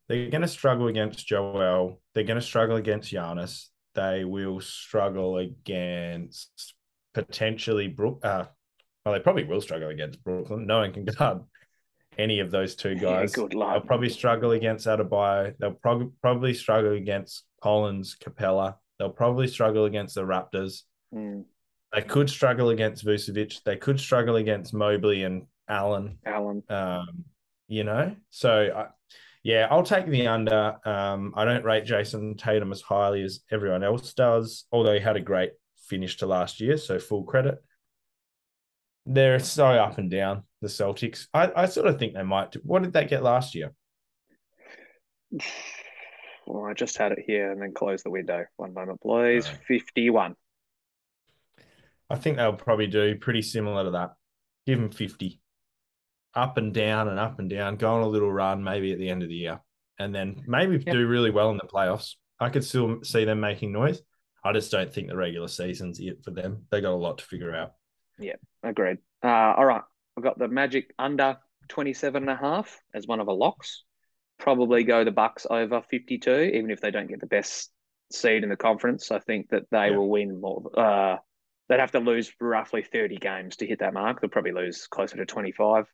They're 0.07 0.29
going 0.29 0.41
to 0.41 0.47
struggle 0.47 0.87
against 0.87 1.25
Joel. 1.25 2.01
They're 2.13 2.25
going 2.25 2.39
to 2.39 2.45
struggle 2.45 2.75
against 2.75 3.11
Giannis. 3.11 3.67
They 3.95 4.25
will 4.25 4.59
struggle 4.59 5.37
against 5.37 6.73
potentially 7.13 7.87
Brook. 7.87 8.19
Uh, 8.23 8.45
well, 9.05 9.13
they 9.13 9.21
probably 9.21 9.43
will 9.43 9.61
struggle 9.61 9.89
against 9.89 10.23
Brooklyn. 10.23 10.67
No 10.67 10.79
one 10.79 10.93
can 10.93 11.05
guard 11.19 11.41
any 12.17 12.39
of 12.39 12.51
those 12.51 12.75
two 12.75 12.95
guys. 12.95 13.33
Yeah. 13.37 13.47
They'll 13.49 13.81
probably 13.81 14.09
struggle 14.09 14.51
against 14.51 14.87
Adebayo. 14.87 15.55
They'll 15.57 15.71
pro- 15.71 16.11
probably 16.21 16.53
struggle 16.53 16.93
against 16.93 17.43
Collins, 17.61 18.17
Capela. 18.21 18.75
They'll 18.99 19.09
probably 19.09 19.47
struggle 19.47 19.85
against 19.85 20.15
the 20.15 20.21
Raptors. 20.21 20.83
Mm. 21.13 21.45
They 21.93 22.01
could 22.01 22.29
struggle 22.29 22.69
against 22.69 23.05
Vucevic. 23.05 23.63
They 23.63 23.75
could 23.75 23.99
struggle 23.99 24.37
against 24.37 24.73
Mobley 24.73 25.23
and 25.23 25.45
Allen. 25.69 26.17
Allen. 26.25 26.63
Um, 26.69 27.25
you 27.67 27.83
know, 27.83 28.15
so 28.29 28.71
I, 28.75 28.87
Yeah, 29.43 29.67
I'll 29.69 29.83
take 29.83 30.07
the 30.07 30.27
under. 30.27 30.77
Um, 30.85 31.33
I 31.35 31.45
don't 31.45 31.63
rate 31.63 31.85
Jayson 31.85 32.35
Tatum 32.37 32.71
as 32.71 32.81
highly 32.81 33.23
as 33.23 33.41
everyone 33.51 33.83
else 33.83 34.13
does, 34.13 34.65
although 34.71 34.93
he 34.93 34.99
had 34.99 35.17
a 35.17 35.21
great 35.21 35.51
finish 35.87 36.17
to 36.17 36.25
last 36.25 36.59
year, 36.59 36.77
so 36.77 36.97
full 36.99 37.23
credit. 37.23 37.63
They're 39.05 39.39
so 39.39 39.67
up 39.67 39.97
and 39.97 40.09
down, 40.09 40.43
the 40.61 40.69
Celtics. 40.69 41.27
I, 41.33 41.51
I 41.55 41.65
sort 41.65 41.87
of 41.87 41.99
think 41.99 42.13
they 42.13 42.23
might. 42.23 42.51
Do, 42.53 42.61
what 42.63 42.83
did 42.83 42.93
they 42.93 43.05
get 43.05 43.23
last 43.23 43.53
year? 43.55 43.73
Well, 46.45 46.65
I 46.65 46.73
just 46.73 46.97
had 46.97 47.13
it 47.13 47.19
here 47.25 47.53
and 47.53 47.61
then 47.61 47.73
close 47.73 48.03
the 48.03 48.09
window. 48.09 48.43
One 48.57 48.73
moment, 48.73 48.99
please. 48.99 49.47
Right. 49.47 49.59
51. 49.65 50.35
I 52.13 52.15
think 52.15 52.37
they'll 52.37 52.53
probably 52.53 52.85
do 52.85 53.15
pretty 53.15 53.41
similar 53.41 53.85
to 53.85 53.91
that. 53.91 54.11
Give 54.67 54.79
them 54.79 54.91
50. 54.91 55.41
Up 56.35 56.57
and 56.57 56.71
down 56.71 57.07
and 57.07 57.17
up 57.17 57.39
and 57.39 57.49
down. 57.49 57.75
Go 57.75 57.91
on 57.91 58.03
a 58.03 58.07
little 58.07 58.31
run 58.31 58.63
maybe 58.63 58.91
at 58.91 58.99
the 58.99 59.09
end 59.09 59.23
of 59.23 59.29
the 59.29 59.35
year. 59.35 59.59
And 59.97 60.13
then 60.13 60.43
maybe 60.45 60.75
yep. 60.75 60.93
do 60.93 61.07
really 61.07 61.31
well 61.31 61.49
in 61.49 61.57
the 61.57 61.67
playoffs. 61.67 62.13
I 62.39 62.49
could 62.49 62.63
still 62.63 63.03
see 63.03 63.25
them 63.25 63.39
making 63.39 63.71
noise. 63.71 63.99
I 64.43 64.53
just 64.53 64.71
don't 64.71 64.93
think 64.93 65.07
the 65.07 65.15
regular 65.15 65.47
season's 65.47 65.99
it 65.99 66.23
for 66.23 66.29
them. 66.29 66.67
They 66.69 66.81
got 66.81 66.91
a 66.91 66.95
lot 66.95 67.17
to 67.17 67.25
figure 67.25 67.55
out. 67.55 67.73
Yeah, 68.19 68.35
agreed. 68.61 68.99
Uh, 69.23 69.55
all 69.57 69.65
right. 69.65 69.81
I've 70.15 70.23
got 70.23 70.37
the 70.37 70.47
Magic 70.47 70.93
under 70.99 71.37
27 71.69 72.21
and 72.21 72.29
a 72.29 72.35
half 72.35 72.79
as 72.93 73.07
one 73.07 73.21
of 73.21 73.25
the 73.25 73.33
locks. 73.33 73.85
Probably 74.37 74.83
go 74.83 75.03
the 75.03 75.11
Bucks 75.11 75.47
over 75.49 75.81
52, 75.89 76.31
even 76.31 76.69
if 76.69 76.79
they 76.79 76.91
don't 76.91 77.07
get 77.07 77.21
the 77.21 77.25
best 77.25 77.71
seed 78.11 78.43
in 78.43 78.49
the 78.49 78.55
conference. 78.55 79.09
I 79.09 79.17
think 79.17 79.49
that 79.49 79.63
they 79.71 79.89
yeah. 79.89 79.97
will 79.97 80.09
win 80.09 80.39
more. 80.39 80.69
Uh, 80.77 81.17
they'd 81.69 81.79
have 81.79 81.91
to 81.91 81.99
lose 81.99 82.31
roughly 82.39 82.83
30 82.83 83.17
games 83.17 83.57
to 83.57 83.67
hit 83.67 83.79
that 83.79 83.93
mark. 83.93 84.21
They'll 84.21 84.29
probably 84.29 84.51
lose 84.51 84.87
closer 84.87 85.17
to 85.17 85.25
25. 85.25 85.85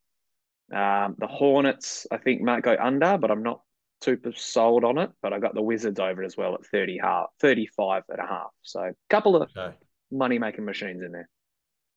Um, 0.72 1.15
the 1.17 1.28
Hornets, 1.28 2.07
I 2.11 2.17
think, 2.17 2.41
might 2.41 2.63
go 2.63 2.76
under, 2.80 3.17
but 3.17 3.32
I'm 3.32 3.43
not 3.43 3.61
super 4.01 4.32
sold 4.36 4.84
on 4.84 4.97
it. 4.97 5.11
But 5.22 5.34
I 5.34 5.39
got 5.39 5.55
the 5.55 5.61
Wizards 5.61 5.99
over 5.99 6.24
it 6.24 6.26
as 6.26 6.38
well 6.38 6.53
at 6.55 6.65
30 6.65 6.99
half, 7.01 7.28
35 7.41 8.03
and 8.09 8.20
a 8.20 8.28
half. 8.28 8.51
So 8.61 8.82
a 8.82 8.93
couple 9.09 9.36
of 9.36 9.49
okay. 9.55 9.76
money 10.11 10.39
making 10.39 10.65
machines 10.65 11.01
in 11.03 11.11
there. 11.11 11.30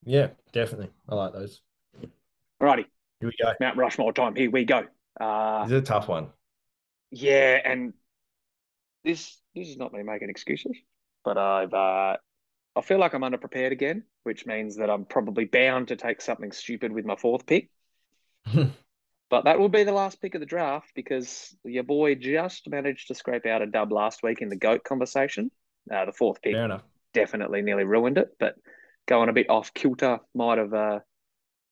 Yeah, 0.04 0.28
definitely. 0.52 0.90
I 1.08 1.14
like 1.14 1.32
those. 1.32 1.60
Alrighty. 2.60 2.86
Here 3.20 3.28
we 3.28 3.34
go. 3.40 3.52
Mount 3.60 3.76
Rushmore 3.76 4.12
time. 4.12 4.34
Here 4.34 4.50
we 4.50 4.64
go. 4.64 4.84
Uh, 5.20 5.64
this 5.64 5.72
is 5.72 5.78
a 5.78 5.82
tough 5.82 6.08
one. 6.08 6.28
Yeah, 7.10 7.58
and 7.64 7.92
this 9.04 9.38
this 9.54 9.68
is 9.68 9.76
not 9.76 9.92
me 9.92 10.02
making 10.02 10.30
excuses, 10.30 10.76
but 11.24 11.36
I've 11.36 11.72
uh, 11.72 12.16
I 12.74 12.80
feel 12.80 12.98
like 12.98 13.14
I'm 13.14 13.22
underprepared 13.22 13.72
again, 13.72 14.04
which 14.22 14.46
means 14.46 14.76
that 14.76 14.90
I'm 14.90 15.04
probably 15.04 15.44
bound 15.44 15.88
to 15.88 15.96
take 15.96 16.20
something 16.20 16.52
stupid 16.52 16.92
with 16.92 17.04
my 17.04 17.16
fourth 17.16 17.46
pick. 17.46 17.68
but 19.30 19.44
that 19.44 19.58
will 19.58 19.68
be 19.68 19.84
the 19.84 19.92
last 19.92 20.20
pick 20.20 20.34
of 20.34 20.40
the 20.40 20.46
draft 20.46 20.90
because 20.94 21.54
your 21.64 21.82
boy 21.82 22.14
just 22.14 22.68
managed 22.68 23.08
to 23.08 23.14
scrape 23.14 23.46
out 23.46 23.62
a 23.62 23.66
dub 23.66 23.92
last 23.92 24.22
week 24.22 24.40
in 24.40 24.48
the 24.48 24.56
goat 24.56 24.84
conversation. 24.84 25.50
Uh, 25.92 26.06
the 26.06 26.12
fourth 26.12 26.40
pick 26.40 26.54
definitely 27.12 27.62
nearly 27.62 27.84
ruined 27.84 28.18
it, 28.18 28.28
but 28.38 28.54
going 29.06 29.28
a 29.28 29.32
bit 29.32 29.50
off 29.50 29.74
kilter 29.74 30.18
might 30.34 30.58
have 30.58 30.72
uh, 30.72 31.00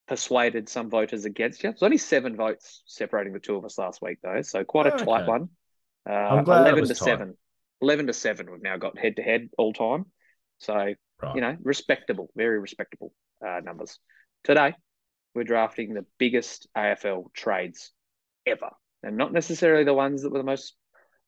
persuaded 0.07 0.69
some 0.69 0.91
voters 0.91 1.25
against 1.25 1.63
you. 1.63 1.71
There's 1.71 1.83
only 1.83 1.99
seven 1.99 2.37
votes 2.37 2.83
separating 2.87 3.33
the 3.33 3.39
two 3.39 3.57
of 3.57 3.65
us 3.65 3.79
last 3.79 4.03
week, 4.03 4.19
though, 4.23 4.43
so 4.43 4.65
quite 4.65 4.87
a 4.87 4.95
oh, 4.95 4.99
tight 4.99 5.27
one. 5.27 5.49
Uh, 6.09 6.13
I'm 6.13 6.45
glad 6.45 6.63
Eleven 6.63 6.83
to 6.85 6.95
tight. 6.95 7.05
seven. 7.05 7.37
Eleven 7.81 8.07
to 8.09 8.13
seven. 8.13 8.51
We've 8.51 8.63
now 8.63 8.77
got 8.77 8.99
head 8.99 9.17
to 9.17 9.23
head 9.23 9.49
all 9.57 9.73
time. 9.73 10.07
So 10.61 10.75
right. 10.75 11.35
you 11.35 11.41
know, 11.41 11.57
respectable, 11.63 12.31
very 12.37 12.59
respectable 12.59 13.13
uh, 13.47 13.61
numbers. 13.63 13.99
Today, 14.45 14.75
we're 15.35 15.45
drafting 15.45 15.95
the 15.95 16.07
biggest 16.19 16.69
AFL 16.77 17.33
trades 17.35 17.93
ever, 18.47 18.71
and 19.03 19.17
not 19.17 19.33
necessarily 19.33 19.85
the 19.85 19.95
ones 19.95 20.23
that 20.23 20.31
were 20.31 20.39
the 20.39 20.45
most 20.45 20.75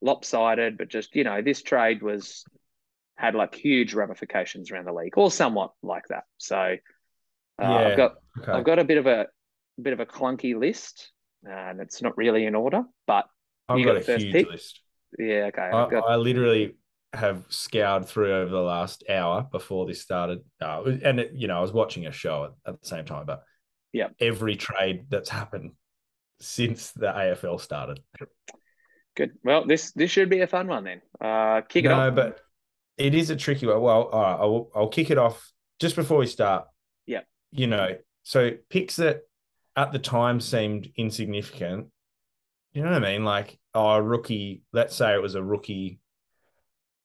lopsided, 0.01 0.79
but 0.79 0.89
just 0.89 1.15
you 1.15 1.25
know, 1.25 1.43
this 1.43 1.63
trade 1.63 2.03
was 2.03 2.45
had 3.17 3.35
like 3.35 3.55
huge 3.55 3.95
ramifications 3.95 4.71
around 4.71 4.87
the 4.87 4.93
league, 4.93 5.17
or 5.17 5.31
somewhat 5.31 5.73
like 5.83 6.09
that. 6.09 6.25
So 6.39 6.57
uh, 6.57 6.77
yeah, 7.59 7.89
I've 7.89 7.97
got 7.97 8.13
okay. 8.41 8.53
I've 8.53 8.65
got 8.65 8.79
a 8.79 8.85
bit 8.85 8.99
of 8.99 9.07
a, 9.07 9.27
bit 9.81 9.93
of 9.93 10.01
a 10.01 10.07
clunky 10.07 10.59
list, 10.59 11.11
and 11.45 11.81
it's 11.81 12.03
not 12.03 12.17
really 12.17 12.47
in 12.47 12.55
order, 12.55 12.83
but 13.07 13.27
I've 13.69 13.79
you 13.79 13.85
got, 13.85 14.07
got 14.07 14.09
a 14.09 14.19
huge 14.19 14.33
pick. 14.33 14.51
list. 14.51 14.81
Yeah, 15.19 15.51
okay. 15.53 15.63
I, 15.63 15.89
got... 15.89 16.05
I, 16.09 16.17
literally 16.17 16.75
have 17.13 17.45
scoured 17.49 18.07
through 18.07 18.35
over 18.35 18.51
the 18.51 18.61
last 18.61 19.05
hour 19.09 19.47
before 19.51 19.87
this 19.87 20.01
started, 20.01 20.41
uh, 20.61 20.83
and 20.85 21.21
it, 21.21 21.33
you 21.35 21.49
know 21.49 21.59
I 21.59 21.61
was 21.61 21.73
watching 21.73 22.07
a 22.07 22.13
show 22.13 22.45
at, 22.45 22.51
at 22.73 22.81
the 22.81 22.87
same 22.87 23.05
time, 23.05 23.27
but 23.27 23.43
yeah, 23.93 24.09
every 24.21 24.57
trade 24.57 25.07
that's 25.09 25.29
happened 25.29 25.73
since 26.41 26.93
the 26.93 27.07
AFL 27.07 27.61
started. 27.61 28.01
Good. 29.15 29.33
Well, 29.45 29.67
this 29.67 29.93
this 29.93 30.11
should 30.11 30.31
be 30.31 30.41
a 30.41 30.47
fun 30.47 30.69
one 30.69 30.85
then. 30.85 31.03
Uh, 31.21 31.61
kick 31.63 31.85
it 31.85 31.91
off. 31.91 31.99
no, 31.99 32.09
off. 32.09 32.15
but 32.15 32.41
it 32.97 33.15
is 33.15 33.31
a 33.31 33.37
tricky 33.37 33.67
one. 33.67 33.81
Well, 33.81 34.03
all 34.05 34.23
right, 34.23 34.33
I'll, 34.33 34.71
I'll 34.75 34.89
kick 34.89 35.11
it 35.11 35.19
off 35.19 35.53
just 35.81 35.97
before 35.97 36.19
we 36.19 36.27
start. 36.27 36.67
Yeah. 37.07 37.21
You 37.51 37.67
know, 37.67 37.97
so 38.23 38.53
picks 38.71 38.97
that 38.97 39.23
at 39.77 39.93
the 39.93 39.99
time 39.99 40.41
seemed 40.41 40.89
insignificant. 40.97 41.89
You 42.73 42.83
know 42.83 42.91
what 42.91 43.05
I 43.05 43.13
mean? 43.13 43.25
Like, 43.25 43.59
oh, 43.75 43.91
a 43.91 44.03
rookie, 44.03 44.63
let's 44.73 44.97
say 44.97 45.15
it 45.15 45.23
was 45.23 45.35
a 45.35 45.43
rookie. 45.43 46.01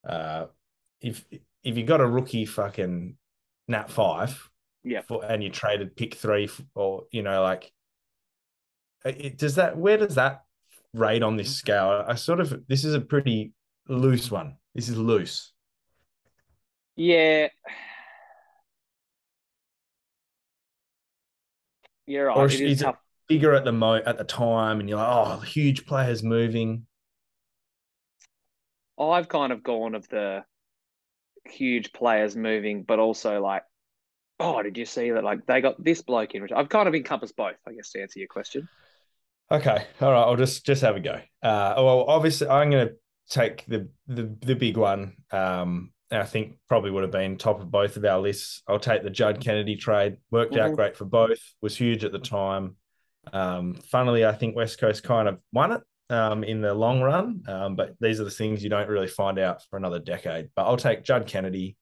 Uh, 0.08 0.46
if 1.02 1.26
if 1.64 1.78
you 1.78 1.84
got 1.84 2.02
a 2.02 2.08
rookie 2.08 2.46
fucking 2.46 3.18
nat 3.68 3.92
five, 3.92 4.50
yeah, 4.84 5.02
for, 5.02 5.24
and 5.26 5.44
you 5.44 5.50
traded 5.50 5.96
pick 5.96 6.16
three, 6.16 6.50
or 6.76 7.04
you 7.12 7.22
know, 7.22 7.44
like, 7.44 7.72
it, 9.04 9.38
does 9.38 9.56
that 9.56 9.78
where 9.78 9.98
does 9.98 10.16
that 10.16 10.44
rate 10.94 11.24
on 11.24 11.36
this 11.36 11.56
scale? 11.56 12.06
I 12.08 12.16
sort 12.16 12.40
of 12.40 12.66
this 12.68 12.86
is 12.86 12.94
a 12.94 13.02
pretty 13.02 13.54
loose 13.90 14.32
one. 14.32 14.56
This 14.74 14.90
is 14.90 14.98
loose. 14.98 15.52
Yeah. 16.96 17.50
You're 22.06 22.28
right. 22.28 22.38
Or 22.38 22.46
it 22.46 22.54
is, 22.54 22.62
is 22.62 22.82
it 22.82 22.96
bigger 23.28 23.54
at 23.54 23.66
the 23.66 23.74
mo 23.74 23.96
at 23.96 24.18
the 24.18 24.24
time, 24.24 24.80
and 24.80 24.88
you're 24.88 24.98
like, 24.98 25.08
oh, 25.10 25.40
huge 25.40 25.86
players 25.86 26.24
moving. 26.24 26.86
I've 29.00 29.28
kind 29.28 29.52
of 29.52 29.64
gone 29.64 29.96
of 29.96 30.08
the 30.10 30.44
huge 31.46 31.94
players 31.94 32.36
moving, 32.36 32.84
but 32.84 33.00
also 33.00 33.42
like, 33.42 33.64
oh, 34.40 34.62
did 34.62 34.78
you 34.78 34.86
see 34.86 35.12
that? 35.12 35.24
Like 35.24 35.46
they 35.46 35.62
got 35.62 35.84
this 35.84 36.02
bloke 36.02 36.36
in. 36.36 36.42
Which 36.42 36.52
I've 36.52 36.70
kind 36.70 36.88
of 36.88 36.96
encompassed 36.96 37.36
both, 37.36 37.56
I 37.68 37.74
guess, 37.74 37.92
to 37.92 38.02
answer 38.02 38.20
your 38.20 38.28
question. 38.28 38.68
Okay, 39.52 39.86
all 40.02 40.12
right. 40.12 40.24
I'll 40.24 40.36
just 40.36 40.66
just 40.66 40.82
have 40.82 40.96
a 40.96 41.00
go. 41.00 41.16
Uh, 41.42 41.74
well, 41.78 42.06
obviously, 42.08 42.48
I'm 42.48 42.70
going 42.70 42.90
to 42.90 42.94
take 43.30 43.66
the 43.68 43.90
the 44.08 44.36
the 44.42 44.56
big 44.56 44.78
one. 44.78 45.18
Um, 45.32 45.92
I 46.10 46.24
think 46.24 46.58
probably 46.70 46.92
would 46.92 47.04
have 47.04 47.12
been 47.12 47.38
top 47.38 47.60
of 47.62 47.70
both 47.70 47.98
of 47.98 48.06
our 48.06 48.20
lists. 48.20 48.62
I'll 48.68 48.80
take 48.80 49.04
the 49.04 49.10
Judd 49.10 49.42
Kennedy 49.42 49.76
trade. 49.76 50.18
Worked 50.32 50.54
mm-hmm. 50.54 50.72
out 50.72 50.76
great 50.76 50.96
for 50.98 51.06
both. 51.06 51.40
Was 51.62 51.76
huge 51.76 52.04
at 52.04 52.12
the 52.12 52.20
time. 52.20 52.78
Um, 53.34 53.74
funnily, 53.74 54.26
I 54.26 54.32
think 54.32 54.56
West 54.56 54.80
Coast 54.80 55.04
kind 55.04 55.28
of 55.28 55.40
won 55.52 55.74
it 55.74 55.82
um, 56.10 56.44
in 56.44 56.62
the 56.62 56.74
long 56.74 57.02
run. 57.02 57.44
Um, 57.48 57.76
but 57.76 57.96
these 58.00 58.20
are 58.20 58.24
the 58.24 58.32
things 58.32 58.64
you 58.64 58.70
don't 58.70 58.90
really 58.90 59.08
find 59.08 59.40
out 59.40 59.64
for 59.70 59.78
another 59.78 60.00
decade. 60.00 60.50
But 60.56 60.66
I'll 60.66 60.78
take 60.78 61.04
Judd 61.04 61.28
Kennedy. 61.28 61.78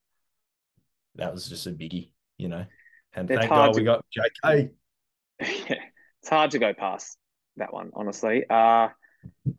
That 1.16 1.34
was 1.34 1.48
just 1.48 1.68
a 1.68 1.72
biggie, 1.72 2.12
you 2.38 2.50
know. 2.50 2.66
And 3.14 3.30
it's 3.30 3.40
thank 3.40 3.50
God 3.50 3.74
to... 3.74 3.80
we 3.80 3.86
got 3.86 4.06
JK. 4.46 4.70
yeah, 5.40 5.48
it's 6.22 6.30
hard 6.30 6.52
to 6.52 6.60
go 6.60 6.74
past 6.74 7.18
that 7.58 7.74
one, 7.74 7.92
honestly. 7.94 8.44
Uh, 8.50 8.90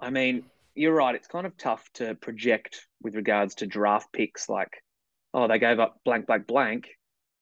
I 0.00 0.10
mean, 0.10 0.44
you're 0.74 0.94
right. 0.94 1.14
It's 1.14 1.28
kind 1.28 1.46
of 1.46 1.56
tough 1.56 1.88
to 1.94 2.14
project 2.14 2.86
with 3.02 3.14
regards 3.14 3.56
to 3.56 3.66
draft 3.66 4.12
picks. 4.12 4.48
Like, 4.48 4.82
oh, 5.32 5.48
they 5.48 5.58
gave 5.58 5.80
up 5.80 6.00
blank, 6.04 6.26
blank, 6.26 6.46
blank. 6.46 6.88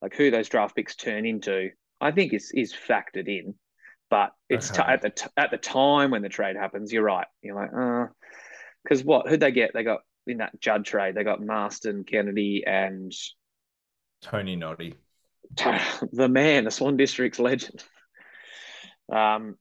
Like 0.01 0.15
who 0.15 0.31
those 0.31 0.49
draft 0.49 0.77
picks 0.77 0.97
turn 0.97 1.25
into, 1.25 1.71
I 2.01 2.11
think 2.11 2.33
is 2.35 2.53
is 2.55 2.75
factored 2.75 3.27
in. 3.27 3.55
But 4.15 4.33
it's 4.49 4.71
t- 4.71 4.81
at 4.81 5.03
the 5.03 5.11
t- 5.11 5.27
at 5.37 5.51
the 5.51 5.57
time 5.57 6.13
when 6.13 6.23
the 6.23 6.29
trade 6.29 6.55
happens, 6.55 6.93
you're 6.93 7.03
right. 7.03 7.27
You're 7.43 7.57
like, 7.57 7.71
uh, 7.77 8.13
because 8.85 9.03
what? 9.03 9.29
Who'd 9.29 9.41
they 9.41 9.51
get? 9.51 9.73
They 9.75 9.83
got 9.83 10.03
in 10.25 10.37
that 10.37 10.61
Judd 10.61 10.85
trade. 10.85 11.17
They 11.17 11.25
got 11.25 11.41
Masten, 11.41 12.07
Kennedy, 12.07 12.63
and 12.65 13.13
Tony 14.23 14.55
Notte, 14.55 14.95
the 16.13 16.29
man, 16.29 16.63
the 16.63 16.71
Swan 16.71 16.97
District's 16.97 17.41
legend. 17.41 17.83
Um, 19.13 19.57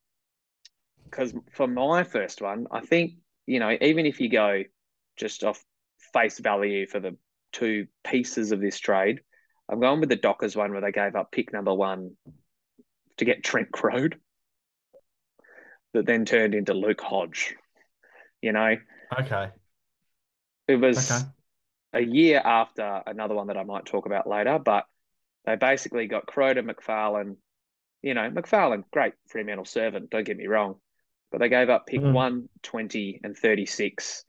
because 1.05 1.33
for 1.53 1.65
my 1.65 2.03
first 2.03 2.39
one, 2.39 2.67
I 2.71 2.81
think 2.81 3.13
you 3.47 3.59
know, 3.59 3.75
even 3.81 4.05
if 4.05 4.19
you 4.19 4.29
go 4.29 4.61
just 5.17 5.43
off 5.43 5.65
face 6.13 6.37
value 6.37 6.85
for 6.85 6.99
the 6.99 7.17
two 7.53 7.87
pieces 8.03 8.51
of 8.51 8.61
this 8.61 8.77
trade, 8.77 9.21
I'm 9.67 9.79
going 9.79 9.99
with 9.99 10.09
the 10.09 10.15
Dockers 10.15 10.55
one 10.55 10.73
where 10.73 10.81
they 10.81 10.91
gave 10.91 11.15
up 11.15 11.31
pick 11.31 11.51
number 11.51 11.73
one 11.73 12.11
to 13.17 13.25
get 13.25 13.43
Trent 13.43 13.71
Croad, 13.71 14.19
that 15.93 16.05
then 16.05 16.25
turned 16.25 16.55
into 16.55 16.73
Luke 16.73 17.01
Hodge. 17.01 17.55
You 18.41 18.51
know? 18.51 18.75
Okay. 19.19 19.49
It 20.67 20.75
was 20.75 21.11
okay. 21.11 21.23
a 21.93 22.01
year 22.01 22.41
after 22.43 23.03
another 23.05 23.35
one 23.35 23.47
that 23.47 23.57
I 23.57 23.63
might 23.63 23.85
talk 23.85 24.05
about 24.05 24.27
later, 24.27 24.59
but 24.59 24.85
they 25.45 25.55
basically 25.55 26.07
got 26.07 26.25
Croad 26.25 26.57
and 26.57 26.69
McPharlin. 26.69 27.37
You 28.01 28.13
know, 28.13 28.29
McPharlin, 28.29 28.83
great 28.91 29.13
Fremantle 29.27 29.65
servant, 29.65 30.09
don't 30.09 30.25
get 30.25 30.37
me 30.37 30.47
wrong. 30.47 30.75
but 31.31 31.39
they 31.39 31.49
gave 31.49 31.69
up 31.69 31.87
pick 31.87 32.01
mm. 32.01 32.13
1, 32.13 32.49
20, 32.61 33.21
and 33.23 33.37
36. 33.37 34.23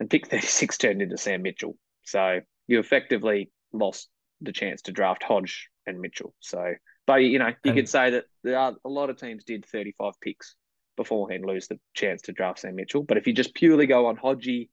And 0.00 0.10
pick 0.10 0.26
36 0.30 0.78
turned 0.78 1.02
into 1.02 1.16
Sam 1.16 1.42
Mitchell. 1.42 1.76
So 2.04 2.40
you 2.66 2.80
effectively 2.80 3.50
lost 3.72 4.08
the 4.40 4.52
chance 4.52 4.82
to 4.82 4.92
draft 4.92 5.22
Hodge 5.22 5.68
and 5.86 6.00
Mitchell. 6.00 6.34
So, 6.40 6.74
but 7.06 7.16
you 7.16 7.38
know, 7.38 7.48
you 7.48 7.54
and, 7.64 7.74
could 7.74 7.88
say 7.88 8.10
that 8.10 8.24
there 8.44 8.58
are 8.58 8.74
a 8.84 8.88
lot 8.88 9.10
of 9.10 9.18
teams 9.18 9.44
did 9.44 9.64
35 9.66 10.14
picks 10.20 10.54
beforehand 10.98 11.46
lose 11.46 11.68
the 11.68 11.78
chance 11.94 12.20
to 12.22 12.32
draft 12.32 12.58
Sam 12.58 12.76
Mitchell. 12.76 13.02
But 13.02 13.16
if 13.16 13.26
you 13.26 13.32
just 13.32 13.54
purely 13.54 13.86
go 13.86 14.06
on 14.06 14.18
Hodgie 14.18 14.68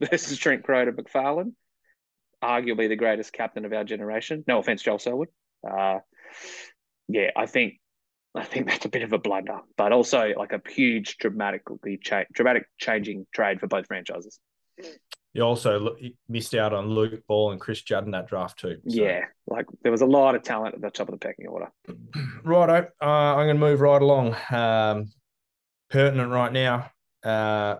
versus 0.00 0.38
Trent 0.38 0.64
Croad 0.64 0.88
McPharlin, 0.88 1.52
arguably 2.42 2.88
the 2.88 2.96
greatest 2.96 3.32
captain 3.32 3.66
of 3.66 3.72
our 3.72 3.84
generation. 3.84 4.44
No 4.46 4.58
offense, 4.58 4.82
Joel 4.82 4.98
Selwood. 4.98 5.28
Uh, 5.68 5.98
yeah, 7.08 7.30
I 7.36 7.46
think 7.46 7.74
I 8.34 8.44
think 8.44 8.66
that's 8.66 8.84
a 8.84 8.88
bit 8.88 9.02
of 9.02 9.12
a 9.12 9.18
blunder, 9.18 9.60
but 9.76 9.92
also 9.92 10.32
like 10.36 10.52
a 10.52 10.60
huge 10.68 11.18
dramatically 11.18 11.98
cha- 12.02 12.24
dramatic 12.32 12.66
changing 12.78 13.26
trade 13.32 13.60
for 13.60 13.66
both 13.66 13.86
franchises. 13.86 14.40
You 15.32 15.42
also 15.42 15.96
missed 16.28 16.54
out 16.54 16.72
on 16.72 16.88
Luke 16.88 17.20
Ball 17.26 17.52
and 17.52 17.60
Chris 17.60 17.82
Judd 17.82 18.04
in 18.04 18.12
that 18.12 18.28
draft 18.28 18.58
too. 18.58 18.78
So. 18.88 19.02
Yeah, 19.02 19.22
like 19.46 19.66
there 19.82 19.92
was 19.92 20.00
a 20.00 20.06
lot 20.06 20.34
of 20.34 20.42
talent 20.42 20.74
at 20.76 20.80
the 20.80 20.90
top 20.90 21.08
of 21.08 21.12
the 21.12 21.18
pecking 21.18 21.48
order. 21.48 21.68
Righto, 22.44 22.88
uh, 23.00 23.04
I'm 23.04 23.46
going 23.46 23.56
to 23.56 23.60
move 23.60 23.80
right 23.80 24.00
along. 24.00 24.36
Um, 24.50 25.06
pertinent 25.94 26.32
right 26.32 26.52
now. 26.52 26.90
Uh, 27.22 27.76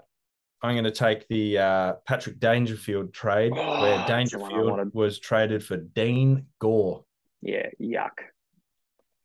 I'm 0.62 0.74
going 0.74 0.84
to 0.84 0.92
take 0.92 1.26
the 1.26 1.58
uh, 1.58 1.92
Patrick 2.06 2.38
Dangerfield 2.38 3.12
trade, 3.12 3.52
oh, 3.54 3.82
where 3.82 4.06
Dangerfield 4.06 4.94
was 4.94 5.18
traded 5.18 5.64
for 5.64 5.76
Dean 5.76 6.46
Gore. 6.60 7.04
Yeah, 7.42 7.66
yuck. 7.82 8.12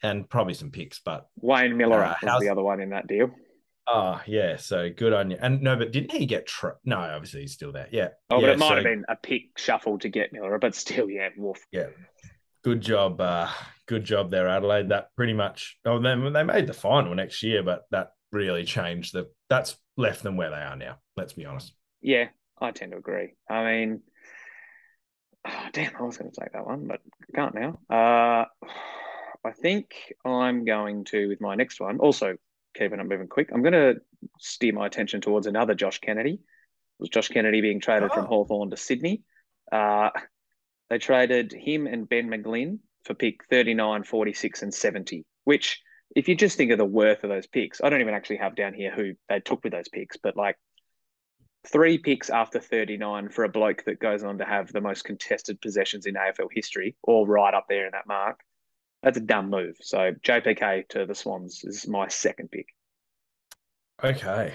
And 0.01 0.27
probably 0.27 0.55
some 0.55 0.71
picks, 0.71 0.99
but 0.99 1.27
Wayne 1.39 1.73
Milera 1.73 2.13
uh, 2.13 2.15
was 2.23 2.41
the 2.41 2.49
other 2.49 2.63
one 2.63 2.81
in 2.81 2.89
that 2.89 3.05
deal. 3.05 3.29
Oh 3.87 4.21
yeah, 4.25 4.57
so 4.57 4.89
good 4.89 5.13
on 5.13 5.29
you. 5.31 5.37
And 5.39 5.61
no, 5.61 5.75
but 5.75 5.91
didn't 5.91 6.11
he 6.11 6.25
get? 6.25 6.47
Tra- 6.47 6.77
no, 6.83 6.97
obviously 6.97 7.41
he's 7.41 7.53
still 7.53 7.71
there. 7.71 7.89
Yeah. 7.91 8.09
Oh, 8.29 8.39
but 8.39 8.41
yeah, 8.41 8.51
it 8.53 8.59
might 8.59 8.69
so, 8.69 8.75
have 8.75 8.83
been 8.83 9.05
a 9.07 9.15
pick 9.15 9.57
shuffle 9.57 9.99
to 9.99 10.09
get 10.09 10.33
Milera, 10.33 10.59
but 10.59 10.73
still, 10.73 11.09
yeah, 11.09 11.29
Wolf. 11.37 11.59
Yeah. 11.71 11.87
Good 12.63 12.81
job. 12.81 13.21
Uh, 13.21 13.49
good 13.87 14.03
job 14.03 14.31
there, 14.31 14.47
Adelaide. 14.47 14.89
That 14.89 15.09
pretty 15.15 15.33
much. 15.33 15.77
Oh, 15.85 15.99
then 15.99 16.33
they 16.33 16.43
made 16.43 16.65
the 16.65 16.73
final 16.73 17.13
next 17.13 17.43
year, 17.43 17.61
but 17.61 17.83
that 17.91 18.13
really 18.31 18.63
changed 18.63 19.13
the. 19.13 19.29
That's 19.49 19.77
left 19.97 20.23
them 20.23 20.37
where 20.37 20.49
they 20.49 20.57
are 20.57 20.75
now. 20.75 20.97
Let's 21.17 21.33
be 21.33 21.45
honest. 21.45 21.73
Yeah, 22.01 22.29
I 22.59 22.71
tend 22.71 22.91
to 22.91 22.97
agree. 22.97 23.33
I 23.49 23.63
mean, 23.63 24.01
oh, 25.47 25.67
damn, 25.73 25.95
I 25.97 26.03
was 26.03 26.17
going 26.17 26.31
to 26.31 26.39
take 26.39 26.53
that 26.53 26.65
one, 26.65 26.87
but 26.87 26.99
I 27.21 27.35
can't 27.35 27.55
now. 27.55 27.79
Uh, 27.89 28.45
I 29.45 29.51
think 29.51 30.13
I'm 30.25 30.65
going 30.65 31.05
to 31.05 31.27
with 31.27 31.41
my 31.41 31.55
next 31.55 31.79
one. 31.79 31.99
Also, 31.99 32.35
keeping 32.75 32.99
it 32.99 33.07
moving 33.07 33.27
quick. 33.27 33.49
I'm 33.53 33.61
going 33.61 33.73
to 33.73 33.95
steer 34.39 34.73
my 34.73 34.85
attention 34.85 35.21
towards 35.21 35.47
another 35.47 35.73
Josh 35.73 35.99
Kennedy. 35.99 36.33
It 36.33 36.39
was 36.99 37.09
Josh 37.09 37.29
Kennedy 37.29 37.61
being 37.61 37.79
traded 37.79 38.09
oh. 38.11 38.15
from 38.15 38.25
Hawthorn 38.25 38.69
to 38.71 38.77
Sydney. 38.77 39.23
Uh, 39.71 40.09
they 40.89 40.97
traded 40.97 41.53
him 41.53 41.87
and 41.87 42.09
Ben 42.09 42.29
McGlynn 42.29 42.79
for 43.05 43.13
pick 43.13 43.45
39, 43.49 44.03
46, 44.03 44.63
and 44.63 44.73
70, 44.73 45.25
which, 45.43 45.81
if 46.15 46.27
you 46.27 46.35
just 46.35 46.57
think 46.57 46.71
of 46.71 46.77
the 46.77 46.85
worth 46.85 47.23
of 47.23 47.29
those 47.29 47.47
picks, 47.47 47.81
I 47.81 47.89
don't 47.89 48.01
even 48.01 48.13
actually 48.13 48.37
have 48.37 48.55
down 48.55 48.73
here 48.73 48.91
who 48.91 49.13
they 49.27 49.39
took 49.39 49.63
with 49.63 49.73
those 49.73 49.89
picks, 49.89 50.17
but 50.17 50.35
like 50.35 50.57
three 51.67 51.97
picks 51.97 52.29
after 52.29 52.59
39 52.59 53.29
for 53.29 53.43
a 53.43 53.49
bloke 53.49 53.83
that 53.85 53.99
goes 53.99 54.23
on 54.23 54.37
to 54.39 54.45
have 54.45 54.71
the 54.71 54.81
most 54.81 55.03
contested 55.03 55.61
possessions 55.61 56.05
in 56.05 56.15
AFL 56.15 56.47
history, 56.51 56.95
all 57.03 57.27
right 57.27 57.53
up 57.53 57.65
there 57.69 57.85
in 57.85 57.91
that 57.91 58.07
mark 58.07 58.39
that's 59.03 59.17
a 59.17 59.21
dumb 59.21 59.49
move. 59.49 59.77
So 59.81 60.13
JPK 60.23 60.89
to 60.89 61.05
the 61.05 61.15
Swans 61.15 61.63
is 61.63 61.87
my 61.87 62.07
second 62.07 62.51
pick. 62.51 62.67
Okay. 64.03 64.53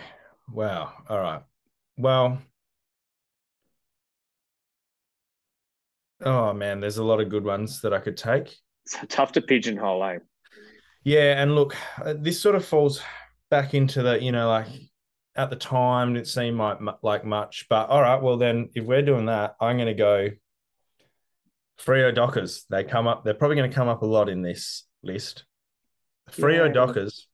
Wow. 0.52 0.92
All 1.08 1.18
right. 1.18 1.42
Well, 1.96 2.42
oh 6.22 6.52
man, 6.52 6.80
there's 6.80 6.98
a 6.98 7.04
lot 7.04 7.20
of 7.20 7.28
good 7.28 7.44
ones 7.44 7.80
that 7.82 7.94
I 7.94 8.00
could 8.00 8.16
take. 8.16 8.54
It's 8.84 8.98
tough 9.08 9.32
to 9.32 9.40
pigeonhole, 9.40 10.04
eh? 10.04 10.18
Yeah, 11.04 11.40
and 11.42 11.54
look, 11.54 11.76
uh, 12.02 12.14
this 12.18 12.40
sort 12.40 12.54
of 12.54 12.64
falls 12.64 13.02
back 13.50 13.74
into 13.74 14.02
the, 14.02 14.22
you 14.22 14.32
know, 14.32 14.48
like 14.48 14.66
at 15.36 15.50
the 15.50 15.56
time 15.56 16.16
it 16.16 16.26
seemed 16.26 16.58
like 16.58 16.78
like 17.02 17.24
much, 17.24 17.66
but 17.68 17.90
all 17.90 18.00
right, 18.00 18.22
well 18.22 18.38
then 18.38 18.70
if 18.74 18.84
we're 18.84 19.02
doing 19.02 19.26
that, 19.26 19.56
I'm 19.60 19.76
going 19.76 19.88
to 19.88 19.94
go 19.94 20.30
Freo 21.78 22.14
Dockers, 22.14 22.64
they 22.70 22.84
come 22.84 23.06
up. 23.06 23.24
They're 23.24 23.34
probably 23.34 23.56
going 23.56 23.70
to 23.70 23.74
come 23.74 23.88
up 23.88 24.02
a 24.02 24.06
lot 24.06 24.28
in 24.28 24.42
this 24.42 24.84
list. 25.02 25.44
Freo 26.30 26.66
yeah. 26.66 26.72
Dockers 26.72 27.28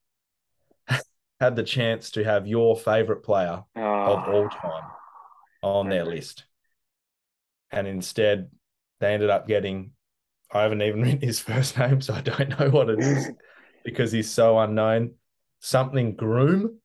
had 1.41 1.57
the 1.57 1.63
chance 1.63 2.13
to 2.13 2.25
have 2.25 2.47
your 2.47 2.77
favorite 2.77 3.23
player 3.23 3.63
oh. 3.77 3.81
of 3.83 4.35
all 4.35 4.49
time 4.49 4.85
on 5.63 5.89
their 5.89 6.05
list, 6.05 6.45
and 7.71 7.87
instead 7.87 8.51
they 9.01 9.15
ended 9.15 9.31
up 9.31 9.47
getting. 9.47 9.93
I 10.53 10.63
haven't 10.63 10.83
even 10.83 11.03
written 11.03 11.21
his 11.21 11.39
first 11.39 11.79
name, 11.79 12.01
so 12.01 12.15
I 12.15 12.23
don't 12.23 12.59
know 12.59 12.71
what 12.71 12.91
it 12.91 12.99
is 12.99 13.31
because 13.85 14.12
he's 14.12 14.31
so 14.31 14.59
unknown. 14.59 15.15
Something 15.61 16.15
Groom, 16.15 16.78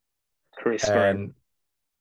Chris 0.58 0.88
and 0.88 1.18
Groom. 1.18 1.36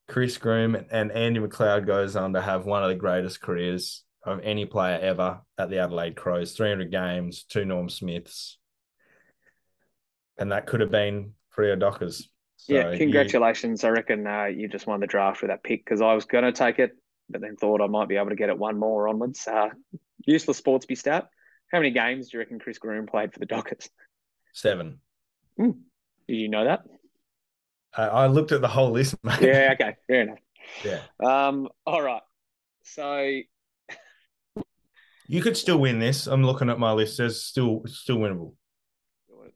Chris 0.09 0.39
Groom 0.39 0.77
and 0.91 1.13
Andy 1.13 1.41
McLeod 1.41 1.87
goes 1.87 2.17
on 2.17 2.33
to 2.35 2.43
have 2.43 2.67
one 2.67 2.83
of 2.83 2.89
the 2.89 2.95
greatest 2.95 3.41
careers 3.41 4.05
of 4.25 4.41
any 4.43 4.67
player 4.67 4.99
ever 4.99 5.41
at 5.59 5.71
the 5.71 5.79
Adelaide 5.79 6.17
Crows 6.17 6.53
300 6.53 6.91
games, 6.91 7.45
two 7.45 7.65
Norm 7.65 7.89
Smiths. 7.89 8.59
And 10.39 10.53
that 10.53 10.67
could 10.67 10.81
have 10.81 10.91
been 10.91 11.35
Freo 11.57 11.79
Dockers. 11.79 12.29
So 12.57 12.75
yeah, 12.75 12.97
congratulations. 12.97 13.83
You... 13.83 13.91
I 13.91 13.93
reckon 13.93 14.27
uh, 14.27 14.45
you 14.47 14.69
just 14.69 14.87
won 14.87 15.01
the 15.01 15.07
draft 15.07 15.43
with 15.43 15.51
that 15.51 15.63
pick 15.63 15.85
because 15.85 16.01
I 16.01 16.15
was 16.15 16.25
going 16.25 16.45
to 16.45 16.53
take 16.53 16.79
it, 16.79 16.93
but 17.29 17.41
then 17.41 17.57
thought 17.57 17.81
I 17.81 17.87
might 17.87 18.09
be 18.09 18.17
able 18.17 18.31
to 18.31 18.37
get 18.37 18.49
it 18.49 18.59
one 18.59 18.79
more 18.79 19.09
onwards. 19.09 19.47
Uh, 19.47 19.69
useless 20.27 20.61
sportsby 20.61 20.97
stat. 20.97 21.29
How 21.71 21.79
many 21.79 21.91
games 21.91 22.29
do 22.29 22.37
you 22.37 22.39
reckon 22.41 22.59
Chris 22.59 22.79
Groom 22.79 23.07
played 23.07 23.33
for 23.33 23.39
the 23.39 23.47
Dockers? 23.47 23.89
Seven. 24.55 25.01
Mm. 25.61 25.75
Did 26.27 26.37
you 26.37 26.49
know 26.49 26.65
that? 26.65 26.85
Uh, 27.97 28.09
I 28.11 28.27
looked 28.29 28.53
at 28.53 28.63
the 28.63 28.69
whole 28.69 28.93
list, 28.93 29.17
mate. 29.23 29.43
Yeah, 29.43 29.75
okay, 29.75 29.97
fair 30.07 30.23
enough. 30.23 30.39
Yeah. 30.83 31.01
Um. 31.23 31.69
All 31.87 32.01
right. 32.01 32.23
So 32.83 33.41
you 35.27 35.43
could 35.43 35.57
still 35.57 35.79
win 35.79 35.99
this. 35.99 36.27
I'm 36.27 36.45
looking 36.45 36.71
at 36.71 36.79
my 36.79 36.93
list. 36.93 37.19
There's 37.19 37.43
still 37.43 37.83
still 37.87 38.17
winnable. 38.17 38.55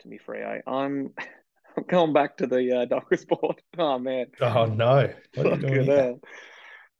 To 0.01 0.09
be 0.09 0.19
free, 0.19 0.43
eh? 0.43 0.61
I'm 0.67 1.13
I'm 1.77 1.85
going 1.89 2.13
back 2.13 2.37
to 2.37 2.47
the 2.47 2.83
uh, 2.83 2.85
Dockers 2.85 3.25
board. 3.29 3.63
Oh 3.79 3.99
man. 3.99 4.27
Oh 4.41 4.67
no. 4.67 5.13
What 5.35 5.47
are 5.47 5.57
you 5.57 5.85
doing? 5.85 6.21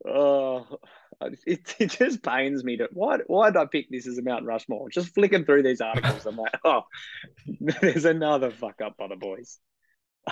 Oh, 0.07 0.79
it, 1.21 1.75
it 1.79 1.91
just 1.91 2.23
pains 2.23 2.63
me 2.63 2.77
to 2.77 2.89
why 2.91 3.17
why 3.27 3.49
did 3.49 3.57
I 3.57 3.65
pick 3.65 3.89
this 3.89 4.07
as 4.07 4.17
a 4.17 4.21
Mount 4.21 4.45
Rushmore? 4.45 4.89
Just 4.89 5.13
flicking 5.13 5.45
through 5.45 5.63
these 5.63 5.81
articles, 5.81 6.25
I'm 6.25 6.37
like, 6.37 6.53
oh, 6.63 6.83
there's 7.81 8.05
another 8.05 8.51
fuck 8.51 8.81
up 8.81 8.97
by 8.97 9.07
the 9.07 9.15
boys. 9.15 9.59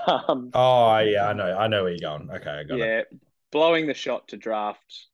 Um, 0.05 0.51
oh 0.53 0.97
yeah, 0.99 1.27
I 1.27 1.33
know, 1.33 1.57
I 1.57 1.67
know 1.67 1.83
where 1.83 1.91
you're 1.91 1.99
going. 1.99 2.29
Okay, 2.29 2.49
I 2.49 2.63
got 2.63 2.77
yeah, 2.77 2.99
it. 2.99 3.07
blowing 3.51 3.87
the 3.87 3.93
shot 3.93 4.29
to 4.29 4.37
draft 4.37 5.07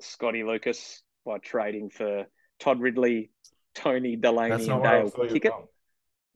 Scotty 0.00 0.44
Lucas 0.44 1.02
by 1.24 1.38
trading 1.38 1.90
for 1.90 2.26
Todd 2.60 2.80
Ridley, 2.80 3.30
Tony 3.74 4.16
Delaney, 4.16 4.68
and 4.68 4.82
Dale 4.82 5.10
Kickett. 5.10 5.52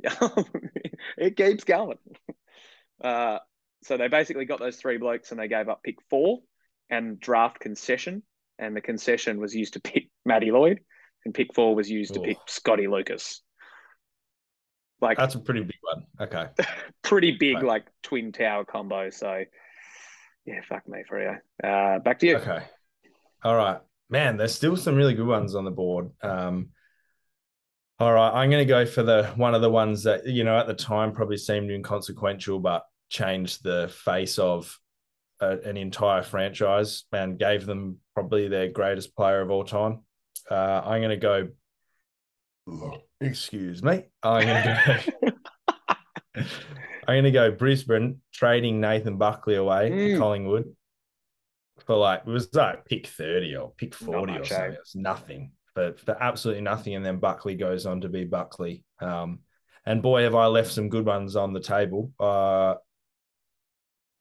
it 1.19 1.37
keeps 1.37 1.65
going. 1.65 1.99
Uh, 3.03 3.39
so 3.83 3.97
they 3.97 4.09
basically 4.09 4.45
got 4.45 4.61
those 4.61 4.77
three 4.77 4.99
blokes 4.99 5.31
and 5.31 5.41
they 5.41 5.49
gave 5.49 5.69
up 5.69 5.83
pick 5.83 5.97
four 6.09 6.41
and 6.91 7.21
draft 7.21 7.61
concession. 7.61 8.23
And 8.59 8.77
the 8.77 8.81
concession 8.81 9.41
was 9.41 9.55
used 9.55 9.75
to 9.75 9.81
pick 9.81 10.09
Matty 10.25 10.51
Lloyd, 10.51 10.81
and 11.25 11.35
pick 11.35 11.55
four 11.55 11.75
was 11.75 11.91
used 11.91 12.17
Ooh. 12.17 12.21
to 12.21 12.27
pick 12.27 12.39
Scotty 12.47 12.87
Lucas. 12.87 13.43
Like 15.01 15.17
that's 15.17 15.37
a 15.37 15.41
pretty 15.41 15.61
big 15.61 15.77
one. 15.81 16.05
Okay. 16.21 16.49
pretty 17.03 17.33
big, 17.33 17.59
okay. 17.59 17.67
like 17.67 17.87
twin 18.03 18.33
tower 18.33 18.65
combo. 18.65 19.11
So 19.11 19.45
yeah, 20.45 20.61
fuck 20.69 20.89
me 20.89 21.05
for 21.09 21.23
you. 21.23 21.37
Uh, 21.69 22.01
back 22.01 22.19
to 22.21 22.27
you. 22.27 22.37
Okay. 22.37 22.65
All 23.45 23.55
right 23.55 23.79
man, 24.11 24.37
there's 24.37 24.55
still 24.55 24.77
some 24.77 24.95
really 24.95 25.15
good 25.15 25.27
ones 25.27 25.55
on 25.55 25.65
the 25.65 25.71
board. 25.71 26.11
Um, 26.23 26.69
all 27.99 28.13
right, 28.13 28.31
I'm 28.31 28.51
going 28.51 28.63
to 28.63 28.69
go 28.69 28.87
for 28.87 29.03
the 29.03 29.25
one 29.37 29.55
of 29.55 29.63
the 29.63 29.71
ones 29.71 30.05
that 30.05 30.27
you 30.27 30.45
know 30.45 30.59
at 30.59 30.67
the 30.67 30.75
time 30.75 31.13
probably 31.13 31.37
seemed 31.37 31.71
inconsequential, 31.71 32.61
but 32.61 32.85
changed 33.09 33.65
the 33.65 33.93
face 34.05 34.39
of 34.39 34.79
a, 35.41 35.59
an 35.59 35.77
entire 35.77 36.23
franchise 36.23 37.05
and 37.13 37.39
gave 37.39 37.67
them 37.67 37.99
probably 38.19 38.49
their 38.49 38.69
greatest 38.69 39.15
player 39.15 39.41
of 39.41 39.51
all 39.51 39.63
time. 39.63 40.01
Uh, 40.51 40.83
I'm 40.85 41.01
going 41.01 41.11
to 41.11 41.17
go. 41.17 41.49
Excuse 43.21 43.81
me. 43.81 44.07
I'm 44.25 44.45
going 44.45 44.65
to 44.65 45.13
go. 45.23 45.31
I'm 47.07 47.15
going 47.15 47.25
to 47.25 47.31
go 47.31 47.53
Brisbane 47.53 48.21
trading 48.35 48.81
Nathan 48.81 49.19
Buckley 49.19 49.55
away 49.55 49.91
mm. 49.91 50.13
to 50.13 50.19
Collingwood 50.19 50.75
for 51.87 51.97
like 51.97 52.23
it 52.27 52.31
was 52.31 52.53
like 52.53 52.85
pick 52.87 53.07
30 53.07 53.55
or 53.55 53.73
pick 53.77 53.95
40 53.95 54.33
much, 54.33 54.41
or 54.41 54.45
something. 54.47 54.65
Eh? 54.65 54.75
It 54.75 54.81
was 54.81 54.95
nothing, 54.97 55.53
but 55.77 56.01
for 56.01 56.21
absolutely 56.21 56.63
nothing. 56.63 56.97
And 56.97 57.07
then 57.07 57.21
Buckley 57.21 57.55
goes 57.55 57.87
on 57.87 58.01
to 58.01 58.09
be 58.09 58.25
Buckley. 58.25 58.85
Um, 59.01 59.41
and 59.87 60.03
boy, 60.03 60.25
have 60.25 60.35
I 60.35 60.47
left 60.47 60.73
some 60.73 60.89
good 60.89 61.07
ones 61.07 61.37
on 61.37 61.53
the 61.53 61.61
table. 61.61 62.11
Uh, 62.19 62.75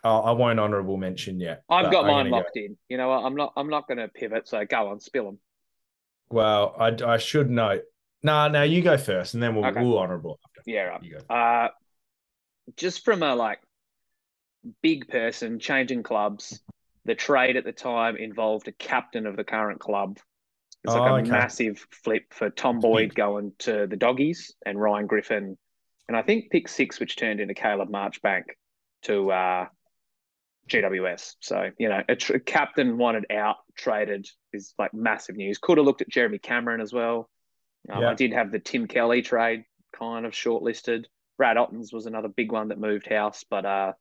I 0.08 0.32
won't 0.32 0.60
honourable 0.60 0.98
mention 0.98 1.40
yet. 1.40 1.64
I've 1.70 1.92
got 1.92 2.06
mine 2.06 2.30
locked 2.30 2.56
go. 2.56 2.62
in. 2.62 2.78
You 2.90 2.98
know, 2.98 3.12
I'm 3.12 3.36
not. 3.36 3.54
I'm 3.56 3.70
not 3.70 3.88
going 3.88 3.98
to 3.98 4.08
pivot. 4.08 4.48
So 4.48 4.64
go 4.66 4.90
on, 4.90 5.00
spill 5.00 5.26
them. 5.26 5.40
Well, 6.30 6.76
I, 6.78 6.96
I 7.06 7.18
should 7.18 7.50
note. 7.50 7.84
Nah, 8.24 8.48
now 8.48 8.64
you 8.64 8.82
go 8.82 8.98
first, 8.98 9.34
and 9.34 9.44
then 9.44 9.56
we'll 9.56 9.66
okay. 9.66 9.82
we'll 9.82 10.00
honourable 10.00 10.40
after. 10.44 10.62
Yeah, 10.66 11.00
right. 11.30 11.30
Uh, 11.30 11.70
just 12.76 13.06
from 13.06 13.24
a 13.24 13.36
like 13.36 13.60
big 14.82 15.08
person 15.08 15.60
changing 15.60 16.04
clubs. 16.04 16.62
The 17.06 17.16
trade 17.16 17.56
at 17.56 17.64
the 17.64 17.72
time 17.72 18.18
involved 18.18 18.68
a 18.68 18.74
captain 18.74 19.28
of 19.28 19.38
the 19.38 19.46
current 19.46 19.80
club. 19.80 20.20
It's 20.84 20.94
like 20.94 21.10
oh, 21.10 21.16
a 21.16 21.20
okay. 21.22 21.30
massive 21.30 21.86
flip 22.04 22.34
for 22.34 22.50
Tom 22.50 22.80
Boyd 22.80 23.16
going 23.16 23.54
to 23.60 23.88
the 23.88 23.96
doggies 23.96 24.54
and 24.66 24.80
Ryan 24.80 25.08
Griffin, 25.08 25.58
and 26.08 26.18
I 26.18 26.22
think 26.22 26.52
pick 26.52 26.68
six, 26.68 27.00
which 27.00 27.16
turned 27.16 27.40
into 27.40 27.54
Caleb 27.54 27.90
Marchbank 27.90 28.44
to 29.04 29.32
uh, 29.32 29.66
GWS. 30.68 31.36
So, 31.40 31.72
you 31.78 31.90
know, 31.90 32.02
a, 32.08 32.16
tr- 32.16 32.36
a, 32.36 32.40
captain 32.40 32.98
wanted 32.98 33.26
out, 33.32 33.58
traded 33.76 34.28
is 34.54 34.74
like 34.78 34.94
massive 34.94 35.36
news. 35.36 35.58
Could 35.58 35.78
have 35.78 35.86
looked 35.86 36.02
at 36.02 36.10
Jeremy 36.10 36.40
Cameron 36.40 36.82
as 36.82 36.94
well. 36.94 37.30
Um, 37.92 38.02
yeah. 38.02 38.10
I 38.10 38.14
did 38.14 38.34
have 38.34 38.52
the 38.52 38.60
Tim 38.60 38.88
Kelly 38.88 39.22
trade 39.22 39.64
kind 39.98 40.26
of 40.26 40.34
shortlisted. 40.34 41.06
Brad 41.38 41.58
Ottens 41.58 41.94
was 41.94 42.06
another 42.06 42.28
big 42.28 42.52
one 42.52 42.70
that 42.70 42.80
moved 42.80 43.08
house. 43.08 43.46
But 43.50 43.66
uh, 43.66 43.94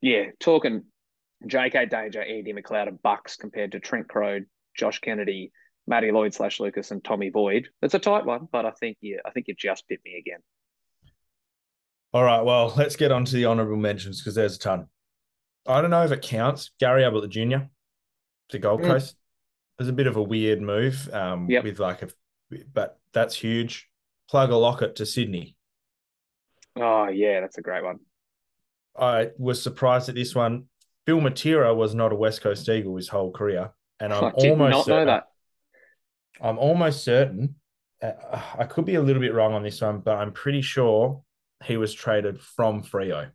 yeah, 0.00 0.26
talking 0.40 0.84
JK 1.46 1.90
Danger, 1.90 2.22
Andy 2.22 2.52
McLeod, 2.52 2.88
and 2.88 3.02
Bucks 3.02 3.36
compared 3.36 3.72
to 3.72 3.80
Trent 3.80 4.08
Crow, 4.08 4.40
Josh 4.76 5.00
Kennedy, 5.00 5.52
Matty 5.86 6.12
Lloyd 6.12 6.34
slash 6.34 6.60
Lucas, 6.60 6.90
and 6.90 7.02
Tommy 7.02 7.30
Boyd. 7.30 7.68
It's 7.82 7.94
a 7.94 7.98
tight 7.98 8.24
one, 8.24 8.48
but 8.50 8.66
I 8.66 8.70
think 8.72 8.98
yeah, 9.00 9.18
I 9.24 9.30
think 9.30 9.48
you 9.48 9.54
just 9.54 9.86
bit 9.88 10.00
me 10.04 10.16
again. 10.18 10.40
All 12.12 12.24
right, 12.24 12.42
well, 12.42 12.74
let's 12.76 12.96
get 12.96 13.10
on 13.10 13.24
to 13.24 13.34
the 13.34 13.46
honourable 13.46 13.76
mentions 13.76 14.20
because 14.20 14.34
there's 14.34 14.56
a 14.56 14.58
ton. 14.58 14.88
I 15.66 15.80
don't 15.80 15.90
know 15.90 16.04
if 16.04 16.12
it 16.12 16.22
counts. 16.22 16.70
Gary 16.80 17.04
Ablett 17.04 17.30
Jr. 17.30 17.66
to 18.50 18.58
Gold 18.58 18.82
mm. 18.82 18.86
Coast. 18.86 19.16
There's 19.78 19.88
a 19.88 19.92
bit 19.92 20.06
of 20.06 20.16
a 20.16 20.22
weird 20.22 20.60
move 20.60 21.08
um, 21.12 21.48
yep. 21.48 21.64
with 21.64 21.78
like 21.78 22.02
a, 22.02 22.08
but 22.72 22.98
that's 23.12 23.34
huge. 23.34 23.88
Plugger 24.32 24.60
Lockett 24.60 24.96
to 24.96 25.06
Sydney. 25.06 25.56
Oh 26.76 27.08
yeah, 27.08 27.40
that's 27.40 27.58
a 27.58 27.62
great 27.62 27.84
one. 27.84 28.00
I 28.98 29.30
was 29.38 29.62
surprised 29.62 30.08
at 30.08 30.14
this 30.14 30.34
one. 30.34 30.64
Phil 31.06 31.18
Matera 31.18 31.74
was 31.74 31.94
not 31.94 32.12
a 32.12 32.16
West 32.16 32.42
Coast 32.42 32.68
Eagle 32.68 32.96
his 32.96 33.08
whole 33.08 33.30
career, 33.30 33.72
and 34.00 34.12
I'm 34.12 34.32
almost 34.34 34.86
certain, 34.86 35.20
I'm 36.40 36.58
almost 36.58 37.04
certain. 37.04 37.56
Uh, 38.02 38.40
I 38.58 38.64
could 38.64 38.84
be 38.84 38.96
a 38.96 39.02
little 39.02 39.20
bit 39.20 39.34
wrong 39.34 39.52
on 39.52 39.62
this 39.62 39.80
one, 39.80 40.00
but 40.00 40.16
I'm 40.16 40.32
pretty 40.32 40.62
sure 40.62 41.22
he 41.64 41.76
was 41.76 41.92
traded 41.92 42.40
from 42.40 42.82
Freo. 42.82 43.30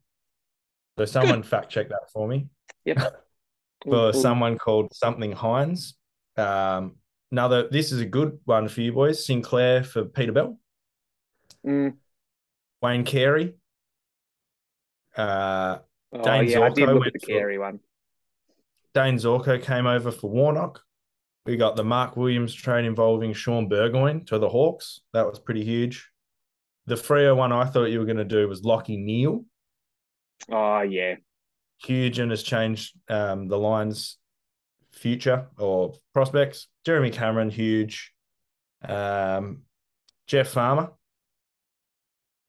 So 0.98 1.06
someone 1.06 1.44
fact 1.44 1.70
check 1.70 1.90
that 1.90 2.12
for 2.12 2.28
me. 2.28 2.48
Yep. 2.86 3.24
for 3.86 4.14
someone 4.14 4.58
called 4.58 4.94
something 4.94 5.32
Hines. 5.32 5.96
Um, 6.36 6.96
another. 7.32 7.68
This 7.70 7.92
is 7.92 8.02
a 8.02 8.06
good 8.06 8.40
one 8.46 8.68
for 8.68 8.82
you 8.82 8.94
boys. 8.94 9.26
Sinclair 9.26 9.84
for 9.84 10.06
Peter 10.06 10.32
Bell. 10.32 10.58
Mm. 11.66 11.96
Wayne 12.82 13.04
Carey. 13.04 13.56
Uh, 15.16 15.80
oh, 16.14 16.24
Dane 16.24 16.48
yeah, 16.48 16.58
Zorko 16.58 16.64
I 16.64 16.70
did 16.70 16.90
look 16.90 17.08
at 17.08 17.14
the 17.14 17.20
Carey 17.20 17.58
one. 17.58 17.80
Dane 18.94 19.18
Zorko 19.18 19.62
came 19.62 19.86
over 19.86 20.12
for 20.12 20.30
Warnock. 20.30 20.82
We 21.46 21.56
got 21.56 21.76
the 21.76 21.84
Mark 21.84 22.18
Williams 22.18 22.54
trade 22.54 22.86
involving 22.86 23.34
Shaun 23.34 23.70
Burgoyne 23.70 24.26
to 24.26 24.38
the 24.38 24.50
Hawks. 24.50 25.02
That 25.14 25.26
was 25.26 25.40
pretty 25.40 25.64
huge. 25.64 26.10
The 26.88 26.96
Freo 26.96 27.36
one 27.36 27.52
I 27.52 27.66
thought 27.66 27.86
you 27.86 28.00
were 28.00 28.06
going 28.06 28.18
to 28.18 28.26
do 28.26 28.48
was 28.48 28.64
Lachie 28.64 29.02
Neale 29.02 29.46
Oh 30.50 30.82
yeah, 30.82 31.16
huge 31.80 32.20
and 32.20 32.32
has 32.32 32.44
changed 32.44 32.96
um, 33.10 33.48
the 33.48 33.58
Lions' 33.58 34.18
future 34.92 35.48
or 35.58 35.94
prospects. 36.14 36.68
Jeremy 36.86 37.12
Cameron, 37.12 37.50
huge. 37.50 38.14
Um, 38.88 39.64
Jeff 40.28 40.50
Farmer 40.50 40.92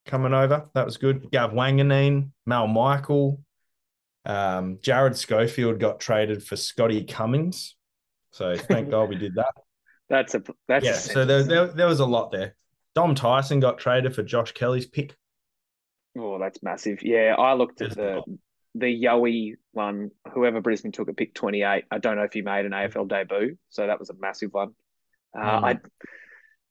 coming 0.07 0.35
over. 0.35 0.69
That 0.75 0.85
was 0.85 0.97
good. 0.97 1.31
Gav 1.31 1.53
Wanganeen, 1.53 2.31
Mal 2.47 2.67
Michael. 2.67 3.41
Um, 4.25 4.79
Jarrod 4.79 5.17
Schofield 5.17 5.79
got 5.79 6.01
traded 6.01 6.43
for 6.43 6.57
Scotty 6.57 7.05
Cummings. 7.05 7.77
So 8.33 8.57
thank 8.57 8.91
God 8.91 9.09
we 9.09 9.17
did 9.17 9.35
that. 9.37 9.53
That's 10.09 10.35
a 10.35 10.43
that's 10.67 10.85
yeah. 10.85 10.93
A 10.93 10.97
so 10.97 11.25
there, 11.25 11.43
there, 11.43 11.67
there 11.69 11.87
was 11.87 12.01
a 12.01 12.07
lot 12.07 12.33
there. 12.33 12.55
Dom 12.95 13.15
Tyson 13.15 13.61
got 13.61 13.79
traded 13.79 14.15
for 14.15 14.23
Josh 14.23 14.53
Kelly's 14.53 14.87
pick. 14.87 15.15
Oh, 16.19 16.39
that's 16.39 16.63
massive. 16.63 17.03
Yeah, 17.03 17.35
I 17.39 17.55
looked 17.55 17.81
at 17.81 17.95
the 17.95 18.23
the 18.75 18.87
Yowie 18.87 19.55
one. 19.73 20.11
Whoever 20.33 20.61
Brisbane 20.61 20.93
took 20.93 21.09
at 21.09 21.17
pick 21.17 21.35
twenty 21.35 21.63
eight. 21.63 21.85
I 21.91 21.99
don't 21.99 22.17
know 22.17 22.25
if 22.25 22.33
he 22.33 22.43
made 22.43 22.67
an 22.67 22.73
AFL 22.73 23.09
debut, 23.09 23.57
so 23.69 23.87
that 23.87 23.99
was 23.99 24.11
a 24.11 24.15
massive 24.15 24.53
one. 24.53 24.73
Uh, 25.37 25.61
mm. 25.61 25.65
I 25.65 25.79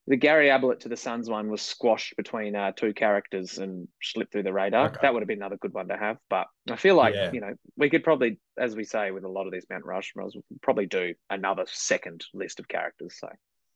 the 0.08 0.16
Gary 0.16 0.50
Ablett 0.50 0.80
to 0.82 0.90
the 0.90 0.96
Suns 0.96 1.30
one 1.30 1.50
was 1.50 1.62
squashed 1.62 2.16
between 2.16 2.56
uh, 2.56 2.72
two 2.72 2.94
characters 2.94 3.58
and 3.58 3.90
slipped 4.02 4.32
through 4.32 4.44
the 4.44 4.54
radar. 4.54 4.88
Okay. 4.88 5.00
That 5.02 5.14
would 5.14 5.22
have 5.22 5.28
been 5.28 5.40
another 5.40 5.58
good 5.58 5.74
one 5.74 5.90
to 5.90 5.98
have. 5.98 6.18
But 6.30 6.48
I 6.72 6.78
feel 6.78 6.96
like 6.96 7.14
yeah. 7.14 7.32
you 7.34 7.42
know 7.42 7.54
we 7.76 7.90
could 7.90 8.04
probably, 8.04 8.40
as 8.58 8.76
we 8.76 8.86
say 8.86 9.12
with 9.12 9.26
a 9.26 9.30
lot 9.30 9.48
of 9.48 9.52
these 9.52 9.66
Mount 9.70 9.84
Rushmores, 9.84 10.34
we 10.34 10.44
could 10.48 10.62
probably 10.62 10.86
do 10.86 11.14
another 11.30 11.66
second 11.68 12.24
list 12.34 12.60
of 12.60 12.70
characters. 12.70 13.16
So, 13.20 13.28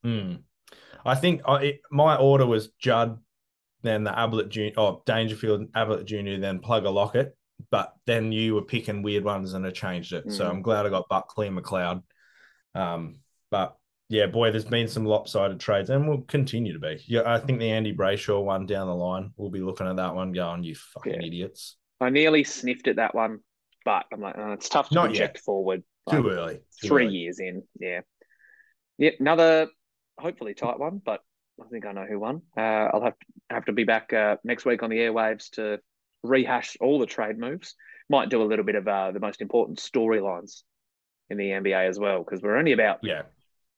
mm. 0.05 0.41
I 1.05 1.15
think 1.15 1.41
I, 1.45 1.55
it, 1.63 1.81
my 1.91 2.15
order 2.15 2.45
was 2.45 2.69
Judd, 2.79 3.19
then 3.83 4.03
the 4.03 4.17
Ablett 4.17 4.49
Junior, 4.49 4.73
oh 4.77 5.01
Dangerfield, 5.05 5.67
Ablett 5.75 6.05
Junior, 6.05 6.39
then 6.39 6.59
Plugger 6.59 6.93
Lockett. 6.93 7.35
But 7.69 7.93
then 8.05 8.31
you 8.31 8.55
were 8.55 8.63
picking 8.63 9.03
weird 9.03 9.23
ones 9.23 9.53
and 9.53 9.65
I 9.65 9.71
changed 9.71 10.13
it. 10.13 10.27
Mm. 10.27 10.33
So 10.33 10.49
I'm 10.49 10.61
glad 10.61 10.85
I 10.85 10.89
got 10.89 11.09
Buckley 11.09 11.47
and 11.47 11.57
McLeod. 11.57 12.01
Um, 12.73 13.19
but 13.51 13.77
yeah, 14.09 14.25
boy, 14.25 14.51
there's 14.51 14.65
been 14.65 14.87
some 14.87 15.05
lopsided 15.05 15.59
trades 15.59 15.89
and 15.89 16.07
will 16.07 16.21
continue 16.23 16.73
to 16.73 16.79
be. 16.79 17.01
Yeah, 17.05 17.21
I 17.25 17.39
think 17.39 17.59
the 17.59 17.71
Andy 17.71 17.93
Brayshaw 17.93 18.43
one 18.43 18.65
down 18.65 18.87
the 18.87 18.95
line, 18.95 19.31
we'll 19.37 19.51
be 19.51 19.61
looking 19.61 19.87
at 19.87 19.97
that 19.97 20.15
one 20.15 20.31
going, 20.31 20.63
you 20.63 20.75
fucking 20.75 21.21
yeah. 21.21 21.27
idiots. 21.27 21.77
I 21.99 22.09
nearly 22.09 22.43
sniffed 22.43 22.87
at 22.87 22.95
that 22.95 23.13
one, 23.13 23.39
but 23.85 24.05
I'm 24.11 24.21
like, 24.21 24.35
oh, 24.37 24.53
it's 24.53 24.69
tough 24.69 24.89
to 24.89 24.95
Not 24.95 25.05
project 25.07 25.37
yet. 25.37 25.43
forward. 25.43 25.83
Too 26.09 26.29
early. 26.29 26.55
Too 26.81 26.87
three 26.87 27.05
early. 27.05 27.15
years 27.15 27.39
in. 27.39 27.63
Yeah. 27.79 28.01
Yep. 28.97 29.13
Another 29.19 29.67
hopefully 30.17 30.55
tight 30.55 30.79
one, 30.79 30.99
but 31.03 31.21
I 31.61 31.69
think 31.69 31.85
I 31.85 31.91
know 31.91 32.05
who 32.05 32.19
won. 32.19 32.41
Uh, 32.57 32.61
I'll 32.61 33.03
have 33.03 33.19
to, 33.19 33.25
have 33.49 33.65
to 33.65 33.71
be 33.71 33.83
back 33.83 34.13
uh, 34.13 34.37
next 34.43 34.65
week 34.65 34.83
on 34.83 34.89
the 34.89 34.97
airwaves 34.97 35.51
to 35.51 35.79
rehash 36.23 36.77
all 36.79 36.99
the 36.99 37.05
trade 37.05 37.37
moves. 37.37 37.75
Might 38.09 38.29
do 38.29 38.41
a 38.41 38.45
little 38.45 38.65
bit 38.65 38.75
of 38.75 38.87
uh, 38.87 39.11
the 39.11 39.19
most 39.19 39.41
important 39.41 39.79
storylines 39.79 40.63
in 41.29 41.37
the 41.37 41.49
NBA 41.49 41.87
as 41.87 41.97
well 41.97 42.23
because 42.23 42.41
we're 42.41 42.57
only 42.57 42.73
about 42.73 42.99
yeah 43.03 43.23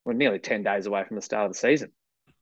we're 0.05 0.13
nearly 0.13 0.39
ten 0.39 0.63
days 0.63 0.85
away 0.85 1.03
from 1.03 1.15
the 1.15 1.21
start 1.21 1.45
of 1.45 1.53
the 1.53 1.59
season. 1.59 1.91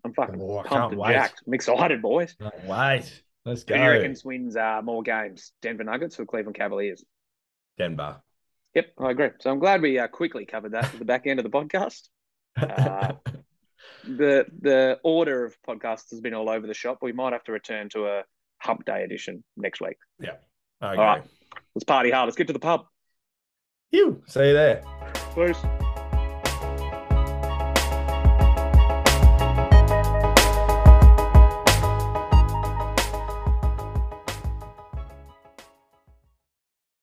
I'm 0.04 0.14
fucking 0.14 0.42
oh, 0.42 0.64
pumped 0.64 0.94
and 0.94 1.02
wait. 1.02 1.14
jacked. 1.14 1.42
I'm 1.46 1.54
excited, 1.54 2.02
boys. 2.02 2.36
Can't 2.40 2.66
wait. 2.66 3.24
Let's 3.46 3.64
go. 3.64 3.76
Who 3.76 3.84
reckons 3.84 4.24
wins 4.24 4.56
uh, 4.56 4.82
more 4.84 5.04
games, 5.04 5.52
Denver 5.62 5.84
Nuggets 5.84 6.20
or 6.20 6.26
Cleveland 6.26 6.56
Cavaliers? 6.56 7.04
Denver. 7.78 8.22
Yep, 8.74 8.86
I 9.00 9.12
agree. 9.12 9.30
So 9.40 9.52
I'm 9.52 9.60
glad 9.60 9.82
we 9.82 10.00
uh, 10.00 10.08
quickly 10.08 10.46
covered 10.46 10.74
that 10.74 10.86
at 10.86 11.00
the 11.00 11.06
back 11.06 11.28
end 11.28 11.40
of 11.40 11.44
the 11.44 11.50
podcast. 11.50 12.08
Uh, 12.58 13.14
the 14.04 14.46
the 14.62 15.00
order 15.04 15.46
of 15.46 15.58
podcasts 15.68 16.12
has 16.12 16.22
been 16.22 16.34
all 16.34 16.50
over 16.50 16.68
the 16.68 16.74
shop. 16.74 17.00
We 17.02 17.12
might 17.12 17.34
have 17.34 17.44
to 17.46 17.52
return 17.52 17.90
to 17.90 18.08
a 18.08 18.24
hump 18.60 18.86
day 18.86 19.04
edition 19.04 19.44
next 19.58 19.82
week. 19.82 19.98
Yeah. 20.20 20.36
All 20.82 20.96
right. 20.96 21.24
Let's 21.76 21.84
party 21.86 22.12
hard. 22.12 22.28
Let's 22.28 22.38
get 22.38 22.48
to 22.48 22.54
the 22.54 22.60
pub. 22.60 22.86
You. 23.92 24.22
See 24.28 24.48
you 24.48 24.54
there. 24.54 24.84
Peace. 25.36 25.58